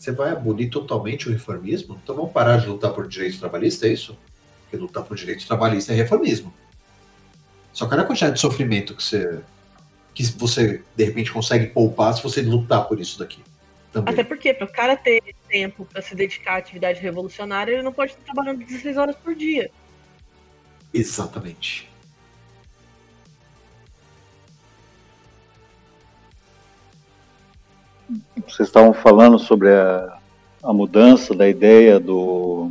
você 0.05 0.13
vai 0.13 0.31
abolir 0.31 0.69
totalmente 0.69 1.29
o 1.29 1.33
reformismo? 1.33 1.99
Então 2.03 2.15
vamos 2.15 2.33
parar 2.33 2.59
de 2.59 2.67
lutar 2.67 2.93
por 2.93 3.09
direitos 3.09 3.39
trabalhistas, 3.39 3.89
é 3.89 3.93
isso? 3.93 4.19
Porque 4.63 4.77
lutar 4.77 5.03
por 5.03 5.17
direitos 5.17 5.47
trabalhistas 5.47 5.97
é 5.97 5.99
reformismo. 5.99 6.53
Só 7.73 7.87
que 7.87 7.95
olha 7.95 8.03
a 8.03 8.07
quantidade 8.07 8.35
de 8.35 8.41
sofrimento 8.41 8.95
que 8.95 9.03
você, 9.03 9.41
que 10.13 10.23
você 10.37 10.83
de 10.95 11.05
repente 11.05 11.33
consegue 11.33 11.67
poupar 11.69 12.15
se 12.15 12.23
você 12.23 12.43
lutar 12.43 12.87
por 12.87 13.01
isso 13.01 13.19
daqui. 13.19 13.43
Também. 13.91 14.13
até 14.13 14.25
porque 14.25 14.53
para 14.53 14.67
o 14.67 14.73
cara 14.73 14.97
ter 14.97 15.23
tempo 15.49 15.85
para 15.85 16.03
se 16.03 16.17
dedicar 16.17 16.55
à 16.55 16.57
atividade 16.57 17.01
revolucionária, 17.01 17.73
ele 17.73 17.83
não 17.83 17.93
pode 17.93 18.11
estar 18.11 18.25
trabalhando 18.25 18.65
16 18.65 18.97
horas 18.97 19.15
por 19.15 19.37
dia. 19.37 19.71
Exatamente. 20.93 21.89
Vocês 28.47 28.69
estavam 28.69 28.93
falando 28.93 29.39
sobre 29.39 29.71
a, 29.73 30.17
a 30.63 30.73
mudança 30.73 31.35
da 31.35 31.49
ideia 31.49 31.99
do, 31.99 32.71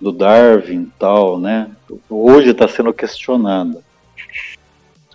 do 0.00 0.12
Darwin 0.12 0.82
e 0.82 0.92
tal, 0.98 1.38
né? 1.38 1.70
Hoje 2.08 2.50
está 2.50 2.68
sendo 2.68 2.92
questionada. 2.92 3.80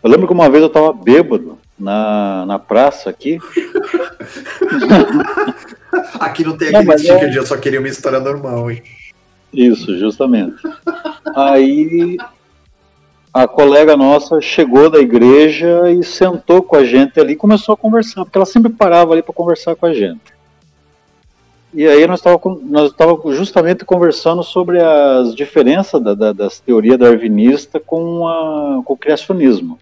Eu 0.03 0.10
lembro 0.10 0.27
que 0.27 0.34
uma 0.34 0.49
vez 0.49 0.61
eu 0.61 0.68
estava 0.68 0.94
bêbado 0.94 1.57
na, 1.77 2.45
na 2.45 2.60
praça 2.60 3.10
aqui. 3.10 3.39
Aqui 6.19 6.44
não 6.44 6.57
tem 6.57 6.68
aquele 6.68 6.84
mas 6.84 7.02
sticker 7.02 7.30
é- 7.34 7.38
eu 7.38 7.45
só 7.45 7.57
queria 7.57 7.80
uma 7.80 7.88
história 7.88 8.19
normal, 8.19 8.69
hein? 8.69 8.84
Isso, 9.53 9.98
justamente. 9.98 10.61
Aí 11.35 12.18
a 13.38 13.47
colega 13.47 13.95
nossa 13.95 14.41
chegou 14.41 14.89
da 14.89 14.97
igreja 14.97 15.91
e 15.91 16.03
sentou 16.03 16.64
com 16.64 16.76
a 16.76 16.84
gente 16.84 17.19
ali 17.19 17.34
e 17.34 17.35
começou 17.35 17.73
a 17.73 17.77
conversar, 17.77 18.26
porque 18.26 18.35
ela 18.35 18.47
sempre 18.47 18.72
parava 18.73 19.14
ali 19.14 19.22
para 19.22 19.34
conversar 19.34 19.76
com 19.76 19.85
a 19.85 19.93
gente. 19.93 20.35
E 21.72 21.88
aí 21.88 22.07
nós 22.07 22.19
estávamos 22.19 23.38
justamente 23.38 23.85
conversando 23.85 24.41
sobre 24.41 24.81
as 24.81 25.35
diferenças 25.35 26.01
da, 26.01 26.15
da, 26.15 26.34
das 26.34 26.59
teorias 26.59 26.97
darwinistas 26.97 27.80
com, 27.85 28.27
a, 28.27 28.81
com 28.84 28.93
o 28.93 28.97
criacionismo. 28.97 29.77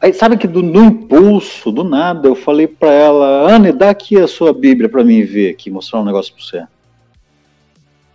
Aí 0.00 0.12
sabe 0.12 0.36
que 0.36 0.46
do, 0.46 0.62
no 0.62 0.84
impulso, 0.84 1.72
do 1.72 1.82
nada, 1.82 2.28
eu 2.28 2.36
falei 2.36 2.68
para 2.68 2.92
ela, 2.92 3.52
Anne, 3.52 3.72
dá 3.72 3.90
aqui 3.90 4.20
a 4.20 4.28
sua 4.28 4.52
Bíblia 4.52 4.88
para 4.88 5.02
mim 5.02 5.24
ver 5.24 5.50
aqui, 5.50 5.68
mostrar 5.68 6.00
um 6.00 6.04
negócio 6.04 6.32
para 6.32 6.44
você. 6.44 6.64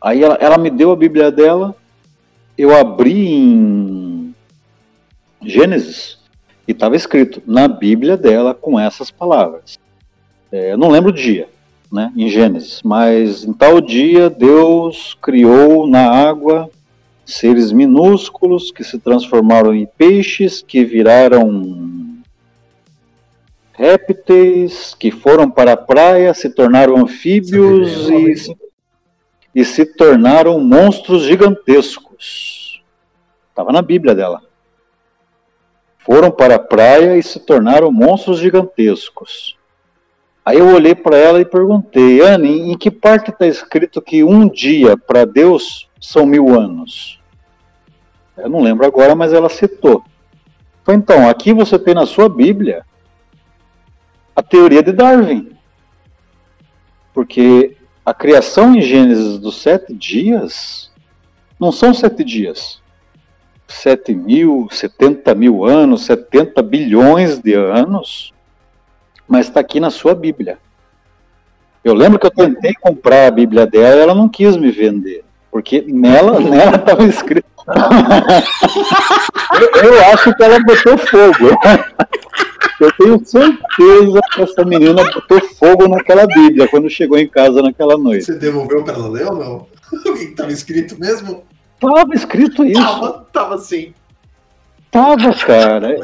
Aí 0.02 0.24
ela, 0.24 0.38
ela 0.40 0.58
me 0.58 0.70
deu 0.70 0.92
a 0.92 0.96
Bíblia 0.96 1.30
dela, 1.30 1.76
eu 2.60 2.76
abri 2.76 3.28
em 3.28 4.36
Gênesis 5.42 6.20
e 6.68 6.74
estava 6.74 6.96
escrito 6.96 7.42
na 7.48 7.70
Bíblia 7.70 8.18
dela 8.18 8.54
com 8.54 8.78
essas 8.78 9.10
palavras. 9.10 9.80
É, 10.52 10.74
eu 10.74 10.78
não 10.78 10.90
lembro 10.90 11.10
o 11.10 11.14
dia, 11.14 11.48
né, 11.90 12.12
em 12.18 12.28
Gênesis, 12.28 12.82
mas 12.84 13.46
em 13.46 13.54
tal 13.54 13.80
dia 13.80 14.30
Deus 14.30 15.18
criou 15.22 15.88
na 15.88 16.12
água 16.12 16.70
seres 17.26 17.72
minúsculos 17.72 18.72
que 18.72 18.84
se 18.84 19.00
transformaram 19.00 19.74
em 19.74 19.86
peixes, 19.86 20.62
que 20.62 20.84
viraram 20.84 22.20
répteis, 23.72 24.94
que 24.94 25.12
foram 25.12 25.50
para 25.50 25.74
a 25.74 25.78
praia, 25.78 26.34
se 26.34 26.50
tornaram 26.50 26.98
anfíbios 26.98 28.10
é 28.10 28.14
e 28.14 28.70
e 29.54 29.66
se 29.66 29.86
tornaram 29.86 30.60
monstros 30.60 31.24
gigantescos. 31.24 32.09
Estava 32.20 33.72
na 33.72 33.82
Bíblia 33.82 34.14
dela. 34.14 34.42
Foram 36.00 36.30
para 36.32 36.56
a 36.56 36.60
praia 36.60 37.18
e 37.18 37.24
se 37.24 37.40
tornaram 37.40 37.92
monstros 37.92 38.40
gigantescos. 38.40 39.58
Aí 40.44 40.58
eu 40.58 40.74
olhei 40.74 40.96
para 40.96 41.16
ela 41.18 41.40
e 41.40 41.46
perguntei, 41.46 42.22
Anne, 42.22 42.72
em 42.72 42.78
que 42.78 42.90
parte 42.90 43.30
está 43.30 43.46
escrito 43.46 44.02
que 44.02 44.24
um 44.24 44.50
dia 44.50 44.98
para 44.98 45.26
Deus 45.26 45.88
são 46.02 46.26
mil 46.26 46.60
anos? 46.60 47.20
Eu 48.36 48.50
não 48.50 48.62
lembro 48.62 48.86
agora, 48.86 49.14
mas 49.14 49.34
ela 49.34 49.50
citou. 49.50 50.04
Foi 50.84 50.96
então, 50.96 51.30
aqui 51.30 51.54
você 51.54 51.78
tem 51.78 51.94
na 51.94 52.06
sua 52.06 52.28
Bíblia 52.28 52.84
a 54.36 54.42
teoria 54.42 54.82
de 54.82 54.92
Darwin. 54.92 55.56
Porque 57.14 57.78
a 58.06 58.14
criação 58.14 58.74
em 58.74 58.82
Gênesis 58.82 59.38
dos 59.38 59.62
sete 59.62 59.94
dias 59.94 60.89
não 61.60 61.72
são 61.72 61.94
sete 61.94 62.24
dias. 62.24 62.80
7 63.70 64.16
mil, 64.16 64.68
70 64.72 65.36
mil 65.36 65.64
anos, 65.64 66.04
70 66.06 66.62
bilhões 66.64 67.38
de 67.40 67.54
anos, 67.54 68.34
mas 69.28 69.48
está 69.48 69.60
aqui 69.60 69.80
na 69.80 69.92
sua 69.92 70.16
Bíblia. 70.16 70.58
Eu 71.84 71.94
lembro 71.94 72.20
que 72.20 72.26
eu 72.26 72.32
tentei 72.32 72.74
comprar 72.82 73.28
a 73.28 73.32
Bíblia 73.32 73.68
dela 73.68 73.96
e 73.96 74.00
ela 74.00 74.16
não 74.16 74.28
quis 74.28 74.58
me 74.58 74.72
vender, 74.72 75.24
porque 75.52 75.86
nela 75.88 76.40
nela 76.42 76.78
estava 76.78 77.04
escrito. 77.06 77.48
eu, 79.62 79.84
eu 79.84 80.06
acho 80.14 80.34
que 80.36 80.44
ela 80.44 80.60
botou 80.60 80.98
fogo. 80.98 81.50
Eu 82.80 82.92
tenho 82.94 83.26
certeza 83.26 84.20
que 84.34 84.42
essa 84.42 84.64
menina 84.64 85.04
botou 85.04 85.42
fogo 85.58 85.88
naquela 85.90 86.26
Bíblia 86.26 86.66
quando 86.70 86.90
chegou 86.90 87.18
em 87.18 87.28
casa 87.28 87.62
naquela 87.62 87.98
noite. 87.98 88.24
Você 88.24 88.36
devolveu 88.36 88.86
para 88.86 88.94
ela 88.94 89.10
ler 89.10 89.28
ou 89.28 89.36
não? 89.36 89.68
O 90.06 90.14
que 90.14 90.24
estava 90.24 90.52
escrito 90.52 90.98
mesmo? 90.98 91.44
Tava 91.80 92.14
escrito 92.14 92.66
isso. 92.66 92.82
Tava, 92.82 93.28
tava 93.32 93.58
sim. 93.58 93.94
Tava, 94.92 95.34
cara. 95.36 96.00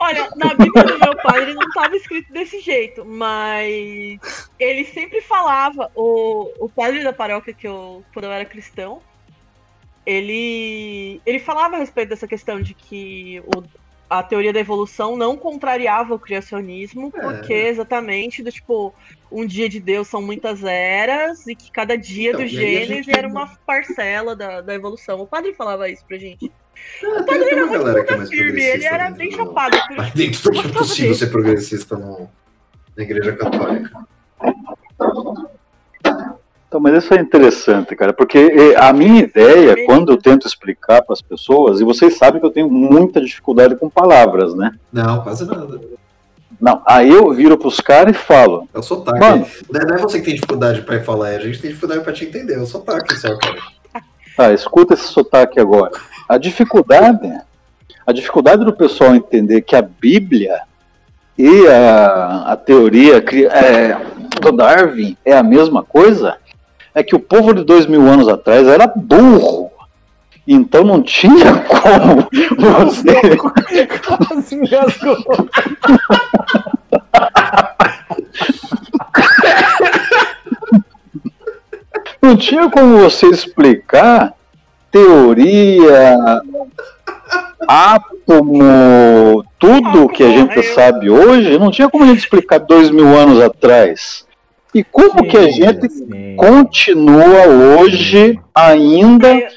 Olha, 0.00 0.28
na 0.36 0.54
Bíblia 0.54 0.84
do 0.84 0.98
meu 0.98 1.16
pai 1.22 1.42
ele 1.42 1.54
não 1.54 1.68
estava 1.68 1.96
escrito 1.96 2.32
desse 2.32 2.60
jeito, 2.60 3.04
mas 3.04 4.50
ele 4.58 4.84
sempre 4.84 5.20
falava, 5.20 5.92
o, 5.94 6.52
o 6.58 6.68
padre 6.68 7.04
da 7.04 7.12
paróquia 7.12 7.54
que 7.54 7.68
eu, 7.68 8.04
quando 8.12 8.24
eu 8.24 8.32
era 8.32 8.44
cristão, 8.44 9.00
ele, 10.04 11.22
ele 11.24 11.38
falava 11.38 11.76
a 11.76 11.78
respeito 11.78 12.08
dessa 12.08 12.26
questão 12.26 12.60
de 12.60 12.74
que 12.74 13.40
o, 13.46 13.62
a 14.18 14.22
teoria 14.22 14.52
da 14.52 14.60
evolução 14.60 15.16
não 15.16 15.36
contrariava 15.36 16.14
o 16.14 16.18
criacionismo, 16.18 17.10
porque 17.10 17.52
exatamente 17.52 18.42
do 18.42 18.50
tipo, 18.52 18.94
um 19.30 19.46
dia 19.46 19.68
de 19.68 19.80
Deus 19.80 20.08
são 20.08 20.20
muitas 20.20 20.62
eras 20.64 21.46
e 21.46 21.54
que 21.54 21.70
cada 21.72 21.96
dia 21.96 22.30
Então, 22.30 22.42
do 22.42 22.46
Gênesis 22.46 23.06
gente- 23.06 23.16
era 23.18 23.26
uma 23.26 23.46
parcela 23.66 24.36
da, 24.36 24.60
da 24.60 24.74
evolução. 24.74 25.20
O 25.20 25.26
padre 25.26 25.54
falava 25.54 25.88
isso 25.88 26.04
pra 26.06 26.18
gente. 26.18 26.52
Ah, 27.02 27.20
O 27.20 27.24
padre 27.24 27.50
era 27.50 27.66
muito 27.66 28.12
é 28.12 28.26
firme, 28.26 28.62
ele 28.62 28.84
era 28.84 29.10
bem 29.10 29.30
do- 29.30 29.36
chapado. 29.36 29.78
Mas 29.96 30.12
dentro 30.12 30.42
do 30.42 30.50
que 30.60 30.66
é 30.66 30.70
possível 30.72 31.14
ser 31.14 31.28
progressista 31.28 31.96
no, 31.96 32.28
na 32.96 33.02
igreja 33.02 33.32
católica. 33.36 34.06
Então, 36.72 36.80
mas 36.80 37.04
isso 37.04 37.12
é 37.12 37.20
interessante, 37.20 37.94
cara, 37.94 38.14
porque 38.14 38.38
eh, 38.38 38.74
a 38.82 38.94
minha 38.94 39.20
ideia, 39.20 39.84
quando 39.84 40.10
eu 40.10 40.16
tento 40.16 40.46
explicar 40.46 41.02
para 41.02 41.12
as 41.12 41.20
pessoas, 41.20 41.82
e 41.82 41.84
vocês 41.84 42.16
sabem 42.16 42.40
que 42.40 42.46
eu 42.46 42.50
tenho 42.50 42.70
muita 42.70 43.20
dificuldade 43.20 43.76
com 43.76 43.90
palavras, 43.90 44.54
né? 44.54 44.72
Não, 44.90 45.20
quase 45.22 45.44
nada. 45.44 45.78
Não, 46.58 46.80
aí 46.86 47.10
eu 47.10 47.30
viro 47.34 47.58
pros 47.58 47.78
caras 47.78 48.16
e 48.16 48.18
falo, 48.18 48.66
É 48.72 48.78
o 48.78 48.82
sotaque. 48.82 49.20
Mano. 49.20 49.46
Não 49.70 49.80
é- 49.82 49.98
é 49.98 50.02
você 50.02 50.18
que 50.18 50.24
tem 50.24 50.34
dificuldade 50.34 50.80
pra 50.80 50.96
ir 50.96 51.04
falar, 51.04 51.32
é 51.32 51.36
a 51.36 51.40
gente 51.40 51.60
tem 51.60 51.68
dificuldade 51.68 52.02
pra 52.02 52.12
te 52.14 52.24
entender. 52.24 52.54
É 52.54 52.58
o 52.58 52.64
sotaque 52.64 53.18
só, 53.18 53.36
cara. 53.36 53.58
tá, 54.34 54.52
escuta 54.54 54.94
esse 54.94 55.08
sotaque 55.08 55.60
agora. 55.60 55.92
A 56.26 56.38
dificuldade, 56.38 57.30
a 58.06 58.12
dificuldade 58.12 58.64
do 58.64 58.72
pessoal 58.72 59.14
entender 59.14 59.60
que 59.60 59.76
a 59.76 59.82
Bíblia 59.82 60.58
e 61.36 61.66
a, 61.68 62.52
a 62.52 62.56
teoria 62.56 63.18
é, 63.18 63.96
do 64.40 64.52
Darwin 64.52 65.16
é 65.24 65.36
a 65.36 65.42
mesma 65.42 65.82
coisa, 65.82 66.36
é 66.94 67.02
que 67.02 67.14
o 67.14 67.20
povo 67.20 67.54
de 67.54 67.64
dois 67.64 67.86
mil 67.86 68.02
anos 68.06 68.28
atrás 68.28 68.66
era 68.66 68.86
burro. 68.86 69.70
Então 70.46 70.82
não 70.82 71.02
tinha 71.02 71.54
como 71.68 72.28
você 72.30 73.36
Quase 73.36 74.54
engasgou. 74.54 75.16
Não 82.20 82.36
tinha 82.36 82.70
como 82.70 82.98
você 82.98 83.26
explicar 83.26 84.32
teoria, 84.90 86.18
átomo, 87.66 89.44
tudo 89.58 90.08
que 90.08 90.22
a 90.22 90.28
gente 90.28 90.62
sabe 90.74 91.08
hoje, 91.08 91.58
não 91.58 91.70
tinha 91.70 91.88
como 91.88 92.04
a 92.04 92.06
gente 92.08 92.18
explicar 92.18 92.58
dois 92.58 92.90
mil 92.90 93.08
anos 93.08 93.40
atrás. 93.40 94.26
E 94.74 94.82
como 94.84 95.28
que 95.28 95.36
a 95.36 95.50
gente 95.50 95.88
Sim. 95.90 96.36
continua 96.36 97.46
hoje 97.46 98.40
ainda 98.54 99.28
Aí, 99.28 99.48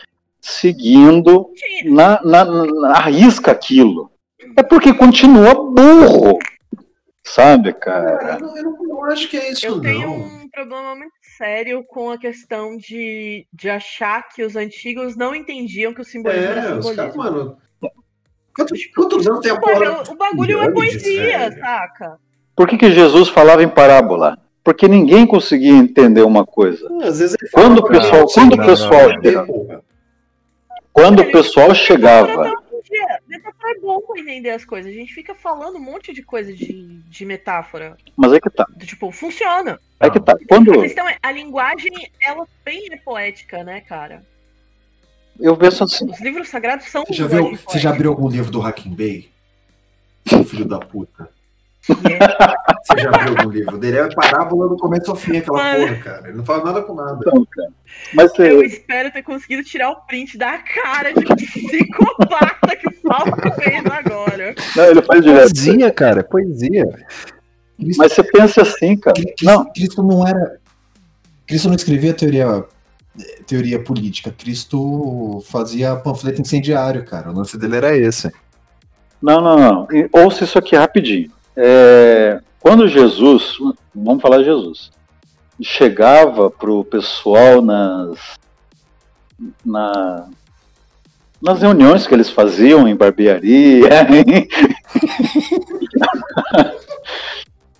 seguindo 0.42 1.50
na, 1.86 2.22
na, 2.24 2.44
na 2.46 3.00
risca 3.02 3.52
aquilo? 3.52 4.12
É 4.58 4.64
porque 4.64 4.94
continua 4.94 5.54
burro. 5.54 6.38
Sabe, 7.24 7.74
Cara, 7.74 8.38
eu 8.40 8.40
não, 8.48 8.58
eu 8.58 8.64
não- 8.64 9.06
acho 9.06 9.28
que 9.30 9.38
é 9.38 9.52
isso, 9.52 9.66
Eu 9.66 9.82
tenho 9.82 10.08
não. 10.08 10.16
um 10.16 10.50
problema 10.50 10.96
muito 10.96 11.14
sério 11.38 11.84
com 11.88 12.12
a 12.12 12.18
questão 12.18 12.78
de, 12.78 13.48
de 13.52 13.70
achar 13.70 14.28
que 14.30 14.44
os 14.44 14.56
antigos 14.56 15.16
não 15.18 15.34
entendiam 15.34 15.94
que 15.94 16.02
o 16.02 16.06
simbolismo 16.06 16.46
era 16.52 16.62
É, 16.62 16.74
os 16.76 16.86
simbolismo. 16.86 16.96
caras, 16.96 17.16
mano. 17.16 17.58
Quantos, 18.56 18.86
quantos 18.96 19.28
anos 19.28 19.40
tem 19.42 19.52
a 19.52 19.60
porra? 19.60 20.04
o, 20.12 20.16
bagulho 20.16 20.62
é 20.62 20.72
poesia, 20.72 21.52
saca? 21.60 22.18
Por 22.56 22.68
que, 22.68 22.78
que 22.78 22.92
Jesus 22.92 23.28
falava 23.30 23.64
em 23.64 23.68
parábola? 23.70 24.38
Porque 24.66 24.88
ninguém 24.88 25.28
conseguia 25.28 25.74
entender 25.74 26.24
uma 26.24 26.44
coisa. 26.44 26.84
Às 27.04 27.20
vezes 27.20 27.36
ele 27.40 27.52
Quando 27.52 27.78
o 27.78 27.88
pessoal, 27.88 28.26
quando 28.26 28.54
o 28.54 28.66
pessoal, 28.66 29.84
quando 30.92 31.20
o 31.20 31.32
pessoal 31.32 31.76
chegava, 31.76 32.52
Metáfora 33.28 33.72
é 33.78 33.80
bom 33.80 34.02
pra 34.02 34.20
entender 34.20 34.50
as 34.50 34.66
coisas. 34.66 34.92
A 34.92 34.96
gente 34.96 35.14
fica 35.14 35.36
falando 35.36 35.76
um 35.76 35.82
monte 35.82 36.12
de 36.12 36.24
coisa 36.24 36.52
de, 36.52 37.00
de 37.04 37.26
metáfora. 37.26 37.96
mas 38.16 38.34
é 38.34 38.40
que 38.40 38.50
tá, 38.50 38.66
tipo, 38.80 39.12
funciona. 39.12 39.80
é 40.00 40.10
que 40.10 40.20
tá. 40.20 40.36
Quando 40.48 40.72
A 40.80 40.82
questão 40.82 41.08
é, 41.08 41.18
a 41.22 41.32
linguagem, 41.32 41.92
ela 42.20 42.48
também 42.64 42.88
é 42.92 42.98
poética, 42.98 43.64
né, 43.64 43.82
cara? 43.82 44.24
eu 45.40 45.56
penso 45.58 45.84
assim, 45.84 46.10
Os 46.10 46.22
livros 46.22 46.48
sagrados 46.48 46.88
são 46.88 47.04
Você 47.06 47.14
já, 47.14 47.28
viu, 47.28 47.56
você 47.56 47.78
já 47.78 47.92
abriu 47.92 48.10
algum 48.10 48.30
livro 48.30 48.50
do 48.50 48.62
Hacking 48.62 48.96
Bay? 48.96 49.30
Filho 50.48 50.66
da 50.66 50.80
puta. 50.80 51.30
Yeah. 51.88 52.56
Você 52.84 53.00
já 53.02 53.12
viu 53.12 53.38
algum 53.38 53.50
livro 53.52 53.78
dele? 53.78 53.98
É 53.98 54.10
parábola 54.16 54.68
do 54.70 54.78
começo 54.78 55.12
ao 55.12 55.16
fim, 55.16 55.38
aquela 55.38 55.58
Mano. 55.62 55.88
porra, 55.88 55.96
cara. 56.00 56.28
Ele 56.30 56.38
não 56.38 56.46
fala 56.46 56.64
nada 56.64 56.82
com 56.82 56.96
nada. 56.96 57.18
então, 57.22 57.46
cara. 57.52 57.70
Mas 58.14 58.40
Eu 58.40 58.62
é, 58.62 58.66
espero 58.66 59.12
ter 59.12 59.22
conseguido 59.24 59.64
tirar 59.64 59.92
o 59.92 59.96
print 60.08 60.38
da 60.38 60.58
cara 60.58 61.14
de 61.14 61.24
psicopata 61.46 62.76
que 62.76 62.88
o 62.88 63.02
Paulo 63.04 63.32
fez 63.56 63.84
agora. 63.86 64.56
não, 64.76 64.84
ele 64.86 65.02
faz 65.02 65.22
direto. 65.24 65.54
Poesia, 65.54 65.92
cara, 65.92 66.24
poesia. 66.24 66.86
Cristo, 67.78 67.98
Mas 68.00 68.14
você 68.14 68.24
pensa 68.24 68.62
assim, 68.62 68.98
cara. 68.98 69.16
Cristo- 69.16 69.46
Não, 69.46 69.66
Cristo 69.74 70.04
não 70.04 70.28
era. 70.28 70.60
Cristo 71.46 71.68
não 71.68 71.76
escrevia 71.76 72.14
teoria, 72.14 72.64
teoria 73.46 73.84
política. 73.84 74.32
Cristo 74.36 75.44
fazia 75.50 75.96
panfleto 75.96 76.42
incendiário, 76.42 77.06
cara. 77.06 77.30
O 77.30 77.36
lance 77.36 77.58
dele 77.58 77.76
era 77.76 77.96
esse. 77.96 78.32
não, 79.22 79.40
não, 79.42 79.58
não. 79.58 79.88
Ouça 80.14 80.44
isso 80.46 80.58
aqui 80.58 80.76
rapidinho. 80.76 81.32
É, 81.56 82.42
quando 82.60 82.88
Jesus, 82.88 83.58
vamos 83.94 84.22
falar 84.22 84.40
de 84.40 84.46
Jesus, 84.46 84.92
chegava 85.62 86.50
pro 86.50 86.84
pessoal 86.84 87.62
nas, 87.62 88.18
na, 89.64 90.28
nas 91.42 91.62
reuniões 91.62 92.08
que 92.08 92.14
eles 92.14 92.30
faziam 92.30 92.88
em 92.88 92.96
barbearia, 92.96 93.88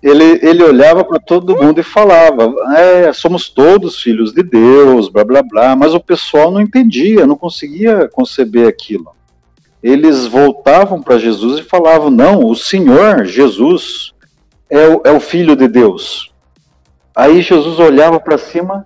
ele, 0.02 0.40
ele 0.42 0.62
olhava 0.62 1.04
para 1.04 1.18
todo 1.18 1.56
mundo 1.56 1.80
e 1.80 1.84
falava: 1.84 2.52
é, 2.76 3.12
somos 3.12 3.48
todos 3.48 4.00
filhos 4.00 4.32
de 4.32 4.42
Deus, 4.42 5.08
blá 5.08 5.24
blá 5.24 5.42
blá, 5.42 5.76
mas 5.76 5.94
o 5.94 6.00
pessoal 6.00 6.50
não 6.50 6.60
entendia, 6.60 7.26
não 7.26 7.36
conseguia 7.36 8.08
conceber 8.08 8.68
aquilo. 8.68 9.14
Eles 9.86 10.26
voltavam 10.26 11.00
para 11.00 11.16
Jesus 11.16 11.60
e 11.60 11.62
falavam: 11.62 12.10
não, 12.10 12.44
o 12.44 12.56
Senhor, 12.56 13.24
Jesus, 13.24 14.12
é 14.68 14.88
o, 14.88 15.00
é 15.04 15.12
o 15.12 15.20
Filho 15.20 15.54
de 15.54 15.68
Deus. 15.68 16.32
Aí 17.14 17.40
Jesus 17.40 17.78
olhava 17.78 18.18
para 18.18 18.36
cima: 18.36 18.84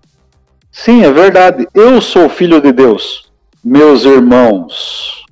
sim, 0.71 1.03
é 1.03 1.11
verdade, 1.11 1.67
eu 1.73 2.03
sou 2.03 2.27
o 2.27 2.29
Filho 2.29 2.61
de 2.61 2.71
Deus, 2.71 3.33
meus 3.65 4.05
irmãos. 4.05 5.25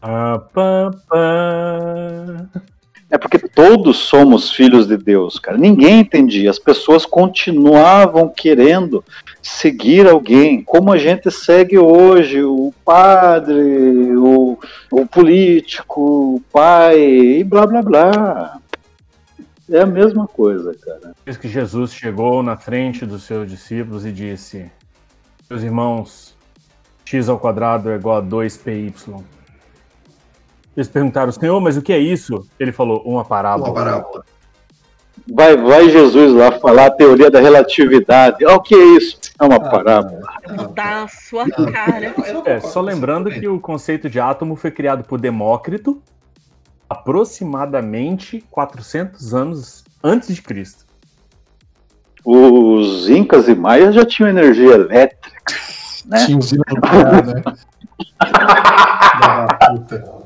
Ah, 0.00 0.40
pá, 0.54 0.92
pá. 1.08 2.62
É 3.10 3.18
porque 3.18 3.38
todos 3.38 3.98
somos 3.98 4.50
filhos 4.50 4.86
de 4.86 4.96
Deus, 4.96 5.38
cara. 5.38 5.56
Ninguém 5.56 6.00
entendia. 6.00 6.50
As 6.50 6.58
pessoas 6.58 7.06
continuavam 7.06 8.28
querendo 8.28 9.04
seguir 9.42 10.08
alguém, 10.08 10.62
como 10.62 10.92
a 10.92 10.96
gente 10.96 11.30
segue 11.30 11.78
hoje, 11.78 12.42
o 12.42 12.72
padre, 12.84 14.16
o, 14.16 14.58
o 14.90 15.06
político, 15.06 16.36
o 16.36 16.42
pai, 16.52 16.98
e 16.98 17.44
blá 17.44 17.66
blá 17.66 17.82
blá. 17.82 18.58
É 19.70 19.80
a 19.80 19.86
mesma 19.86 20.26
coisa, 20.26 20.74
cara. 20.74 21.14
Diz 21.26 21.36
que 21.36 21.48
Jesus 21.48 21.94
chegou 21.94 22.42
na 22.42 22.56
frente 22.56 23.06
dos 23.06 23.22
seus 23.22 23.48
discípulos 23.48 24.04
e 24.04 24.12
disse: 24.12 24.70
Meus 25.48 25.62
irmãos, 25.62 26.34
x 27.04 27.28
ao 27.28 27.38
quadrado 27.38 27.90
é 27.90 27.96
igual 27.96 28.18
a 28.18 28.22
2py. 28.22 29.22
Eles 30.76 30.88
perguntaram, 30.88 31.30
Senhor, 31.30 31.60
mas 31.60 31.76
o 31.76 31.82
que 31.82 31.92
é 31.92 31.98
isso? 31.98 32.46
Ele 32.58 32.72
falou, 32.72 33.02
uma 33.04 33.24
parábola. 33.24 33.68
Uma 33.68 33.74
parábola. 33.74 34.24
vai, 35.32 35.56
vai 35.56 35.88
Jesus 35.88 36.32
lá 36.34 36.52
falar 36.58 36.86
a 36.86 36.90
teoria 36.90 37.30
da 37.30 37.40
relatividade. 37.40 38.44
Ó, 38.44 38.56
o 38.56 38.60
que 38.60 38.74
é 38.74 38.84
isso? 38.96 39.18
É 39.40 39.44
uma 39.44 39.60
parábola. 39.60 40.20
Vou 40.56 40.68
dar 40.68 41.02
na 41.02 41.08
sua 41.08 41.48
cara. 41.48 42.14
Não 42.16 42.42
É, 42.44 42.60
só 42.60 42.80
lembrando 42.80 43.30
que 43.30 43.46
o 43.46 43.60
conceito 43.60 44.10
de 44.10 44.18
átomo 44.18 44.56
foi 44.56 44.70
criado 44.70 45.04
por 45.04 45.20
Demócrito 45.20 46.02
aproximadamente 46.88 48.44
400 48.50 49.34
anos 49.34 49.84
antes 50.02 50.34
de 50.34 50.42
Cristo. 50.42 50.84
Os 52.24 53.08
incas 53.08 53.48
e 53.48 53.54
maias 53.54 53.94
já 53.94 54.04
tinham 54.04 54.28
energia 54.28 54.72
elétrica. 54.72 55.30
né? 56.06 56.24
Tinha 56.26 56.38
usina 56.38 56.64
nuclear, 56.68 57.26
né? 57.26 57.42
Da 59.20 59.46
puta. 59.68 60.23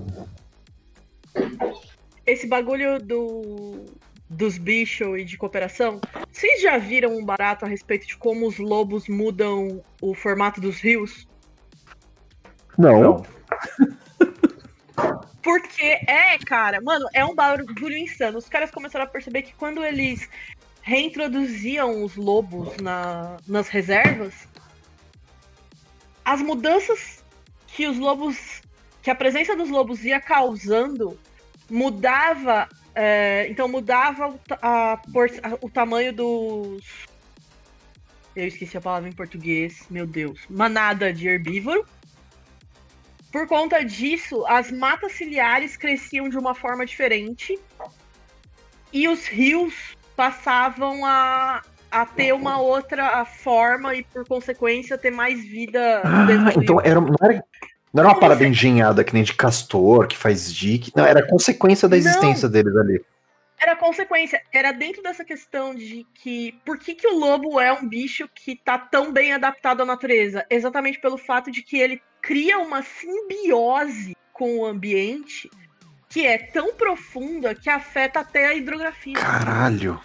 Esse 2.27 2.47
bagulho 2.47 2.98
do, 2.98 3.86
dos 4.28 4.59
bichos 4.59 5.19
e 5.19 5.24
de 5.24 5.39
cooperação. 5.39 6.01
Vocês 6.31 6.60
já 6.60 6.77
viram 6.78 7.16
um 7.16 7.24
barato 7.24 7.65
a 7.65 7.69
respeito 7.69 8.06
de 8.06 8.16
como 8.16 8.47
os 8.47 8.59
lobos 8.59 9.09
mudam 9.09 9.82
o 10.01 10.15
formato 10.15 10.60
dos 10.60 10.81
rios? 10.81 11.27
Não. 12.77 13.24
Porque 15.43 16.01
é, 16.06 16.39
cara, 16.39 16.81
mano, 16.81 17.09
é 17.15 17.24
um 17.24 17.35
bagulho 17.35 17.97
insano. 17.97 18.39
Os 18.39 18.48
caras 18.48 18.70
começaram 18.70 19.06
a 19.06 19.09
perceber 19.09 19.43
que 19.43 19.55
quando 19.55 19.85
eles 19.85 20.28
reintroduziam 20.82 22.05
os 22.05 22.15
lobos 22.16 22.77
na, 22.78 23.36
nas 23.47 23.69
reservas, 23.69 24.35
as 26.24 26.43
mudanças 26.43 27.24
que 27.66 27.86
os 27.86 27.98
lobos. 27.98 28.60
que 29.02 29.10
a 29.10 29.15
presença 29.15 29.56
dos 29.56 29.70
lobos 29.70 30.05
ia 30.05 30.20
causando 30.20 31.19
mudava. 31.70 32.69
é, 32.95 33.47
então 33.49 33.69
mudava 33.69 34.28
o, 34.28 34.40
a 34.62 34.93
a- 34.95 35.59
o 35.61 35.70
tamanho 35.70 36.12
dos. 36.12 36.85
Eu 38.35 38.47
esqueci 38.47 38.77
a 38.77 38.81
palavra 38.81 39.09
em 39.09 39.12
português, 39.12 39.85
meu 39.90 40.07
Deus. 40.07 40.40
Manada 40.49 41.12
de 41.12 41.27
herbívoro. 41.28 41.85
Por 43.32 43.47
conta 43.47 43.85
disso, 43.85 44.45
as 44.47 44.70
matas 44.73 45.12
ciliares 45.12 45.77
cresciam 45.77 46.28
de 46.28 46.39
uma 46.39 46.55
forma 46.55 46.86
diferente 46.86 47.59
e 48.93 49.07
os 49.07 49.27
rios 49.27 49.74
passavam 50.16 51.05
a, 51.05 51.62
a 51.90 52.07
ter 52.07 52.32
uma 52.32 52.59
outra 52.61 53.24
forma 53.27 53.95
e, 53.95 54.03
por 54.03 54.27
consequência, 54.27 54.97
ter 54.97 55.11
mais 55.11 55.45
vida 55.45 56.01
Ah, 56.05 56.27
então 56.57 56.81
era, 56.81 57.01
não, 57.01 57.15
era, 57.23 57.45
não 57.93 58.02
era 58.02 58.12
uma 58.12 58.20
parada 58.20 58.47
engenhada 58.47 59.02
que 59.02 59.15
nem 59.15 59.23
de 59.23 59.35
castor, 59.35 60.06
que 60.06 60.16
faz 60.16 60.52
dique. 60.52 60.93
Não, 60.94 61.05
era 61.06 61.27
consequência 61.27 61.89
da 61.89 61.97
Não. 61.97 62.01
existência 62.01 62.48
deles 62.48 62.77
ali. 62.77 63.02
Era 63.60 63.74
consequência, 63.74 64.40
era 64.52 64.70
dentro 64.70 65.02
dessa 65.02 65.24
questão 65.24 65.74
de 65.74 66.06
que 66.15 66.52
por 66.65 66.78
que, 66.78 66.94
que 66.94 67.09
o 67.09 67.19
lobo 67.19 67.59
é 67.59 67.73
um 67.73 67.89
bicho 67.89 68.28
que 68.32 68.55
tá 68.55 68.78
tão 68.78 69.12
bem 69.12 69.32
adaptado 69.32 69.82
à 69.82 69.85
natureza? 69.85 70.47
Exatamente 70.48 71.01
pelo 71.01 71.19
fato 71.19 71.51
de 71.51 71.62
que 71.62 71.77
ele 71.77 72.01
cria 72.23 72.59
uma 72.59 72.82
simbiose 72.82 74.16
com 74.32 74.59
o 74.59 74.66
ambiente 74.66 75.51
que 76.09 76.24
é 76.24 76.39
tão 76.39 76.73
profunda 76.74 77.55
que 77.55 77.69
afeta 77.69 78.20
até 78.20 78.47
a 78.47 78.55
hidrografia. 78.55 79.15
Caralho. 79.15 80.01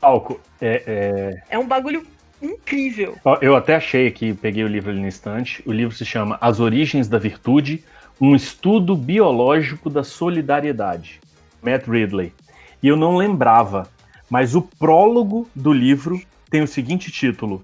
Alco, 0.00 0.40
é, 0.60 0.82
é, 0.86 1.42
É 1.48 1.58
um 1.58 1.66
bagulho 1.66 2.06
incrível. 2.40 3.16
eu 3.40 3.56
até 3.56 3.76
achei 3.76 4.06
aqui, 4.06 4.32
peguei 4.34 4.64
o 4.64 4.68
livro 4.68 4.90
ali 4.90 5.00
no 5.00 5.06
instante. 5.06 5.62
O 5.66 5.72
livro 5.72 5.94
se 5.94 6.04
chama 6.04 6.38
As 6.40 6.60
Origens 6.60 7.08
da 7.08 7.18
Virtude, 7.18 7.84
um 8.20 8.34
estudo 8.34 8.96
biológico 8.96 9.88
da 9.90 10.02
solidariedade. 10.04 11.20
Matt 11.62 11.86
Ridley. 11.86 12.32
E 12.82 12.88
eu 12.88 12.96
não 12.96 13.16
lembrava, 13.16 13.88
mas 14.30 14.54
o 14.54 14.62
prólogo 14.62 15.48
do 15.54 15.72
livro 15.72 16.20
tem 16.50 16.62
o 16.62 16.68
seguinte 16.68 17.10
título: 17.10 17.60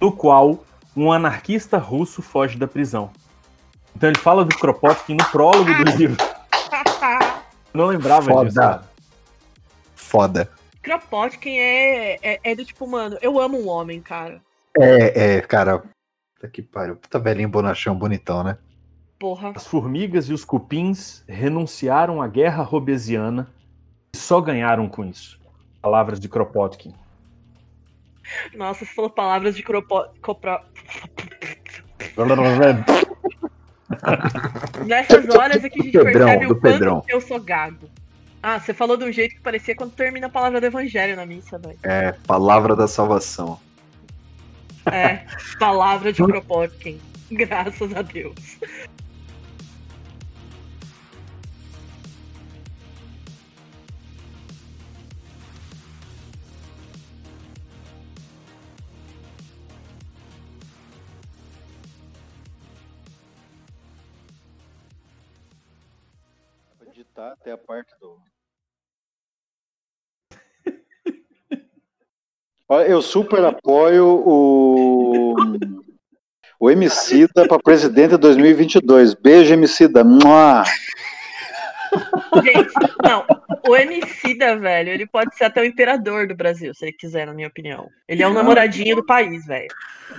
No 0.00 0.12
qual 0.12 0.64
um 0.96 1.10
anarquista 1.10 1.78
russo 1.78 2.22
foge 2.22 2.56
da 2.58 2.66
prisão. 2.66 3.10
Então 3.96 4.08
ele 4.08 4.18
fala 4.18 4.44
do 4.44 4.56
Kropotkin 4.56 5.14
no 5.14 5.24
prólogo 5.26 5.72
do 5.74 5.96
livro. 5.96 6.16
Eu 7.74 7.78
não 7.78 7.86
lembrava 7.86 8.26
Foda. 8.30 8.44
disso. 8.44 8.60
cara. 8.60 8.82
Foda. 9.94 10.50
Kropotkin 10.82 11.56
é, 11.56 12.18
é, 12.22 12.40
é 12.42 12.54
do 12.54 12.64
tipo, 12.64 12.86
mano, 12.86 13.16
eu 13.22 13.40
amo 13.40 13.58
um 13.58 13.68
homem, 13.68 14.00
cara. 14.00 14.40
É, 14.78 15.36
é, 15.36 15.40
cara. 15.40 15.78
Puta 15.78 16.48
que 16.48 16.62
pariu. 16.62 16.96
Puta 16.96 17.18
velhinho 17.18 17.48
bonachão, 17.48 17.94
bonitão, 17.94 18.42
né? 18.42 18.58
Porra. 19.18 19.52
As 19.54 19.66
formigas 19.66 20.28
e 20.28 20.32
os 20.32 20.44
cupins 20.44 21.24
renunciaram 21.28 22.20
à 22.20 22.26
guerra 22.26 22.64
robesiana 22.64 23.48
e 24.12 24.18
só 24.18 24.40
ganharam 24.40 24.88
com 24.88 25.04
isso. 25.04 25.40
Palavras 25.80 26.18
de 26.18 26.28
Kropotkin. 26.28 26.94
Nossa, 28.54 28.84
você 28.84 28.94
falou 28.94 29.10
palavras 29.10 29.54
de 29.54 29.62
Kropotkin. 29.62 30.12
Nessas 34.86 35.28
horas 35.28 35.62
é 35.64 35.68
que 35.68 35.80
a 35.80 35.84
gente 35.84 35.98
percebe 35.98 36.46
do 36.46 36.54
o 36.54 36.60
quanto 36.60 36.72
Pedrão. 36.72 37.04
eu 37.08 37.20
sou 37.20 37.40
gago. 37.40 37.88
Ah, 38.42 38.58
você 38.58 38.74
falou 38.74 38.96
de 38.96 39.04
um 39.04 39.12
jeito 39.12 39.36
que 39.36 39.40
parecia 39.40 39.74
quando 39.76 39.92
termina 39.92 40.26
a 40.26 40.30
palavra 40.30 40.60
do 40.60 40.66
evangelho 40.66 41.14
na 41.14 41.24
missa, 41.24 41.58
velho. 41.58 41.78
É, 41.82 42.12
palavra 42.26 42.74
da 42.74 42.88
salvação. 42.88 43.60
É, 44.86 45.24
palavra 45.60 46.12
de 46.12 46.20
Kropotkin. 46.26 47.00
Graças 47.30 47.94
a 47.94 48.02
Deus. 48.02 48.58
editar 67.02 67.32
até 67.32 67.52
a 67.52 67.58
parte 67.58 67.92
do. 68.00 68.20
Eu 72.80 73.02
super 73.02 73.44
apoio 73.44 74.06
o. 74.06 75.34
O 76.58 76.70
Emicida 76.70 77.46
para 77.48 77.58
presidente 77.58 78.10
de 78.12 78.18
2022. 78.18 79.14
Beijo, 79.14 79.52
Emicida. 79.52 80.04
Mua! 80.04 80.62
Gente, 82.42 82.72
não. 83.02 83.26
O 83.68 83.76
Emicida, 83.76 84.56
velho, 84.56 84.90
ele 84.90 85.06
pode 85.06 85.36
ser 85.36 85.44
até 85.44 85.60
o 85.60 85.64
imperador 85.64 86.26
do 86.26 86.34
Brasil, 86.36 86.72
se 86.72 86.84
ele 86.84 86.92
quiser, 86.92 87.26
na 87.26 87.34
minha 87.34 87.48
opinião. 87.48 87.88
Ele 88.08 88.22
é 88.22 88.28
o 88.28 88.32
namoradinho 88.32 88.94
do 88.96 89.04
país, 89.04 89.44
velho. 89.44 89.68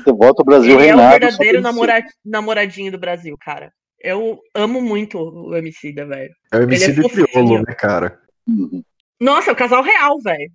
De 0.06 0.12
volta 0.12 0.42
ao 0.42 0.46
Brasil, 0.46 0.80
Ele 0.80 0.90
é 0.90 0.96
o 0.96 1.10
verdadeiro 1.10 1.62
namora- 1.62 2.04
namoradinho 2.26 2.92
do 2.92 3.00
Brasil, 3.00 3.36
cara. 3.40 3.72
Eu 4.00 4.40
amo 4.54 4.82
muito 4.82 5.18
o 5.18 5.56
Emicida, 5.56 6.06
velho. 6.06 6.34
É 6.52 6.58
o 6.58 6.64
MC 6.64 6.92
Ele 6.92 7.06
é 7.06 7.10
crioulo, 7.10 7.64
né, 7.66 7.74
cara? 7.74 8.20
Uhum. 8.48 8.84
Nossa, 9.20 9.50
é 9.50 9.54
o 9.54 9.56
casal 9.56 9.82
real, 9.82 10.20
velho. 10.22 10.52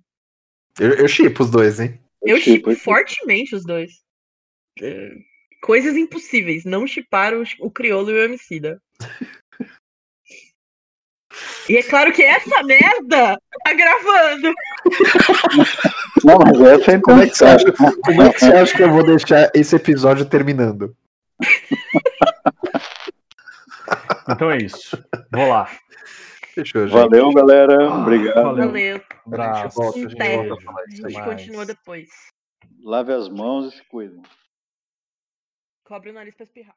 Eu, 0.79 0.93
eu 0.93 1.07
chipo 1.07 1.43
os 1.43 1.49
dois, 1.49 1.79
hein? 1.79 1.99
Eu 2.21 2.37
chipo, 2.37 2.51
chipo 2.51 2.69
eu 2.69 2.75
chipo. 2.75 2.85
fortemente 2.85 3.55
os 3.55 3.63
dois. 3.65 3.91
É, 4.81 5.11
Coisas 5.61 5.97
impossíveis. 5.97 6.63
Não 6.63 6.87
chipar 6.87 7.33
o, 7.33 7.43
o 7.59 7.69
crioulo 7.71 8.11
e 8.11 8.13
o 8.13 8.23
Emicida. 8.23 8.81
E 11.67 11.77
é 11.77 11.83
claro 11.83 12.11
que 12.11 12.23
essa 12.23 12.63
merda 12.63 13.39
tá 13.63 13.73
gravando. 13.73 14.53
Não, 16.23 16.37
mas 16.39 16.61
essa 16.61 16.91
é 16.93 16.99
Como 16.99 17.21
é, 17.21 17.29
que 17.29 17.37
você 17.37 17.45
acha, 17.45 17.71
como 17.73 18.21
é 18.23 18.33
que 18.33 18.39
você 18.39 18.45
acha 18.45 18.75
que 18.75 18.83
eu 18.83 18.91
vou 18.91 19.05
deixar 19.05 19.51
esse 19.53 19.75
episódio 19.75 20.25
terminando? 20.25 20.95
Então 24.27 24.49
é 24.49 24.57
isso. 24.57 24.97
Vou 25.31 25.47
lá. 25.47 25.69
Fechou, 26.53 26.87
gente. 26.87 26.93
Valeu, 26.97 27.31
galera. 27.33 27.89
Obrigado. 27.93 28.43
Valeu. 28.43 28.67
Valeu. 28.67 29.01
Abraço. 29.25 29.59
A 29.59 29.63
gente 29.63 29.75
volta, 29.75 29.97
a 29.97 30.01
gente 30.01 30.35
volta 30.35 30.53
a 30.53 30.61
falar 30.65 30.81
A 30.81 30.85
isso 30.85 31.09
gente 31.09 31.13
mais. 31.13 31.25
continua 31.25 31.65
depois. 31.65 32.09
Lave 32.83 33.13
as 33.13 33.29
mãos 33.29 33.73
e 33.73 33.77
se 33.77 33.83
cuidem. 33.85 34.21
Cobre 35.83 36.09
o 36.11 36.13
nariz 36.13 36.35
pra 36.35 36.43
espirrar. 36.43 36.75